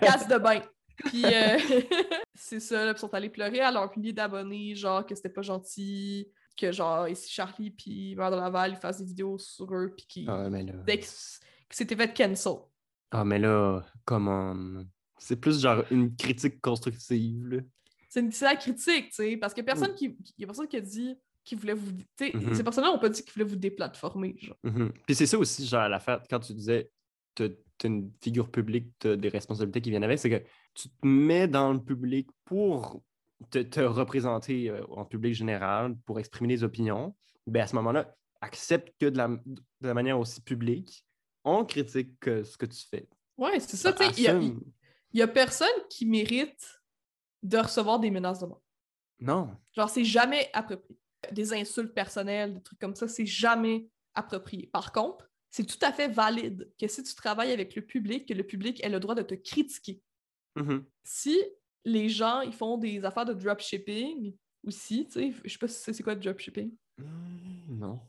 Casse 0.00 0.26
de 0.26 0.38
bain. 0.38 0.60
Puis 0.96 1.24
euh, 1.24 1.58
c'est 2.34 2.58
ça, 2.60 2.84
là, 2.84 2.92
puis 2.94 2.98
ils 2.98 3.00
sont 3.00 3.14
allés 3.14 3.28
pleurer 3.28 3.60
à 3.60 3.70
leur 3.70 3.96
milliers 3.96 4.12
d'abonnés, 4.12 4.74
genre 4.74 5.04
que 5.06 5.14
c'était 5.14 5.28
pas 5.28 5.42
gentil, 5.42 6.28
que 6.56 6.72
genre 6.72 7.06
ici 7.08 7.30
Charlie 7.32 7.70
puis 7.70 8.16
Mère 8.16 8.30
de 8.32 8.36
Laval 8.36 8.72
ils 8.72 8.76
fassent 8.76 8.98
des 8.98 9.04
vidéos 9.04 9.38
sur 9.38 9.72
eux 9.74 9.92
puis 9.96 10.06
qu'ils 10.06 10.30
Ah, 10.30 10.48
mais 10.50 10.62
là. 10.64 10.72
c- 10.86 11.38
que 11.68 11.76
c'était 11.76 11.94
fait 11.96 12.12
cancel. 12.16 12.54
Ah, 13.12 13.24
mais 13.24 13.38
là, 13.38 13.82
comment. 14.04 14.56
C'est 15.18 15.36
plus 15.36 15.60
genre 15.60 15.84
une 15.90 16.14
critique 16.16 16.60
constructive, 16.60 17.46
là. 17.46 17.60
C'est 18.08 18.20
une 18.20 18.30
la 18.42 18.54
critique, 18.56 19.08
tu 19.08 19.14
sais, 19.14 19.36
parce 19.36 19.54
que 19.54 19.60
personne 19.60 19.94
qui 19.94 20.04
il 20.06 20.42
y 20.42 20.44
a 20.44 20.46
personne 20.46 20.68
qui 20.68 20.76
a 20.76 20.80
dit 20.80 21.16
qu'il 21.42 21.58
voulait 21.58 21.74
vous 21.74 21.90
tu 21.92 22.04
sais, 22.16 22.32
Mhm. 22.32 22.54
ces 22.54 22.62
personnes-là 22.62 22.90
n'ont 22.90 22.98
pas 22.98 23.08
dit 23.08 23.22
qu'ils 23.22 23.32
voulaient 23.32 23.44
vous 23.44 23.56
déplatformer, 23.56 24.36
genre. 24.38 24.56
Mhm. 24.62 24.92
Puis 25.06 25.14
c'est 25.16 25.26
ça 25.26 25.36
aussi, 25.38 25.66
genre, 25.66 25.82
à 25.82 25.88
la 25.88 25.98
fin, 25.98 26.20
quand 26.30 26.40
tu 26.40 26.54
disais, 26.54 26.90
t'as 27.34 27.48
t'as 27.76 27.88
une 27.88 28.12
figure 28.22 28.52
publique, 28.52 28.92
t'as 29.00 29.16
des 29.16 29.28
responsabilités 29.28 29.80
qui 29.80 29.90
viennent 29.90 30.04
avec, 30.04 30.20
c'est 30.20 30.30
que 30.30 30.46
tu 30.74 30.88
te 30.88 31.06
mets 31.06 31.48
dans 31.48 31.72
le 31.72 31.82
public 31.82 32.28
pour 32.44 33.02
te, 33.50 33.58
te 33.58 33.80
représenter 33.80 34.70
euh, 34.70 34.84
en 34.90 35.04
public 35.04 35.34
général, 35.34 35.96
pour 36.06 36.20
exprimer 36.20 36.46
des 36.54 36.62
opinions. 36.62 37.16
Ben 37.48 37.62
à 37.62 37.66
ce 37.66 37.74
moment-là, 37.74 38.14
accepte 38.40 38.94
que 39.00 39.06
de 39.06 39.16
la, 39.18 39.26
de 39.26 39.62
la 39.80 39.92
manière 39.94 40.18
aussi 40.20 40.40
publique, 40.40 41.04
on 41.42 41.64
critique 41.64 42.18
que 42.20 42.44
ce 42.44 42.56
que 42.56 42.66
tu 42.66 42.86
fais. 42.88 43.08
Ouais, 43.36 43.58
c'est 43.58 43.76
ça, 43.76 43.92
tu 43.92 44.04
sais, 44.04 44.38
il 45.14 45.20
y 45.20 45.22
a, 45.22 45.28
personne 45.28 45.68
qui 45.88 46.04
mérite 46.04 46.82
de 47.42 47.58
recevoir 47.58 47.98
des 48.00 48.10
menaces 48.10 48.40
de 48.40 48.46
mort. 48.46 48.62
Non. 49.20 49.56
Genre, 49.72 49.88
c'est 49.88 50.04
jamais 50.04 50.50
approprié. 50.52 50.98
Des 51.32 51.54
insultes 51.54 51.94
personnelles, 51.94 52.54
des 52.54 52.62
trucs 52.62 52.78
comme 52.78 52.94
ça, 52.94 53.08
c'est 53.08 53.24
jamais 53.24 53.86
approprié. 54.14 54.66
Par 54.66 54.92
contre, 54.92 55.30
c'est 55.50 55.64
tout 55.64 55.78
à 55.82 55.92
fait 55.92 56.08
valide 56.08 56.70
que 56.78 56.86
si 56.86 57.02
tu 57.02 57.14
travailles 57.14 57.52
avec 57.52 57.74
le 57.76 57.82
public, 57.82 58.28
que 58.28 58.34
le 58.34 58.44
public 58.44 58.84
ait 58.84 58.88
le 58.88 59.00
droit 59.00 59.14
de 59.14 59.22
te 59.22 59.34
critiquer. 59.34 60.02
Mhm. 60.56 60.84
Si 61.04 61.38
les 61.84 62.08
gens, 62.08 62.40
ils 62.40 62.52
font 62.52 62.76
des 62.76 63.04
affaires 63.04 63.24
de 63.24 63.34
dropshipping 63.34 64.34
aussi, 64.66 65.06
tu 65.06 65.12
sais, 65.12 65.32
je 65.44 65.52
sais 65.52 65.58
pas 65.58 65.68
si 65.68 65.94
c'est 65.94 66.02
quoi 66.02 66.14
le 66.14 66.20
dropshipping. 66.20 66.74
Hmm, 66.98 67.78
Non. 67.78 68.00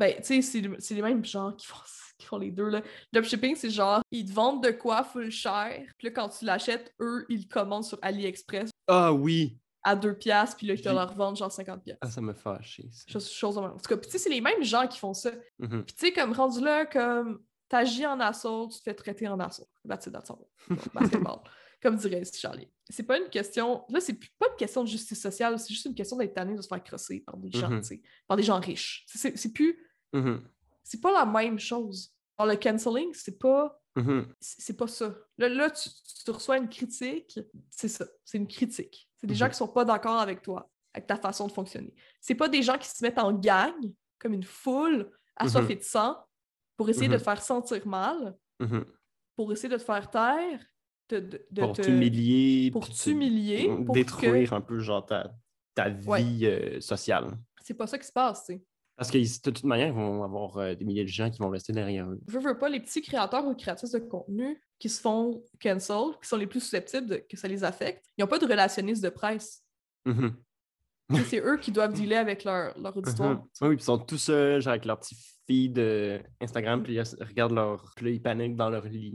Ben, 0.00 0.16
tu 0.16 0.24
sais, 0.24 0.42
c'est 0.42 0.60
le- 0.62 0.76
c'est 0.80 0.94
les 0.94 1.02
mêmes 1.02 1.24
gens 1.24 1.52
qui 1.52 1.66
font, 1.66 1.76
qui 2.18 2.26
font 2.26 2.38
les 2.38 2.50
deux, 2.50 2.68
là. 2.70 2.82
Dropshipping, 3.12 3.54
c'est 3.54 3.70
genre, 3.70 4.00
ils 4.10 4.24
te 4.26 4.32
vendent 4.32 4.64
de 4.64 4.70
quoi 4.70 5.04
full 5.04 5.30
cher, 5.30 5.84
puis 5.98 6.08
là, 6.08 6.12
quand 6.14 6.28
tu 6.30 6.44
l'achètes, 6.46 6.92
eux, 7.00 7.26
ils 7.28 7.42
le 7.42 7.48
commandent 7.48 7.84
sur 7.84 7.98
AliExpress 8.02 8.70
Ah 8.88 9.12
oui! 9.12 9.58
à 9.82 9.96
2 9.96 10.14
piastres, 10.14 10.56
puis 10.58 10.66
là, 10.66 10.74
ils 10.74 10.80
te 10.82 10.88
le 10.88 10.98
revendent 10.98 11.36
genre 11.36 11.50
50 11.52 11.82
piastres. 11.84 12.00
Ah, 12.06 12.10
ça 12.10 12.20
me 12.20 12.34
fâché. 12.34 12.88
ça. 12.92 13.04
Chose, 13.12 13.30
chose. 13.30 13.58
En 13.58 13.70
tout 13.70 13.88
cas, 13.88 13.96
puis 13.96 14.06
tu 14.10 14.12
sais, 14.12 14.18
c'est 14.18 14.28
les 14.30 14.40
mêmes 14.42 14.62
gens 14.62 14.86
qui 14.88 14.98
font 14.98 15.14
ça. 15.14 15.30
Mhm. 15.58 15.84
Puis 15.84 15.94
tu 15.94 16.06
sais, 16.06 16.12
comme 16.12 16.32
rendu 16.32 16.60
là, 16.62 16.84
comme 16.86 17.42
t'agis 17.68 18.04
en 18.06 18.20
assaut, 18.20 18.68
tu 18.72 18.78
te 18.78 18.82
fais 18.84 18.94
traiter 18.94 19.26
en 19.28 19.38
assaut. 19.40 19.68
That's 19.88 20.06
it, 20.06 20.12
that's 20.12 20.30
all. 20.30 20.38
Basketball. 20.94 21.40
comme 21.82 21.96
dirait 21.96 22.22
Charlie. 22.30 22.68
C'est 22.90 23.04
pas 23.04 23.16
une 23.18 23.30
question. 23.30 23.84
Là, 23.88 24.00
c'est 24.00 24.12
plus- 24.12 24.28
pas 24.38 24.48
une 24.50 24.56
question 24.58 24.82
de 24.84 24.88
justice 24.88 25.18
sociale, 25.22 25.58
c'est 25.58 25.72
juste 25.72 25.86
une 25.86 25.94
question 25.94 26.18
d'être 26.18 26.34
tanné 26.34 26.54
de 26.54 26.60
se 26.60 26.68
faire 26.68 26.82
crosser 26.84 27.20
par 27.20 27.38
des 27.38 27.50
gens, 27.50 27.70
Mhm. 27.70 27.80
tu 27.80 27.86
sais, 27.86 28.02
par 28.28 28.36
des 28.36 28.42
gens 28.42 28.60
riches. 28.60 29.04
C'est- 29.06 29.34
C'est 29.34 29.50
Mhm. 30.12 30.42
C'est 30.82 31.00
pas 31.00 31.12
la 31.12 31.24
même 31.26 31.58
chose. 31.58 32.12
Alors, 32.36 32.52
le 32.52 32.58
canceling, 32.58 33.12
c'est 33.14 33.38
pas. 33.38 33.80
Mhm. 33.96 34.26
C'est 34.40 34.60
c'est 34.62 34.76
pas 34.76 34.86
ça. 34.86 35.14
Là, 35.38 35.48
là 35.48 35.70
tu, 35.70 35.88
tu 36.24 36.30
reçois 36.30 36.58
une 36.58 36.68
critique, 36.68 37.38
c'est 37.70 37.88
ça. 37.88 38.06
C'est 38.24 38.38
une 38.38 38.46
critique. 38.48 39.08
C'est 39.16 39.26
des 39.26 39.34
gens 39.34 39.46
Mhm. 39.46 39.50
qui 39.52 39.56
sont 39.58 39.68
pas 39.68 39.84
d'accord 39.84 40.18
avec 40.20 40.42
toi, 40.42 40.70
avec 40.94 41.06
ta 41.06 41.16
façon 41.16 41.46
de 41.46 41.52
fonctionner. 41.52 41.92
C'est 42.20 42.34
pas 42.34 42.48
des 42.48 42.62
gens 42.62 42.78
qui 42.78 42.88
se 42.88 43.02
mettent 43.04 43.18
en 43.18 43.32
gang 43.32 43.74
comme 44.18 44.32
une 44.32 44.44
foule 44.44 45.10
assoiffée 45.36 45.76
de 45.76 45.82
sang 45.82 46.16
pour 46.76 46.88
essayer 46.88 47.08
de 47.08 47.16
te 47.16 47.22
faire 47.22 47.42
sentir 47.42 47.86
mal, 47.86 48.36
pour 49.36 49.52
essayer 49.52 49.68
de 49.68 49.76
te 49.76 49.82
faire 49.82 50.08
taire, 50.10 50.64
de, 51.08 51.18
de, 51.20 51.46
de 51.50 51.60
Pour 51.62 51.72
t'humilier. 51.72 52.70
pour 52.70 52.88
t'humilier, 52.88 53.68
Détruire 53.88 54.52
un 54.52 54.60
peu, 54.60 54.78
genre, 54.78 55.04
ta, 55.04 55.32
ta 55.74 55.88
vie 55.88 56.06
Ouais. 56.08 56.22
euh, 56.44 56.80
sociale. 56.80 57.36
C'est 57.62 57.74
pas 57.74 57.86
ça 57.88 57.98
qui 57.98 58.06
se 58.06 58.12
passe, 58.12 58.44
tu 58.46 58.54
sais. 58.54 58.62
Parce 59.00 59.10
que 59.10 59.16
de 59.16 59.50
toute 59.50 59.64
manière, 59.64 59.86
ils 59.88 59.94
vont 59.94 60.22
avoir 60.22 60.58
euh, 60.58 60.74
des 60.74 60.84
milliers 60.84 61.04
de 61.04 61.08
gens 61.08 61.30
qui 61.30 61.38
vont 61.38 61.48
rester 61.48 61.72
derrière 61.72 62.06
eux. 62.06 62.20
Je 62.28 62.38
veux 62.38 62.58
pas, 62.58 62.68
les 62.68 62.80
petits 62.80 63.00
créateurs 63.00 63.46
ou 63.46 63.54
créatrices 63.54 63.92
de 63.92 63.98
contenu 63.98 64.60
qui 64.78 64.90
se 64.90 65.00
font 65.00 65.42
cancel, 65.58 65.96
qui 66.22 66.28
sont 66.28 66.36
les 66.36 66.46
plus 66.46 66.60
susceptibles 66.60 67.06
de- 67.06 67.16
que 67.16 67.34
ça 67.38 67.48
les 67.48 67.64
affecte, 67.64 68.04
ils 68.18 68.20
n'ont 68.20 68.26
pas 68.28 68.38
de 68.38 68.44
relationniste 68.44 69.02
de 69.02 69.08
presse. 69.08 69.62
Mhm. 70.04 70.36
Sais, 71.12 71.24
c'est 71.24 71.40
eux 71.40 71.56
qui 71.56 71.72
doivent 71.72 71.94
dealer 71.94 72.16
avec 72.16 72.44
leur, 72.44 72.78
leur 72.78 72.94
auditoire. 72.94 73.36
Mhm. 73.36 73.42
Oui, 73.62 73.74
ils 73.76 73.82
sont 73.82 73.96
tout 73.98 74.18
seuls, 74.18 74.68
avec 74.68 74.84
leur 74.84 75.00
petit 75.00 75.16
feed 75.46 75.78
euh, 75.78 76.18
Instagram, 76.42 76.82
puis 76.82 76.92
ils 76.94 77.24
regardent 77.24 77.54
leur. 77.54 77.92
Puis 77.96 78.04
là, 78.04 78.10
ils 78.12 78.20
paniquent 78.22 78.56
dans 78.56 78.68
leur 78.68 78.84
lit. 78.84 79.14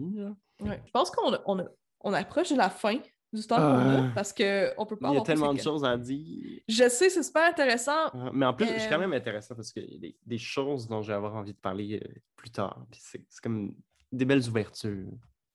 Ouais. 0.61 0.81
Je 0.83 0.91
pense 0.91 1.11
qu'on 1.11 1.37
on 1.45 1.63
on 2.01 2.13
approche 2.13 2.49
de 2.51 2.57
la 2.57 2.71
fin 2.71 2.97
du 3.33 3.45
temps 3.45 3.57
qu'on 3.57 3.61
Ah. 3.63 4.05
a 4.05 4.11
parce 4.13 4.31
qu'on 4.33 4.85
peut 4.85 4.95
pas 4.97 5.09
Il 5.11 5.15
y 5.15 5.17
a 5.17 5.21
tellement 5.21 5.53
de 5.53 5.59
choses 5.59 5.83
à 5.83 5.97
dire. 5.97 6.61
Je 6.67 6.89
sais, 6.89 7.09
c'est 7.09 7.23
super 7.23 7.43
intéressant. 7.49 8.07
Euh, 8.15 8.29
Mais 8.33 8.45
en 8.45 8.53
plus, 8.53 8.65
c'est 8.67 8.87
Euh, 8.87 8.89
quand 8.89 8.99
même 8.99 9.13
intéressant 9.13 9.55
parce 9.55 9.71
qu'il 9.73 9.91
y 9.91 9.95
a 9.95 9.99
des, 9.99 10.17
des 10.25 10.37
choses 10.37 10.87
dont 10.87 11.01
je 11.01 11.07
vais 11.09 11.13
avoir 11.15 11.35
envie 11.35 11.53
de 11.53 11.59
parler 11.59 11.99
euh, 12.03 12.13
plus 12.35 12.49
tard. 12.51 12.85
Puis 12.91 13.01
c'est 13.03 13.25
comme 13.41 13.75
des 14.11 14.25
belles 14.25 14.47
ouvertures. 14.47 15.07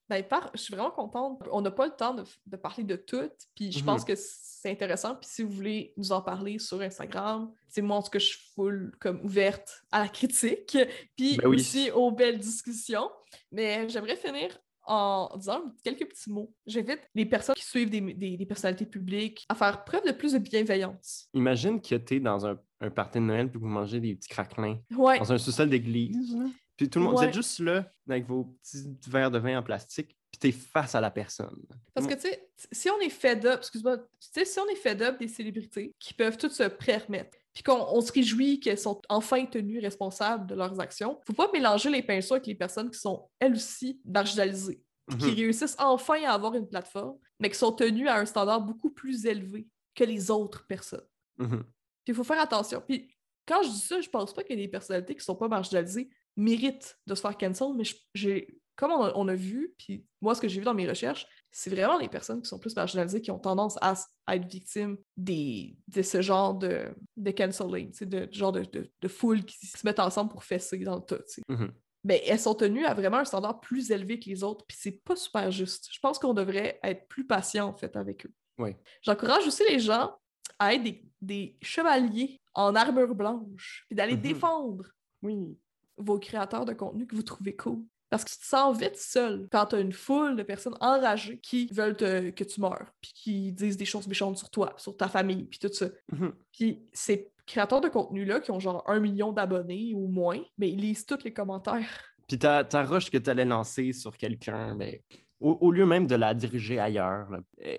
Ben, 0.08 0.24
par- 0.24 0.50
je 0.54 0.60
suis 0.60 0.74
vraiment 0.74 0.90
contente. 0.90 1.40
On 1.52 1.60
n'a 1.60 1.70
pas 1.70 1.86
le 1.86 1.92
temps 1.94 2.12
de, 2.14 2.24
de 2.44 2.56
parler 2.56 2.82
de 2.82 2.96
tout, 2.96 3.30
puis 3.54 3.70
je 3.70 3.78
Mhm. 3.78 3.84
pense 3.86 4.04
que 4.04 4.14
c'est 4.16 4.68
intéressant. 4.68 5.14
Puis 5.14 5.28
si 5.30 5.42
vous 5.44 5.52
voulez 5.52 5.94
nous 5.96 6.10
en 6.10 6.20
parler 6.20 6.58
sur 6.58 6.80
Instagram, 6.80 7.52
c'est 7.68 7.80
moi 7.80 7.96
en 7.98 8.02
tout 8.02 8.10
cas, 8.10 8.18
je 8.18 8.26
suis 8.26 8.40
full 8.54 8.92
comme 9.00 9.20
ouverte 9.24 9.84
à 9.92 10.00
la 10.00 10.08
critique, 10.08 10.76
puis 11.16 11.36
Ben 11.36 11.46
oui. 11.48 11.56
aussi 11.56 11.92
aux 11.92 12.10
belles 12.10 12.38
discussions. 12.40 13.08
Mais 13.52 13.88
j'aimerais 13.88 14.16
finir 14.16 14.48
en 14.86 15.30
disant 15.36 15.62
quelques 15.84 16.08
petits 16.08 16.30
mots. 16.30 16.52
J'invite 16.66 17.00
les 17.14 17.26
personnes 17.26 17.54
qui 17.54 17.64
suivent 17.64 17.90
des, 17.90 18.00
des- 18.00 18.36
des 18.36 18.46
personnalités 18.46 18.86
publiques 18.86 19.44
à 19.48 19.54
faire 19.54 19.84
preuve 19.84 20.04
de 20.06 20.12
plus 20.12 20.32
de 20.32 20.38
bienveillance. 20.38 21.28
Imagine 21.34 21.80
que 21.80 21.94
tu 21.96 22.16
es 22.16 22.20
dans 22.20 22.46
un, 22.46 22.58
un 22.80 22.90
party 22.90 23.18
de 23.18 23.24
Noël 23.24 23.48
puis 23.50 23.58
que 23.58 23.64
vous 23.64 23.70
mangez 23.70 24.00
des 24.00 24.14
petits 24.14 24.28
craquelins 24.28 24.78
Ouais, 24.96 25.18
dans 25.18 25.32
un 25.32 25.38
sous-sol 25.38 25.68
d'église. 25.68 26.36
Puis 26.76 26.88
tout 26.88 26.98
le 26.98 27.04
monde, 27.04 27.14
vous 27.14 27.20
Ouais. 27.20 27.26
êtes 27.28 27.34
juste 27.34 27.58
là 27.60 27.86
avec 28.08 28.26
vos 28.26 28.44
petits 28.62 29.10
verres 29.10 29.30
de 29.30 29.38
vin 29.38 29.58
en 29.58 29.62
plastique, 29.62 30.16
puis 30.32 30.38
tu 30.40 30.48
es 30.48 30.52
face 30.52 30.94
à 30.94 31.00
la 31.02 31.10
personne. 31.10 31.54
Parce 31.92 32.06
que, 32.06 32.14
tu 32.14 32.20
sais, 32.22 32.48
si 32.72 32.88
on 32.88 32.98
est 33.00 33.10
fed 33.10 33.44
up, 33.44 33.58
excuse-moi, 33.58 33.98
tu 33.98 34.04
sais, 34.32 34.44
si 34.46 34.58
on 34.58 34.66
est 34.68 34.76
fed 34.76 35.02
up 35.02 35.18
des 35.18 35.28
célébrités 35.28 35.94
qui 35.98 36.14
peuvent 36.14 36.38
toutes 36.38 36.52
se 36.52 36.62
permettre, 36.62 37.36
puis 37.52 37.62
qu'on 37.62 37.80
on 37.92 38.00
se 38.00 38.12
réjouit 38.12 38.60
qu'elles 38.60 38.78
sont 38.78 39.00
enfin 39.08 39.44
tenues 39.46 39.80
responsables 39.80 40.46
de 40.46 40.54
leurs 40.54 40.78
actions, 40.80 41.20
faut 41.26 41.32
pas 41.32 41.50
mélanger 41.52 41.90
les 41.90 42.02
pinceaux 42.02 42.34
avec 42.34 42.46
les 42.46 42.54
personnes 42.54 42.90
qui 42.90 42.98
sont, 42.98 43.28
elles 43.38 43.54
aussi, 43.54 44.00
marginalisées, 44.04 44.82
qui 45.18 45.26
Mhm. 45.26 45.34
réussissent 45.34 45.76
enfin 45.78 46.22
à 46.24 46.32
avoir 46.32 46.54
une 46.54 46.68
plateforme, 46.68 47.18
mais 47.40 47.50
qui 47.50 47.58
sont 47.58 47.72
tenues 47.72 48.08
à 48.08 48.16
un 48.16 48.26
standard 48.26 48.60
beaucoup 48.60 48.90
plus 48.90 49.26
élevé 49.26 49.66
que 49.94 50.04
les 50.04 50.30
autres 50.30 50.66
personnes. 50.66 51.06
Mhm. 51.38 51.64
Puis 52.04 52.12
il 52.12 52.14
faut 52.14 52.24
faire 52.24 52.40
attention. 52.40 52.82
Puis 52.86 53.10
quand 53.46 53.62
je 53.62 53.68
dis 53.70 53.80
ça, 53.80 54.00
je 54.00 54.08
pense 54.08 54.32
pas 54.32 54.44
que 54.44 54.54
des 54.54 54.68
personnalités 54.68 55.16
qui 55.16 55.24
sont 55.24 55.34
pas 55.34 55.48
marginalisées 55.48 56.08
méritent 56.36 56.96
de 57.06 57.14
se 57.16 57.20
faire 57.20 57.36
cancel, 57.36 57.68
mais 57.76 57.84
j'ai 58.14 58.56
comme 58.76 58.92
on 58.92 59.02
a, 59.02 59.12
on 59.14 59.28
a 59.28 59.34
vu, 59.34 59.74
puis 59.76 60.06
moi 60.22 60.34
ce 60.34 60.40
que 60.40 60.48
j'ai 60.48 60.58
vu 60.60 60.64
dans 60.64 60.72
mes 60.72 60.88
recherches, 60.88 61.26
c'est 61.52 61.70
vraiment 61.70 61.98
les 61.98 62.08
personnes 62.08 62.40
qui 62.42 62.48
sont 62.48 62.58
plus 62.58 62.76
marginalisées 62.76 63.20
qui 63.20 63.30
ont 63.30 63.38
tendance 63.38 63.76
à, 63.80 63.94
être 64.28 64.46
victimes 64.46 64.96
des, 65.16 65.76
de 65.88 66.02
ce 66.02 66.22
genre 66.22 66.54
de, 66.54 66.94
de 67.16 67.30
canceling, 67.32 67.90
de 68.02 68.28
genre 68.32 68.52
de, 68.52 68.62
de, 68.62 68.90
de 69.00 69.08
foule 69.08 69.44
qui 69.44 69.66
se 69.66 69.84
mettent 69.84 69.98
ensemble 69.98 70.30
pour 70.30 70.44
fesser 70.44 70.78
dans 70.78 70.96
le 70.96 71.02
tas. 71.02 71.18
sais. 71.26 71.42
Mhm. 71.48 71.72
Ben, 72.04 72.18
elles 72.26 72.38
sont 72.40 72.54
tenues 72.54 72.86
à 72.86 72.94
vraiment 72.94 73.18
un 73.18 73.24
standard 73.24 73.60
plus 73.60 73.90
élevé 73.90 74.18
que 74.18 74.30
les 74.30 74.42
autres, 74.42 74.64
puis 74.66 74.76
c'est 74.80 75.02
pas 75.04 75.16
super 75.16 75.50
juste. 75.50 75.88
Je 75.92 75.98
pense 76.00 76.18
qu'on 76.18 76.32
devrait 76.32 76.78
être 76.82 77.06
plus 77.08 77.26
patient 77.26 77.68
en 77.68 77.74
fait 77.74 77.94
avec 77.96 78.24
eux. 78.24 78.32
Oui. 78.58 78.74
J'encourage 79.02 79.46
aussi 79.46 79.64
les 79.68 79.78
gens 79.80 80.16
à 80.58 80.74
être 80.74 80.82
des, 80.82 81.04
des 81.20 81.58
chevaliers 81.60 82.40
en 82.54 82.74
armure 82.74 83.14
blanche, 83.14 83.84
puis 83.88 83.96
d'aller 83.96 84.16
Mhm. 84.16 84.22
défendre 84.22 84.84
Oui. 85.22 85.58
vos 85.98 86.18
créateurs 86.18 86.64
de 86.64 86.72
contenu 86.72 87.06
que 87.06 87.14
vous 87.16 87.22
trouvez 87.22 87.54
cool. 87.56 87.82
Parce 88.10 88.24
que 88.24 88.30
tu 88.30 88.38
te 88.38 88.44
sens 88.44 88.76
vite 88.76 88.96
seul 88.96 89.48
quand 89.50 89.66
tu 89.66 89.76
as 89.76 89.80
une 89.80 89.92
foule 89.92 90.36
de 90.36 90.42
personnes 90.42 90.76
enragées 90.80 91.38
qui 91.38 91.68
veulent 91.72 91.96
te- 91.96 92.30
que 92.30 92.44
tu 92.44 92.60
meurs, 92.60 92.92
puis 93.00 93.12
qui 93.14 93.52
disent 93.52 93.76
des 93.76 93.84
choses 93.84 94.08
méchantes 94.08 94.36
sur 94.36 94.50
toi, 94.50 94.74
sur 94.76 94.96
ta 94.96 95.08
famille, 95.08 95.44
puis 95.44 95.60
tout 95.60 95.72
ça. 95.72 95.86
Mhm. 96.12 96.32
Puis 96.52 96.82
ces 96.92 97.30
créateurs 97.46 97.80
de 97.80 97.88
contenu-là, 97.88 98.40
qui 98.40 98.50
ont 98.50 98.60
genre 98.60 98.82
un 98.86 99.00
million 99.00 99.32
d'abonnés 99.32 99.92
ou 99.94 100.08
moins, 100.08 100.40
mais 100.58 100.70
ils 100.70 100.80
lisent 100.80 101.06
tous 101.06 101.22
les 101.24 101.32
commentaires. 101.32 101.88
Puis 102.28 102.38
ta, 102.38 102.64
ta 102.64 102.84
rush 102.84 103.10
que 103.10 103.18
tu 103.18 103.30
allais 103.30 103.44
lancer 103.44 103.92
sur 103.92 104.16
quelqu'un, 104.16 104.74
ben, 104.76 104.96
au, 105.40 105.52
au 105.60 105.70
lieu 105.72 105.86
même 105.86 106.06
de 106.06 106.14
la 106.14 106.34
diriger 106.34 106.78
ailleurs, 106.78 107.30
là, 107.30 107.38
eh, 107.58 107.78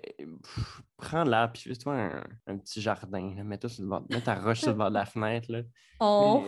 prends-la, 0.96 1.48
puis 1.48 1.62
fais-toi 1.62 1.94
un, 1.94 2.24
un 2.46 2.58
petit 2.58 2.80
jardin. 2.80 3.34
là, 3.36 3.44
Mets-toi 3.44 3.70
sur 3.70 3.82
le 3.82 3.88
bord, 3.88 4.04
mets 4.10 4.20
ta 4.20 4.34
rush 4.34 4.60
sur 4.60 4.70
le 4.70 4.76
bord 4.76 4.88
de 4.90 4.94
la 4.94 5.06
fenêtre. 5.06 5.50
Là, 5.50 5.62
Oh. 6.04 6.44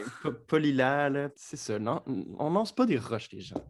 Polis-la, 0.48 1.28
c'est 1.36 1.56
ça. 1.56 1.78
Non, 1.78 2.02
on 2.38 2.50
lance 2.50 2.74
pas 2.74 2.86
des 2.86 2.98
roches, 2.98 3.30
les 3.30 3.40
gens. 3.40 3.64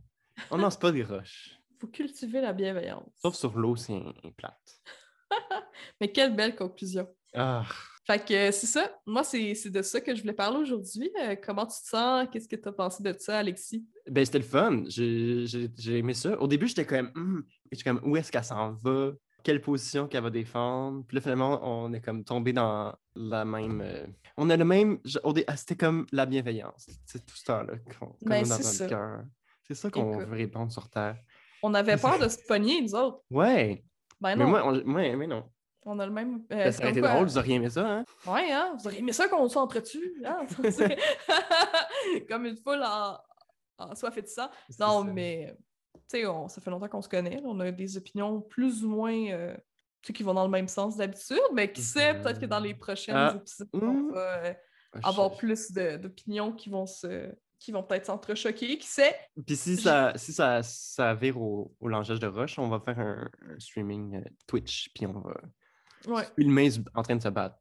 On 0.51 0.57
lance 0.57 0.79
pas 0.79 0.91
des 0.91 1.03
roches. 1.05 1.59
faut 1.79 1.89
cultiver 1.89 2.41
la 2.41 2.55
bienveillance. 2.55 3.11
Sauf 3.17 3.35
sur 3.35 3.59
l'eau, 3.59 3.77
c'est 3.77 4.01
plate. 4.37 4.81
Mais 6.01 6.11
quelle 6.11 6.35
belle 6.35 6.57
conclusion. 6.57 7.07
Ah, 7.35 7.65
Fait 8.07 8.23
que 8.25 8.35
euh, 8.35 8.53
c'est 8.53 8.67
ça. 8.67 8.91
Moi, 9.07 9.25
c'est 9.25 9.71
de 9.71 9.81
ça 9.83 10.01
que 10.01 10.15
je 10.15 10.21
voulais 10.21 10.35
parler 10.35 10.59
aujourd'hui. 10.59 11.11
Euh, 11.23 11.37
comment 11.43 11.65
tu 11.67 11.81
te 11.83 11.89
sens? 11.89 12.29
Qu'est-ce 12.31 12.49
que 12.49 12.57
tu 12.57 12.69
as 12.69 12.73
pensé 12.73 13.03
de 13.03 13.15
ça, 13.19 13.39
Alexis? 13.39 13.87
Ben, 14.11 14.25
c'était 14.25 14.39
le 14.39 14.45
fun. 14.45 14.83
J'ai 14.89 15.99
aimé 15.99 16.13
ça. 16.15 16.39
Au 16.41 16.47
début, 16.47 16.69
j'étais 16.69 16.85
comme, 16.85 17.45
j'étais 17.73 17.85
comme, 17.91 18.01
où 18.05 18.17
est-ce 18.17 18.31
qu'elle 18.31 18.45
s'en 18.45 18.75
va? 18.83 19.13
Quelle 19.43 19.61
position 19.61 20.07
qu'elle 20.09 20.23
va 20.23 20.31
défendre? 20.31 21.05
Puis 21.07 21.17
là, 21.17 21.21
finalement, 21.21 21.61
on 21.63 21.93
est 21.93 22.01
comme 22.01 22.25
tombé 22.25 22.53
dans 22.53 22.95
la 23.15 23.45
même. 23.45 23.81
euh, 23.83 24.07
On 24.39 24.49
a 24.51 24.57
le 24.57 24.65
même. 24.65 24.99
ah, 25.47 25.57
C'était 25.57 25.77
comme 25.77 26.07
la 26.13 26.25
bienveillance. 26.27 26.87
C'est 27.07 27.25
tout 27.25 27.37
ce 27.37 27.45
temps-là 27.45 27.75
qu'on 27.99 28.15
Ben, 28.23 28.45
a 28.45 28.49
dans 28.49 28.59
notre 28.59 28.87
cœur. 28.89 29.23
C'est 29.67 29.75
ça 29.75 29.91
qu'on 29.91 30.19
veut 30.19 30.35
répondre 30.37 30.73
sur 30.73 30.89
Terre. 30.91 31.17
On 31.63 31.73
avait 31.75 31.97
peur 31.97 32.19
de 32.19 32.29
se 32.29 32.39
pogner, 32.47 32.83
nous 32.83 32.95
autres. 32.95 33.21
Ouais. 33.31 33.83
Ben 34.21 34.37
Mais 34.37 34.45
non, 34.45 34.51
moi, 34.51 34.63
on- 34.67 34.85
moi, 34.87 35.17
mais 35.17 35.27
non. 35.27 35.45
On 35.87 35.99
a 35.99 36.07
le 36.07 36.13
même. 36.13 36.45
euh, 36.53 36.65
c'est 36.67 36.73
ça 36.73 36.83
aurait 36.83 36.91
été 36.91 37.01
drôle, 37.01 37.25
vous 37.27 37.39
auriez 37.39 37.55
aimé 37.57 37.71
ça, 37.71 37.87
hein? 37.87 38.05
Ouais, 38.27 38.51
hein? 38.53 38.75
Vous 38.79 38.87
auriez 38.87 39.01
aimé 39.01 39.13
ça 39.13 39.29
qu'on 39.29 39.49
s'entretue, 39.49 40.23
hein? 40.25 40.47
Comme 42.29 42.47
une 42.47 42.57
foule 42.57 42.83
en, 42.85 43.19
en 43.79 43.95
soif 43.95 44.17
et. 44.19 44.25
C'est 44.27 44.41
Non, 44.81 45.05
ça. 45.05 45.05
mais, 45.05 45.57
tu 46.11 46.21
sais, 46.21 46.25
ça 46.49 46.61
fait 46.61 46.71
longtemps 46.71 46.89
qu'on 46.89 47.03
se 47.03 47.09
connaît. 47.09 47.41
On 47.45 47.59
a 47.61 47.71
des 47.71 47.97
opinions 47.97 48.41
plus 48.41 48.85
ou 48.85 48.91
moins, 48.91 49.15
euh, 49.31 49.55
tu 50.03 50.09
sais, 50.09 50.13
qui 50.13 50.23
vont 50.23 50.35
dans 50.35 50.45
le 50.45 50.51
même 50.51 50.69
sens 50.69 50.97
d'habitude, 50.97 51.39
mais 51.55 51.73
qui 51.73 51.83
sait, 51.83 52.15
peut-être 52.21 52.41
que 52.41 52.47
dans 52.47 52.61
les 52.61 52.75
prochains 52.75 53.15
Ah. 53.15 53.35
épisodes, 53.37 53.69
on 53.73 53.79
Mm. 53.81 54.13
va 54.13 54.21
euh, 54.45 54.55
Ah, 55.03 55.09
avoir 55.09 55.37
plus 55.37 55.73
d'opinions 55.73 56.53
qui 56.53 56.71
vont 56.71 56.87
se 56.87 57.33
qui 57.61 57.73
vont 57.73 57.83
peut-être 57.83 58.05
s'entrechoquer, 58.05 58.77
qui 58.77 58.87
sait? 58.87 59.17
Puis 59.47 59.57
si 59.57 59.79
ça, 59.79 60.13
si 60.17 60.35
ça, 60.35 60.63
ça 60.63 61.15
vire 61.15 61.41
au, 61.41 61.75
au 61.81 61.89
langeage 61.89 62.21
de 62.21 62.27
roche, 62.27 62.59
on 62.59 62.69
va 62.69 62.79
faire 62.79 62.99
un, 62.99 63.27
un 63.49 63.59
streaming 63.59 64.17
euh, 64.17 64.25
Twitch, 64.47 64.91
puis 64.95 65.07
on 65.07 65.19
va 65.19 65.35
Ouais. 66.07 66.71
se- 66.71 66.81
en 66.95 67.03
train 67.03 67.17
de 67.17 67.23
se 67.23 67.29
battre. 67.29 67.57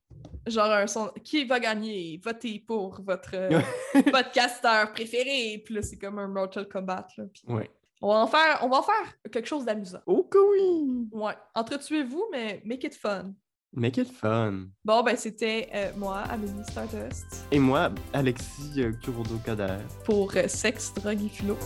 Genre 0.48 0.72
un 0.72 0.88
son. 0.88 1.10
Qui 1.24 1.46
va 1.46 1.60
gagner? 1.60 2.20
Votez 2.24 2.64
pour 2.68 3.02
votre 3.02 3.32
euh, 3.34 3.60
podcasteur 4.12 4.92
préféré. 4.92 5.62
Puis 5.66 5.76
là, 5.76 5.82
c'est 5.82 5.98
comme 5.98 6.20
un 6.20 6.28
Mortal 6.28 6.68
Kombat. 6.68 7.08
Là. 7.18 7.24
Puis 7.34 7.44
Ouais. 7.48 7.70
on, 8.02 8.10
va 8.10 8.16
en 8.20 8.28
faire, 8.28 8.60
on 8.62 8.68
va 8.70 8.78
en 8.80 8.84
faire 8.84 9.14
quelque 9.32 9.48
chose 9.48 9.66
d'amusant. 9.66 10.00
Oh 10.06 10.24
que 10.24 10.38
oui! 10.38 11.08
Ouais. 11.12 11.34
Entretuez-vous, 11.56 12.26
mais 12.32 12.62
make 12.66 12.84
it 12.84 12.96
fun. 12.96 13.34
Make 13.76 13.98
it 13.98 14.12
fun! 14.12 14.68
Bon, 14.86 15.02
ben, 15.02 15.16
c'était 15.18 15.68
euh, 15.74 15.92
moi, 15.98 16.20
Amélie 16.30 16.64
Stardust, 16.70 17.48
Et 17.52 17.58
moi, 17.58 17.90
Alexis 18.14 18.74
euh, 18.78 18.92
Kurodo 19.02 19.38
Kader. 19.44 19.78
pour 20.06 20.32
euh, 20.36 20.48
Sexe, 20.48 20.94
Drogue 20.94 21.24
et 21.24 21.30
Philo. 21.30 21.58